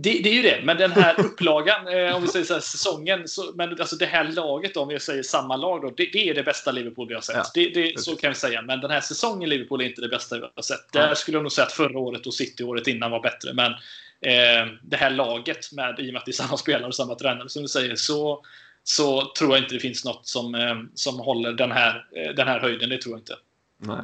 Det, 0.00 0.10
det, 0.22 0.28
är 0.28 0.34
ju 0.34 0.42
det, 0.42 0.60
men 0.64 0.76
den 0.76 0.92
här 0.92 1.20
upplagan, 1.20 1.88
eh, 1.88 2.16
om 2.16 2.22
vi 2.22 2.28
säger 2.28 2.44
så 2.44 2.54
här, 2.54 2.60
säsongen, 2.60 3.28
så, 3.28 3.52
men 3.54 3.80
alltså 3.80 3.96
det 3.96 4.06
här 4.06 4.24
laget 4.24 4.74
då, 4.74 4.80
om 4.80 4.88
vi 4.88 5.00
säger 5.00 5.22
samma 5.22 5.56
lag 5.56 5.82
då, 5.82 5.90
det, 5.90 6.10
det 6.12 6.28
är 6.28 6.34
det 6.34 6.42
bästa 6.42 6.72
Liverpool 6.72 7.08
vi 7.08 7.14
har 7.14 7.20
sett. 7.20 7.36
Ja, 7.36 7.44
det, 7.54 7.68
det, 7.68 8.00
så 8.00 8.16
kan 8.16 8.30
vi 8.30 8.34
säga, 8.34 8.62
men 8.62 8.80
den 8.80 8.90
här 8.90 9.00
säsongen 9.00 9.48
Liverpool 9.48 9.80
är 9.80 9.84
inte 9.84 10.00
det 10.00 10.08
bästa 10.08 10.36
vi 10.36 10.42
har 10.54 10.62
sett. 10.62 10.92
Där 10.92 11.14
skulle 11.14 11.36
jag 11.36 11.42
nog 11.42 11.52
säga 11.52 11.66
att 11.66 11.72
förra 11.72 11.98
året 11.98 12.26
och 12.26 12.34
City 12.34 12.64
året 12.64 12.86
innan 12.86 13.10
var 13.10 13.20
bättre, 13.20 13.52
men 13.54 13.72
eh, 14.20 14.72
det 14.82 14.96
här 14.96 15.10
laget, 15.10 15.72
med, 15.72 15.98
i 15.98 16.08
och 16.08 16.12
med 16.12 16.16
att 16.16 16.26
det 16.26 16.30
är 16.30 16.32
samma 16.32 16.56
spelare 16.56 16.86
och 16.86 16.94
samma 16.94 17.14
tränare 17.14 17.48
som 17.48 17.62
du 17.62 17.68
säger, 17.68 17.96
så, 17.96 18.44
så 18.82 19.32
tror 19.38 19.50
jag 19.50 19.64
inte 19.64 19.74
det 19.74 19.80
finns 19.80 20.04
något 20.04 20.26
som, 20.26 20.54
eh, 20.54 20.76
som 20.94 21.20
håller 21.20 21.52
den 21.52 21.72
här, 21.72 22.06
eh, 22.16 22.34
den 22.34 22.48
här 22.48 22.60
höjden. 22.60 22.88
Det 22.88 22.98
tror 22.98 23.14
jag 23.14 23.20
inte. 23.20 23.36
Nej. 23.78 24.02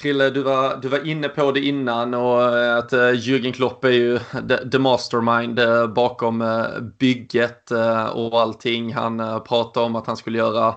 Krille, 0.00 0.30
du 0.30 0.42
var, 0.42 0.76
du 0.76 0.88
var 0.88 1.06
inne 1.06 1.28
på 1.28 1.52
det 1.52 1.60
innan 1.60 2.14
och 2.14 2.58
eh, 2.58 2.76
att 2.76 2.92
eh, 2.92 3.10
Jürgen 3.10 3.52
Klopp 3.52 3.84
är 3.84 3.90
ju 3.90 4.18
the, 4.72 4.78
mastermind 4.78 5.58
eh, 5.58 5.86
bakom 5.86 6.64
bygget 6.98 7.70
och 8.12 8.40
allting. 8.40 8.94
Han 8.94 9.42
pratade 9.48 9.86
om 9.86 9.96
att 9.96 10.06
han 10.06 10.16
skulle 10.16 10.38
göra 10.38 10.74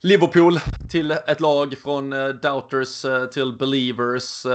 Liverpool 0.00 0.60
till 0.90 1.10
ett 1.10 1.40
lag 1.40 1.74
från 1.82 2.10
doubters 2.42 3.04
till 3.32 3.52
believers. 3.52 4.46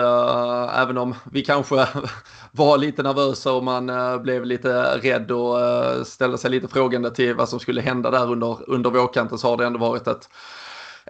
Även 0.73 0.97
om 0.97 1.15
vi 1.31 1.41
kanske 1.41 1.87
var 2.51 2.77
lite 2.77 3.03
nervösa 3.03 3.53
och 3.53 3.63
man 3.63 3.91
blev 4.23 4.45
lite 4.45 4.97
rädd 4.97 5.31
och 5.31 5.57
ställde 6.07 6.37
sig 6.37 6.51
lite 6.51 6.67
frågande 6.67 7.11
till 7.11 7.35
vad 7.35 7.49
som 7.49 7.59
skulle 7.59 7.81
hända 7.81 8.11
där 8.11 8.31
under, 8.31 8.69
under 8.69 8.89
vårkanten 8.89 9.37
så 9.37 9.47
har 9.47 9.57
det 9.57 9.65
ändå 9.65 9.79
varit 9.79 10.07
ett 10.07 10.29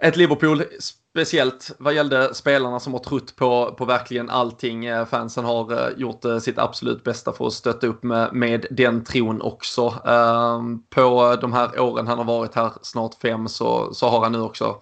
ett 0.00 0.16
Liverpool, 0.16 0.62
speciellt 1.10 1.70
vad 1.78 1.94
gällde 1.94 2.34
spelarna 2.34 2.80
som 2.80 2.92
har 2.92 3.00
trott 3.00 3.36
på, 3.36 3.74
på 3.78 3.84
verkligen 3.84 4.30
allting. 4.30 4.84
Eh, 4.84 5.06
fansen 5.06 5.44
har 5.44 5.72
eh, 5.72 5.98
gjort 5.98 6.24
eh, 6.24 6.38
sitt 6.38 6.58
absolut 6.58 7.04
bästa 7.04 7.32
för 7.32 7.46
att 7.46 7.52
stötta 7.52 7.86
upp 7.86 8.02
med, 8.02 8.32
med 8.32 8.66
den 8.70 9.04
tron 9.04 9.42
också. 9.42 9.94
Ehm, 10.06 10.82
på 10.90 11.36
de 11.40 11.52
här 11.52 11.80
åren 11.80 12.06
han 12.06 12.18
har 12.18 12.24
varit 12.24 12.54
här, 12.54 12.72
snart 12.82 13.14
fem, 13.14 13.48
så, 13.48 13.94
så 13.94 14.08
har 14.08 14.22
han 14.22 14.32
nu 14.32 14.40
också 14.40 14.80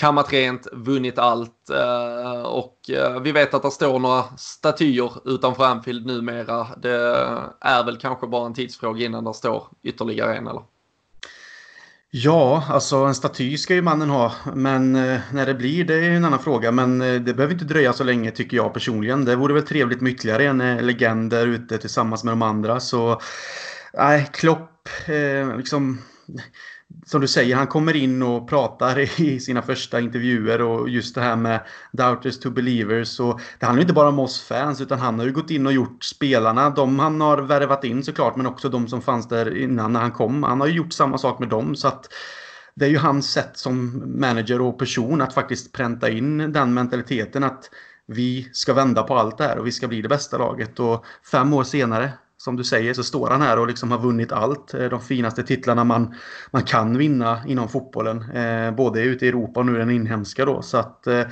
kammat 0.00 0.32
rent, 0.32 0.66
vunnit 0.72 1.18
allt 1.18 1.70
och 2.44 2.78
vi 3.22 3.32
vet 3.32 3.54
att 3.54 3.62
det 3.62 3.70
står 3.70 3.98
några 3.98 4.24
statyer 4.36 5.12
utanför 5.24 5.64
Anfield 5.64 6.06
numera. 6.06 6.66
Det 6.76 7.16
är 7.60 7.84
väl 7.84 7.96
kanske 7.96 8.26
bara 8.26 8.46
en 8.46 8.54
tidsfråga 8.54 9.04
innan 9.04 9.24
det 9.24 9.34
står 9.34 9.66
ytterligare 9.82 10.36
en 10.36 10.46
eller? 10.46 10.62
Ja, 12.16 12.64
alltså 12.68 12.96
en 12.96 13.14
staty 13.14 13.58
ska 13.58 13.74
ju 13.74 13.82
mannen 13.82 14.10
ha. 14.10 14.32
Men 14.54 14.96
eh, 14.96 15.20
när 15.32 15.46
det 15.46 15.54
blir, 15.54 15.84
det 15.84 15.94
är 15.94 16.10
en 16.10 16.24
annan 16.24 16.38
fråga. 16.38 16.72
Men 16.72 17.00
eh, 17.02 17.20
det 17.20 17.34
behöver 17.34 17.52
inte 17.52 17.64
dröja 17.64 17.92
så 17.92 18.04
länge 18.04 18.30
tycker 18.30 18.56
jag 18.56 18.74
personligen. 18.74 19.24
Det 19.24 19.36
vore 19.36 19.54
väl 19.54 19.62
trevligt 19.62 20.00
med 20.00 20.12
ytterligare 20.12 20.44
en 20.44 20.60
eh, 20.60 20.82
legend 20.82 21.30
där 21.30 21.46
ute 21.46 21.78
tillsammans 21.78 22.24
med 22.24 22.32
de 22.32 22.42
andra. 22.42 22.80
Så 22.80 23.20
nej, 23.94 24.28
Klopp, 24.32 24.88
eh, 25.06 25.56
liksom 25.56 25.98
som 27.06 27.20
du 27.20 27.28
säger, 27.28 27.56
han 27.56 27.66
kommer 27.66 27.96
in 27.96 28.22
och 28.22 28.48
pratar 28.48 28.98
i 29.20 29.40
sina 29.40 29.62
första 29.62 30.00
intervjuer 30.00 30.62
och 30.62 30.88
just 30.88 31.14
det 31.14 31.20
här 31.20 31.36
med 31.36 31.60
doubters 31.92 32.38
to 32.40 32.50
believers. 32.50 33.20
Och 33.20 33.40
det 33.58 33.66
handlar 33.66 33.82
inte 33.82 33.94
bara 33.94 34.08
om 34.08 34.18
oss 34.18 34.42
fans 34.42 34.80
utan 34.80 34.98
han 34.98 35.18
har 35.18 35.26
ju 35.26 35.32
gått 35.32 35.50
in 35.50 35.66
och 35.66 35.72
gjort 35.72 36.04
spelarna, 36.04 36.70
de 36.70 36.98
han 36.98 37.20
har 37.20 37.38
värvat 37.38 37.84
in 37.84 38.02
såklart, 38.04 38.36
men 38.36 38.46
också 38.46 38.68
de 38.68 38.88
som 38.88 39.02
fanns 39.02 39.28
där 39.28 39.56
innan 39.56 39.92
när 39.92 40.00
han 40.00 40.12
kom. 40.12 40.42
Han 40.42 40.60
har 40.60 40.66
ju 40.66 40.74
gjort 40.74 40.92
samma 40.92 41.18
sak 41.18 41.38
med 41.38 41.48
dem. 41.48 41.76
så 41.76 41.88
att 41.88 42.08
det 42.76 42.84
är 42.84 42.90
ju 42.90 42.98
hans 42.98 43.30
sätt 43.30 43.58
som 43.58 44.02
manager 44.20 44.60
och 44.60 44.78
person 44.78 45.20
att 45.20 45.34
faktiskt 45.34 45.72
pränta 45.72 46.10
in 46.10 46.52
den 46.52 46.74
mentaliteten 46.74 47.44
att 47.44 47.70
vi 48.06 48.50
ska 48.52 48.74
vända 48.74 49.02
på 49.02 49.14
allt 49.16 49.38
det 49.38 49.44
här 49.44 49.58
och 49.58 49.66
vi 49.66 49.72
ska 49.72 49.88
bli 49.88 50.02
det 50.02 50.08
bästa 50.08 50.38
laget. 50.38 50.80
Och 50.80 51.04
fem 51.30 51.52
år 51.52 51.64
senare 51.64 52.12
som 52.44 52.56
du 52.56 52.64
säger 52.64 52.94
så 52.94 53.04
står 53.04 53.30
han 53.30 53.42
här 53.42 53.58
och 53.58 53.66
liksom 53.66 53.90
har 53.90 53.98
vunnit 53.98 54.32
allt. 54.32 54.74
Eh, 54.74 54.88
de 54.88 55.00
finaste 55.00 55.42
titlarna 55.42 55.84
man, 55.84 56.14
man 56.50 56.62
kan 56.62 56.98
vinna 56.98 57.40
inom 57.46 57.68
fotbollen. 57.68 58.30
Eh, 58.30 58.74
både 58.74 59.02
ute 59.02 59.26
i 59.26 59.28
Europa 59.28 59.60
och 59.60 59.66
nu 59.66 59.78
den 59.78 59.90
inhemska 59.90 60.44
då. 60.44 60.62
Så 60.62 60.78
att, 60.78 61.06
eh, 61.06 61.22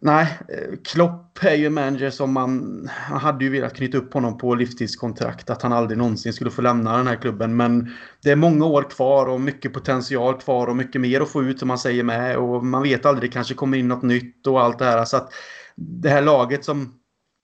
nej, 0.00 0.38
eh, 0.48 0.76
Klopp 0.84 1.38
är 1.44 1.54
ju 1.54 1.66
en 1.66 1.74
manager 1.74 2.10
som 2.10 2.32
man, 2.32 2.82
man 3.10 3.20
hade 3.20 3.44
ju 3.44 3.50
velat 3.50 3.76
knyta 3.76 3.98
upp 3.98 4.14
honom 4.14 4.38
på 4.38 4.54
livstidskontrakt. 4.54 5.50
Att 5.50 5.62
han 5.62 5.72
aldrig 5.72 5.98
någonsin 5.98 6.32
skulle 6.32 6.50
få 6.50 6.62
lämna 6.62 6.96
den 6.96 7.06
här 7.06 7.16
klubben. 7.16 7.56
Men 7.56 7.90
det 8.22 8.30
är 8.30 8.36
många 8.36 8.66
år 8.66 8.90
kvar 8.90 9.26
och 9.26 9.40
mycket 9.40 9.72
potential 9.72 10.40
kvar 10.40 10.66
och 10.66 10.76
mycket 10.76 11.00
mer 11.00 11.20
att 11.20 11.30
få 11.30 11.42
ut 11.42 11.58
som 11.58 11.68
man 11.68 11.78
säger 11.78 12.02
med. 12.02 12.36
Och 12.36 12.64
man 12.64 12.82
vet 12.82 13.06
aldrig, 13.06 13.30
det 13.30 13.34
kanske 13.34 13.54
kommer 13.54 13.78
in 13.78 13.88
något 13.88 14.02
nytt 14.02 14.46
och 14.46 14.62
allt 14.62 14.78
det 14.78 14.84
här. 14.84 15.04
Så 15.04 15.16
att 15.16 15.32
det 15.76 16.08
här 16.08 16.22
laget 16.22 16.64
som 16.64 16.94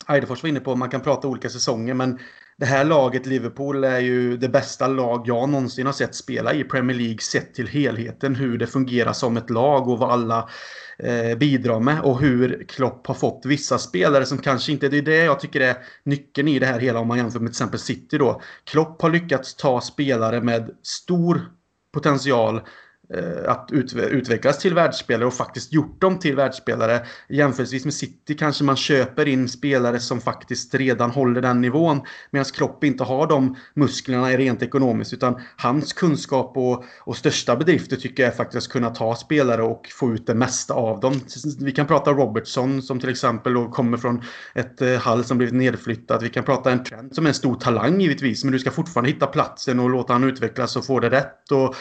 Eidefors 0.09 0.43
var 0.43 0.49
inne 0.49 0.61
på, 0.61 0.77
man 0.77 0.91
kan 0.91 1.01
prata 1.01 1.29
olika 1.29 1.49
säsonger 1.49 1.95
men 1.95 2.19
det 2.59 2.67
här 2.67 2.85
laget, 2.85 3.27
Liverpool, 3.27 3.85
är 3.85 4.01
ju 4.01 4.37
det 4.37 4.49
bästa 4.49 4.89
lag 4.89 5.23
jag 5.27 5.49
någonsin 5.49 5.87
har 5.87 5.93
sett 5.93 6.15
spela 6.15 6.55
i 6.55 6.65
Premier 6.65 6.97
League 6.97 7.19
sett 7.19 7.55
till 7.55 7.69
helheten. 7.69 8.35
Hur 8.35 8.59
det 8.59 8.67
fungerar 8.67 9.13
som 9.13 9.37
ett 9.37 9.51
lag 9.51 9.89
och 9.89 9.99
vad 9.99 10.11
alla 10.11 10.49
eh, 10.99 11.39
bidrar 11.39 11.81
med 11.81 12.01
och 12.01 12.21
hur 12.21 12.65
Klopp 12.69 13.07
har 13.07 13.15
fått 13.15 13.47
vissa 13.47 13.79
spelare 13.79 14.27
som 14.27 14.39
kanske 14.39 14.73
inte... 14.73 14.89
Det 14.89 14.99
är 14.99 15.03
det 15.03 15.25
jag 15.25 15.41
tycker 15.41 15.61
är 15.61 15.77
nyckeln 16.05 16.49
i 16.49 16.59
det 16.59 16.67
här 16.67 16.81
hela 16.81 16.99
om 17.01 17.09
man 17.09 17.19
jämför 17.19 17.41
med 17.41 17.49
till 17.49 17.53
exempel 17.53 17.81
City 17.81 18.19
då. 18.19 18.43
Klopp 18.65 19.03
har 19.03 19.11
lyckats 19.11 19.55
ta 19.55 19.81
spelare 19.81 20.41
med 20.41 20.71
stor 20.83 21.41
potential 21.93 22.61
Eh, 23.15 23.51
att 23.51 23.71
utvecklas 24.11 24.59
till 24.59 24.75
världsspelare 24.75 25.27
och 25.27 25.35
faktiskt 25.35 25.73
gjort 25.73 26.01
dem 26.01 26.19
till 26.19 26.37
världsspelare. 26.37 27.07
Jämförelsevis 27.29 27.85
med 27.85 27.95
City 27.95 28.35
kanske 28.35 28.65
man 28.65 28.77
köper 28.77 29.29
in 29.29 29.49
spelare 29.49 30.01
som 30.01 30.21
faktiskt 30.21 30.75
redan 30.75 31.11
håller 31.11 31.41
den 31.41 31.61
nivån 31.61 32.01
medan 32.31 32.45
Klopp 32.45 32.85
inte 32.85 33.05
har 33.05 33.27
de 33.27 33.57
musklerna 33.75 34.29
rent 34.29 34.63
ekonomiskt 34.63 35.13
utan 35.13 35.41
hans 35.57 35.93
kunskap 35.93 36.57
och, 36.57 36.85
och 37.01 37.17
största 37.17 37.57
bedrifter 37.57 37.97
tycker 37.97 38.23
jag 38.23 38.33
är 38.33 38.37
faktiskt 38.37 38.67
att 38.67 38.73
kunna 38.73 38.91
ta 38.91 39.17
spelare 39.17 39.63
och 39.63 39.89
få 39.93 40.13
ut 40.15 40.27
det 40.27 40.35
mesta 40.35 40.75
av 40.75 41.01
dem. 41.01 41.21
Vi 41.61 41.73
kan 41.73 41.87
prata 41.87 42.13
Robertson 42.13 42.83
som 42.83 43.01
till 43.01 43.11
exempel 43.11 43.57
och 43.57 43.73
kommer 43.73 43.97
från 43.97 44.23
ett 44.55 44.83
eh, 44.83 44.95
Hall 44.95 45.25
som 45.25 45.39
blivit 45.39 45.55
nedflyttat. 45.55 46.23
Vi 46.23 46.29
kan 46.29 46.45
prata 46.45 46.71
en 46.71 46.85
Trent 46.85 47.15
som 47.15 47.25
är 47.25 47.29
en 47.29 47.35
stor 47.35 47.55
talang 47.55 48.01
givetvis 48.01 48.45
men 48.45 48.53
du 48.53 48.59
ska 48.59 48.71
fortfarande 48.71 49.11
hitta 49.11 49.27
platsen 49.27 49.81
och 49.81 49.91
låta 49.91 50.13
han 50.13 50.25
utvecklas 50.25 50.77
och 50.77 50.87
få 50.87 51.01
det 51.01 51.11
rätt. 51.11 51.53
Och, 51.53 51.75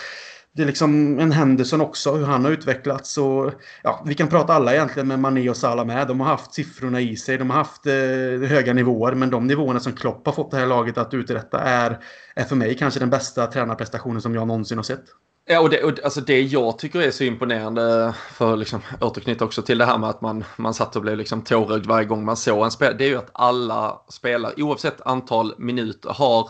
det 0.58 0.64
är 0.64 0.68
liksom 0.68 1.20
en 1.20 1.32
Henderson 1.32 1.82
också, 1.82 2.12
hur 2.14 2.26
han 2.26 2.46
har 2.46 2.52
utvecklats. 2.52 3.18
Och, 3.18 3.52
ja, 3.84 4.04
vi 4.06 4.16
kan 4.16 4.28
prata 4.28 4.54
alla 4.54 4.74
egentligen 4.74 5.08
med 5.08 5.20
Mané 5.20 5.50
och 5.50 5.58
Salah 5.58 5.86
med. 5.86 6.08
De 6.08 6.20
har 6.20 6.28
haft 6.28 6.54
siffrorna 6.54 7.02
i 7.02 7.16
sig. 7.16 7.38
De 7.38 7.50
har 7.50 7.58
haft 7.58 7.86
eh, 7.86 8.50
höga 8.50 8.74
nivåer. 8.74 9.14
Men 9.14 9.30
de 9.30 9.48
nivåerna 9.48 9.80
som 9.80 9.94
Klopp 9.94 10.26
har 10.26 10.34
fått 10.34 10.52
det 10.52 10.58
här 10.58 10.66
laget 10.66 10.98
att 10.98 11.14
uträtta 11.14 11.60
är, 11.60 12.00
är 12.36 12.44
för 12.44 12.56
mig 12.56 12.78
kanske 12.78 13.00
den 13.00 13.10
bästa 13.10 13.48
tränarprestationen 13.48 14.22
som 14.22 14.36
jag 14.36 14.48
någonsin 14.48 14.78
har 14.78 14.84
sett. 14.84 15.04
Ja, 15.46 15.60
och 15.60 15.70
det, 15.70 15.84
och 15.84 16.04
alltså 16.04 16.22
det 16.22 16.42
jag 16.42 16.80
tycker 16.80 17.02
är 17.02 17.12
så 17.12 17.24
imponerande, 17.24 18.14
för 18.34 18.54
att 18.54 18.60
liksom 18.60 18.82
återknyta 19.02 19.46
också 19.46 19.62
till 19.62 19.78
det 19.78 19.86
här 19.86 19.98
med 19.98 20.10
att 20.10 20.22
man, 20.22 20.44
man 20.56 20.74
satt 20.74 20.96
och 20.96 21.02
blev 21.02 21.18
liksom 21.18 21.42
tårögd 21.42 21.86
varje 21.86 22.06
gång 22.06 22.26
man 22.26 22.38
såg 22.38 22.66
en 22.66 22.72
spel, 22.72 22.96
det 22.98 23.06
är 23.06 23.10
ju 23.10 23.18
att 23.18 23.30
alla 23.34 24.02
spelare, 24.10 24.54
oavsett 24.58 25.02
antal 25.02 25.54
minuter, 25.58 26.10
har 26.10 26.50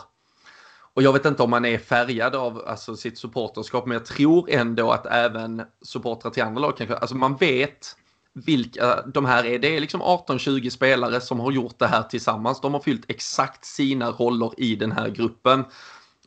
och 0.98 1.04
jag 1.04 1.12
vet 1.12 1.24
inte 1.24 1.42
om 1.42 1.50
man 1.50 1.64
är 1.64 1.78
färgad 1.78 2.34
av 2.34 2.62
alltså, 2.66 2.96
sitt 2.96 3.18
supporterskap, 3.18 3.86
men 3.86 3.92
jag 3.92 4.06
tror 4.06 4.50
ändå 4.50 4.92
att 4.92 5.06
även 5.06 5.62
supportrar 5.82 6.30
till 6.30 6.42
andra 6.42 6.60
lag 6.60 6.76
kanske, 6.76 6.96
alltså 6.96 7.16
man 7.16 7.36
vet 7.36 7.96
vilka 8.34 9.02
de 9.02 9.24
här 9.24 9.46
är. 9.46 9.58
Det 9.58 9.76
är 9.76 9.80
liksom 9.80 10.02
18-20 10.02 10.70
spelare 10.70 11.20
som 11.20 11.40
har 11.40 11.52
gjort 11.52 11.78
det 11.78 11.86
här 11.86 12.02
tillsammans. 12.02 12.60
De 12.60 12.74
har 12.74 12.80
fyllt 12.80 13.04
exakt 13.08 13.64
sina 13.64 14.10
roller 14.10 14.50
i 14.56 14.76
den 14.76 14.92
här 14.92 15.08
gruppen. 15.08 15.64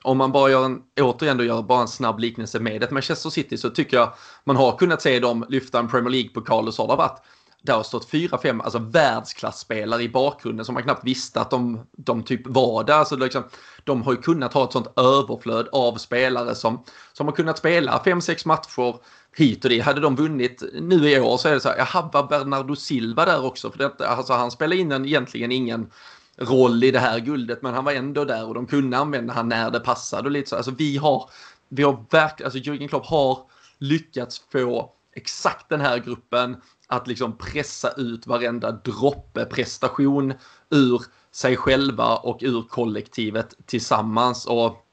Om 0.03 0.17
man 0.17 0.31
bara 0.31 0.51
gör 0.51 0.65
en, 0.65 0.81
återigen 1.01 1.37
då 1.37 1.43
gör 1.43 1.61
bara 1.61 1.81
en 1.81 1.87
snabb 1.87 2.19
liknelse 2.19 2.59
med 2.59 2.83
ett 2.83 2.91
Manchester 2.91 3.29
City 3.29 3.57
så 3.57 3.69
tycker 3.69 3.97
jag 3.97 4.13
man 4.43 4.55
har 4.55 4.77
kunnat 4.77 5.01
se 5.01 5.19
dem 5.19 5.45
lyfta 5.49 5.79
en 5.79 5.87
Premier 5.87 6.11
League-pokal 6.11 6.67
och 6.67 6.73
så 6.73 6.83
har 6.83 6.87
det 6.87 6.95
varit 6.95 7.21
det 7.61 7.71
har 7.71 7.83
stått 7.83 8.09
fyra, 8.09 8.37
fem 8.37 8.61
alltså 8.61 8.79
världsklasspelare 8.79 10.03
i 10.03 10.09
bakgrunden 10.09 10.65
som 10.65 10.73
man 10.73 10.83
knappt 10.83 11.05
visste 11.05 11.41
att 11.41 11.49
de, 11.49 11.87
de 11.91 12.23
typ 12.23 12.47
var 12.47 12.83
där. 12.83 12.93
Alltså 12.93 13.15
liksom, 13.15 13.43
de 13.83 14.01
har 14.01 14.11
ju 14.11 14.21
kunnat 14.21 14.53
ha 14.53 14.63
ett 14.63 14.71
sånt 14.71 14.99
överflöd 14.99 15.67
av 15.71 15.95
spelare 15.95 16.55
som, 16.55 16.83
som 17.13 17.27
har 17.27 17.35
kunnat 17.35 17.57
spela 17.57 18.03
fem, 18.03 18.21
sex 18.21 18.45
matcher 18.45 18.95
hit 19.35 19.63
och 19.63 19.69
dit. 19.69 19.83
Hade 19.83 20.01
de 20.01 20.15
vunnit 20.15 20.63
nu 20.73 21.09
i 21.09 21.19
år 21.19 21.37
så 21.37 21.47
är 21.47 21.53
det 21.53 21.59
så 21.59 21.69
här, 21.69 21.77
jaha, 21.77 22.09
var 22.13 22.23
Bernardo 22.23 22.75
Silva 22.75 23.25
där 23.25 23.45
också? 23.45 23.71
För 23.71 23.77
det, 23.77 24.07
alltså, 24.07 24.33
han 24.33 24.51
spelar 24.51 24.75
in 24.75 24.91
en, 24.91 25.05
egentligen 25.05 25.51
ingen 25.51 25.91
roll 26.37 26.83
i 26.83 26.91
det 26.91 26.99
här 26.99 27.19
guldet, 27.19 27.61
men 27.61 27.73
han 27.73 27.83
var 27.83 27.91
ändå 27.91 28.25
där 28.25 28.47
och 28.47 28.53
de 28.53 28.67
kunde 28.67 28.97
använda 28.97 29.33
han 29.33 29.49
när 29.49 29.71
det 29.71 29.79
passade 29.79 30.23
och 30.23 30.31
lite 30.31 30.49
så. 30.49 30.55
Alltså 30.55 30.71
vi 30.71 30.97
har, 30.97 31.29
vi 31.69 31.83
har 31.83 32.05
verkligen, 32.09 32.47
alltså 32.47 32.59
Jürgen 32.59 32.87
Klopp 32.87 33.05
har 33.05 33.39
lyckats 33.77 34.41
få 34.51 34.91
exakt 35.15 35.69
den 35.69 35.81
här 35.81 35.97
gruppen 35.97 36.57
att 36.91 37.07
liksom 37.07 37.37
pressa 37.37 37.91
ut 37.91 38.27
varenda 38.27 38.71
droppe 38.71 39.45
prestation 39.45 40.33
ur 40.69 41.01
sig 41.31 41.57
själva 41.57 42.15
och 42.15 42.39
ur 42.41 42.61
kollektivet 42.61 43.55
tillsammans. 43.65 44.45
Och 44.45 44.85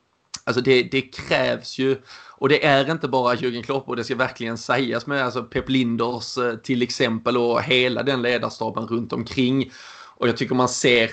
alltså 0.45 0.63
det, 0.63 0.83
det 0.83 1.03
krävs 1.03 1.79
ju 1.79 1.97
och 2.39 2.49
det 2.49 2.67
är 2.67 2.91
inte 2.91 3.09
bara 3.09 3.35
Jürgen 3.35 3.63
Klopp 3.63 3.89
och 3.89 3.97
det 3.97 4.05
ska 4.05 4.15
verkligen 4.15 4.59
sägas 4.59 5.07
med 5.07 5.25
alltså 5.25 5.43
Pep 5.43 5.69
Linders 5.69 6.39
eh, 6.39 6.55
till 6.55 6.83
exempel 6.83 7.37
och 7.37 7.63
hela 7.63 8.03
den 8.03 8.23
ledarstaben 8.23 8.87
runt 8.87 9.13
omkring. 9.13 9.73
Och 10.17 10.29
jag 10.29 10.37
tycker 10.37 10.55
man 10.55 10.69
ser 10.69 11.11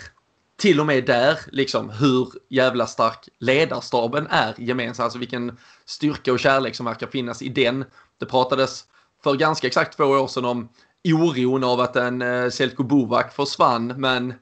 till 0.58 0.80
och 0.80 0.86
med 0.86 1.06
där 1.06 1.40
liksom 1.52 1.90
hur 1.90 2.30
jävla 2.50 2.88
stark 2.88 3.30
ledarstaben 3.40 4.28
är 4.30 4.56
gemensamt. 4.58 5.04
Alltså 5.04 5.20
vilken 5.20 5.58
styrka 5.86 6.34
och 6.34 6.40
kärlek 6.40 6.76
som 6.76 6.86
verkar 6.86 7.08
finnas 7.08 7.42
i 7.42 7.50
den. 7.50 7.86
Det 8.20 8.26
pratades 8.26 8.86
för 9.26 9.36
ganska 9.36 9.68
exakt 9.68 9.98
två 9.98 10.04
år 10.04 10.28
sedan 10.28 10.46
om 10.46 10.70
oron 11.08 11.64
av 11.64 11.80
att 11.80 11.96
en 11.96 12.22
eh, 12.22 12.50
Selko 12.50 12.84
Bovak 12.84 13.34
försvann, 13.34 13.88
men 13.88 14.34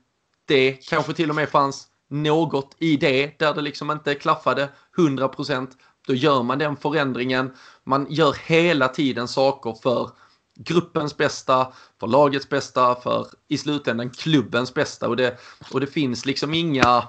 det 0.46 0.72
kanske 0.72 1.14
till 1.14 1.30
och 1.30 1.36
med 1.36 1.50
fanns 1.50 1.88
något 2.10 2.76
i 2.80 2.98
det 2.98 3.40
där 3.40 3.54
det 3.54 3.62
liksom 3.62 3.92
inte 3.92 4.16
klaffade 4.16 4.70
100%. 4.98 5.68
Då 6.08 6.14
gör 6.14 6.44
man 6.44 6.60
den 6.60 6.78
förändringen. 6.78 7.54
Man 7.84 8.08
gör 8.10 8.36
hela 8.46 8.88
tiden 8.88 9.28
saker 9.28 9.74
för 9.84 10.10
gruppens 10.56 11.18
bästa, 11.18 11.74
för 12.00 12.08
lagets 12.08 12.50
bästa, 12.50 12.96
för 12.96 13.28
i 13.48 13.58
slutändan 13.58 14.10
klubbens 14.10 14.74
bästa. 14.74 15.10
Och 15.10 15.16
det, 15.16 15.38
och 15.72 15.80
det 15.80 15.88
finns 15.88 16.26
liksom 16.26 16.54
inga 16.54 17.08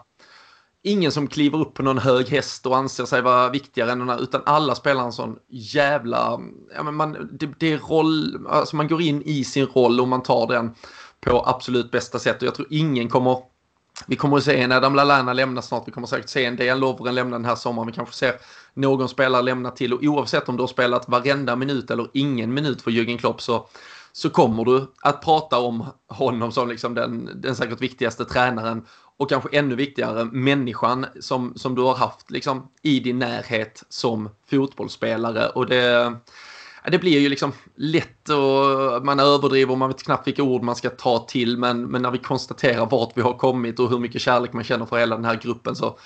ingen 0.84 1.12
som 1.12 1.26
kliver 1.26 1.58
upp 1.58 1.74
på 1.74 1.82
någon 1.82 1.98
hög 1.98 2.28
häst 2.28 2.66
och 2.66 2.76
anser 2.76 3.04
sig 3.04 3.22
vara 3.22 3.50
viktigare 3.50 3.92
än 3.92 3.98
någon 3.98 4.18
utan 4.18 4.42
alla 4.46 4.74
spelar 4.74 5.04
en 5.04 5.12
sån 5.12 5.38
jävla, 5.48 6.40
ja 6.76 6.82
men 6.82 6.94
man, 6.94 7.28
det, 7.32 7.48
det 7.58 7.72
är 7.72 7.78
roll, 7.78 8.46
alltså 8.48 8.76
man 8.76 8.88
går 8.88 9.02
in 9.02 9.22
i 9.22 9.44
sin 9.44 9.66
roll 9.66 10.00
och 10.00 10.08
man 10.08 10.22
tar 10.22 10.46
den 10.46 10.74
på 11.20 11.42
absolut 11.46 11.90
bästa 11.90 12.18
sätt 12.18 12.42
och 12.42 12.46
jag 12.46 12.54
tror 12.54 12.68
ingen 12.70 13.08
kommer 13.08 13.38
vi 14.06 14.16
kommer 14.16 14.36
att 14.36 14.44
se 14.44 14.60
en 14.60 14.72
Adam 14.72 14.94
Lallana 14.94 15.32
lämna 15.32 15.62
snart. 15.62 15.88
Vi 15.88 15.92
kommer 15.92 16.06
säkert 16.06 16.28
se 16.28 16.44
en 16.44 16.56
Dejan 16.56 16.80
Lovren 16.80 17.14
lämna 17.14 17.36
den 17.36 17.44
här 17.44 17.54
sommaren. 17.54 17.86
Vi 17.86 17.92
kanske 17.92 18.14
ser 18.14 18.34
någon 18.74 19.08
spelare 19.08 19.42
lämna 19.42 19.70
till. 19.70 19.94
Och 19.94 20.02
oavsett 20.02 20.48
om 20.48 20.56
du 20.56 20.62
har 20.62 20.68
spelat 20.68 21.08
varenda 21.08 21.56
minut 21.56 21.90
eller 21.90 22.06
ingen 22.12 22.54
minut 22.54 22.82
för 22.82 22.90
Jürgen 22.90 23.18
Klopp 23.18 23.42
så, 23.42 23.68
så 24.12 24.30
kommer 24.30 24.64
du 24.64 24.86
att 25.00 25.22
prata 25.22 25.58
om 25.58 25.86
honom 26.08 26.52
som 26.52 26.68
liksom 26.68 26.94
den, 26.94 27.30
den 27.34 27.56
säkert 27.56 27.80
viktigaste 27.80 28.24
tränaren 28.24 28.86
och 29.16 29.28
kanske 29.28 29.48
ännu 29.58 29.74
viktigare 29.74 30.24
människan 30.24 31.06
som, 31.20 31.52
som 31.56 31.74
du 31.74 31.82
har 31.82 31.94
haft 31.94 32.30
liksom, 32.30 32.68
i 32.82 33.00
din 33.00 33.18
närhet 33.18 33.82
som 33.88 34.28
fotbollsspelare. 34.50 35.48
Och 35.48 35.66
det, 35.66 36.16
det 36.90 36.98
blir 36.98 37.18
ju 37.18 37.28
liksom 37.28 37.52
lätt 37.76 38.28
och 38.28 39.04
man 39.04 39.20
överdriver 39.20 39.72
och 39.72 39.78
man 39.78 39.88
vet 39.88 40.02
knappt 40.02 40.26
vilka 40.26 40.42
ord 40.42 40.62
man 40.62 40.76
ska 40.76 40.90
ta 40.90 41.18
till. 41.18 41.58
Men, 41.58 41.84
men 41.86 42.02
när 42.02 42.10
vi 42.10 42.18
konstaterar 42.18 42.86
vart 42.86 43.16
vi 43.16 43.22
har 43.22 43.32
kommit 43.32 43.80
och 43.80 43.90
hur 43.90 43.98
mycket 43.98 44.20
kärlek 44.20 44.52
man 44.52 44.64
känner 44.64 44.86
för 44.86 44.98
hela 44.98 45.16
den 45.16 45.24
här 45.24 45.36
gruppen 45.36 45.76
så, 45.76 45.98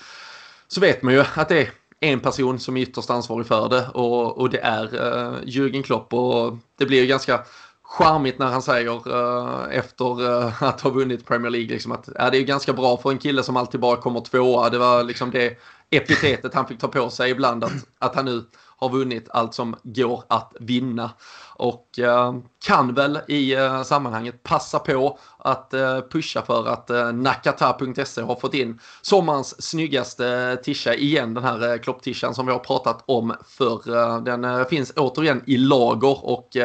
så 0.67 0.81
vet 0.81 1.01
man 1.01 1.13
ju 1.13 1.23
att 1.35 1.49
det 1.49 1.61
är 1.61 1.69
en 1.99 2.19
person 2.19 2.59
som 2.59 2.77
är 2.77 2.81
ytterst 2.81 3.09
ansvarig 3.09 3.47
för 3.47 3.69
det 3.69 3.87
och, 3.93 4.37
och 4.37 4.49
det 4.49 4.59
är 4.59 4.83
uh, 4.83 5.37
Jürgen 5.45 5.83
Klopp 5.83 6.13
och 6.13 6.57
det 6.77 6.85
blir 6.85 7.01
ju 7.01 7.07
ganska 7.07 7.41
charmigt 7.89 8.39
när 8.39 8.47
han 8.47 8.61
säger 8.61 9.07
uh, 9.07 9.77
efter 9.77 10.21
uh, 10.21 10.63
att 10.63 10.81
ha 10.81 10.89
vunnit 10.89 11.25
Premier 11.25 11.49
League 11.51 11.69
liksom 11.69 11.91
att 11.91 12.09
ja, 12.15 12.29
det 12.29 12.37
är 12.37 12.43
ganska 12.43 12.73
bra 12.73 12.97
för 12.97 13.11
en 13.11 13.17
kille 13.17 13.43
som 13.43 13.57
alltid 13.57 13.79
bara 13.79 13.97
kommer 13.97 14.21
tvåa. 14.21 14.69
Det 14.69 14.77
var 14.77 15.03
liksom 15.03 15.31
det 15.31 15.57
epitetet 15.89 16.53
han 16.53 16.67
fick 16.67 16.79
ta 16.79 16.87
på 16.87 17.09
sig 17.09 17.31
ibland 17.31 17.63
att, 17.63 17.71
att 17.99 18.15
han 18.15 18.25
nu 18.25 18.43
har 18.77 18.89
vunnit 18.89 19.29
allt 19.29 19.53
som 19.53 19.75
går 19.83 20.23
att 20.27 20.53
vinna. 20.59 21.11
Och 21.55 21.99
uh, 21.99 22.35
kan 22.65 22.93
väl 22.93 23.19
i 23.27 23.55
sammanhanget 23.85 24.43
passa 24.43 24.79
på 24.79 25.19
att 25.37 25.73
pusha 26.11 26.41
för 26.41 26.67
att 26.67 26.89
uh, 26.89 27.11
nakata.se 27.11 28.21
har 28.21 28.35
fått 28.35 28.53
in 28.53 28.79
sommarens 29.01 29.61
snyggaste 29.61 30.57
tisha 30.63 30.93
igen. 30.93 31.33
Den 31.33 31.43
här 31.43 31.73
uh, 31.73 31.79
klopptishan 31.79 32.35
som 32.35 32.45
vi 32.45 32.51
har 32.51 32.59
pratat 32.59 33.03
om 33.05 33.33
för 33.47 34.21
Den 34.21 34.65
finns 34.65 34.93
återigen 34.95 35.43
i 35.45 35.57
lager 35.57 36.25
och 36.25 36.57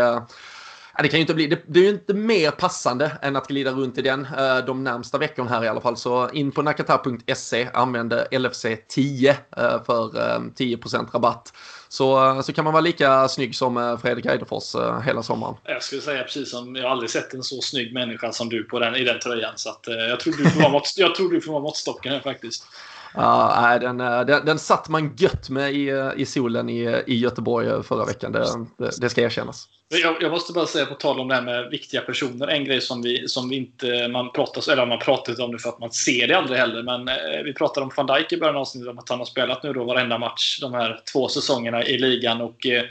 det 1.02 1.08
kan 1.08 1.18
ju 1.18 1.20
inte 1.20 1.34
bli, 1.34 1.46
det, 1.46 1.62
det, 1.66 1.80
är 1.80 1.84
ju 1.84 1.90
inte 1.90 2.14
mer 2.14 2.50
passande 2.50 3.12
än 3.22 3.36
att 3.36 3.48
glida 3.48 3.70
runt 3.70 3.98
i 3.98 4.02
den 4.02 4.26
eh, 4.38 4.58
de 4.66 4.84
närmsta 4.84 5.18
veckorna 5.18 5.50
här 5.50 5.64
i 5.64 5.68
alla 5.68 5.80
fall. 5.80 5.96
Så 5.96 6.30
in 6.30 6.52
på 6.52 6.62
nakata.se, 6.62 7.68
använd 7.74 8.12
LFC10 8.12 9.28
eh, 9.28 9.84
för 9.84 10.18
eh, 10.18 10.40
10% 10.40 11.12
rabatt. 11.12 11.52
Så, 11.88 12.26
eh, 12.26 12.40
så 12.40 12.52
kan 12.52 12.64
man 12.64 12.72
vara 12.72 12.80
lika 12.80 13.28
snygg 13.28 13.56
som 13.56 13.76
eh, 13.76 13.98
Fredrik 13.98 14.26
Eidefors 14.26 14.74
hela 15.04 15.22
sommaren. 15.22 15.54
Jag 15.64 15.82
skulle 15.82 16.00
säga 16.00 16.22
precis 16.22 16.50
som, 16.50 16.76
jag 16.76 16.82
har 16.82 16.90
aldrig 16.90 17.10
sett 17.10 17.34
en 17.34 17.42
så 17.42 17.60
snygg 17.60 17.94
människa 17.94 18.32
som 18.32 18.48
du 18.48 18.64
på 18.64 18.78
den, 18.78 18.96
i 18.96 19.04
den 19.04 19.20
tröjan. 19.20 19.52
Så 19.56 19.70
att, 19.70 19.86
jag, 19.86 20.20
tror 20.20 20.32
du 20.32 20.50
får 20.50 20.60
vara 20.60 20.72
mått, 20.72 20.92
jag 20.96 21.14
tror 21.14 21.30
du 21.30 21.40
får 21.40 21.52
vara 21.52 21.62
måttstocken 21.62 22.12
här 22.12 22.20
faktiskt. 22.20 22.66
Ja, 23.14 23.78
den, 23.80 24.00
eh, 24.00 24.20
den, 24.20 24.44
den 24.44 24.58
satt 24.58 24.88
man 24.88 25.16
gött 25.16 25.50
med 25.50 25.74
i, 25.74 25.88
eh, 25.88 26.10
i 26.16 26.26
solen 26.26 26.68
i, 26.68 27.02
i 27.06 27.14
Göteborg 27.14 27.68
eh, 27.68 27.82
förra 27.82 28.04
veckan. 28.04 28.32
Det, 28.32 28.46
det, 28.78 29.00
det 29.00 29.08
ska 29.08 29.22
erkännas. 29.22 29.68
Jag, 30.02 30.16
jag, 30.22 30.30
måste 30.30 30.52
bara 30.52 30.66
säga 30.66 30.86
på 30.86 30.94
tal 30.94 31.20
om 31.20 31.28
det 31.28 31.34
här 31.34 31.42
med 31.42 31.70
viktiga 31.70 32.00
personer. 32.00 32.48
En 32.48 32.64
grej 32.64 32.80
som 32.80 33.02
vi, 33.02 33.28
som 33.28 33.48
vi 33.48 33.56
inte 33.56 34.08
man 34.08 34.32
pratar, 34.32 34.72
eller 34.72 34.86
man 34.86 34.98
pratar 34.98 35.44
om 35.44 35.52
det 35.52 35.58
för 35.58 35.68
att 35.68 35.80
man 35.80 35.90
ser 35.90 36.28
det 36.28 36.38
aldrig 36.38 36.58
heller. 36.58 36.82
Men 36.82 37.10
vi 37.44 37.52
pratade 37.52 37.84
om 37.84 37.92
van 37.96 38.06
Dijk 38.06 38.32
i 38.32 38.36
början 38.36 38.56
av 38.56 38.60
avsnittet 38.60 38.90
om 38.90 38.98
att 38.98 39.08
han 39.08 39.18
har 39.18 39.26
spelat 39.26 39.62
nu 39.62 39.72
då 39.72 39.84
varenda 39.84 40.18
match 40.18 40.58
de 40.60 40.74
här 40.74 41.00
två 41.12 41.28
säsongerna 41.28 41.84
i 41.84 41.98
ligan. 41.98 42.40
Och 42.40 42.66
eh, 42.66 42.84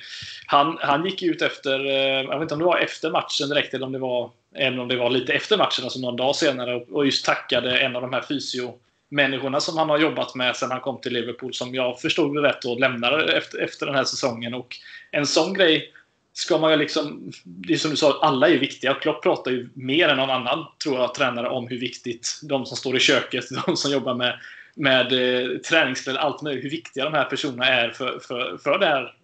han, 0.45 0.77
han 0.81 1.05
gick 1.05 1.23
ut 1.23 1.41
efter, 1.41 1.85
eh, 1.85 2.21
jag 2.21 2.39
vet 2.39 2.41
inte 2.41 2.53
om 2.53 2.59
det 2.59 2.65
var 2.65 2.77
efter 2.77 3.11
matchen 3.11 3.49
direkt 3.49 3.73
eller 3.73 3.85
om 3.85 3.91
det 3.91 3.99
var, 3.99 4.29
även 4.55 4.79
om 4.79 4.87
det 4.87 4.95
var 4.95 5.09
lite 5.09 5.33
efter 5.33 5.57
matchen, 5.57 5.83
alltså 5.83 5.99
någon 5.99 6.15
dag 6.15 6.35
senare. 6.35 6.75
Och 6.75 7.05
just 7.05 7.25
tackade 7.25 7.77
en 7.77 7.95
av 7.95 8.01
de 8.01 8.13
här 8.13 8.21
fysio 8.21 8.73
människorna 9.13 9.59
som 9.59 9.77
han 9.77 9.89
har 9.89 9.99
jobbat 9.99 10.35
med 10.35 10.55
sedan 10.55 10.71
han 10.71 10.81
kom 10.81 11.01
till 11.01 11.13
Liverpool 11.13 11.53
som 11.53 11.75
jag 11.75 12.01
förstod 12.01 12.35
det 12.35 12.41
rätt 12.41 12.65
och 12.65 12.79
lämnade 12.79 13.37
efter, 13.37 13.59
efter 13.59 13.85
den 13.85 13.95
här 13.95 14.03
säsongen. 14.03 14.53
Och 14.53 14.75
en 15.11 15.25
sån 15.25 15.53
grej 15.53 15.93
ska 16.33 16.57
man 16.57 16.71
ju 16.71 16.77
liksom... 16.77 17.31
Det 17.43 17.73
är 17.73 17.77
som 17.77 17.91
du 17.91 17.97
sa, 17.97 18.19
alla 18.21 18.49
är 18.49 18.57
viktiga. 18.57 18.93
Klopp 18.93 19.23
pratar 19.23 19.51
ju 19.51 19.69
mer 19.73 20.09
än 20.09 20.17
någon 20.17 20.29
annan, 20.29 20.65
tror 20.83 20.99
jag, 20.99 21.15
tränare 21.15 21.49
om 21.49 21.67
hur 21.67 21.79
viktigt 21.79 22.39
de 22.43 22.65
som 22.65 22.77
står 22.77 22.95
i 22.95 22.99
köket, 22.99 23.45
de 23.65 23.77
som 23.77 23.91
jobbar 23.91 24.15
med, 24.15 24.39
med 24.75 25.13
eh, 25.13 25.57
träningskläder, 25.57 26.19
allt 26.19 26.41
möjligt, 26.41 26.65
hur 26.65 26.69
viktiga 26.69 27.03
de 27.03 27.13
här 27.13 27.25
personerna 27.25 27.65
är 27.65 27.89
för, 27.89 28.19
för, 28.19 28.57
för 28.63 28.79
det 28.79 28.85
här 28.85 29.15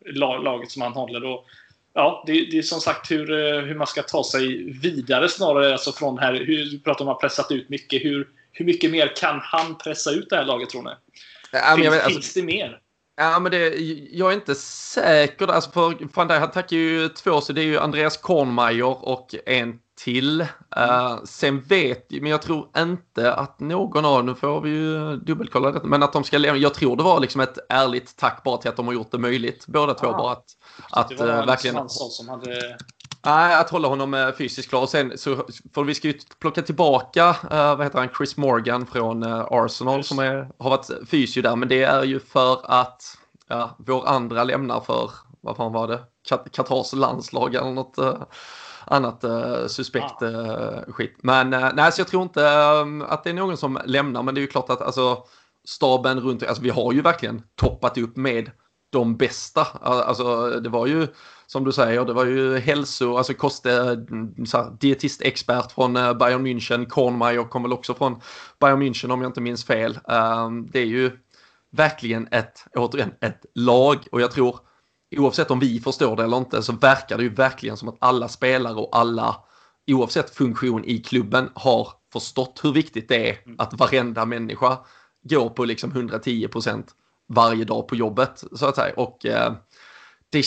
laget 0.42 0.72
som 0.72 0.82
han 0.82 0.94
håller. 0.94 1.24
Och, 1.24 1.46
ja, 1.94 2.24
det, 2.28 2.34
det, 2.34 2.58
är 2.58 2.62
som 2.62 2.80
sagt 2.80 3.12
hur, 3.12 3.32
eh, 3.32 3.62
hur 3.62 3.76
man 3.76 3.88
ska 3.88 4.02
ta 4.02 4.24
sig 4.24 4.72
vidare 4.82 5.30
snarare, 5.30 5.72
alltså 5.72 5.92
från 5.92 6.18
här, 6.18 6.34
hur, 6.34 6.66
du 6.66 6.80
pratar 6.80 7.06
om 7.06 7.10
att 7.10 7.16
ha 7.16 7.22
pressat 7.22 7.52
ut 7.52 7.70
mycket, 7.70 8.06
hur, 8.06 8.28
hur 8.60 8.66
mycket 8.66 8.92
mer 8.92 9.16
kan 9.16 9.40
han 9.44 9.78
pressa 9.78 10.12
ut 10.12 10.30
det 10.30 10.36
här 10.36 10.46
laget 10.46 10.70
tror 10.70 10.84
ni? 10.84 10.92
Ja, 11.52 11.76
finns, 11.76 11.88
vet, 11.88 11.94
alltså, 11.94 12.10
finns 12.10 12.34
det 12.34 12.44
mer? 12.44 12.80
Ja, 13.18 13.40
men 13.40 13.52
det, 13.52 13.76
jag 14.12 14.32
är 14.32 14.36
inte 14.36 14.56
säker. 14.56 15.48
Alltså 15.48 15.72
för 15.72 16.16
van 16.16 16.28
Dijk 16.28 16.42
attackar 16.42 16.78
ju 16.78 17.10
två, 17.10 17.42
så 17.42 17.54
det 17.54 17.62
är 17.62 17.66
ju 17.66 17.80
Andreas 17.80 18.18
Kornmeier 18.18 19.08
och 19.08 19.36
en 19.46 19.80
till. 20.04 20.46
Mm. 20.76 20.90
Uh, 20.90 21.24
sen 21.24 21.62
vet 21.62 22.08
men 22.10 22.32
jag 22.32 22.42
tror 22.42 22.70
inte 22.78 23.34
att 23.34 23.60
någon 23.60 24.06
av 24.06 24.26
dem, 24.26 24.36
får 24.36 24.62
vi 24.62 24.70
ju 24.70 25.18
dubbelkolla 25.18 25.72
det, 25.72 25.84
men 25.84 26.04
att 26.04 26.14
de 26.14 26.24
ska 26.24 26.38
lämna. 26.38 26.60
Jag 26.60 26.74
tror 26.74 26.98
det 26.98 27.04
var 27.04 27.20
liksom 27.20 27.42
ett 27.42 27.58
ärligt 27.70 28.18
tack 28.18 28.44
bara 28.44 28.58
till 28.58 28.70
att 28.70 28.76
de 28.76 28.88
har 28.88 28.94
gjort 28.94 29.12
det 29.12 29.18
möjligt, 29.18 29.68
båda 29.68 29.94
två. 29.94 30.12
Bara 30.12 30.32
att, 30.32 30.46
att 30.92 31.10
det 31.10 31.16
var 31.16 31.40
uh, 31.40 31.46
verkligen... 31.46 31.90
som 31.90 32.30
hade 32.30 32.78
Nej, 33.26 33.56
att 33.56 33.70
hålla 33.70 33.88
honom 33.88 34.14
eh, 34.14 34.32
fysiskt 34.32 34.70
klar. 34.70 34.82
Och 34.82 34.90
sen 34.90 35.18
så, 35.18 35.36
för 35.74 35.84
vi 35.84 35.96
ska 35.96 36.08
ju 36.08 36.20
plocka 36.40 36.62
tillbaka, 36.62 37.30
uh, 37.30 37.76
vad 37.76 37.84
heter 37.84 38.00
han, 38.00 38.10
Chris 38.18 38.38
Morgan 38.38 38.86
från 38.86 39.24
uh, 39.24 39.48
Arsenal 39.52 39.98
Just. 39.98 40.10
som 40.10 40.20
är, 40.20 40.50
har 40.60 40.70
varit 40.70 40.90
fysio 41.10 41.42
där. 41.42 41.56
Men 41.56 41.70
det 41.70 41.84
är 41.84 42.04
ju 42.04 42.20
för 42.20 42.62
att 42.64 43.18
ja, 43.48 43.76
vår 43.78 44.08
andra 44.08 44.44
lämnar 44.44 44.80
för, 44.80 45.12
vad 45.42 45.58
fan 45.58 45.74
var 45.74 45.88
det, 45.88 46.00
Katars 46.52 46.94
landslag 46.94 47.56
eller 47.56 47.72
något 47.72 47.98
annat 48.86 49.24
suspekt 49.68 50.22
ah. 50.22 50.92
skit. 50.92 51.18
Men 51.24 51.50
nej, 51.50 51.92
så 51.92 52.02
jag 52.02 52.08
tror 52.08 52.24
inte 52.24 52.50
att 53.08 53.24
det 53.24 53.30
är 53.30 53.34
någon 53.34 53.58
som 53.58 53.80
lämnar. 53.86 54.24
Men 54.24 54.36
det 54.36 54.40
är 54.40 54.42
ju 54.42 54.48
klart 54.48 54.70
att 54.70 54.82
alltså, 54.82 55.24
staben 55.68 56.20
runt, 56.20 56.44
alltså 56.44 56.64
vi 56.64 56.70
har 56.70 56.94
ju 56.94 57.02
verkligen 57.02 57.44
toppat 57.56 57.98
upp 57.98 58.18
med 58.18 58.52
de 58.90 59.18
bästa. 59.18 59.68
Alltså 59.82 60.50
det 60.50 60.70
var 60.70 60.88
ju 60.88 61.08
som 61.52 61.64
du 61.64 61.72
säger, 61.72 62.06
det 62.06 62.14
var 62.14 62.26
ju 62.26 62.58
hälso, 62.58 63.18
alltså 63.18 63.34
Koste, 63.34 63.72
mm, 63.72 64.36
dietistexpert 64.80 65.72
från 65.72 65.96
eh, 65.96 66.14
Bayern 66.14 66.48
München, 66.48 66.86
Kornmeier 66.86 67.44
kom 67.44 67.64
väl 67.64 67.74
också 67.74 67.94
från 67.94 68.22
Bayern 68.60 68.82
München 68.82 69.12
om 69.12 69.22
jag 69.22 69.30
inte 69.30 69.42
minns 69.42 69.66
fel. 69.66 70.00
Ehm, 70.08 70.68
det 70.72 70.80
är 70.80 70.86
ju 70.86 71.12
verkligen 71.72 72.28
ett, 72.32 72.66
återigen, 72.76 73.12
ett 73.22 73.46
lag 73.56 73.98
och 74.12 74.22
jag 74.22 74.32
tror 74.32 74.60
oavsett 75.18 75.52
om 75.52 75.60
vi 75.60 75.80
förstår 75.80 76.16
det 76.16 76.24
eller 76.24 76.38
inte 76.38 76.64
så 76.64 76.74
verkar 76.74 77.18
det 77.18 77.24
ju 77.24 77.30
verkligen 77.30 77.78
som 77.78 77.90
att 77.90 77.98
alla 78.00 78.28
spelare 78.28 78.76
och 78.76 78.98
alla 78.98 79.36
oavsett 79.92 80.36
funktion 80.36 80.86
i 80.86 80.98
klubben 80.98 81.50
har 81.56 81.88
förstått 82.14 82.60
hur 82.64 82.74
viktigt 82.74 83.10
det 83.10 83.30
är 83.30 83.38
att 83.58 83.74
varenda 83.74 84.26
människa 84.26 84.78
går 85.24 85.50
på 85.50 85.66
liksom 85.66 85.92
110 85.92 86.48
procent 86.48 86.92
varje 87.28 87.66
dag 87.66 87.88
på 87.88 87.96
jobbet 87.96 88.44
så 88.56 88.66
att 88.66 88.76
säga. 88.76 88.94
Och 88.98 89.26
eh, 89.26 89.54
det, 90.30 90.46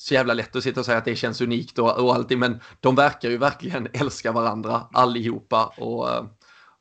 så 0.00 0.14
jävla 0.14 0.34
lätt 0.34 0.56
att 0.56 0.62
sitta 0.62 0.80
och 0.80 0.86
säga 0.86 0.98
att 0.98 1.04
det 1.04 1.16
känns 1.16 1.40
unikt 1.40 1.78
och, 1.78 1.98
och 1.98 2.14
allting, 2.14 2.38
men 2.38 2.60
de 2.80 2.94
verkar 2.94 3.30
ju 3.30 3.36
verkligen 3.36 3.88
älska 3.92 4.32
varandra 4.32 4.86
allihopa 4.92 5.66
och, 5.76 6.10
eh, 6.10 6.24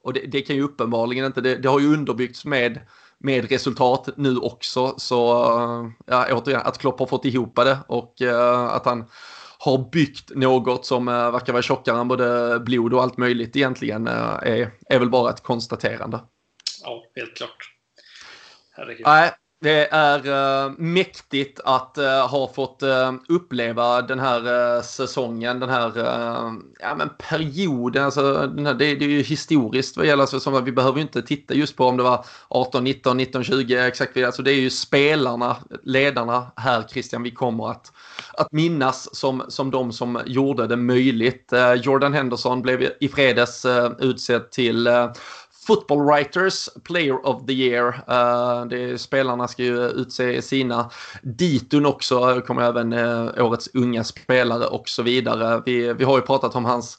och 0.04 0.14
det, 0.14 0.20
det 0.20 0.42
kan 0.42 0.56
ju 0.56 0.62
uppenbarligen 0.62 1.26
inte, 1.26 1.42
det, 1.42 1.56
det, 1.56 1.70
har 1.70 1.80
ju 1.80 1.94
underbyggts 1.94 2.46
med, 2.46 2.80
med 3.18 3.50
resultat 3.50 4.10
nu 4.18 4.38
också, 4.38 4.94
så 4.98 5.44
eh, 5.44 5.90
ja, 6.06 6.28
återigen, 6.32 6.62
att 6.66 6.78
Klopp 6.78 7.00
har 7.00 7.08
fått 7.08 7.26
ihop 7.26 7.56
det 7.56 7.78
och 7.88 8.22
uh, 8.22 8.60
att 8.60 8.86
han 8.86 9.06
har 9.60 9.90
byggt 9.92 10.32
något 10.36 10.86
som 10.86 11.08
uh, 11.08 11.32
verkar 11.32 11.54
vara 11.54 11.64
tjockare 11.64 12.00
än 12.00 12.08
både 12.08 12.60
blod 12.60 12.94
och 12.94 13.04
allt 13.04 13.18
möjligt 13.18 13.56
egentligen 13.56 14.08
uh, 14.08 14.40
är, 14.42 14.72
är 14.90 15.00
väl 15.00 15.10
bara 15.10 15.30
ett 15.30 15.44
konstaterande. 15.44 16.20
Ja, 16.84 17.04
helt 17.16 17.38
klart. 17.38 17.74
Herregud. 18.72 19.06
Nej, 19.06 19.32
det 19.62 19.88
är 19.92 20.28
uh, 20.28 20.72
mäktigt 20.78 21.60
att 21.64 21.98
uh, 21.98 22.06
ha 22.06 22.52
fått 22.56 22.84
uh, 22.84 23.14
uppleva 23.30 24.02
den 24.02 24.20
här 24.20 24.82
säsongen, 24.82 25.60
den 25.60 25.70
här 25.70 25.92
ja, 26.80 26.96
men 26.96 27.10
perioden. 27.30 28.06
Alltså, 28.06 28.48
den 28.48 28.66
här, 28.66 28.74
det, 28.74 28.96
det, 28.96 29.06
är 29.06 29.10
ju 29.10 29.22
historiskt 29.22 29.98
vad 29.98 30.06
gäller, 30.06 30.22
alltså, 30.22 30.62
vi 30.62 30.72
behöver 30.72 30.98
ju 30.98 31.02
inte 31.02 31.22
titta 31.22 31.54
just 31.54 31.76
på 31.76 31.86
om 31.86 31.98
det 31.98 32.04
var 32.04 32.26
18, 32.48 32.84
19, 32.84 33.18
19, 33.18 33.44
20 33.44 33.88
exakt. 33.88 34.18
Alltså, 34.18 34.42
det 34.42 34.52
är 34.52 34.62
ju 34.62 34.70
spelarna, 34.70 35.58
ledarna 35.84 36.52
här 36.56 36.84
Christian, 36.90 37.24
vi 37.24 37.32
kommer 37.32 37.72
att, 37.72 37.92
att 38.34 38.52
minnas 38.52 39.16
som, 39.16 39.44
som 39.48 39.72
de 39.72 39.94
som 39.94 40.22
gjorde 40.26 40.68
det 40.68 40.76
möjligt. 40.76 41.54
Jordan 41.84 42.14
Henderson 42.14 42.62
blev 42.62 42.92
i 43.00 43.10
fredags 43.10 43.66
utsedd 44.00 44.52
till 44.52 44.88
Football 45.70 46.02
Writers 46.02 46.70
Player 46.84 47.26
of 47.26 47.46
the 47.46 47.54
Year. 47.54 47.88
Uh, 48.10 48.66
det, 48.68 48.98
spelarna 48.98 49.48
ska 49.48 49.64
ju 49.64 49.90
utse 49.90 50.42
sina. 50.42 50.90
Ditun 51.22 51.86
också 51.86 52.32
eh, 52.32 52.40
kommer 52.40 52.62
även 52.62 52.94
uh, 52.94 53.46
årets 53.46 53.70
unga 53.74 54.04
spelare 54.04 54.66
och 54.66 54.90
så 54.90 55.04
vidare. 55.04 55.62
Vi, 55.66 55.94
vi 55.94 56.04
har 56.04 56.18
ju 56.18 56.22
pratat 56.22 56.56
om 56.56 56.66
hans 56.66 56.98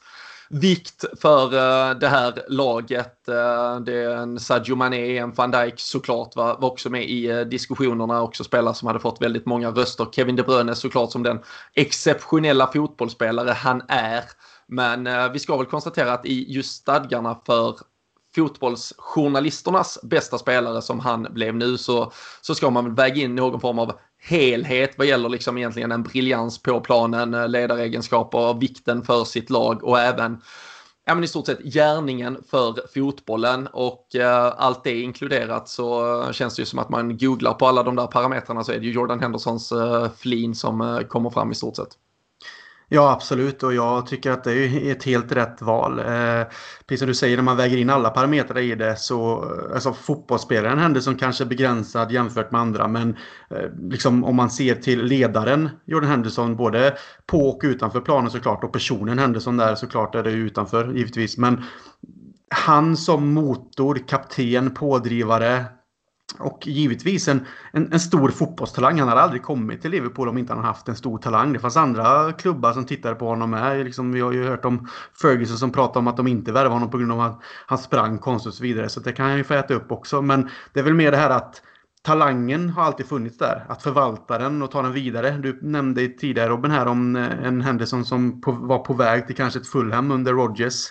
vikt 0.51 1.05
för 1.21 1.45
uh, 1.45 1.99
det 1.99 2.09
här 2.09 2.45
laget. 2.49 3.15
Uh, 3.29 3.81
det 3.81 3.95
är 3.95 4.17
en 4.17 4.41
Sadio 4.41 4.77
Mané, 4.77 5.19
en 5.19 5.33
van 5.33 5.51
Dijk 5.51 5.75
såklart 5.77 6.37
var, 6.37 6.59
var 6.61 6.71
också 6.71 6.91
med 6.91 7.11
i 7.11 7.33
uh, 7.33 7.41
diskussionerna. 7.41 8.23
Också 8.23 8.45
spelare 8.45 8.75
som 8.75 8.87
hade 8.87 9.01
fått 9.01 9.23
väldigt 9.23 9.47
många 9.47 9.71
röster. 9.71 10.07
Kevin 10.13 10.37
De 10.37 10.43
Bruyne 10.43 10.75
såklart 10.75 11.13
som 11.13 11.23
den 11.23 11.41
exceptionella 11.75 12.67
fotbollsspelare 12.73 13.51
han 13.51 13.83
är. 13.89 14.25
Men 14.73 15.33
vi 15.33 15.39
ska 15.39 15.57
väl 15.57 15.67
konstatera 15.67 16.13
att 16.13 16.27
i 16.27 16.53
just 16.53 16.77
stadgarna 16.77 17.41
för 17.47 17.77
fotbollsjournalisternas 18.35 19.99
bästa 20.03 20.39
spelare 20.39 20.83
som 20.83 21.01
han 21.01 21.27
blev 21.31 21.55
nu 21.55 21.79
så, 21.79 22.13
så 22.41 22.55
ska 22.55 22.71
man 22.71 22.95
väga 22.95 23.23
in 23.23 23.35
någon 23.35 23.61
form 23.61 23.79
av 23.79 23.93
helhet 24.19 24.95
vad 24.99 25.07
gäller 25.07 25.29
liksom 25.29 25.59
egentligen 25.59 25.93
en 25.93 26.03
briljans 26.03 26.63
på 26.63 26.81
planen, 26.81 27.53
ledaregenskaper, 27.53 28.61
vikten 28.61 29.03
för 29.03 29.25
sitt 29.25 29.51
lag 29.51 29.85
och 29.85 30.01
även 30.01 30.41
ja, 31.11 31.15
men 31.15 31.25
i 31.25 31.29
stort 31.29 31.47
sett 31.47 31.75
gärningen 31.75 32.45
för 32.51 32.89
fotbollen 32.95 33.67
och 33.67 34.17
eh, 34.17 34.53
allt 34.57 34.85
det 34.85 35.01
inkluderat 35.01 35.69
så 35.69 36.33
känns 36.33 36.57
det 36.57 36.63
ju 36.63 36.67
som 36.67 36.79
att 36.79 36.89
man 36.89 37.19
googlar 37.19 37.55
på 37.55 37.67
alla 37.67 37.83
de 37.83 37.97
där 37.97 38.07
parametrarna 38.07 38.65
så 38.65 38.73
är 38.73 38.79
det 38.79 38.87
ju 38.87 38.93
Jordan 38.93 39.21
Hendersons 39.21 39.73
eh, 39.73 40.11
flin 40.17 40.55
som 40.55 40.81
eh, 40.81 41.01
kommer 41.01 41.31
fram 41.31 41.53
i 41.53 41.55
stort 41.55 41.77
sett. 41.77 41.97
Ja, 42.93 43.13
absolut. 43.13 43.63
Och 43.63 43.75
jag 43.75 44.07
tycker 44.07 44.31
att 44.31 44.45
det 44.45 44.53
är 44.53 44.93
ett 44.93 45.05
helt 45.05 45.33
rätt 45.33 45.63
val. 45.63 45.99
Eh, 45.99 46.45
precis 46.87 46.99
som 46.99 47.09
du 47.09 47.15
säger, 47.15 47.37
när 47.37 47.43
man 47.43 47.57
väger 47.57 47.77
in 47.77 47.91
alla 47.91 48.11
parametrar 48.11 48.59
i 48.59 48.75
det 48.75 48.97
så... 48.97 49.45
Alltså 49.75 49.93
fotbollsspelaren 49.93 50.79
Henderson 50.79 51.17
kanske 51.17 51.45
är 51.45 51.47
begränsad 51.47 52.13
jämfört 52.13 52.51
med 52.51 52.61
andra. 52.61 52.89
Men 52.89 53.17
eh, 53.51 53.71
liksom, 53.91 54.25
om 54.25 54.37
man 54.37 54.51
ser 54.51 54.75
till 54.75 55.05
ledaren 55.05 55.69
Jordan 55.85 56.11
Henderson, 56.11 56.57
både 56.57 56.95
på 57.27 57.49
och 57.49 57.61
utanför 57.65 58.01
planen 58.01 58.31
såklart. 58.31 58.65
Och 58.65 58.73
personen 58.73 59.19
Henderson 59.19 59.57
där 59.57 59.75
såklart 59.75 60.15
är 60.15 60.23
det 60.23 60.31
utanför 60.31 60.93
givetvis. 60.95 61.39
Men 61.39 61.65
han 62.49 62.97
som 62.97 63.33
motor, 63.33 63.99
kapten, 64.09 64.75
pådrivare, 64.75 65.65
och 66.39 66.67
givetvis 66.67 67.29
en, 67.29 67.47
en, 67.73 67.93
en, 67.93 68.01
stor 68.01 68.29
fotbollstalang. 68.29 68.99
Han 68.99 69.09
hade 69.09 69.21
aldrig 69.21 69.43
kommit 69.43 69.83
till 69.83 69.91
Liverpool 69.91 70.29
om 70.29 70.39
inte 70.39 70.53
han 70.53 70.65
haft 70.65 70.89
en 70.89 70.97
stor 70.97 71.19
talang. 71.19 71.53
Det 71.53 71.59
fanns 71.59 71.77
andra 71.77 72.33
klubbar 72.33 72.73
som 72.73 72.85
tittade 72.85 73.15
på 73.15 73.27
honom 73.27 73.51
med. 73.51 73.85
Liksom, 73.85 74.13
vi 74.13 74.21
har 74.21 74.33
ju 74.33 74.45
hört 74.45 74.65
om 74.65 74.89
Ferguson 75.23 75.59
som 75.59 75.73
pratade 75.73 75.99
om 75.99 76.09
att 76.09 76.17
de 76.17 76.27
inte 76.27 76.53
värvade 76.53 76.75
honom 76.75 76.91
på 76.91 76.99
grund 76.99 77.13
av 77.13 77.21
att 77.21 77.41
han 77.67 77.79
sprang 77.79 78.19
konstigt 78.19 78.49
och 78.49 78.55
så 78.55 78.63
vidare. 78.63 78.89
Så 78.89 79.01
det 79.01 79.13
kan 79.13 79.27
han 79.27 79.37
ju 79.37 79.45
få 79.45 79.55
äta 79.55 79.75
upp 79.75 79.93
också. 79.93 80.23
Men 80.23 80.49
det 80.73 80.81
är 80.81 80.85
väl 80.85 80.95
mer 80.95 81.11
det 81.11 81.17
här 81.17 81.31
att 81.31 81.63
talangen 82.03 82.69
har 82.69 82.83
alltid 82.83 83.07
funnits 83.07 83.39
där. 83.39 83.65
Att 83.69 83.83
förvalta 83.83 84.39
den 84.39 84.63
och 84.63 84.71
ta 84.71 84.83
den 84.83 84.93
vidare. 84.93 85.31
Du 85.31 85.59
nämnde 85.63 86.09
tidigare 86.09 86.49
Robin 86.49 86.71
här 86.71 86.87
om 86.87 87.17
en 87.17 87.61
Henderson 87.61 88.05
som 88.05 88.41
på, 88.41 88.53
var 88.53 88.79
på 88.79 88.95
väg 88.95 89.27
till 89.27 89.37
kanske 89.37 89.59
ett 89.59 89.67
Fulham 89.67 90.11
under 90.11 90.33
Rodgers. 90.33 90.87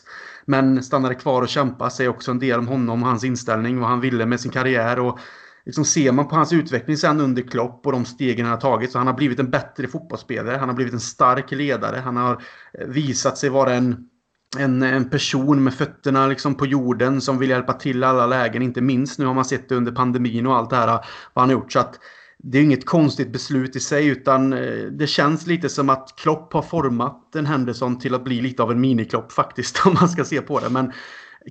Men 0.49 0.83
stannade 0.83 1.15
kvar 1.15 1.41
och 1.41 1.49
kämpade 1.49 1.91
säger 1.91 2.09
också 2.09 2.31
en 2.31 2.39
del 2.39 2.59
om 2.59 2.67
honom 2.67 3.03
och 3.03 3.09
hans 3.09 3.23
inställning, 3.23 3.79
vad 3.79 3.89
han 3.89 4.01
ville 4.01 4.25
med 4.25 4.39
sin 4.39 4.51
karriär. 4.51 4.99
Och 4.99 5.19
liksom 5.65 5.85
ser 5.85 6.11
man 6.11 6.27
på 6.27 6.35
hans 6.35 6.53
utveckling 6.53 6.97
sen 6.97 7.21
under 7.21 7.41
Klopp 7.41 7.85
och 7.85 7.91
de 7.91 8.05
stegen 8.05 8.45
han 8.45 8.53
har 8.53 8.61
tagit 8.61 8.91
så 8.91 8.97
han 8.97 9.07
har 9.07 9.13
blivit 9.13 9.39
en 9.39 9.49
bättre 9.49 9.87
fotbollsspelare. 9.87 10.57
Han 10.57 10.69
har 10.69 10.75
blivit 10.75 10.93
en 10.93 10.99
stark 10.99 11.51
ledare. 11.51 11.97
Han 11.97 12.17
har 12.17 12.41
eh, 12.79 12.87
visat 12.87 13.37
sig 13.37 13.49
vara 13.49 13.73
en 13.73 14.09
en, 14.57 14.83
en 14.83 15.09
person 15.09 15.63
med 15.63 15.73
fötterna 15.73 16.27
liksom 16.27 16.55
på 16.55 16.65
jorden 16.65 17.21
som 17.21 17.37
vill 17.37 17.49
hjälpa 17.49 17.73
till 17.73 18.01
i 18.01 18.05
alla 18.05 18.27
lägen. 18.27 18.61
Inte 18.61 18.81
minst 18.81 19.19
nu 19.19 19.25
har 19.25 19.33
man 19.33 19.45
sett 19.45 19.69
det 19.69 19.75
under 19.75 19.91
pandemin 19.91 20.47
och 20.47 20.55
allt 20.55 20.69
det 20.69 20.75
här 20.75 20.87
eh, 20.87 21.01
vad 21.33 21.41
han 21.41 21.49
har 21.49 21.53
gjort. 21.53 21.71
Så 21.71 21.79
att 21.79 21.99
det 22.43 22.57
är 22.57 22.63
inget 22.63 22.85
konstigt 22.85 23.31
beslut 23.31 23.75
i 23.75 23.79
sig 23.79 24.07
utan 24.07 24.53
eh, 24.53 24.85
det 24.91 25.07
känns 25.07 25.47
lite 25.47 25.69
som 25.69 25.89
att 25.89 26.13
Klopp 26.17 26.53
har 26.53 26.61
format 26.61 27.35
en 27.35 27.45
Henderson 27.45 27.99
till 27.99 28.15
att 28.15 28.23
bli 28.23 28.41
lite 28.41 28.63
av 28.63 28.71
en 28.71 28.81
miniklopp 28.81 29.31
faktiskt 29.31 29.81
om 29.85 29.93
man 29.99 30.09
ska 30.09 30.23
se 30.23 30.41
på 30.41 30.59
det. 30.59 30.69
Men 30.69 30.93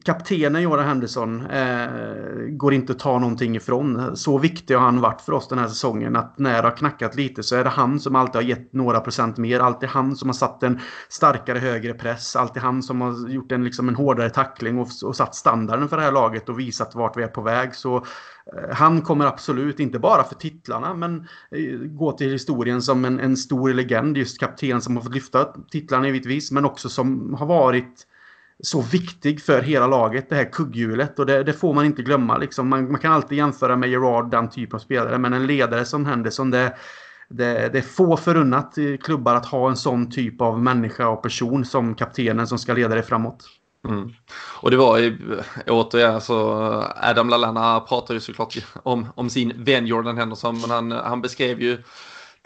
kaptenen 0.05 0.63
Jordan 0.63 0.87
Henderson 0.87 1.47
eh, 1.47 1.89
går 2.49 2.75
inte 2.75 2.93
att 2.93 2.99
ta 2.99 3.19
någonting 3.19 3.57
ifrån. 3.57 4.17
Så 4.17 4.39
viktig 4.39 4.75
har 4.75 4.81
han 4.81 5.01
varit 5.01 5.21
för 5.21 5.33
oss 5.33 5.49
den 5.49 5.59
här 5.59 5.69
säsongen 5.69 6.17
att 6.17 6.39
när 6.39 6.63
det 6.63 6.69
har 6.69 6.77
knackat 6.77 7.17
lite 7.17 7.43
så 7.43 7.57
är 7.57 7.65
det 7.65 7.71
han 7.71 8.01
som 8.01 8.17
alltid 8.17 8.35
har 8.35 8.43
gett 8.43 8.73
några 8.73 9.01
procent 9.01 9.37
mer. 9.37 9.61
Alltid 9.61 9.89
han 9.89 10.17
som 10.17 10.29
har 10.29 10.35
satt 10.35 10.63
en 10.63 10.81
starkare, 11.09 11.59
högre 11.59 11.95
press. 11.95 12.37
Alltid 12.37 12.63
han 12.63 12.83
som 12.83 13.01
har 13.01 13.29
gjort 13.29 13.53
en, 13.53 13.65
liksom 13.65 13.89
en 13.89 13.95
hårdare 13.95 14.31
tackling 14.31 14.79
och, 14.79 14.89
och 15.05 15.17
satt 15.17 15.35
standarden 15.35 15.89
för 15.89 15.97
det 15.97 16.03
här 16.03 16.13
laget 16.13 16.49
och 16.49 16.59
visat 16.59 16.95
vart 16.95 17.17
vi 17.17 17.23
är 17.23 17.29
på 17.29 17.43
väg. 17.43 17.75
Så 17.75 17.97
eh, 17.97 18.03
han 18.73 19.03
kommer 19.03 19.27
absolut, 19.27 19.81
inte 19.81 19.99
bara 19.99 20.25
för 20.25 20.35
titlarna, 20.35 20.95
men 20.95 21.17
eh, 21.51 21.79
gå 21.79 22.13
till 22.13 22.33
historien 22.33 22.83
som 22.83 23.05
en, 23.05 23.21
en 23.21 23.37
stor 23.37 23.75
legend. 23.75 24.17
Just 24.17 24.41
kapten 24.41 24.81
som 24.81 24.97
har 24.97 25.03
fått 25.03 25.15
lyfta 25.15 25.45
titlarna 25.71 26.07
givetvis, 26.07 26.53
men 26.53 26.65
också 26.65 26.89
som 26.89 27.35
har 27.35 27.47
varit 27.47 28.07
så 28.63 28.83
viktig 28.83 29.43
för 29.43 29.63
hela 29.63 29.87
laget, 29.87 30.29
det 30.29 30.37
här 30.37 30.53
kugghjulet. 30.53 31.19
Och 31.19 31.27
det, 31.27 31.43
det 31.43 31.53
får 31.53 31.75
man 31.75 31.85
inte 31.85 32.03
glömma. 32.03 32.37
Liksom. 32.37 32.69
Man, 32.69 32.91
man, 32.91 33.01
kan 33.01 33.13
alltid 33.13 33.39
jämföra 33.39 33.77
med 33.77 33.91
Gerard, 33.91 34.31
den 34.31 34.51
typen 34.51 34.77
av 34.77 34.81
spelare. 34.81 35.19
Men 35.19 35.33
en 35.33 35.47
ledare 35.47 35.85
som 35.85 36.07
Henderson, 36.07 36.51
det, 36.51 36.75
det, 37.29 37.69
det 37.73 37.79
är 37.79 37.83
få 37.83 38.17
förunnat 38.17 38.79
i 38.79 38.99
klubbar 38.99 39.35
att 39.35 39.47
ha 39.47 39.69
en 39.69 39.77
sån 39.77 40.11
typ 40.11 40.41
av 40.41 40.63
människa 40.63 41.09
och 41.09 41.23
person 41.23 41.65
som 41.65 41.95
kaptenen 41.95 42.47
som 42.47 42.59
ska 42.59 42.73
leda 42.73 42.95
dig 42.95 43.03
framåt. 43.03 43.45
Mm. 43.89 44.13
Och 44.61 44.71
det 44.71 44.77
var 44.77 44.99
ju 44.99 45.19
återigen 45.67 46.21
så 46.21 46.51
Adam 46.97 47.29
Lallana 47.29 47.81
pratar 47.81 48.15
ju 48.15 48.21
såklart 48.21 48.57
om, 48.83 49.07
om 49.15 49.31
sin 49.31 49.65
vän 49.65 49.87
Jordan 49.87 50.19
Henderson 50.19 50.61
men 50.61 50.71
han, 50.71 50.91
han 50.91 51.21
beskrev 51.21 51.63
ju 51.63 51.79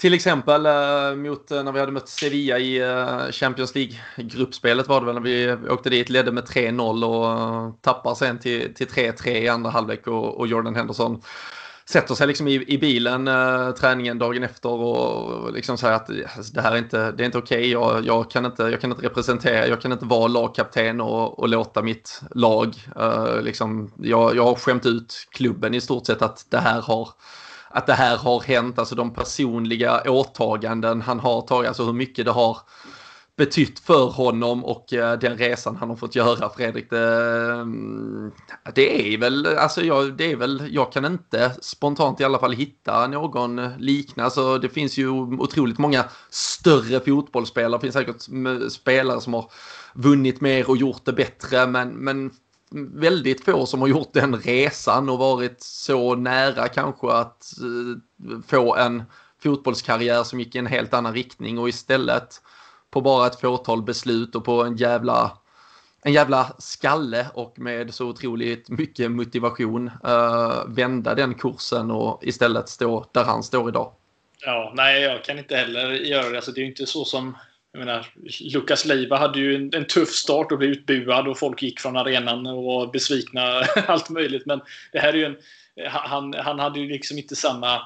till 0.03 0.15
exempel 0.15 0.66
eh, 0.66 1.15
mot 1.16 1.51
eh, 1.51 1.62
när 1.62 1.73
vi 1.73 1.81
hade 1.81 1.93
mött 1.93 2.09
Sevilla 2.09 2.59
i 2.59 2.81
eh, 2.81 3.31
Champions 3.31 3.74
League-gruppspelet 3.74 4.89
var 4.89 5.01
det 5.01 5.07
väl 5.07 5.15
när 5.15 5.23
vi 5.23 5.57
åkte 5.70 5.91
dit, 5.91 6.09
ledde 6.09 6.33
med 6.33 6.45
3-0 6.45 7.05
och 7.05 7.83
tappar 7.83 8.15
sen 8.15 8.39
till, 8.39 8.74
till 8.74 8.87
3-3 8.87 9.29
i 9.29 9.49
andra 9.49 9.70
halvlek 9.70 10.07
och, 10.07 10.39
och 10.39 10.47
Jordan 10.47 10.74
Henderson 10.74 11.23
sätter 11.85 12.15
sig 12.15 12.27
liksom 12.27 12.49
i, 12.49 12.65
i 12.69 12.79
bilen 12.79 13.29
äh, 13.29 13.70
träningen 13.70 14.19
dagen 14.19 14.43
efter 14.43 14.69
och 14.69 15.53
liksom 15.53 15.79
säger 15.79 15.95
att 15.95 16.11
det 16.55 16.61
här 16.61 16.73
är 16.73 16.79
inte, 16.79 17.12
det 17.12 17.23
är 17.23 17.27
inte 17.27 17.39
okej. 17.39 17.77
Okay. 17.77 17.95
Jag, 17.95 18.07
jag, 18.07 18.31
kan 18.31 18.47
inte, 18.47 18.62
jag 18.62 18.81
kan 18.81 18.91
inte 18.93 19.07
representera, 19.07 19.66
jag 19.66 19.81
kan 19.81 19.93
inte 19.93 20.05
vara 20.05 20.27
lagkapten 20.27 21.01
och, 21.01 21.39
och 21.39 21.49
låta 21.49 21.83
mitt 21.83 22.23
lag, 22.31 22.74
äh, 22.97 23.43
liksom, 23.43 23.93
jag, 23.97 24.37
jag 24.37 24.45
har 24.45 24.55
skämt 24.55 24.87
ut 24.87 25.29
klubben 25.31 25.74
i 25.74 25.81
stort 25.81 26.07
sett 26.07 26.23
att 26.23 26.47
det 26.51 26.59
här 26.59 26.81
har 26.81 27.09
att 27.73 27.86
det 27.86 27.93
här 27.93 28.16
har 28.16 28.40
hänt, 28.40 28.78
alltså 28.78 28.94
de 28.94 29.15
personliga 29.15 30.03
åtaganden 30.11 31.03
han 31.03 31.20
har 31.20 31.43
tagit, 31.43 31.69
alltså 31.69 31.85
hur 31.85 31.93
mycket 31.93 32.24
det 32.24 32.31
har 32.31 32.59
betytt 33.36 33.78
för 33.78 34.07
honom 34.07 34.65
och 34.65 34.93
eh, 34.93 35.19
den 35.19 35.36
resan 35.36 35.77
han 35.77 35.89
har 35.89 35.97
fått 35.97 36.15
göra 36.15 36.49
Fredrik. 36.49 36.90
Det, 36.90 37.53
mm, 37.53 38.32
det, 38.74 39.15
är 39.15 39.19
väl, 39.19 39.47
alltså 39.47 39.82
jag, 39.82 40.16
det 40.16 40.32
är 40.32 40.36
väl, 40.36 40.69
jag 40.70 40.93
kan 40.93 41.05
inte 41.05 41.53
spontant 41.62 42.20
i 42.20 42.24
alla 42.24 42.39
fall 42.39 42.53
hitta 42.53 43.07
någon 43.07 43.70
liknande. 43.78 44.24
Alltså 44.24 44.59
det 44.59 44.69
finns 44.69 44.99
ju 44.99 45.09
otroligt 45.11 45.78
många 45.78 46.05
större 46.31 47.01
fotbollsspelare. 47.01 47.78
Det 47.78 47.81
finns 47.81 47.94
säkert 47.94 48.73
spelare 48.73 49.20
som 49.20 49.35
har 49.35 49.51
vunnit 49.94 50.40
mer 50.40 50.70
och 50.70 50.77
gjort 50.77 51.05
det 51.05 51.12
bättre 51.12 51.66
men, 51.66 51.89
men 51.89 52.31
väldigt 52.94 53.44
få 53.44 53.66
som 53.66 53.81
har 53.81 53.89
gjort 53.89 54.12
den 54.12 54.36
resan 54.36 55.09
och 55.09 55.19
varit 55.19 55.62
så 55.62 56.15
nära 56.15 56.69
kanske 56.69 57.12
att 57.12 57.44
eh, 57.61 58.39
få 58.47 58.77
en 58.77 59.03
fotbollskarriär 59.43 60.23
som 60.23 60.40
gick 60.40 60.55
i 60.55 60.59
en 60.59 60.66
helt 60.66 60.94
annan 60.94 61.15
riktning 61.15 61.59
och 61.59 61.69
istället 61.69 62.43
på 62.90 63.01
bara 63.01 63.27
ett 63.27 63.40
fåtal 63.40 63.82
beslut 63.82 64.35
och 64.35 64.44
på 64.44 64.65
en 64.65 64.77
jävla 64.77 65.39
en 66.05 66.12
jävla 66.12 66.53
skalle 66.59 67.27
och 67.35 67.59
med 67.59 67.94
så 67.94 68.09
otroligt 68.09 68.69
mycket 68.69 69.11
motivation 69.11 69.90
uh, 70.07 70.65
vända 70.66 71.15
den 71.15 71.35
kursen 71.35 71.90
och 71.90 72.24
istället 72.24 72.69
stå 72.69 73.07
där 73.12 73.24
han 73.24 73.43
står 73.43 73.69
idag. 73.69 73.93
Ja, 74.44 74.73
nej, 74.74 75.03
jag 75.03 75.24
kan 75.24 75.39
inte 75.39 75.57
heller 75.57 75.90
göra 75.90 76.28
det. 76.28 76.36
Alltså, 76.36 76.53
det 76.53 76.61
är 76.61 76.62
ju 76.62 76.69
inte 76.69 76.86
så 76.86 77.05
som 77.05 77.36
jag 77.73 77.78
menar, 77.78 78.07
Lukas 78.40 78.85
Leiva 78.85 79.16
hade 79.16 79.39
ju 79.39 79.55
en, 79.55 79.74
en, 79.74 79.86
tuff 79.86 80.09
start 80.09 80.53
och 80.53 80.59
blev 80.59 80.70
utbuad 80.70 81.28
och 81.28 81.39
folk 81.39 81.62
gick 81.62 81.81
från 81.81 81.97
arenan 81.97 82.47
och 82.47 82.65
var 82.65 82.86
besvikna. 82.86 83.43
allt 83.86 84.11
möjligt. 84.11 84.47
Men 84.47 84.61
det 84.93 84.99
här 84.99 85.12
är 85.12 85.16
ju 85.16 85.24
en, 85.24 85.36
eh, 85.77 85.90
han, 85.90 86.35
han 86.35 86.59
hade 86.59 86.81
ju 86.81 86.89
liksom 86.89 87.19
inte 87.19 87.36
samma 87.36 87.82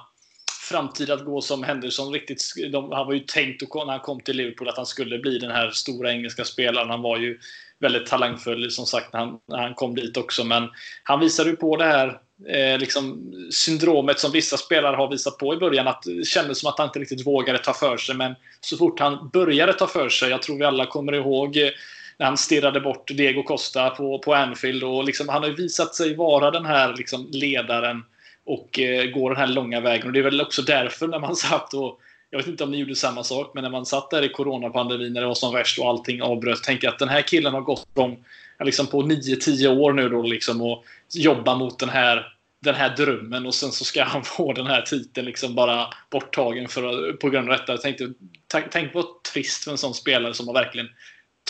framtid 0.69 1.11
att 1.11 1.25
gå 1.25 1.41
som 1.41 1.63
Henderson 1.63 2.13
riktigt. 2.13 2.43
De, 2.73 2.93
han 2.93 3.07
var 3.07 3.15
ju 3.15 3.21
tänkt 3.21 3.63
när 3.75 3.91
han 3.91 4.01
kom 4.01 4.21
till 4.21 4.37
Liverpool 4.37 4.69
att 4.69 4.77
han 4.77 4.87
skulle 4.87 5.19
bli 5.19 5.39
den 5.39 5.51
här 5.51 5.71
stora 5.71 6.13
engelska 6.13 6.45
spelaren. 6.45 6.91
Han 6.91 7.03
var 7.03 7.19
ju 7.19 7.39
väldigt 7.81 8.07
talangfull 8.07 8.71
som 8.71 8.87
sagt 8.87 9.13
när 9.13 9.21
han, 9.21 9.39
när 9.49 9.59
han 9.59 9.75
kom 9.75 9.95
dit 9.95 10.17
också. 10.17 10.45
Men 10.45 10.69
han 11.03 11.21
visade 11.21 11.51
ju 11.51 11.57
på 11.57 11.77
det 11.77 11.85
här 11.85 12.19
eh, 12.49 12.79
liksom, 12.79 13.33
syndromet 13.51 14.19
som 14.19 14.33
vissa 14.33 14.57
spelare 14.57 14.97
har 14.97 15.11
visat 15.11 15.39
på 15.39 15.55
i 15.55 15.57
början. 15.57 15.89
Att 15.89 16.03
det 16.03 16.27
kändes 16.27 16.61
som 16.61 16.69
att 16.69 16.79
han 16.79 16.87
inte 16.87 16.99
riktigt 16.99 17.27
vågade 17.27 17.59
ta 17.59 17.73
för 17.73 17.97
sig. 17.97 18.15
Men 18.15 18.35
så 18.61 18.77
fort 18.77 19.01
han 19.01 19.31
började 19.33 19.73
ta 19.73 19.87
för 19.87 20.09
sig, 20.09 20.31
jag 20.31 20.43
tror 20.43 20.59
vi 20.59 20.65
alla 20.65 20.87
kommer 20.87 21.13
ihåg 21.13 21.57
eh, 21.57 21.71
när 22.19 22.27
han 22.27 22.37
stirrade 22.37 22.81
bort 22.81 23.09
Diego 23.09 23.43
Costa 23.43 23.91
på, 23.91 24.19
på 24.19 24.35
Anfield. 24.35 24.85
Och 24.85 25.05
liksom, 25.05 25.29
han 25.29 25.43
har 25.43 25.49
ju 25.49 25.57
visat 25.57 25.95
sig 25.95 26.17
vara 26.17 26.51
den 26.51 26.67
här 26.67 26.95
liksom, 26.97 27.29
ledaren 27.33 28.05
och 28.47 28.79
eh, 28.79 29.11
går 29.11 29.31
den 29.31 29.39
här 29.39 29.47
långa 29.47 29.81
vägen. 29.81 30.07
Och 30.07 30.13
Det 30.13 30.19
är 30.19 30.25
väl 30.25 30.41
också 30.41 30.63
därför 30.63 31.09
när 31.09 31.19
man 31.19 31.37
satt 31.37 31.75
och 31.75 32.01
jag 32.31 32.39
vet 32.39 32.47
inte 32.47 32.65
om 32.65 32.71
ni 32.71 32.79
gjorde 32.79 32.95
samma 32.95 33.25
sak, 33.25 33.51
men 33.55 33.63
när 33.63 33.71
man 33.71 33.87
satt 33.87 34.11
där 34.11 34.23
i 34.23 34.29
coronapandemin 34.29 35.13
när 35.13 35.21
det 35.21 35.27
var 35.27 35.35
som 35.35 35.55
värst 35.55 35.79
och 35.79 35.89
allting 35.89 36.23
avbröt. 36.23 36.63
Tänka 36.63 36.89
att 36.89 36.99
den 36.99 37.09
här 37.09 37.23
killen 37.23 37.55
har 37.55 37.61
gått 37.61 37.99
om, 37.99 38.17
liksom 38.65 38.87
på 38.87 39.03
9-10 39.03 39.79
år 39.79 39.93
nu 39.93 40.09
då 40.09 40.23
liksom 40.23 40.63
och 40.63 40.85
jobba 41.15 41.57
mot 41.57 41.79
den 41.79 41.89
här, 41.89 42.33
den 42.63 42.75
här 42.75 42.97
drömmen 42.97 43.47
och 43.47 43.55
sen 43.55 43.73
så 43.73 43.85
ska 43.85 44.05
han 44.05 44.25
få 44.25 44.53
den 44.53 44.67
här 44.67 44.83
titeln 44.83 45.27
liksom 45.27 45.55
bara 45.55 45.89
borttagen 46.11 46.69
för, 46.69 47.13
på 47.13 47.31
grund 47.31 47.51
av 47.51 47.59
detta. 47.59 47.73
Jag 47.73 47.83
tänkte, 47.83 48.13
tänk, 48.47 48.71
tänk 48.71 48.95
vad 48.95 49.23
trist 49.33 49.65
för 49.65 49.71
en 49.71 49.79
sån 49.79 49.95
spelare 49.95 50.35
som 50.35 50.47
har 50.47 50.55
verkligen 50.55 50.89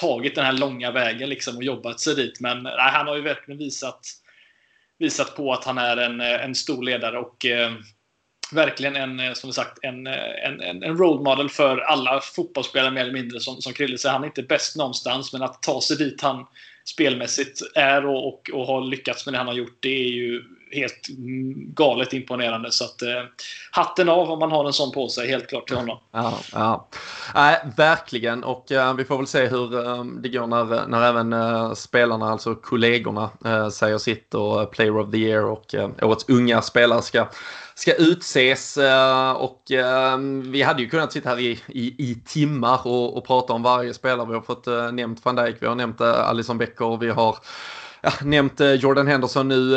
tagit 0.01 0.35
den 0.35 0.44
här 0.44 0.53
långa 0.53 0.90
vägen 0.90 1.28
liksom 1.28 1.57
och 1.57 1.65
jobbat 1.65 2.01
sig 2.01 2.15
dit. 2.15 2.40
Men 2.40 2.62
nej, 2.62 2.74
han 2.78 3.07
har 3.07 3.16
ju 3.16 3.23
verkligen 3.23 3.59
visat, 3.59 4.01
visat 4.98 5.36
på 5.36 5.53
att 5.53 5.65
han 5.65 5.78
är 5.78 5.97
en, 5.97 6.20
en 6.20 6.55
stor 6.55 6.82
ledare 6.82 7.19
och 7.19 7.47
eh, 7.47 7.73
verkligen 8.52 8.97
en, 8.97 9.20
eh, 9.20 9.32
som 9.32 9.52
sagt, 9.52 9.78
en, 9.82 10.06
eh, 10.06 10.44
en, 10.44 10.60
en, 10.60 10.82
en 10.82 10.97
role 10.97 11.23
model 11.23 11.48
för 11.48 11.78
alla 11.78 12.20
fotbollsspelare 12.20 12.90
mer 12.90 13.01
eller 13.01 13.12
mindre 13.12 13.40
som, 13.40 13.62
som 13.62 13.73
Krille 13.73 13.98
säger. 13.98 14.12
Han 14.12 14.23
är 14.23 14.27
inte 14.27 14.43
bäst 14.43 14.77
någonstans, 14.77 15.32
men 15.32 15.43
att 15.43 15.62
ta 15.62 15.81
sig 15.81 15.97
dit 15.97 16.23
han 16.23 16.47
spelmässigt 16.85 17.60
är 17.74 18.06
och, 18.06 18.28
och, 18.28 18.51
och 18.52 18.66
har 18.66 18.81
lyckats 18.81 19.27
med 19.27 19.35
det 19.35 19.39
han 19.39 19.47
har 19.47 19.55
gjort, 19.55 19.77
det 19.81 20.05
är 20.05 20.09
ju 20.09 20.43
helt 20.70 21.06
galet 21.74 22.12
imponerande. 22.12 22.73
Så 22.73 22.85
att, 22.85 23.02
eh, 23.02 23.23
hatten 23.70 24.09
av 24.09 24.31
om 24.31 24.39
man 24.39 24.51
har 24.51 24.66
en 24.66 24.73
sån 24.73 24.93
på 24.93 25.09
sig, 25.09 25.28
helt 25.28 25.48
klart 25.48 25.66
till 25.66 25.77
honom. 25.77 25.98
Ja, 26.12 26.39
ja. 26.52 26.89
Äh, 27.35 27.74
verkligen, 27.77 28.44
och 28.44 28.73
äh, 28.73 28.94
vi 28.94 29.05
får 29.05 29.16
väl 29.16 29.27
se 29.27 29.47
hur 29.47 29.86
äh, 29.86 30.05
det 30.05 30.28
går 30.28 30.47
när, 30.47 30.86
när 30.86 31.02
även 31.02 31.32
äh, 31.32 31.73
spelarna, 31.73 32.31
alltså 32.31 32.55
kollegorna, 32.55 33.31
äh, 33.44 33.68
säger 33.68 33.98
sitt 33.98 34.35
och 34.35 34.70
Player 34.70 34.98
of 34.98 35.10
the 35.10 35.18
Year 35.18 35.44
och 35.44 35.74
äh, 35.74 35.90
årets 36.02 36.28
unga 36.28 36.62
spelare 36.62 37.02
ska 37.02 37.28
ska 37.78 37.94
utses 37.94 38.78
och 39.36 39.62
vi 40.43 40.62
hade 40.62 40.82
ju 40.82 40.89
kunnat 40.89 41.12
sitta 41.12 41.28
här 41.28 41.39
i, 41.39 41.61
i, 41.66 42.11
i 42.11 42.19
timmar 42.27 42.86
och, 42.86 43.16
och 43.16 43.27
prata 43.27 43.53
om 43.53 43.62
varje 43.62 43.94
spelare. 43.94 44.27
Vi 44.27 44.35
har 44.35 44.40
fått 44.40 44.66
nämnt 44.93 45.24
van 45.24 45.36
Dijk, 45.36 45.57
vi 45.61 45.66
har 45.66 45.74
nämnt 45.74 46.01
Alison 46.01 46.59
Becker, 46.59 46.97
vi 46.97 47.11
har 47.11 47.36
ja, 48.07 48.12
nämnt 48.23 48.61
eh, 48.61 48.73
Jordan 48.73 49.07
Henderson 49.07 49.48
nu. 49.48 49.70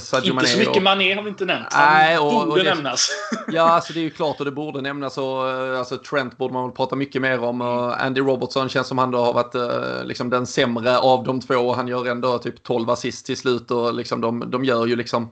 Sadio 0.00 0.24
inte 0.24 0.34
Mané 0.34 0.48
så 0.48 0.58
mycket 0.58 0.76
och... 0.76 0.82
Mané 0.82 1.14
har 1.14 1.22
vi 1.22 1.28
inte 1.28 1.44
nämnt. 1.44 1.68
Nej, 1.76 2.18
och, 2.18 2.32
borde 2.32 2.50
och 2.50 2.58
det, 2.58 2.74
nämnas. 2.74 3.08
ja, 3.48 3.62
alltså 3.62 3.92
det 3.92 4.00
är 4.00 4.02
ju 4.02 4.10
klart 4.10 4.38
och 4.38 4.44
det 4.44 4.50
borde 4.50 4.80
nämnas. 4.80 5.18
Och, 5.18 5.50
alltså 5.78 5.98
Trent 5.98 6.38
borde 6.38 6.54
man 6.54 6.64
väl 6.64 6.76
prata 6.76 6.96
mycket 6.96 7.22
mer 7.22 7.42
om. 7.42 7.60
Uh, 7.60 8.04
Andy 8.04 8.20
Robertson 8.20 8.68
känns 8.68 8.86
som 8.86 8.98
han 8.98 9.10
då 9.10 9.18
har 9.18 9.32
varit 9.32 10.06
liksom 10.06 10.30
den 10.30 10.46
sämre 10.46 10.98
av 10.98 11.24
de 11.24 11.40
två. 11.40 11.72
Han 11.72 11.88
gör 11.88 12.06
ändå 12.06 12.38
typ 12.38 12.62
12 12.62 12.90
assist 12.90 13.26
till 13.26 13.36
slut 13.36 13.70
och 13.70 13.94
liksom 13.94 14.20
de, 14.20 14.50
de 14.50 14.64
gör 14.64 14.86
ju 14.86 14.96
liksom 14.96 15.30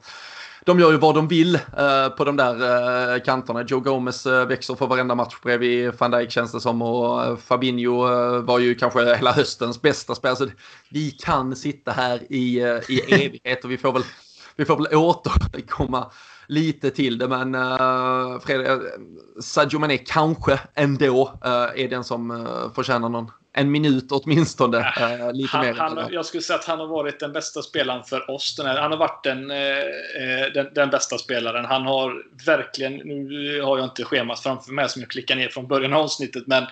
de 0.66 0.80
gör 0.80 0.92
ju 0.92 0.98
vad 0.98 1.14
de 1.14 1.28
vill 1.28 1.54
eh, 1.54 2.08
på 2.16 2.24
de 2.24 2.36
där 2.36 3.14
eh, 3.14 3.22
kanterna. 3.22 3.62
Joe 3.62 3.80
Gomez 3.80 4.26
eh, 4.26 4.46
växer 4.46 4.74
för 4.74 4.86
varenda 4.86 5.14
match 5.14 5.34
bredvid 5.42 5.92
van 5.98 6.10
Dijk 6.10 6.30
känns 6.30 6.52
det 6.52 6.60
som 6.60 6.82
och 6.82 7.24
eh, 7.24 7.36
Fabinho 7.36 8.08
eh, 8.08 8.42
var 8.42 8.58
ju 8.58 8.74
kanske 8.74 9.16
hela 9.16 9.32
höstens 9.32 9.82
bästa 9.82 10.14
spelare. 10.14 10.36
Så 10.36 10.48
vi 10.90 11.10
kan 11.10 11.56
sitta 11.56 11.92
här 11.92 12.32
i, 12.32 12.60
eh, 12.60 12.90
i 12.90 13.00
evighet 13.26 13.64
och 13.64 13.70
vi 13.70 13.78
får 13.78 13.92
väl, 13.92 14.02
vi 14.56 14.64
får 14.64 14.76
väl 14.76 14.96
återkomma 14.96 16.10
lite 16.50 16.90
till 16.90 17.18
det. 17.18 17.28
Men 17.28 17.54
uh, 17.54 18.40
Fredrik, 18.40 18.68
Sadio 19.40 19.78
Mané 19.78 19.98
kanske 19.98 20.60
ändå 20.74 21.40
uh, 21.44 21.82
är 21.82 21.88
den 21.88 22.04
som 22.04 22.30
uh, 22.30 22.72
förtjänar 22.74 23.08
någon 23.08 23.30
en 23.52 23.70
minut 23.70 24.06
åtminstone. 24.10 24.78
Äh, 24.78 25.32
lite 25.32 25.56
han, 25.56 25.66
mer. 25.66 25.74
Han, 25.74 26.09
jag 26.12 26.27
skulle 26.27 26.43
säga 26.43 26.59
att 26.59 26.64
han 26.64 26.78
har 26.78 26.86
varit 26.86 27.20
den 27.20 27.32
bästa 27.32 27.62
spelaren 27.62 28.05
för 28.05 28.31
oss. 28.31 28.60
Här, 28.64 28.78
han 28.78 28.90
har 28.90 28.98
varit 28.98 29.24
den, 29.24 29.51
eh, 29.51 30.52
den, 30.55 30.74
den, 30.74 30.90
bästa 30.90 31.18
spelaren. 31.18 31.64
Han 31.64 31.86
har 31.86 32.22
verkligen, 32.47 32.93
nu 32.93 33.60
har 33.62 33.78
jag 33.78 33.86
inte 33.86 34.05
schemat 34.05 34.40
framför 34.40 34.72
mig 34.72 34.89
som 34.89 35.02
jag 35.02 35.10
klickar 35.10 35.36
ner 35.36 35.48
från 35.48 35.68
början 35.68 35.93
av 35.93 36.02
avsnittet, 36.02 36.47
men 36.47 36.66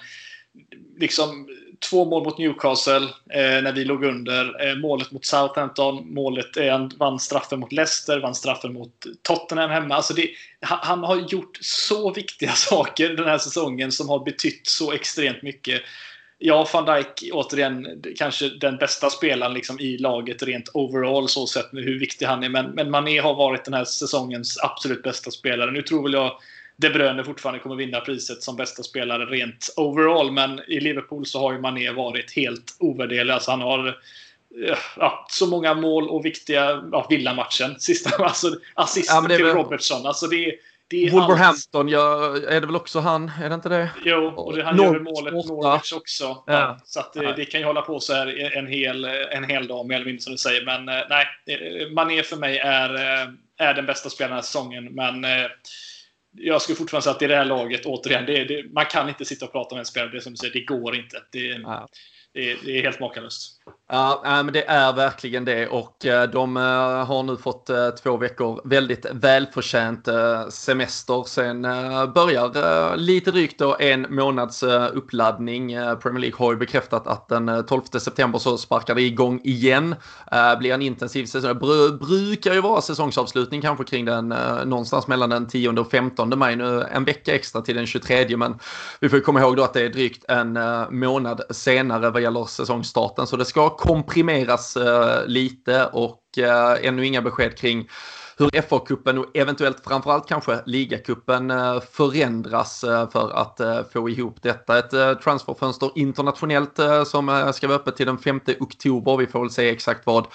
liksom 0.99 1.49
två 1.91 2.05
mål 2.05 2.25
mot 2.25 2.39
Newcastle 2.39 3.09
eh, 3.31 3.63
när 3.63 3.73
vi 3.73 3.85
låg 3.85 4.05
under. 4.05 4.69
Eh, 4.69 4.77
målet 4.77 5.11
mot 5.11 5.25
Southampton. 5.25 6.15
Målet, 6.15 6.57
eh, 6.57 6.73
han 6.73 6.93
vann 6.97 7.19
straffen 7.19 7.61
mot 7.61 7.73
Leicester, 7.73 8.21
vann 8.21 8.35
straffen 8.35 8.73
mot 8.73 9.07
Tottenham 9.23 9.71
hemma. 9.71 9.95
Alltså 9.95 10.15
det, 10.15 10.31
han, 10.61 10.79
han, 10.83 11.05
har 11.05 11.17
gjort 11.17 11.59
så 11.61 12.13
viktiga 12.13 12.53
saker 12.55 13.09
den 13.09 13.29
här 13.29 13.39
säsongen 13.39 13.93
som 13.93 14.09
har 14.09 14.25
betytt 14.25 14.67
så 14.67 14.93
extremt 14.93 15.43
mycket. 15.43 15.83
Ja, 16.41 16.69
van 16.73 16.85
Dijk 16.85 17.33
återigen 17.33 18.03
kanske 18.19 18.49
den 18.49 18.77
bästa 18.77 19.11
spelaren 19.11 19.55
liksom 19.55 19.81
i 19.81 19.99
laget 19.99 20.43
rent 20.43 20.69
overall 20.75 21.29
så 21.29 21.47
sett 21.47 21.73
med 21.73 21.85
hur 21.85 22.01
viktig 22.01 22.27
han 22.27 22.45
är. 22.45 22.49
Men, 22.49 22.71
men 22.71 22.91
Mané 22.91 23.21
har 23.21 23.35
varit 23.35 23.65
den 23.65 23.75
här 23.75 23.85
säsongens 23.85 24.59
absolut 24.63 25.03
bästa 25.03 25.31
spelare. 25.31 25.71
Nu 25.71 25.83
tror 25.83 26.03
väl 26.03 26.13
jag 26.13 26.39
De 26.77 26.91
Bruyne 26.91 27.25
fortfarande 27.25 27.61
kommer 27.61 27.77
vinna 27.77 28.01
priset 28.01 28.43
som 28.43 28.57
bästa 28.57 28.83
spelare 28.83 29.25
rent 29.25 29.75
overall. 29.77 30.33
Men 30.33 30.61
i 30.69 30.81
Liverpool 30.81 31.27
så 31.27 31.41
har 31.41 31.53
ju 31.53 31.61
Mané 31.61 31.91
varit 31.91 32.37
helt 32.37 32.77
ovärderlig. 32.79 33.33
Alltså 33.33 33.51
han 33.51 33.61
har 33.61 33.89
eh, 34.67 34.79
ja, 34.97 35.27
så 35.31 35.47
många 35.47 35.75
mål 35.75 36.09
och 36.09 36.25
viktiga 36.25 36.89
ja, 36.93 37.07
villamatchen. 37.11 37.75
Sista, 37.81 38.25
alltså 38.25 38.51
assisten 38.75 39.27
ja, 39.31 39.37
till. 39.37 39.47
Robertson. 39.47 40.07
Alltså 40.07 40.27
det, 40.27 40.55
Wolverhampton 40.91 41.87
allt... 41.87 41.93
gör, 41.93 42.49
är 42.49 42.61
det 42.61 42.67
väl 42.67 42.77
också 42.77 43.01
han? 43.01 43.31
Är 43.43 43.49
det 43.49 43.55
inte 43.55 43.69
det? 43.69 43.91
Jo, 44.05 44.33
och 44.37 44.57
det, 44.57 44.65
han 44.65 44.77
Norr, 44.77 44.95
gör 44.95 45.01
målet 45.01 45.35
Norwich 45.35 45.93
också. 45.93 46.25
Ja. 46.25 46.43
Ja, 46.47 46.81
så 46.85 47.01
att 47.01 47.13
det, 47.13 47.33
det, 47.37 47.45
kan 47.45 47.61
ju 47.61 47.67
hålla 47.67 47.83
på 47.83 48.01
så 48.01 48.15
här 48.15 48.57
en 48.57 48.67
hel, 48.67 49.05
en 49.05 49.45
hel 49.45 49.67
dag 49.67 49.93
eller 49.93 50.05
mindre 50.05 50.23
som 50.23 50.33
du 50.33 50.39
säger. 50.39 50.65
Men 50.65 50.89
eh, 50.89 51.05
nej, 51.11 51.27
eh, 51.47 51.91
Mané 51.91 52.23
för 52.23 52.37
mig 52.37 52.59
är, 52.59 52.91
är 53.59 53.75
den 53.75 53.87
bästa 53.87 54.11
spelaren 54.11 54.31
den 54.31 54.37
här 54.37 54.43
säsongen. 54.43 54.85
Men 54.85 55.27
jag 56.33 56.63
skulle 56.63 56.77
fortfarande 56.77 57.03
säga 57.03 57.15
att 57.15 57.23
i 57.23 57.27
det 57.27 57.37
här 57.37 57.45
laget, 57.45 57.87
återigen, 57.87 58.27
det, 58.27 58.45
det, 58.45 58.73
man 58.73 58.87
kan 58.87 59.09
inte 59.09 59.25
sitta 59.25 59.45
och 59.45 59.53
prata 59.53 59.75
med 59.75 59.81
en 59.81 59.87
spelare. 59.87 60.11
Det, 60.11 60.21
som 60.21 60.33
du 60.33 60.37
säger, 60.37 60.53
det 60.53 60.65
går 60.65 60.97
inte. 60.97 61.23
Det, 61.33 61.47
ja. 61.47 61.89
det, 62.35 62.55
det 62.65 62.79
är 62.79 62.83
helt 62.83 63.01
makalöst. 63.01 63.58
Ja, 63.91 64.21
men 64.25 64.53
det 64.53 64.65
är 64.69 64.93
verkligen 64.93 65.45
det 65.45 65.67
och 65.67 66.07
eh, 66.07 66.31
de 66.31 66.57
eh, 66.57 66.63
har 67.07 67.23
nu 67.23 67.37
fått 67.37 67.71
eh, 67.71 67.89
två 67.89 68.17
veckor 68.17 68.61
väldigt 68.65 69.07
välförtjänt 69.13 70.09
semester. 70.51 71.25
Sen 71.27 71.63
börjar 72.15 72.97
lite 72.97 73.31
drygt 73.31 73.59
då 73.59 73.77
en 73.79 74.07
månads 74.15 74.63
uppladdning. 74.93 75.69
Premier 76.03 76.21
League 76.21 76.39
har 76.39 76.53
ju 76.53 76.59
bekräftat 76.59 77.07
att 77.07 77.29
den 77.29 77.67
12 77.67 77.83
september 77.83 78.39
så 78.39 78.59
sparkar 78.59 78.95
det 78.95 79.03
igång 79.03 79.41
igen. 79.45 79.95
Blir 80.59 80.75
en 80.75 80.83
intensiv 80.83 81.27
säsong. 81.27 81.49
Det 81.49 81.99
brukar 82.07 82.55
ju 82.55 82.61
vara 82.61 82.81
säsongsavslutning 82.81 83.61
kanske 83.61 83.85
kring 83.85 84.05
den 84.05 84.29
någonstans 84.65 85.07
mellan 85.07 85.31
den 85.31 85.49
10 85.49 85.69
och 85.69 85.91
15 85.91 86.39
maj. 86.39 86.57
Nu 86.57 86.83
en 86.93 87.05
vecka 87.05 87.35
extra 87.35 87.61
till 87.61 87.77
den 87.77 87.87
23 87.87 88.37
men 88.37 88.59
vi 89.01 89.09
får 89.09 89.21
komma 89.21 89.41
ihåg 89.41 89.57
då 89.57 89.63
att 89.63 89.75
det 89.75 89.83
är 89.83 89.89
drygt 89.89 90.25
en 90.29 90.59
månad 90.91 91.43
senare 91.51 92.11
vad 92.11 92.23
gäller 92.23 92.45
säsongstarten 92.45 93.27
så 93.27 93.37
det 93.37 93.45
ska 93.45 93.58
komprimeras 93.67 94.77
eh, 94.77 95.27
lite 95.27 95.87
och 95.87 96.23
eh, 96.39 96.87
ännu 96.87 97.07
inga 97.07 97.23
besked 97.23 97.59
kring 97.59 97.89
hur 98.37 98.51
FA-cupen 98.51 99.19
och 99.19 99.37
eventuellt 99.37 99.85
framförallt 99.85 100.29
kanske 100.29 100.61
ligacupen 100.67 101.51
eh, 101.51 101.81
förändras 101.81 102.81
för 103.13 103.31
att 103.37 103.61
få 103.93 104.09
ihop 104.09 104.43
detta. 104.43 104.79
Ett 104.79 105.23
transferfönster 105.23 105.91
internationellt 105.95 106.79
som 107.07 107.53
ska 107.55 107.69
vara 107.69 107.79
öppet 107.79 107.97
till 107.97 108.07
den 108.07 108.19
5 108.19 108.41
oktober. 108.61 109.17
Vi 109.17 109.27
får 109.27 109.41
väl 109.41 109.51
se 109.51 109.69
exakt 109.69 110.07
vad 110.07 110.27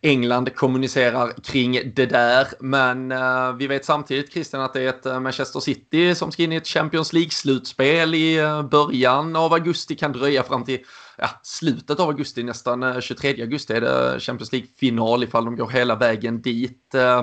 England 0.00 0.54
kommunicerar 0.54 1.32
kring 1.44 1.92
det 1.94 2.06
där. 2.06 2.46
Men 2.60 3.12
vi 3.58 3.66
vet 3.66 3.84
samtidigt 3.84 4.32
Christian 4.32 4.62
att 4.62 4.72
det 4.72 4.82
är 4.82 4.88
ett 4.88 5.22
Manchester 5.22 5.60
City 5.60 6.14
som 6.14 6.32
ska 6.32 6.42
in 6.42 6.52
i 6.52 6.56
ett 6.56 6.68
Champions 6.68 7.12
League-slutspel 7.12 8.14
i 8.14 8.38
början 8.70 9.36
av 9.36 9.52
augusti. 9.52 9.96
Kan 9.96 10.12
dröja 10.12 10.42
fram 10.42 10.64
till 10.64 10.78
ja, 11.20 11.28
slutet 11.42 12.00
av 12.00 12.08
augusti, 12.08 12.42
nästan 12.42 12.82
eh, 12.82 13.00
23 13.00 13.42
augusti 13.42 13.72
är 13.72 13.80
det 13.80 14.20
Champions 14.20 14.52
League-final 14.52 15.24
ifall 15.24 15.44
de 15.44 15.56
går 15.56 15.68
hela 15.68 15.94
vägen 15.94 16.42
dit. 16.42 16.94
Eh, 16.94 17.22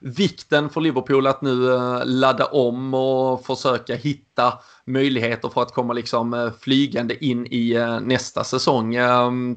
vikten 0.00 0.70
för 0.70 0.80
Liverpool 0.80 1.26
att 1.26 1.42
nu 1.42 1.74
eh, 1.74 2.02
ladda 2.04 2.44
om 2.44 2.94
och 2.94 3.46
försöka 3.46 3.94
hitta 3.94 4.58
möjligheter 4.84 5.48
för 5.48 5.62
att 5.62 5.74
komma 5.74 5.92
liksom 5.92 6.50
flygande 6.60 7.24
in 7.24 7.46
i 7.46 7.98
nästa 8.02 8.44
säsong. 8.44 8.94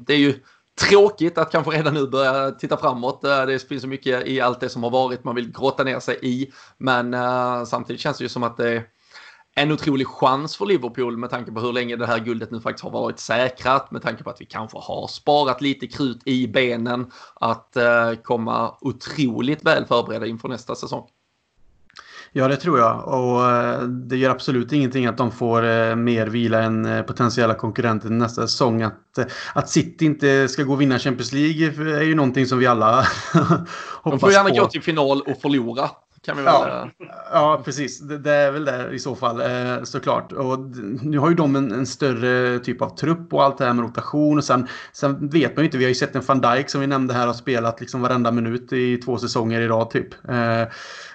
Det 0.04 0.12
är 0.12 0.18
ju 0.18 0.34
tråkigt 0.80 1.38
att 1.38 1.52
kanske 1.52 1.70
redan 1.70 1.94
nu 1.94 2.06
börja 2.06 2.50
titta 2.50 2.76
framåt. 2.76 3.22
Det 3.22 3.68
finns 3.68 3.82
så 3.82 3.88
mycket 3.88 4.26
i 4.26 4.40
allt 4.40 4.60
det 4.60 4.68
som 4.68 4.82
har 4.82 4.90
varit 4.90 5.24
man 5.24 5.34
vill 5.34 5.52
grotta 5.52 5.84
ner 5.84 6.00
sig 6.00 6.18
i. 6.22 6.52
Men 6.78 7.16
samtidigt 7.66 8.00
känns 8.00 8.18
det 8.18 8.24
ju 8.24 8.28
som 8.28 8.42
att 8.42 8.56
det 8.56 8.68
är 8.68 8.84
en 9.58 9.72
otrolig 9.72 10.06
chans 10.06 10.56
för 10.56 10.66
Liverpool 10.66 11.16
med 11.16 11.30
tanke 11.30 11.52
på 11.52 11.60
hur 11.60 11.72
länge 11.72 11.96
det 11.96 12.06
här 12.06 12.18
guldet 12.18 12.50
nu 12.50 12.60
faktiskt 12.60 12.84
har 12.84 12.90
varit 12.90 13.18
säkrat. 13.18 13.90
Med 13.90 14.02
tanke 14.02 14.24
på 14.24 14.30
att 14.30 14.40
vi 14.40 14.44
kanske 14.44 14.78
har 14.78 15.06
sparat 15.08 15.60
lite 15.60 15.86
krut 15.86 16.20
i 16.24 16.48
benen. 16.48 17.10
Att 17.34 17.76
eh, 17.76 18.12
komma 18.22 18.74
otroligt 18.80 19.66
väl 19.66 19.84
förberedda 19.84 20.26
inför 20.26 20.48
nästa 20.48 20.74
säsong. 20.74 21.06
Ja, 22.32 22.48
det 22.48 22.56
tror 22.56 22.78
jag. 22.78 23.08
Och 23.08 23.50
eh, 23.50 23.82
det 23.82 24.16
gör 24.16 24.30
absolut 24.30 24.72
ingenting 24.72 25.06
att 25.06 25.16
de 25.16 25.30
får 25.30 25.64
eh, 25.64 25.96
mer 25.96 26.26
vila 26.26 26.62
än 26.62 27.04
potentiella 27.06 27.54
konkurrenter 27.54 28.10
nästa 28.10 28.42
säsong. 28.42 28.82
Att, 28.82 29.18
att 29.54 29.68
City 29.68 30.04
inte 30.04 30.48
ska 30.48 30.62
gå 30.62 30.72
och 30.72 30.80
vinna 30.80 30.98
Champions 30.98 31.32
League 31.32 31.66
är 31.98 32.02
ju 32.02 32.14
någonting 32.14 32.46
som 32.46 32.58
vi 32.58 32.66
alla 32.66 32.96
hoppas 32.96 34.02
på. 34.02 34.10
De 34.10 34.20
får 34.20 34.32
gärna 34.32 34.50
gå 34.50 34.66
till 34.66 34.82
final 34.82 35.20
och 35.20 35.40
förlora. 35.40 35.90
Kan 36.22 36.36
vi 36.36 36.42
väl, 36.42 36.52
ja, 36.54 36.90
ja, 37.32 37.62
precis. 37.64 38.00
Det, 38.00 38.18
det, 38.18 38.32
är 38.32 38.50
väl 38.50 38.64
det 38.64 38.90
i 38.92 38.98
så 38.98 39.14
fall 39.14 39.40
eh, 39.40 39.82
såklart. 39.82 40.32
Och 40.32 40.58
nu 41.02 41.18
har 41.18 41.28
ju 41.28 41.34
de 41.34 41.56
en, 41.56 41.72
en, 41.72 41.86
större 41.86 42.58
typ 42.58 42.82
av 42.82 42.96
trupp 42.96 43.32
och 43.34 43.44
allt 43.44 43.58
det 43.58 43.64
här 43.64 43.72
med 43.72 43.84
rotation. 43.84 44.38
Och 44.38 44.44
sen, 44.44 44.68
sen 44.92 45.28
vet 45.28 45.56
man 45.56 45.62
ju 45.62 45.64
inte. 45.64 45.78
Vi 45.78 45.84
har 45.84 45.88
ju 45.88 45.94
sett 45.94 46.16
en 46.16 46.22
van 46.26 46.40
Dijk 46.40 46.70
som 46.70 46.80
vi 46.80 46.86
nämnde 46.86 47.14
här 47.14 47.26
har 47.26 47.34
spelat 47.34 47.80
liksom 47.80 48.02
varenda 48.02 48.30
minut 48.30 48.72
i 48.72 48.96
två 48.96 49.18
säsonger 49.18 49.60
i 49.60 49.68
rad 49.68 49.90
typ. 49.90 50.28
Eh, 50.28 50.62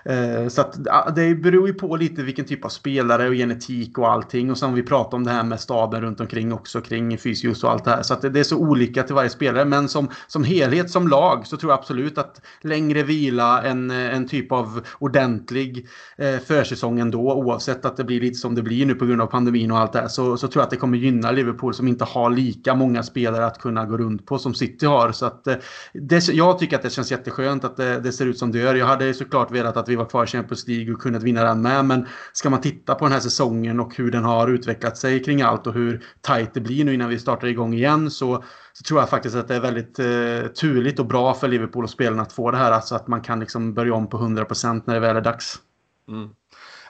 Eh, 0.05 0.47
så 0.47 0.61
att, 0.61 1.15
det 1.15 1.35
beror 1.35 1.67
ju 1.67 1.73
på 1.73 1.95
lite 1.95 2.23
vilken 2.23 2.45
typ 2.45 2.65
av 2.65 2.69
spelare 2.69 3.27
och 3.27 3.33
genetik 3.33 3.97
och 3.97 4.11
allting. 4.11 4.51
Och 4.51 4.57
sen 4.57 4.73
vi 4.73 4.83
pratar 4.83 5.17
om 5.17 5.23
det 5.23 5.31
här 5.31 5.43
med 5.43 5.59
staben 5.59 6.01
runt 6.01 6.19
omkring 6.19 6.53
också 6.53 6.81
kring 6.81 7.17
fysios 7.17 7.63
och 7.63 7.71
allt 7.71 7.85
det 7.85 7.91
här. 7.91 8.01
Så 8.01 8.13
att 8.13 8.21
det 8.21 8.39
är 8.39 8.43
så 8.43 8.57
olika 8.57 9.03
till 9.03 9.15
varje 9.15 9.29
spelare. 9.29 9.65
Men 9.65 9.89
som, 9.89 10.09
som 10.27 10.43
helhet, 10.43 10.89
som 10.89 11.07
lag, 11.07 11.47
så 11.47 11.57
tror 11.57 11.71
jag 11.71 11.79
absolut 11.79 12.17
att 12.17 12.41
längre 12.61 13.03
vila, 13.03 13.63
en, 13.63 13.91
eh, 13.91 14.15
en 14.15 14.27
typ 14.27 14.51
av 14.51 14.81
ordentlig 14.99 15.87
eh, 16.17 16.37
försäsong 16.37 16.99
ändå, 16.99 17.33
oavsett 17.33 17.85
att 17.85 17.97
det 17.97 18.03
blir 18.03 18.21
lite 18.21 18.35
som 18.35 18.55
det 18.55 18.61
blir 18.61 18.85
nu 18.85 18.95
på 18.95 19.05
grund 19.05 19.21
av 19.21 19.27
pandemin 19.27 19.71
och 19.71 19.79
allt 19.79 19.93
det 19.93 19.99
här, 19.99 20.07
så, 20.07 20.37
så 20.37 20.47
tror 20.47 20.61
jag 20.61 20.65
att 20.65 20.71
det 20.71 20.77
kommer 20.77 20.97
gynna 20.97 21.31
Liverpool 21.31 21.73
som 21.73 21.87
inte 21.87 22.03
har 22.03 22.29
lika 22.29 22.75
många 22.75 23.03
spelare 23.03 23.45
att 23.45 23.59
kunna 23.59 23.85
gå 23.85 23.97
runt 23.97 24.25
på 24.25 24.37
som 24.37 24.53
City 24.53 24.85
har. 24.85 25.11
Så 25.11 25.25
att, 25.25 25.47
det, 25.93 26.29
jag 26.29 26.59
tycker 26.59 26.75
att 26.75 26.81
det 26.83 26.89
känns 26.89 27.11
jätteskönt 27.11 27.63
att 27.63 27.77
det, 27.77 27.99
det 27.99 28.11
ser 28.11 28.25
ut 28.25 28.37
som 28.37 28.51
det 28.51 28.59
gör. 28.59 28.75
Jag 28.75 28.85
hade 28.85 29.13
såklart 29.13 29.51
velat 29.51 29.77
att 29.77 29.89
vi 29.89 29.92
vi 29.93 29.97
var 29.97 30.05
kvar 30.05 30.23
i 30.23 30.27
Champions 30.27 30.67
League 30.67 30.93
och 30.93 31.01
kunnat 31.01 31.23
vinna 31.23 31.43
den 31.43 31.61
med. 31.61 31.85
Men 31.85 32.07
ska 32.33 32.49
man 32.49 32.61
titta 32.61 32.95
på 32.95 33.05
den 33.05 33.11
här 33.11 33.19
säsongen 33.19 33.79
och 33.79 33.95
hur 33.95 34.11
den 34.11 34.23
har 34.23 34.47
utvecklat 34.47 34.97
sig 34.97 35.23
kring 35.23 35.41
allt 35.41 35.67
och 35.67 35.73
hur 35.73 36.03
tajt 36.21 36.53
det 36.53 36.61
blir 36.61 36.85
nu 36.85 36.93
innan 36.93 37.09
vi 37.09 37.19
startar 37.19 37.47
igång 37.47 37.73
igen 37.73 38.11
så, 38.11 38.43
så 38.73 38.83
tror 38.83 38.99
jag 38.99 39.09
faktiskt 39.09 39.35
att 39.35 39.47
det 39.47 39.55
är 39.55 39.59
väldigt 39.59 39.99
eh, 39.99 40.51
turligt 40.61 40.99
och 40.99 41.05
bra 41.05 41.33
för 41.33 41.47
Liverpool 41.47 41.83
och 41.83 41.89
spelarna 41.89 42.21
att 42.21 42.33
få 42.33 42.51
det 42.51 42.57
här. 42.57 42.71
Alltså 42.71 42.95
att 42.95 43.07
man 43.07 43.21
kan 43.21 43.39
liksom 43.39 43.73
börja 43.73 43.93
om 43.93 44.09
på 44.09 44.17
100% 44.17 44.81
när 44.85 44.93
det 44.93 44.99
väl 44.99 45.15
är 45.15 45.21
dags. 45.21 45.59
Mm. 46.07 46.29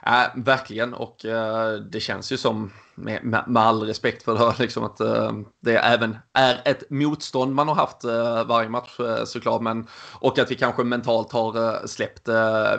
Äh, 0.06 0.26
verkligen 0.34 0.94
och 0.94 1.24
äh, 1.24 1.72
det 1.74 2.00
känns 2.00 2.32
ju 2.32 2.36
som 2.36 2.72
med, 2.94 3.24
med, 3.24 3.44
med 3.46 3.62
all 3.62 3.82
respekt 3.82 4.22
för 4.22 4.34
det, 4.34 4.58
liksom 4.58 4.84
att 4.84 5.00
äh, 5.00 5.32
det 5.60 5.76
även 5.76 6.18
är 6.32 6.62
ett 6.64 6.90
motstånd 6.90 7.54
man 7.54 7.68
har 7.68 7.74
haft 7.74 8.04
äh, 8.04 8.44
varje 8.44 8.68
match 8.68 8.96
såklart. 9.26 9.62
Men, 9.62 9.86
och 10.12 10.38
att 10.38 10.50
vi 10.50 10.54
kanske 10.54 10.84
mentalt 10.84 11.32
har 11.32 11.86
släppt 11.86 12.28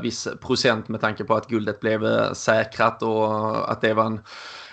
viss 0.02 0.28
procent 0.42 0.88
med 0.88 1.02
tanke 1.02 1.24
på 1.24 1.36
att 1.36 1.48
guldet 1.48 1.80
blev 1.80 2.34
säkrat 2.34 3.04
och 3.04 3.72
att 3.72 3.82
det 3.82 3.94
var 3.94 4.06
en, 4.06 4.22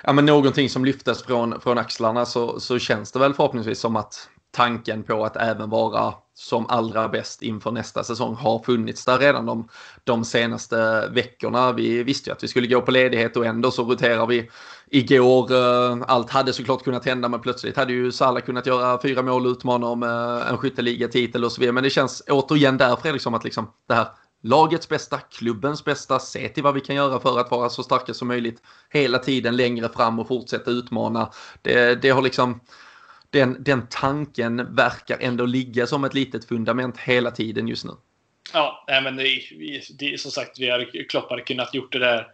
ja, 0.05 0.13
men 0.13 0.27
någonting 0.27 0.71
som 0.71 0.85
lyftes 0.85 1.23
från, 1.23 1.61
från 1.61 1.79
axlarna 1.79 2.27
så, 2.27 2.61
så 2.61 2.79
känns 2.79 3.13
det 3.13 3.19
väl 3.19 3.35
förhoppningsvis 3.35 3.81
som 3.81 3.97
att 3.97 4.29
tanken 4.53 5.03
på 5.03 5.25
att 5.25 5.37
även 5.37 5.71
vara 5.71 6.15
som 6.35 6.67
allra 6.69 7.09
bäst 7.09 7.43
inför 7.43 7.71
nästa 7.71 8.05
säsong 8.05 8.35
har 8.35 8.59
funnits 8.59 9.05
där 9.05 9.19
redan 9.19 9.47
de, 9.47 9.69
de 10.05 10.25
senaste 10.25 11.09
veckorna. 11.09 11.73
Vi 11.73 12.03
visste 12.03 12.31
ju 12.31 12.35
att 12.35 12.45
vi 12.45 12.49
skulle 12.49 12.67
gå 12.67 12.81
på 12.81 12.91
ledighet 12.91 13.37
och 13.37 13.47
ändå 13.47 13.71
så 13.71 13.85
roterar 13.85 14.27
vi 14.27 14.51
igår. 14.91 15.53
Eh, 15.53 15.99
allt 16.07 16.31
hade 16.31 16.53
såklart 16.53 16.85
kunnat 16.85 17.05
hända 17.05 17.29
men 17.29 17.41
plötsligt 17.41 17.77
hade 17.77 17.93
ju 17.93 18.13
Salla 18.13 18.41
kunnat 18.41 18.67
göra 18.67 19.03
fyra 19.03 19.23
mål 19.23 19.47
och 19.47 19.51
utmana 19.51 19.87
om 19.87 20.03
eh, 20.03 20.51
en 20.51 20.59
skytteligatitel 20.59 21.45
och 21.45 21.53
så 21.53 21.61
vidare. 21.61 21.73
Men 21.73 21.85
det 21.85 21.91
känns 21.91 22.23
återigen 22.29 22.79
där 22.79 22.97
Fredrik 22.97 23.23
som 23.23 23.35
att 23.35 23.45
liksom 23.45 23.71
det 23.89 23.95
här 23.95 24.07
lagets 24.43 24.89
bästa, 24.89 25.19
klubbens 25.19 25.85
bästa, 25.85 26.19
se 26.19 26.49
till 26.49 26.63
vad 26.63 26.75
vi 26.75 26.81
kan 26.81 26.97
göra 26.97 27.21
för 27.21 27.41
att 27.41 27.51
vara 27.51 27.69
så 27.69 27.83
starka 27.83 28.15
som 28.15 28.29
möjligt 28.29 28.63
hela 28.91 29.19
tiden 29.19 29.57
längre 29.57 29.89
fram 29.89 30.19
och 30.19 30.29
fortsätta 30.29 30.71
utmana. 30.71 31.31
Det, 31.63 32.03
det 32.03 32.11
har 32.11 32.23
liksom 32.23 32.61
den, 33.33 33.63
den 33.65 33.87
tanken 33.91 34.75
verkar 34.75 35.19
ändå 35.21 35.47
ligga 35.47 35.87
som 35.87 36.05
ett 36.05 36.15
litet 36.15 36.45
fundament 36.45 36.99
hela 36.99 37.31
tiden 37.31 37.69
just 37.69 37.85
nu. 37.85 37.93
Ja, 38.53 38.85
men 38.87 39.17
det, 39.17 39.41
det, 39.99 40.21
som 40.21 40.31
sagt, 40.31 40.61
vi 40.61 40.71
hade, 40.71 40.85
Klopp 40.85 41.31
hade 41.31 41.43
kunnat 41.43 41.75
gjort 41.75 41.93
det 41.93 41.99
där 41.99 42.27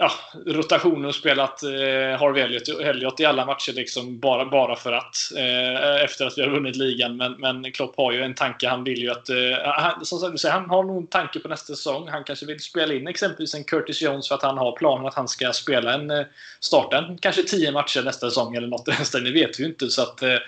ja, 0.00 0.12
rotationer 0.46 1.08
och 1.08 1.14
spelat 1.14 1.62
eh, 1.62 2.18
Harvey 2.20 2.42
Elliot, 2.42 2.68
Elliot 2.68 3.20
i 3.20 3.24
alla 3.24 3.46
matcher 3.46 3.72
liksom 3.72 4.18
bara, 4.18 4.44
bara 4.44 4.76
för 4.76 4.92
att. 4.92 5.16
Eh, 5.36 6.04
efter 6.04 6.26
att 6.26 6.38
vi 6.38 6.42
har 6.42 6.50
vunnit 6.50 6.76
ligan. 6.76 7.16
Men, 7.16 7.32
men 7.32 7.72
Klopp 7.72 7.96
har 7.96 8.12
ju 8.12 8.22
en 8.22 8.34
tanke. 8.34 8.68
Han 8.68 8.84
vill 8.84 8.98
ju 8.98 9.10
att... 9.10 9.28
Eh, 9.28 9.36
han, 9.64 10.04
som 10.04 10.32
du 10.32 10.38
säger, 10.38 10.54
han 10.54 10.70
har 10.70 10.82
nog 10.82 10.96
en 10.96 11.06
tanke 11.06 11.38
på 11.38 11.48
nästa 11.48 11.74
säsong. 11.74 12.08
Han 12.08 12.24
kanske 12.24 12.46
vill 12.46 12.60
spela 12.60 12.94
in 12.94 13.08
exempelvis 13.08 13.54
en 13.54 13.64
Curtis 13.64 14.02
Jones 14.02 14.28
för 14.28 14.34
att 14.34 14.42
han 14.42 14.58
har 14.58 14.72
planen 14.72 15.06
att 15.06 15.14
han 15.14 15.28
ska 15.28 15.52
spela 15.52 15.94
en 15.94 16.10
eh, 16.10 16.26
starten. 16.60 17.18
Kanske 17.18 17.42
tio 17.42 17.72
matcher 17.72 18.02
nästa 18.02 18.28
säsong 18.28 18.54
eller 18.54 18.68
något. 18.68 18.84
Det 19.12 19.30
vet 19.30 19.60
vi 19.60 19.62
ju 19.62 19.68
inte. 19.68 19.88
Så 19.88 20.02
att, 20.02 20.22
eh, 20.22 20.38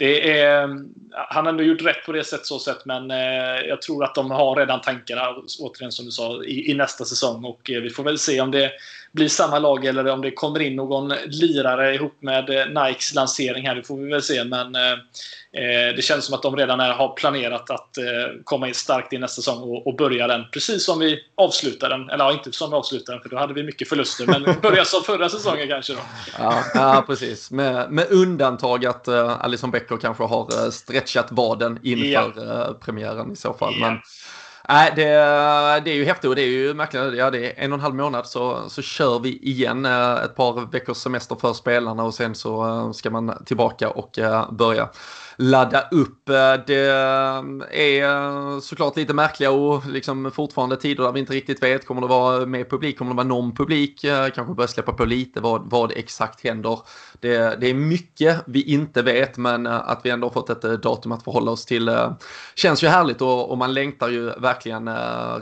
det 0.00 0.40
är, 0.40 0.68
han 1.12 1.46
har 1.46 1.48
ändå 1.48 1.62
gjort 1.62 1.82
rätt 1.82 2.06
på 2.06 2.12
det 2.12 2.24
sätt 2.24 2.46
så 2.46 2.58
sätt, 2.58 2.84
men 2.84 3.10
eh, 3.10 3.60
jag 3.68 3.82
tror 3.82 4.04
att 4.04 4.14
de 4.14 4.30
har 4.30 4.56
redan 4.56 4.80
tankarna, 4.80 5.36
återigen 5.60 5.92
som 5.92 6.04
du 6.04 6.10
sa, 6.10 6.44
i, 6.44 6.70
i, 6.70 6.74
nästa 6.74 7.04
säsong. 7.04 7.44
Och 7.44 7.70
eh, 7.70 7.80
vi 7.80 7.90
får 7.90 8.04
väl 8.04 8.18
se 8.18 8.40
om 8.40 8.50
det 8.50 8.72
blir 9.12 9.28
samma 9.28 9.58
lag 9.58 9.84
eller 9.84 10.08
om 10.08 10.20
det 10.20 10.30
kommer 10.30 10.60
in 10.60 10.76
någon 10.76 11.08
lirare 11.26 11.94
ihop 11.94 12.16
med 12.20 12.50
eh, 12.50 12.84
Nikes 12.84 13.14
lansering 13.14 13.66
här. 13.66 13.74
Det 13.74 13.82
får 13.82 13.96
vi 13.96 14.10
väl 14.10 14.22
se. 14.22 14.44
Men 14.44 14.74
eh, 14.74 14.92
eh, 15.52 15.94
det 15.96 16.04
känns 16.04 16.24
som 16.24 16.34
att 16.34 16.42
de 16.42 16.56
redan 16.56 16.80
är, 16.80 16.92
har 16.92 17.14
planerat 17.14 17.70
att 17.70 17.98
eh, 17.98 18.04
komma 18.44 18.68
in 18.68 18.74
starkt 18.74 19.12
i 19.12 19.18
nästa 19.18 19.42
säsong 19.42 19.58
och, 19.62 19.86
och, 19.86 19.96
börja 19.96 20.26
den 20.26 20.44
precis 20.52 20.84
som 20.84 20.98
vi 20.98 21.18
avslutar 21.34 21.88
den. 21.88 22.10
Eller 22.10 22.24
ja, 22.24 22.32
inte 22.32 22.52
som 22.52 22.70
vi 22.70 22.76
avslutar 22.76 23.12
den 23.12 23.22
för 23.22 23.28
då 23.28 23.38
hade 23.38 23.54
vi 23.54 23.62
mycket 23.62 23.88
förluster. 23.88 24.26
Men 24.26 24.60
börja 24.62 24.84
som 24.84 25.02
förra 25.02 25.28
säsongen 25.28 25.68
kanske 25.68 25.92
då. 25.92 26.00
Ja, 26.38 26.64
ja 26.74 27.04
precis. 27.06 27.50
Med, 27.50 27.90
med 27.90 28.10
undantag 28.10 28.86
att 28.86 29.08
uh, 29.08 29.44
Alison 29.44 29.70
Becker 29.70 29.96
kanske 29.96 30.24
har 30.24 30.64
uh, 30.64 30.70
stretchat 30.70 31.26
vaden 31.30 31.78
inför 31.82 32.32
ja. 32.36 32.74
premiären 32.80 33.32
i 33.32 33.36
så 33.36 33.54
fall. 33.54 33.74
Ja. 33.80 33.86
Men, 33.86 34.00
Nej, 34.72 34.92
det, 34.96 35.04
det 35.84 35.90
är 35.90 35.94
ju 35.94 36.04
häftigt 36.04 36.28
och 36.28 36.36
det 36.36 36.42
är 36.42 36.48
ju 36.48 36.74
märkligt. 36.74 37.18
Ja, 37.18 37.30
det 37.30 37.46
är 37.46 37.64
en 37.64 37.72
och 37.72 37.78
en 37.78 37.82
halv 37.82 37.94
månad 37.94 38.26
så, 38.26 38.68
så 38.68 38.82
kör 38.82 39.18
vi 39.18 39.38
igen 39.38 39.84
eh, 39.84 40.12
ett 40.12 40.34
par 40.34 40.72
veckors 40.72 40.96
semester 40.96 41.36
för 41.36 41.52
spelarna 41.52 42.04
och 42.04 42.14
sen 42.14 42.34
så 42.34 42.66
eh, 42.66 42.92
ska 42.92 43.10
man 43.10 43.44
tillbaka 43.44 43.90
och 43.90 44.18
eh, 44.18 44.52
börja 44.52 44.88
ladda 45.40 45.88
upp. 45.90 46.28
Eh, 46.28 46.54
det 46.66 46.88
eh, 46.88 47.80
är 47.80 48.02
eh, 48.02 48.60
såklart 48.60 48.96
lite 48.96 49.14
märkliga 49.14 49.50
och 49.50 49.86
liksom 49.86 50.30
fortfarande 50.30 50.76
tider 50.76 51.04
där 51.04 51.12
vi 51.12 51.20
inte 51.20 51.32
riktigt 51.32 51.62
vet. 51.62 51.86
Kommer 51.86 52.00
det 52.00 52.06
vara 52.06 52.46
mer 52.46 52.64
publik? 52.64 52.98
Kommer 52.98 53.10
det 53.10 53.16
vara 53.16 53.26
någon 53.26 53.54
publik? 53.54 54.00
Kanske 54.34 54.54
börja 54.54 54.68
släppa 54.68 54.92
på 54.92 55.04
lite 55.04 55.40
vad, 55.40 55.70
vad 55.70 55.92
exakt 55.96 56.44
händer. 56.44 56.78
Det, 57.20 57.60
det 57.60 57.70
är 57.70 57.74
mycket 57.74 58.36
vi 58.46 58.62
inte 58.62 59.02
vet 59.02 59.36
men 59.36 59.66
att 59.66 60.00
vi 60.02 60.10
ändå 60.10 60.26
har 60.26 60.32
fått 60.32 60.50
ett 60.50 60.82
datum 60.82 61.12
att 61.12 61.24
förhålla 61.24 61.50
oss 61.50 61.64
till 61.64 61.90
känns 62.54 62.82
ju 62.82 62.88
härligt 62.88 63.22
och, 63.22 63.50
och 63.50 63.58
man 63.58 63.74
längtar 63.74 64.08
ju 64.08 64.30
verkligen 64.30 64.90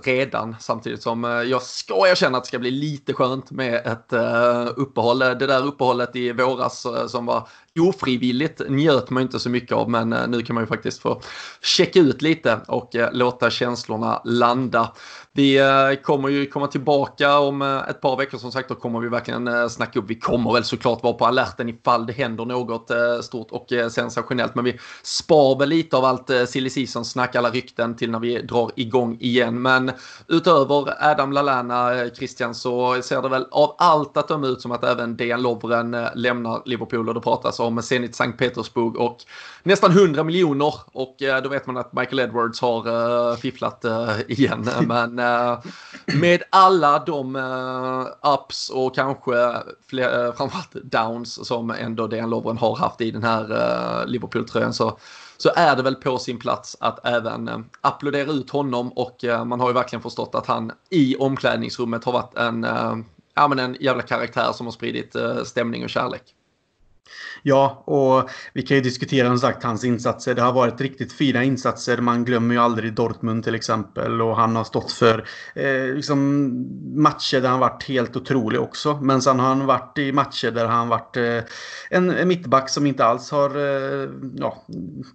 redan 0.03 0.57
samtidigt 0.61 1.03
som 1.03 1.25
jag 1.25 1.62
ska 1.62 2.09
erkänna 2.09 2.39
att 2.39 2.45
det 2.45 2.49
ska 2.49 2.59
bli 2.59 2.70
lite 2.70 3.12
skönt 3.12 3.51
med 3.51 3.87
ett 3.87 4.12
uppehåll. 4.77 5.19
Det 5.19 5.35
där 5.35 5.66
uppehållet 5.66 6.16
i 6.16 6.33
våras 6.33 6.87
som 7.09 7.27
var 7.27 7.49
ofrivilligt 7.81 8.61
njöt 8.69 9.11
man 9.11 9.23
inte 9.23 9.39
så 9.39 9.51
mycket 9.51 9.73
av 9.73 9.90
men 9.90 10.12
eh, 10.12 10.28
nu 10.28 10.43
kan 10.43 10.55
man 10.55 10.62
ju 10.62 10.69
faktiskt 10.69 11.03
få 11.03 11.20
checka 11.62 12.01
ut 12.01 12.23
lite 12.23 12.61
och 12.69 12.97
eh, 12.97 13.12
låta 13.12 13.51
känslorna 13.51 14.23
landa. 14.24 14.93
Vi 15.39 15.59
eh, 15.59 16.02
kommer 16.02 16.28
ju 16.28 16.47
komma 16.47 16.66
tillbaka 16.66 17.39
om 17.39 17.62
ett 17.62 18.01
par 18.01 18.16
veckor 18.16 18.39
som 18.39 18.52
sagt. 18.52 18.69
Då 18.69 18.74
kommer 18.74 19.01
vi 19.01 19.09
verkligen 19.09 19.70
snacka 19.70 19.98
upp. 19.98 20.05
Vi 20.09 20.15
kommer 20.15 20.52
väl 20.52 20.65
såklart 20.65 21.02
vara 21.02 21.12
på 21.12 21.27
alerten 21.27 21.69
ifall 21.69 22.06
det 22.06 22.12
händer 22.12 22.44
något 22.44 22.90
stort 23.24 23.51
och 23.51 23.66
sensationellt. 23.90 24.55
Men 24.55 24.65
vi 24.65 24.78
spar 25.02 25.59
väl 25.59 25.69
lite 25.69 25.97
av 25.97 26.05
allt 26.05 26.31
silly 26.48 26.70
season 26.70 27.05
snack, 27.05 27.36
alla 27.36 27.51
rykten 27.51 27.97
till 27.97 28.10
när 28.10 28.19
vi 28.19 28.43
drar 28.43 28.70
igång 28.77 29.16
igen. 29.20 29.62
Men 29.62 29.93
utöver 30.28 31.10
Adam 31.10 31.32
Lallana, 31.32 32.10
Christian, 32.16 32.55
så 32.55 33.02
ser 33.02 33.23
det 33.23 33.28
väl 33.28 33.47
av 33.51 33.74
allt 33.78 34.16
att 34.16 34.28
döma 34.28 34.47
ut 34.47 34.60
som 34.60 34.73
att 34.73 34.85
även 34.85 35.16
Dejan 35.16 35.43
Lovren 35.43 35.97
lämnar 36.15 36.62
Liverpool 36.65 37.09
och 37.09 37.15
det 37.15 37.20
pratas 37.20 37.60
om 37.60 37.82
Zenit 37.82 38.16
Sankt 38.16 38.39
Petersburg 38.39 38.97
och 38.97 39.19
nästan 39.62 39.90
100 39.90 40.24
miljoner 40.24 40.74
och 40.93 41.23
eh, 41.23 41.43
då 41.43 41.48
vet 41.48 41.66
man 41.66 41.77
att 41.77 41.93
Michael 41.93 42.19
Edwards 42.19 42.60
har 42.60 43.36
fifflat 43.36 43.85
igen. 44.28 44.69
Men 44.86 45.28
Eh, 45.29 45.59
med 46.21 46.43
alla 46.51 46.99
de 46.99 47.37
eh, 47.37 48.33
ups 48.35 48.71
och 48.71 48.95
kanske 48.95 49.63
fler, 49.87 50.27
eh, 50.27 50.35
framförallt 50.35 50.73
downs 50.73 51.47
som 51.47 51.71
ändå 51.71 52.07
Dejan 52.07 52.31
Lovren 52.31 52.59
har 52.59 52.77
haft 52.77 53.01
i 53.01 53.11
den 53.11 53.23
här 53.23 54.07
Liverpool-tröjan 54.07 54.73
så 54.73 54.99
så 55.41 55.51
är 55.57 55.77
det 55.77 55.83
väl 55.83 55.95
på 55.95 56.19
sin 56.19 56.39
plats 56.39 56.77
att 56.81 57.07
även 57.07 57.65
applådera 57.81 58.33
ut 58.33 58.51
honom 58.51 58.93
och 58.93 59.25
man 59.47 59.61
har 59.61 59.69
ju 59.69 59.75
verkligen 59.75 60.03
förstått 60.03 60.35
att 60.35 60.47
han 60.47 60.73
i 60.91 61.17
omklädningsrummet 61.17 62.05
har 62.05 62.13
varit 62.13 62.35
en, 62.37 62.67
ja, 63.35 63.49
men 63.49 63.59
en 63.59 63.77
jävla 63.81 64.03
karaktär 64.03 64.53
som 64.53 64.67
har 64.67 64.73
spridit 64.73 65.17
stämning 65.45 65.85
och 65.85 65.91
kärlek. 65.91 66.23
Ja, 67.49 67.83
och 67.87 68.31
vi 68.53 68.62
kan 68.62 68.77
ju 68.77 68.81
diskutera 68.81 69.29
som 69.29 69.39
sagt 69.39 69.62
hans 69.62 69.85
insatser. 69.85 70.35
Det 70.35 70.43
har 70.43 70.53
varit 70.53 70.81
riktigt 70.81 71.12
fina 71.12 71.45
insatser. 71.45 71.99
Man 71.99 72.25
glömmer 72.25 72.55
ju 72.55 72.61
aldrig 72.61 72.95
Dortmund 72.95 73.45
till 73.45 73.55
exempel. 73.55 74.23
Och 74.23 74.37
han 74.37 74.57
har 74.57 74.65
stått 74.65 74.93
för 74.93 75.25
eh, 75.55 75.95
liksom 75.95 76.49
matcher 77.03 77.41
där 77.41 77.49
han 77.49 77.61
varit 77.61 77.83
helt 77.89 78.16
otrolig 78.16 78.61
också. 78.61 78.99
Men 79.03 79.23
sen 79.23 79.41
har 79.41 79.49
han 79.49 79.66
varit 79.66 79.99
i 79.99 80.12
matcher 80.12 80.51
där 80.51 80.66
han 80.66 80.89
varit 80.89 81.16
eh, 81.16 81.39
en, 81.91 82.11
en 82.11 82.29
mittback 82.29 82.69
som 82.70 82.87
inte 82.87 83.05
alls 83.05 83.31
har 83.31 83.51
eh, 83.57 84.09
ja, 84.37 84.65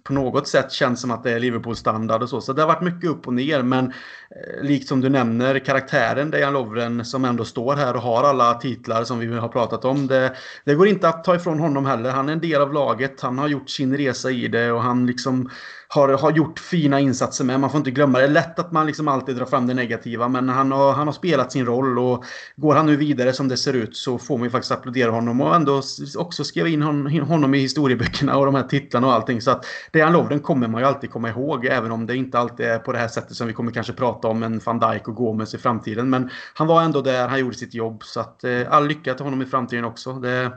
på 0.04 0.12
något 0.12 0.48
sätt 0.48 0.72
känns 0.72 1.00
som 1.00 1.10
att 1.10 1.22
det 1.22 1.30
är 1.32 1.40
Liverpool-standard 1.40 2.22
och 2.22 2.28
så. 2.28 2.40
Så 2.40 2.52
det 2.52 2.62
har 2.62 2.68
varit 2.68 2.82
mycket 2.82 3.10
upp 3.10 3.26
och 3.26 3.34
ner. 3.34 3.62
Men 3.62 3.86
eh, 3.86 4.62
likt 4.62 4.88
som 4.88 5.00
du 5.00 5.08
nämner, 5.08 5.58
karaktären 5.58 6.30
Dejan 6.30 6.52
Lovren 6.52 7.04
som 7.04 7.24
ändå 7.24 7.44
står 7.44 7.76
här 7.76 7.96
och 7.96 8.02
har 8.02 8.24
alla 8.24 8.54
titlar 8.54 9.04
som 9.04 9.18
vi 9.18 9.26
har 9.26 9.48
pratat 9.48 9.84
om. 9.84 10.06
Det, 10.06 10.36
det 10.64 10.74
går 10.74 10.88
inte 10.88 11.08
att 11.08 11.24
ta 11.24 11.34
ifrån 11.34 11.60
honom 11.60 11.86
heller 11.86 12.10
han 12.10 12.23
är 12.28 12.32
en 12.32 12.40
del 12.40 12.60
av 12.60 12.72
laget. 12.72 13.20
Han 13.20 13.38
har 13.38 13.48
gjort 13.48 13.70
sin 13.70 13.96
resa 13.96 14.30
i 14.30 14.48
det 14.48 14.72
och 14.72 14.82
han 14.82 15.06
liksom 15.06 15.50
har, 15.94 16.08
har 16.08 16.32
gjort 16.32 16.58
fina 16.58 17.00
insatser 17.00 17.44
med. 17.44 17.60
Man 17.60 17.70
får 17.70 17.78
inte 17.78 17.90
glömma 17.90 18.18
det. 18.18 18.24
är 18.24 18.28
lätt 18.28 18.58
att 18.58 18.72
man 18.72 18.86
liksom 18.86 19.08
alltid 19.08 19.36
drar 19.36 19.46
fram 19.46 19.66
det 19.66 19.74
negativa. 19.74 20.28
Men 20.28 20.48
han 20.48 20.72
har, 20.72 20.92
han 20.92 21.06
har 21.06 21.12
spelat 21.12 21.52
sin 21.52 21.66
roll 21.66 21.98
och 21.98 22.24
går 22.56 22.74
han 22.74 22.86
nu 22.86 22.96
vidare 22.96 23.32
som 23.32 23.48
det 23.48 23.56
ser 23.56 23.72
ut 23.72 23.96
så 23.96 24.18
får 24.18 24.38
man 24.38 24.44
ju 24.44 24.50
faktiskt 24.50 24.72
applådera 24.72 25.10
honom 25.10 25.40
och 25.40 25.54
ändå 25.54 25.82
också 26.18 26.44
skriva 26.44 26.68
in 26.68 26.82
honom 27.22 27.54
i 27.54 27.58
historieböckerna 27.58 28.36
och 28.36 28.46
de 28.46 28.54
här 28.54 28.62
titlarna 28.62 29.06
och 29.06 29.12
allting. 29.12 29.40
Så 29.40 29.50
att 29.50 29.66
Dejan 29.92 30.12
Lovren 30.12 30.40
kommer 30.40 30.68
man 30.68 30.80
ju 30.80 30.86
alltid 30.86 31.10
komma 31.10 31.28
ihåg. 31.28 31.66
Även 31.66 31.92
om 31.92 32.06
det 32.06 32.16
inte 32.16 32.38
alltid 32.38 32.66
är 32.66 32.78
på 32.78 32.92
det 32.92 32.98
här 32.98 33.08
sättet 33.08 33.36
som 33.36 33.46
vi 33.46 33.52
kommer 33.52 33.72
kanske 33.72 33.92
prata 33.92 34.28
om 34.28 34.42
en 34.42 34.60
van 34.64 34.78
Dijk 34.78 35.08
och 35.08 35.14
Gomes 35.14 35.54
i 35.54 35.58
framtiden. 35.58 36.10
Men 36.10 36.30
han 36.54 36.66
var 36.66 36.82
ändå 36.82 37.00
där, 37.00 37.28
han 37.28 37.40
gjorde 37.40 37.56
sitt 37.56 37.74
jobb. 37.74 38.02
Så 38.04 38.20
att 38.20 38.44
eh, 38.44 38.60
all 38.68 38.86
lycka 38.86 39.14
till 39.14 39.24
honom 39.24 39.42
i 39.42 39.46
framtiden 39.46 39.84
också. 39.84 40.12
Det, 40.12 40.52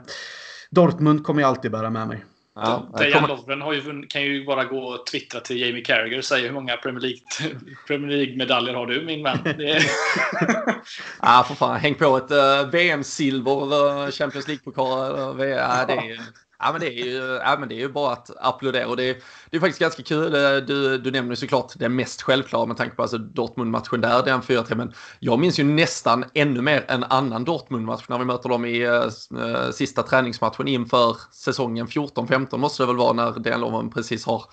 Dortmund 0.70 1.24
kommer 1.24 1.42
jag 1.42 1.48
alltid 1.48 1.70
bära 1.70 1.90
med 1.90 2.08
mig. 2.08 2.24
Ja, 2.54 2.90
Dejan 2.98 3.28
Lovren 3.28 3.60
har 3.60 3.72
ju, 3.72 4.06
kan 4.06 4.22
ju 4.22 4.44
bara 4.44 4.64
gå 4.64 4.78
och 4.78 5.06
twittra 5.06 5.40
till 5.40 5.60
Jamie 5.60 5.84
Carragher 5.84 6.18
och 6.18 6.24
säga 6.24 6.46
hur 6.46 6.52
många 6.52 6.76
Premier 6.76 7.00
League, 7.00 7.20
Premier 7.86 8.16
League-medaljer 8.16 8.74
har 8.74 8.86
du 8.86 9.04
min 9.04 9.22
vän? 9.22 9.38
Är... 9.44 9.82
ja, 11.22 11.44
för 11.48 11.54
fan. 11.54 11.80
Häng 11.80 11.94
på 11.94 12.16
ett 12.16 12.30
uh, 12.30 12.70
VM-silver 12.70 13.62
eller 13.62 14.10
Champions 14.10 14.48
League-pokal. 14.48 15.40
Uh, 15.40 15.46
ja, 15.46 15.84
det 15.86 15.92
är 15.92 16.20
Ja 16.60 16.72
men, 16.72 16.80
det 16.80 16.86
är 16.86 17.04
ju, 17.04 17.40
ja, 17.44 17.56
men 17.58 17.68
det 17.68 17.74
är 17.74 17.78
ju 17.78 17.88
bara 17.88 18.12
att 18.12 18.30
applådera 18.40 18.88
och 18.88 18.96
det 18.96 19.10
är, 19.10 19.16
det 19.50 19.56
är 19.56 19.60
faktiskt 19.60 19.80
ganska 19.80 20.02
kul. 20.02 20.34
Eh, 20.34 20.56
du, 20.56 20.98
du 20.98 21.10
nämner 21.10 21.34
såklart 21.34 21.72
det 21.76 21.88
mest 21.88 22.22
självklara 22.22 22.66
med 22.66 22.76
tanke 22.76 22.96
på 22.96 23.02
alltså 23.02 23.18
Dortmund-matchen 23.18 24.00
där, 24.00 24.22
den 24.22 24.40
4-3. 24.40 24.74
Men 24.74 24.92
jag 25.18 25.38
minns 25.38 25.58
ju 25.58 25.64
nästan 25.64 26.24
ännu 26.34 26.62
mer 26.62 26.84
en 26.88 27.04
annan 27.04 27.44
Dortmund-match 27.44 28.04
när 28.08 28.18
vi 28.18 28.24
möter 28.24 28.48
dem 28.48 28.64
i 28.64 28.86
uh, 28.86 29.70
sista 29.72 30.02
träningsmatchen 30.02 30.68
inför 30.68 31.16
säsongen 31.32 31.86
14-15 31.86 32.56
måste 32.56 32.82
det 32.82 32.86
väl 32.86 32.96
vara 32.96 33.12
när 33.12 33.38
Dejan 33.38 33.60
Lovren 33.60 33.90
precis 33.90 34.26
har 34.26 34.44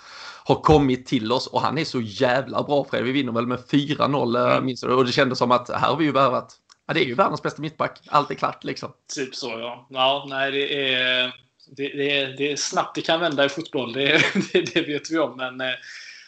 har 0.48 0.56
kommit 0.56 1.06
till 1.06 1.32
oss 1.32 1.48
och 1.48 1.62
han 1.62 1.78
är 1.78 1.86
så 1.86 2.02
jävla 2.02 2.64
bra 2.64 2.86
Fred. 2.90 3.04
Vi 3.04 3.12
vinner 3.12 3.32
väl 3.32 3.48
med 3.48 3.60
4-0 3.60 4.52
mm. 4.52 4.66
minns 4.66 4.82
du? 4.82 4.94
Och 4.94 5.06
det 5.06 5.12
kändes 5.12 5.38
som 5.38 5.52
att 5.52 5.70
här 5.70 5.90
har 5.90 5.98
vi 5.98 6.06
ju 6.06 6.12
värvat 6.12 6.56
Ja, 6.88 6.94
det 6.94 7.00
är 7.00 7.06
ju 7.06 7.16
världens 7.16 7.42
bästa 7.42 7.62
mittback. 7.62 8.00
Allt 8.08 8.32
är 8.32 8.36
klart 8.36 8.64
liksom. 8.64 8.92
Typ 9.16 9.36
så 9.36 9.50
ja. 9.50 9.88
Ja, 9.90 10.26
nej 10.30 10.52
det 10.52 10.94
är 10.94 11.45
det, 11.68 11.88
det, 11.88 12.20
är, 12.20 12.28
det 12.38 12.52
är 12.52 12.56
snabbt 12.56 12.96
det 12.96 13.02
kan 13.02 13.20
vända 13.20 13.46
i 13.46 13.50
fotboll, 13.50 13.94
det, 13.94 14.24
det, 14.54 14.74
det 14.74 14.82
vet 14.82 15.12
vi 15.12 15.20
om. 15.20 15.38
Men 15.38 15.62
eh, 15.62 15.76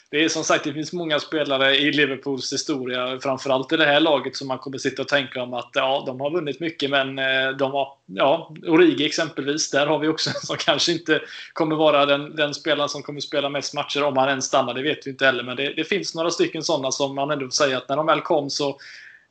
det 0.09 0.23
är 0.23 0.29
som 0.29 0.43
sagt, 0.43 0.63
det 0.63 0.73
finns 0.73 0.93
många 0.93 1.19
spelare 1.19 1.77
i 1.77 1.91
Liverpools 1.91 2.53
historia, 2.53 3.19
framförallt 3.21 3.73
i 3.73 3.77
det 3.77 3.85
här 3.85 3.99
laget, 3.99 4.35
som 4.35 4.47
man 4.47 4.57
kommer 4.57 4.77
sitta 4.77 5.01
och 5.01 5.07
tänka 5.07 5.43
om 5.43 5.53
att 5.53 5.69
ja, 5.73 6.03
de 6.05 6.21
har 6.21 6.31
vunnit 6.31 6.59
mycket, 6.59 6.89
men 6.89 7.19
eh, 7.19 7.49
de 7.49 7.71
har, 7.71 7.93
ja, 8.05 8.51
Origi 8.67 9.05
exempelvis, 9.05 9.71
där 9.71 9.87
har 9.87 9.99
vi 9.99 10.07
också 10.07 10.29
en 10.29 10.35
som 10.35 10.57
kanske 10.59 10.91
inte 10.91 11.21
kommer 11.53 11.75
vara 11.75 12.05
den, 12.05 12.35
den 12.35 12.53
spelaren 12.53 12.89
som 12.89 13.03
kommer 13.03 13.19
spela 13.19 13.49
mest 13.49 13.73
matcher, 13.73 14.03
om 14.03 14.17
han 14.17 14.29
ens 14.29 14.45
stannar, 14.45 14.73
det 14.73 14.83
vet 14.83 15.07
vi 15.07 15.11
inte 15.11 15.25
heller. 15.25 15.43
Men 15.43 15.57
det, 15.57 15.73
det 15.73 15.83
finns 15.83 16.15
några 16.15 16.31
stycken 16.31 16.63
sådana 16.63 16.91
som 16.91 17.15
man 17.15 17.31
ändå 17.31 17.49
säger 17.49 17.77
att 17.77 17.89
när 17.89 17.97
de 17.97 18.05
väl 18.05 18.21
kom 18.21 18.49
så 18.49 18.77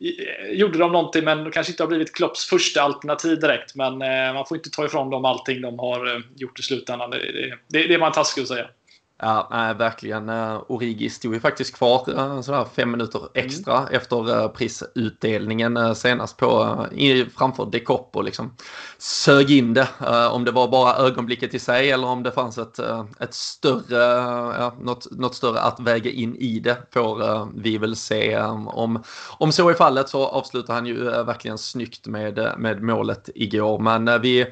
Eh, 0.00 0.50
gjorde 0.50 0.78
de 0.78 0.92
någonting 0.92 1.24
men 1.24 1.50
kanske 1.50 1.72
inte 1.72 1.82
har 1.82 1.88
blivit 1.88 2.14
Klopps 2.14 2.44
första 2.44 2.82
alternativ 2.82 3.40
direkt. 3.40 3.74
Men 3.74 4.02
eh, 4.02 4.34
man 4.34 4.46
får 4.46 4.56
inte 4.56 4.70
ta 4.70 4.86
ifrån 4.86 5.10
dem 5.10 5.24
allting 5.24 5.60
de 5.60 5.78
har 5.78 6.14
eh, 6.14 6.20
gjort 6.36 6.60
i 6.60 6.62
slutändan. 6.62 7.10
Det, 7.10 7.18
det, 7.18 7.58
det, 7.68 7.88
det 7.88 7.94
är 7.94 7.98
man 7.98 8.12
taskig 8.12 8.42
att 8.42 8.48
säga. 8.48 8.68
Ja, 9.18 9.48
nej, 9.50 9.74
verkligen. 9.74 10.28
Uh, 10.28 10.62
Origi 10.68 11.10
stod 11.10 11.34
ju 11.34 11.40
faktiskt 11.40 11.74
kvar 11.74 12.10
uh, 12.10 12.40
sådär 12.40 12.66
fem 12.74 12.90
minuter 12.90 13.20
extra 13.34 13.78
mm. 13.78 13.94
efter 13.94 14.30
uh, 14.30 14.48
prisutdelningen 14.48 15.94
senast 15.94 16.36
på 16.36 16.86
framför 17.36 17.66
Dekopp 17.66 18.16
och 18.16 18.24
liksom 18.24 18.54
sög 18.98 19.50
in 19.50 19.74
det. 19.74 19.88
om 20.32 20.44
det 20.44 20.50
var 20.50 20.68
bara 20.68 20.94
ögonblicket 20.94 21.54
i 21.54 21.58
sig 21.58 21.90
eller 21.90 22.06
om 22.06 22.22
det 22.22 22.32
fanns 22.32 22.58
ett, 22.58 22.78
ett 23.20 23.34
större, 23.34 24.02
ja, 24.58 24.74
något, 24.80 25.10
något 25.10 25.34
större 25.34 25.60
att 25.60 25.80
väga 25.80 26.10
in 26.10 26.36
i 26.36 26.58
det 26.58 26.76
får 26.92 27.48
vi 27.60 27.78
väl 27.78 27.96
se. 27.96 28.38
om, 28.38 29.02
om 29.38 29.52
så 29.52 29.68
är 29.68 29.74
fallet 29.74 30.08
så 30.08 30.26
avslutar 30.26 30.74
han 30.74 30.86
ju 30.86 31.04
verkligen 31.04 31.58
snyggt 31.58 32.06
med, 32.06 32.54
med 32.58 32.82
målet 32.82 33.30
igår. 33.34 33.78
Men 33.78 34.22
vi 34.22 34.46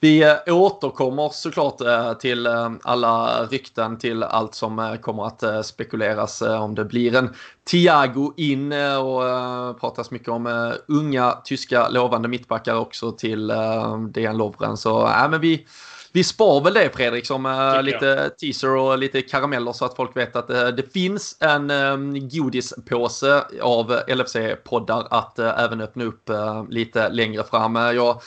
vi 0.00 0.22
eh, 0.22 0.54
återkommer 0.54 1.28
såklart 1.28 1.80
eh, 1.80 2.12
till 2.12 2.46
eh, 2.46 2.70
alla 2.82 3.44
rykten, 3.44 3.98
till 3.98 4.22
allt 4.22 4.54
som 4.54 4.98
kommer 5.00 5.26
att 5.26 5.66
spekuleras 5.66 6.42
om 6.42 6.74
det 6.74 6.84
blir 6.84 7.16
en 7.16 7.34
Thiago 7.70 8.32
in 8.36 8.72
och 8.72 9.22
pratas 9.80 10.10
mycket 10.10 10.28
om 10.28 10.74
unga 10.88 11.32
tyska 11.44 11.88
lovande 11.88 12.28
mittbackar 12.28 12.74
också 12.74 13.12
till 13.12 13.52
Dejan 14.10 14.36
Lovren. 14.36 14.76
Så 14.76 15.06
äh, 15.06 15.30
men 15.30 15.40
vi, 15.40 15.66
vi 16.12 16.24
spar 16.24 16.60
väl 16.60 16.74
det 16.74 16.90
Fredrik 16.94 17.26
som 17.26 17.46
uh, 17.46 17.82
lite 17.82 18.30
teaser 18.40 18.76
och 18.76 18.98
lite 18.98 19.22
karameller 19.22 19.72
så 19.72 19.84
att 19.84 19.96
folk 19.96 20.16
vet 20.16 20.36
att 20.36 20.48
det 20.48 20.92
finns 20.92 21.36
en 21.40 22.28
godispåse 22.28 23.44
av 23.62 24.00
LFC-poddar 24.08 25.06
att 25.10 25.38
även 25.38 25.80
öppna 25.80 26.04
upp 26.04 26.30
lite 26.68 27.08
längre 27.08 27.44
fram. 27.44 27.76
jag 27.76 28.20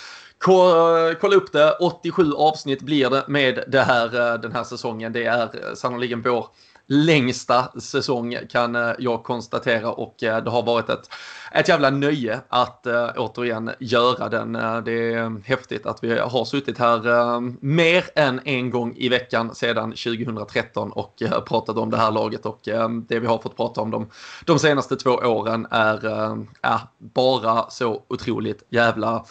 Eh, 0.48 1.18
kolla 1.22 1.36
upp 1.36 1.52
det, 1.52 1.72
87 1.80 2.34
avsnitt 2.34 2.82
blir 2.82 3.10
det 3.10 3.24
med 3.28 3.64
det 3.68 3.82
här, 3.82 4.34
eh, 4.34 4.40
den 4.40 4.52
här 4.52 4.64
säsongen. 4.64 5.14
Det 5.14 5.26
är 5.26 5.42
eh, 5.42 5.74
sannoliken 5.76 6.22
vår 6.22 6.48
längsta 6.88 7.80
säsong 7.80 8.38
kan 8.50 8.94
jag 9.00 9.24
konstatera 9.24 9.92
och 9.92 10.16
det 10.20 10.50
har 10.50 10.64
varit 10.64 10.90
ett, 10.90 11.10
ett 11.52 11.68
jävla 11.68 11.90
nöje 11.90 12.40
att 12.50 12.86
uh, 12.88 13.10
återigen 13.18 13.72
göra 13.80 14.30
den. 14.30 14.54
det 14.86 15.14
är 15.14 15.48
häftigt 15.48 15.86
att 15.86 16.04
vi 16.04 16.20
har 16.20 16.46
suttit 16.46 16.78
här 16.78 17.08
uh, 17.08 17.42
mer 17.60 18.04
än 18.16 18.42
en 18.46 18.70
gång 18.70 18.96
i 18.98 19.10
veckan 19.10 19.56
sedan 19.56 19.92
2013 19.92 20.92
och 20.92 21.24
pratat 21.48 21.78
om 21.78 21.90
det 21.90 21.98
här 21.98 22.12
laget 22.12 22.46
och 22.46 22.60
det 23.08 23.20
vi 23.20 23.28
har 23.28 23.38
fått 23.38 23.58
prata 23.58 23.82
om 23.82 23.92
de, 23.92 24.10
de 24.46 24.60
senaste 24.60 24.96
två 24.96 25.12
åren 25.12 25.68
är 25.72 26.00
bara 26.98 27.70
så 27.70 28.02
otroligt 28.08 28.64
jävla 28.70 29.26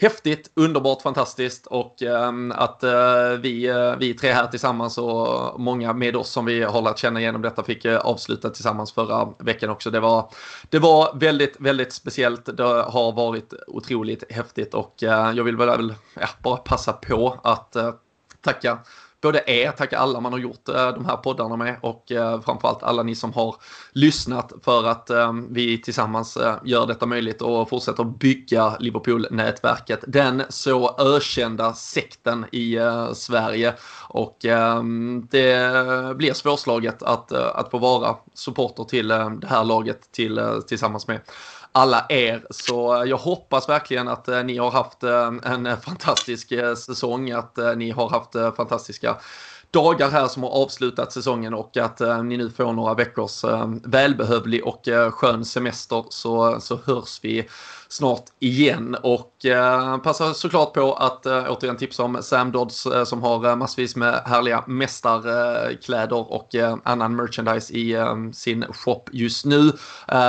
häftigt, 0.00 0.50
underbart, 0.54 1.02
fantastiskt 1.02 1.66
och 1.66 2.02
eh, 2.02 2.32
att 2.50 2.82
eh, 2.82 3.30
vi, 3.40 3.66
eh, 3.66 3.96
vi 3.96 4.14
tre 4.14 4.32
här 4.32 4.46
tillsammans 4.46 4.98
och 4.98 5.60
många 5.60 5.92
med 5.92 6.16
oss 6.16 6.30
som 6.30 6.44
vi 6.44 6.62
har 6.62 6.82
lärt 6.82 6.98
känna 6.98 7.20
genom 7.20 7.42
detta 7.42 7.64
fick 7.64 7.84
eh, 7.84 7.98
avsluta 7.98 8.50
tillsammans 8.50 8.92
förra 8.92 9.28
veckan 9.38 9.70
också. 9.70 9.90
Det 9.90 10.00
var, 10.00 10.30
det 10.70 10.78
var 10.78 11.18
väldigt, 11.18 11.56
väldigt 11.60 11.92
speciellt. 11.92 12.56
Det 12.56 12.62
har 12.64 13.12
varit 13.12 13.54
otroligt 13.66 14.32
häftigt 14.32 14.74
och 14.74 15.02
eh, 15.02 15.32
jag 15.32 15.44
vill 15.44 15.56
väl 15.56 15.94
ja, 16.14 16.28
bara 16.42 16.56
passa 16.56 16.92
på 16.92 17.40
att 17.42 17.76
eh, 17.76 17.92
tacka 18.40 18.78
både 19.22 19.42
er, 19.46 19.70
tacka 19.70 19.98
alla 19.98 20.20
man 20.20 20.32
har 20.32 20.38
gjort 20.38 20.68
eh, 20.68 20.88
de 20.88 21.06
här 21.06 21.16
poddarna 21.16 21.56
med 21.56 21.76
och 21.82 22.12
eh, 22.12 22.40
framförallt 22.40 22.82
alla 22.82 23.02
ni 23.02 23.14
som 23.14 23.32
har 23.32 23.56
lyssnat 23.92 24.52
för 24.64 24.84
att 24.86 25.10
eh, 25.10 25.32
vi 25.50 25.82
tillsammans 25.82 26.38
gör 26.64 26.86
detta 26.86 27.06
möjligt 27.06 27.42
och 27.42 27.68
fortsätter 27.68 28.04
bygga 28.04 28.76
Liverpool-nätverket. 28.80 30.04
Den 30.06 30.42
så 30.48 30.96
ökända 30.98 31.74
sekten 31.74 32.46
i 32.52 32.78
Sverige 33.14 33.74
och 34.08 34.36
det 35.30 36.16
blir 36.16 36.32
svårslaget 36.32 37.02
att, 37.02 37.32
att 37.32 37.70
få 37.70 37.78
vara 37.78 38.16
supporter 38.34 38.84
till 38.84 39.08
det 39.08 39.46
här 39.46 39.64
laget 39.64 40.12
till, 40.12 40.40
tillsammans 40.68 41.08
med 41.08 41.20
alla 41.72 42.06
er. 42.08 42.46
Så 42.50 43.04
jag 43.06 43.16
hoppas 43.16 43.68
verkligen 43.68 44.08
att 44.08 44.28
eh, 44.28 44.44
ni 44.44 44.58
har 44.58 44.70
haft 44.70 45.02
eh, 45.02 45.32
en 45.42 45.66
eh, 45.66 45.78
fantastisk 45.80 46.52
säsong, 46.76 47.30
att 47.30 47.58
ni 47.76 47.90
har 47.90 48.08
haft 48.08 48.56
fantastiska 48.56 49.16
dagar 49.70 50.10
här 50.10 50.26
som 50.26 50.42
har 50.42 50.50
avslutat 50.50 51.12
säsongen 51.12 51.54
och 51.54 51.76
att 51.76 52.00
ni 52.24 52.36
nu 52.36 52.50
får 52.50 52.72
några 52.72 52.94
veckors 52.94 53.44
välbehövlig 53.84 54.66
och 54.66 54.88
skön 55.10 55.44
semester 55.44 56.04
så, 56.08 56.60
så 56.60 56.80
hörs 56.84 57.18
vi 57.22 57.48
snart 57.88 58.24
igen. 58.38 58.96
Och 59.02 59.46
eh, 59.46 59.98
passar 59.98 60.32
såklart 60.32 60.72
på 60.72 60.94
att 60.94 61.26
eh, 61.26 61.44
återigen 61.48 61.76
tipsa 61.76 62.02
om 62.02 62.22
Sam 62.22 62.52
Dodds 62.52 62.86
eh, 62.86 63.04
som 63.04 63.22
har 63.22 63.48
eh, 63.48 63.56
massvis 63.56 63.96
med 63.96 64.22
härliga 64.24 64.64
mästarkläder 64.66 66.32
och 66.32 66.54
eh, 66.54 66.76
annan 66.84 67.16
merchandise 67.16 67.74
i 67.74 67.92
eh, 67.92 68.14
sin 68.32 68.64
shop 68.70 69.02
just 69.12 69.44
nu. 69.44 69.72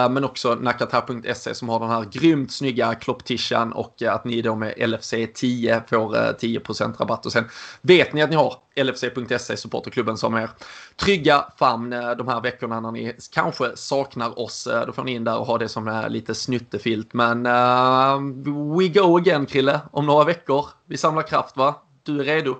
Men 0.09 0.23
också 0.23 0.55
nakata.se 0.55 1.55
som 1.55 1.69
har 1.69 1.79
den 1.79 1.89
här 1.89 2.05
grymt 2.11 2.51
snygga 2.51 2.95
klopptishan 2.95 3.73
och 3.73 4.01
att 4.01 4.25
ni 4.25 4.41
då 4.41 4.55
med 4.55 4.89
LFC 4.89 5.13
10 5.35 5.83
får 5.89 6.13
10% 6.13 6.97
rabatt. 6.99 7.25
Och 7.25 7.31
sen 7.31 7.45
vet 7.81 8.13
ni 8.13 8.21
att 8.21 8.29
ni 8.29 8.35
har 8.35 8.55
LFC.se, 8.75 9.57
supporterklubben 9.57 10.17
som 10.17 10.33
är 10.33 10.49
trygga 10.95 11.45
famn 11.59 11.89
de 11.89 12.27
här 12.27 12.41
veckorna 12.41 12.79
när 12.79 12.91
ni 12.91 13.15
kanske 13.31 13.71
saknar 13.75 14.39
oss. 14.39 14.67
Då 14.87 14.93
får 14.93 15.03
ni 15.03 15.11
in 15.11 15.23
där 15.23 15.37
och 15.37 15.45
ha 15.45 15.57
det 15.57 15.69
som 15.69 16.05
lite 16.09 16.35
snuttefilt. 16.35 17.13
Men 17.13 17.45
uh, 17.49 18.19
we 18.77 18.89
go 18.89 19.17
again 19.17 19.45
Krille, 19.45 19.81
om 19.91 20.05
några 20.05 20.23
veckor. 20.23 20.65
Vi 20.85 20.97
samlar 20.97 21.23
kraft 21.23 21.57
va? 21.57 21.75
Du 22.03 22.19
är 22.19 22.23
redo? 22.23 22.55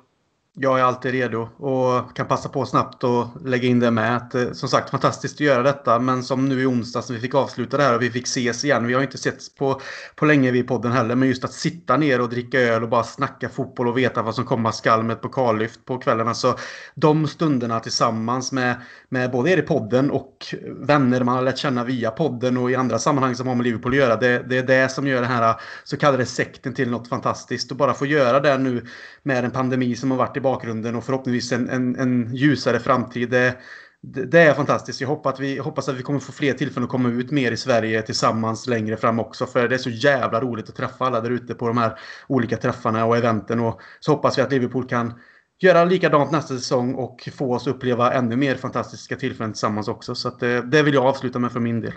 Jag 0.62 0.80
är 0.80 0.84
alltid 0.84 1.12
redo 1.12 1.50
och 1.58 2.16
kan 2.16 2.26
passa 2.26 2.50
på 2.50 2.66
snabbt 2.66 3.04
och 3.04 3.28
lägga 3.46 3.68
in 3.68 3.80
det 3.80 3.92
med. 3.92 4.18
Att, 4.18 4.36
eh, 4.36 4.52
som 4.52 4.70
sagt, 4.70 4.90
fantastiskt 4.90 5.36
att 5.36 5.40
göra 5.40 5.64
detta. 5.64 6.00
Men 6.00 6.24
som 6.24 6.50
nu 6.50 6.62
i 6.62 6.66
onsdags 6.66 7.10
när 7.10 7.16
vi 7.16 7.22
fick 7.22 7.36
avsluta 7.36 7.78
det 7.78 7.84
här 7.84 7.96
och 7.96 8.02
vi 8.02 8.10
fick 8.10 8.26
ses 8.26 8.66
igen. 8.66 8.88
Vi 8.88 8.94
har 8.94 9.02
inte 9.02 9.18
setts 9.18 9.56
på, 9.56 9.82
på 10.16 10.26
länge 10.26 10.52
vid 10.52 10.68
podden 10.68 10.92
heller. 10.92 11.16
Men 11.16 11.28
just 11.28 11.44
att 11.44 11.54
sitta 11.54 11.98
ner 11.98 12.22
och 12.22 12.30
dricka 12.30 12.60
öl 12.60 12.84
och 12.84 12.90
bara 12.90 13.04
snacka 13.04 13.50
fotboll 13.50 13.88
och 13.88 13.98
veta 13.98 14.22
vad 14.22 14.36
som 14.36 14.46
komma 14.46 14.72
skall 14.72 15.04
med 15.04 15.14
ett 15.14 15.22
pokallyft 15.22 15.86
på 15.86 15.98
kvällen. 15.98 16.28
Alltså, 16.28 16.58
de 16.96 17.28
stunderna 17.28 17.80
tillsammans 17.80 18.52
med, 18.52 18.76
med 19.10 19.32
både 19.32 19.50
er 19.52 19.58
i 19.58 19.62
podden 19.62 20.12
och 20.12 20.56
vänner 20.68 21.24
man 21.24 21.36
har 21.36 21.44
lärt 21.44 21.58
känna 21.58 21.84
via 21.84 22.12
podden 22.12 22.58
och 22.58 22.72
i 22.72 22.76
andra 22.76 23.00
sammanhang 23.00 23.36
som 23.36 23.48
har 23.48 23.56
med 23.56 23.64
Liverpool 23.64 23.92
att 23.92 23.98
göra. 23.98 24.16
Det, 24.16 24.44
det 24.50 24.58
är 24.58 24.64
det 24.64 24.90
som 24.90 25.08
gör 25.08 25.22
den 25.22 25.32
här 25.32 25.56
så 25.84 25.98
kallade 25.98 26.26
sekten 26.26 26.74
till 26.74 26.90
något 26.90 27.08
fantastiskt. 27.08 27.72
Och 27.72 27.78
bara 27.78 27.94
få 27.94 28.06
göra 28.06 28.40
det 28.40 28.58
nu 28.58 28.86
med 29.24 29.46
en 29.46 29.52
pandemi 29.52 29.96
som 29.96 30.12
har 30.12 30.18
varit 30.18 30.38
i 30.38 30.42
bakgrunden 30.52 30.96
och 30.96 31.04
förhoppningsvis 31.04 31.52
en, 31.52 31.70
en, 31.70 31.96
en 31.96 32.36
ljusare 32.36 32.80
framtid. 32.80 33.30
Det, 33.30 33.58
det, 34.02 34.40
är 34.40 34.54
fantastiskt. 34.54 35.02
Jag 35.02 35.08
hoppas 35.08 35.34
att, 35.34 35.40
vi, 35.40 35.58
hoppas 35.58 35.90
att 35.90 35.96
vi 35.96 36.04
kommer 36.04 36.20
få 36.20 36.32
fler 36.32 36.54
tillfällen 36.54 36.84
att 36.84 36.90
komma 36.90 37.10
ut 37.10 37.32
mer 37.32 37.52
i 37.52 37.58
Sverige 37.58 38.02
tillsammans 38.02 38.68
längre 38.68 38.98
fram 38.98 39.20
också. 39.20 39.46
För 39.46 39.68
det 39.68 39.76
är 39.76 39.80
så 39.80 39.90
jävla 39.90 40.42
roligt 40.42 40.70
att 40.70 40.76
träffa 40.76 41.06
alla 41.06 41.22
där 41.22 41.30
ute 41.30 41.56
på 41.56 41.68
de 41.68 41.78
här 41.78 42.00
olika 42.28 42.58
träffarna 42.58 43.06
och 43.06 43.18
eventen. 43.18 43.60
Och 43.60 43.82
så 44.00 44.12
hoppas 44.12 44.38
vi 44.38 44.42
att 44.42 44.52
Liverpool 44.52 44.88
kan 44.88 45.14
göra 45.60 45.86
likadant 45.86 46.32
nästa 46.32 46.54
säsong 46.54 46.94
och 46.94 47.30
få 47.38 47.54
oss 47.54 47.68
uppleva 47.68 48.14
ännu 48.14 48.36
mer 48.36 48.56
fantastiska 48.56 49.16
tillfällen 49.16 49.54
tillsammans 49.54 49.88
också. 49.88 50.16
Så 50.16 50.30
det, 50.30 50.62
det 50.62 50.84
vill 50.84 50.94
jag 50.94 51.06
avsluta 51.06 51.40
med 51.40 51.52
för 51.52 51.60
min 51.60 51.82
del. 51.82 51.94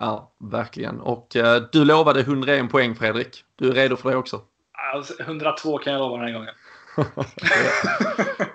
Ja, 0.00 0.32
verkligen. 0.52 1.00
Och 1.00 1.36
eh, 1.36 1.62
du 1.72 1.84
lovade 1.84 2.20
101 2.20 2.70
poäng 2.70 2.94
Fredrik. 2.94 3.44
Du 3.56 3.70
är 3.70 3.74
redo 3.74 3.96
för 3.96 4.10
det 4.10 4.16
också? 4.16 4.40
102 5.20 5.78
kan 5.78 5.92
jag 5.92 6.00
lova 6.00 6.16
den 6.16 6.26
här 6.26 6.32
gången 6.32 6.54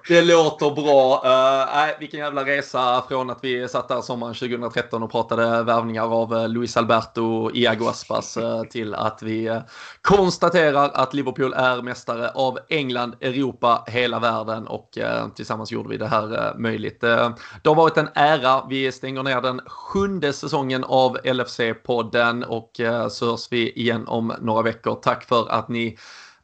det 0.08 0.22
låter 0.22 0.72
bra. 0.72 1.24
Uh, 1.26 2.00
vilken 2.00 2.20
jävla 2.20 2.46
resa 2.46 3.04
från 3.10 3.30
att 3.30 3.40
vi 3.42 3.68
satt 3.68 3.88
där 3.88 4.02
sommaren 4.02 4.34
2013 4.34 5.04
och 5.04 5.12
pratade 5.12 5.64
värvningar 5.64 6.14
av 6.14 6.34
eh, 6.34 6.50
Luis 6.50 6.78
Alberto, 6.78 7.52
Iago 7.54 7.88
Aspas 7.88 8.38
uh, 8.38 8.64
till 8.64 8.96
att 8.96 9.24
vi 9.24 9.50
uh, 9.50 9.60
konstaterar 10.02 10.90
att 10.94 11.14
Liverpool 11.14 11.54
är 11.54 11.82
mästare 11.82 12.30
av 12.30 12.60
England, 12.70 13.16
Europa, 13.22 13.84
hela 13.88 14.20
världen 14.20 14.68
och 14.68 14.98
tillsammans 15.36 15.72
gjorde 15.72 15.90
vi 15.90 15.98
det 15.98 16.08
här 16.08 16.58
möjligt. 16.58 17.02
det 17.02 17.36
har 17.66 17.76
varit 17.76 17.98
en 17.98 18.10
ära. 18.16 18.66
Vi 18.70 18.92
stänger 18.92 19.24
ner 19.24 19.42
den 19.42 19.62
sjunde 19.66 20.34
säsongen 20.34 20.84
av 20.84 21.18
LFC-podden 21.18 22.44
och 22.44 22.72
så 23.12 23.32
hörs 23.32 23.48
vi 23.52 23.72
igen 23.72 24.08
om 24.08 24.34
några 24.40 24.62
veckor. 24.62 24.96
Tack 24.96 25.24
för 25.24 25.52
att 25.52 25.70
ni 25.70 25.98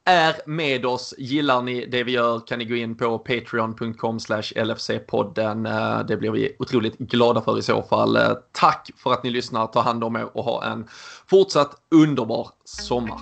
är 0.05 0.35
med 0.45 0.85
oss. 0.85 1.13
Gillar 1.17 1.61
ni 1.61 1.85
det 1.85 2.03
vi 2.03 2.11
gör 2.11 2.39
kan 2.39 2.59
ni 2.59 2.65
gå 2.65 2.75
in 2.75 2.95
på 2.97 3.19
patreon.com 3.19 4.17
LFC-podden. 4.17 5.67
Eh, 5.67 6.05
det 6.05 6.17
blir 6.17 6.31
vi 6.31 6.55
otroligt 6.59 6.97
glada 6.97 7.41
för 7.41 7.59
i 7.59 7.61
så 7.61 7.83
fall. 7.83 8.15
Eh, 8.15 8.31
tack 8.51 8.89
för 8.97 9.13
att 9.13 9.23
ni 9.23 9.29
lyssnar. 9.29 9.67
Ta 9.67 9.81
hand 9.81 10.03
om 10.03 10.15
er 10.15 10.37
och 10.37 10.43
ha 10.43 10.65
en 10.65 10.87
fortsatt 11.27 11.75
underbar 11.91 12.49
sommar. 12.65 13.19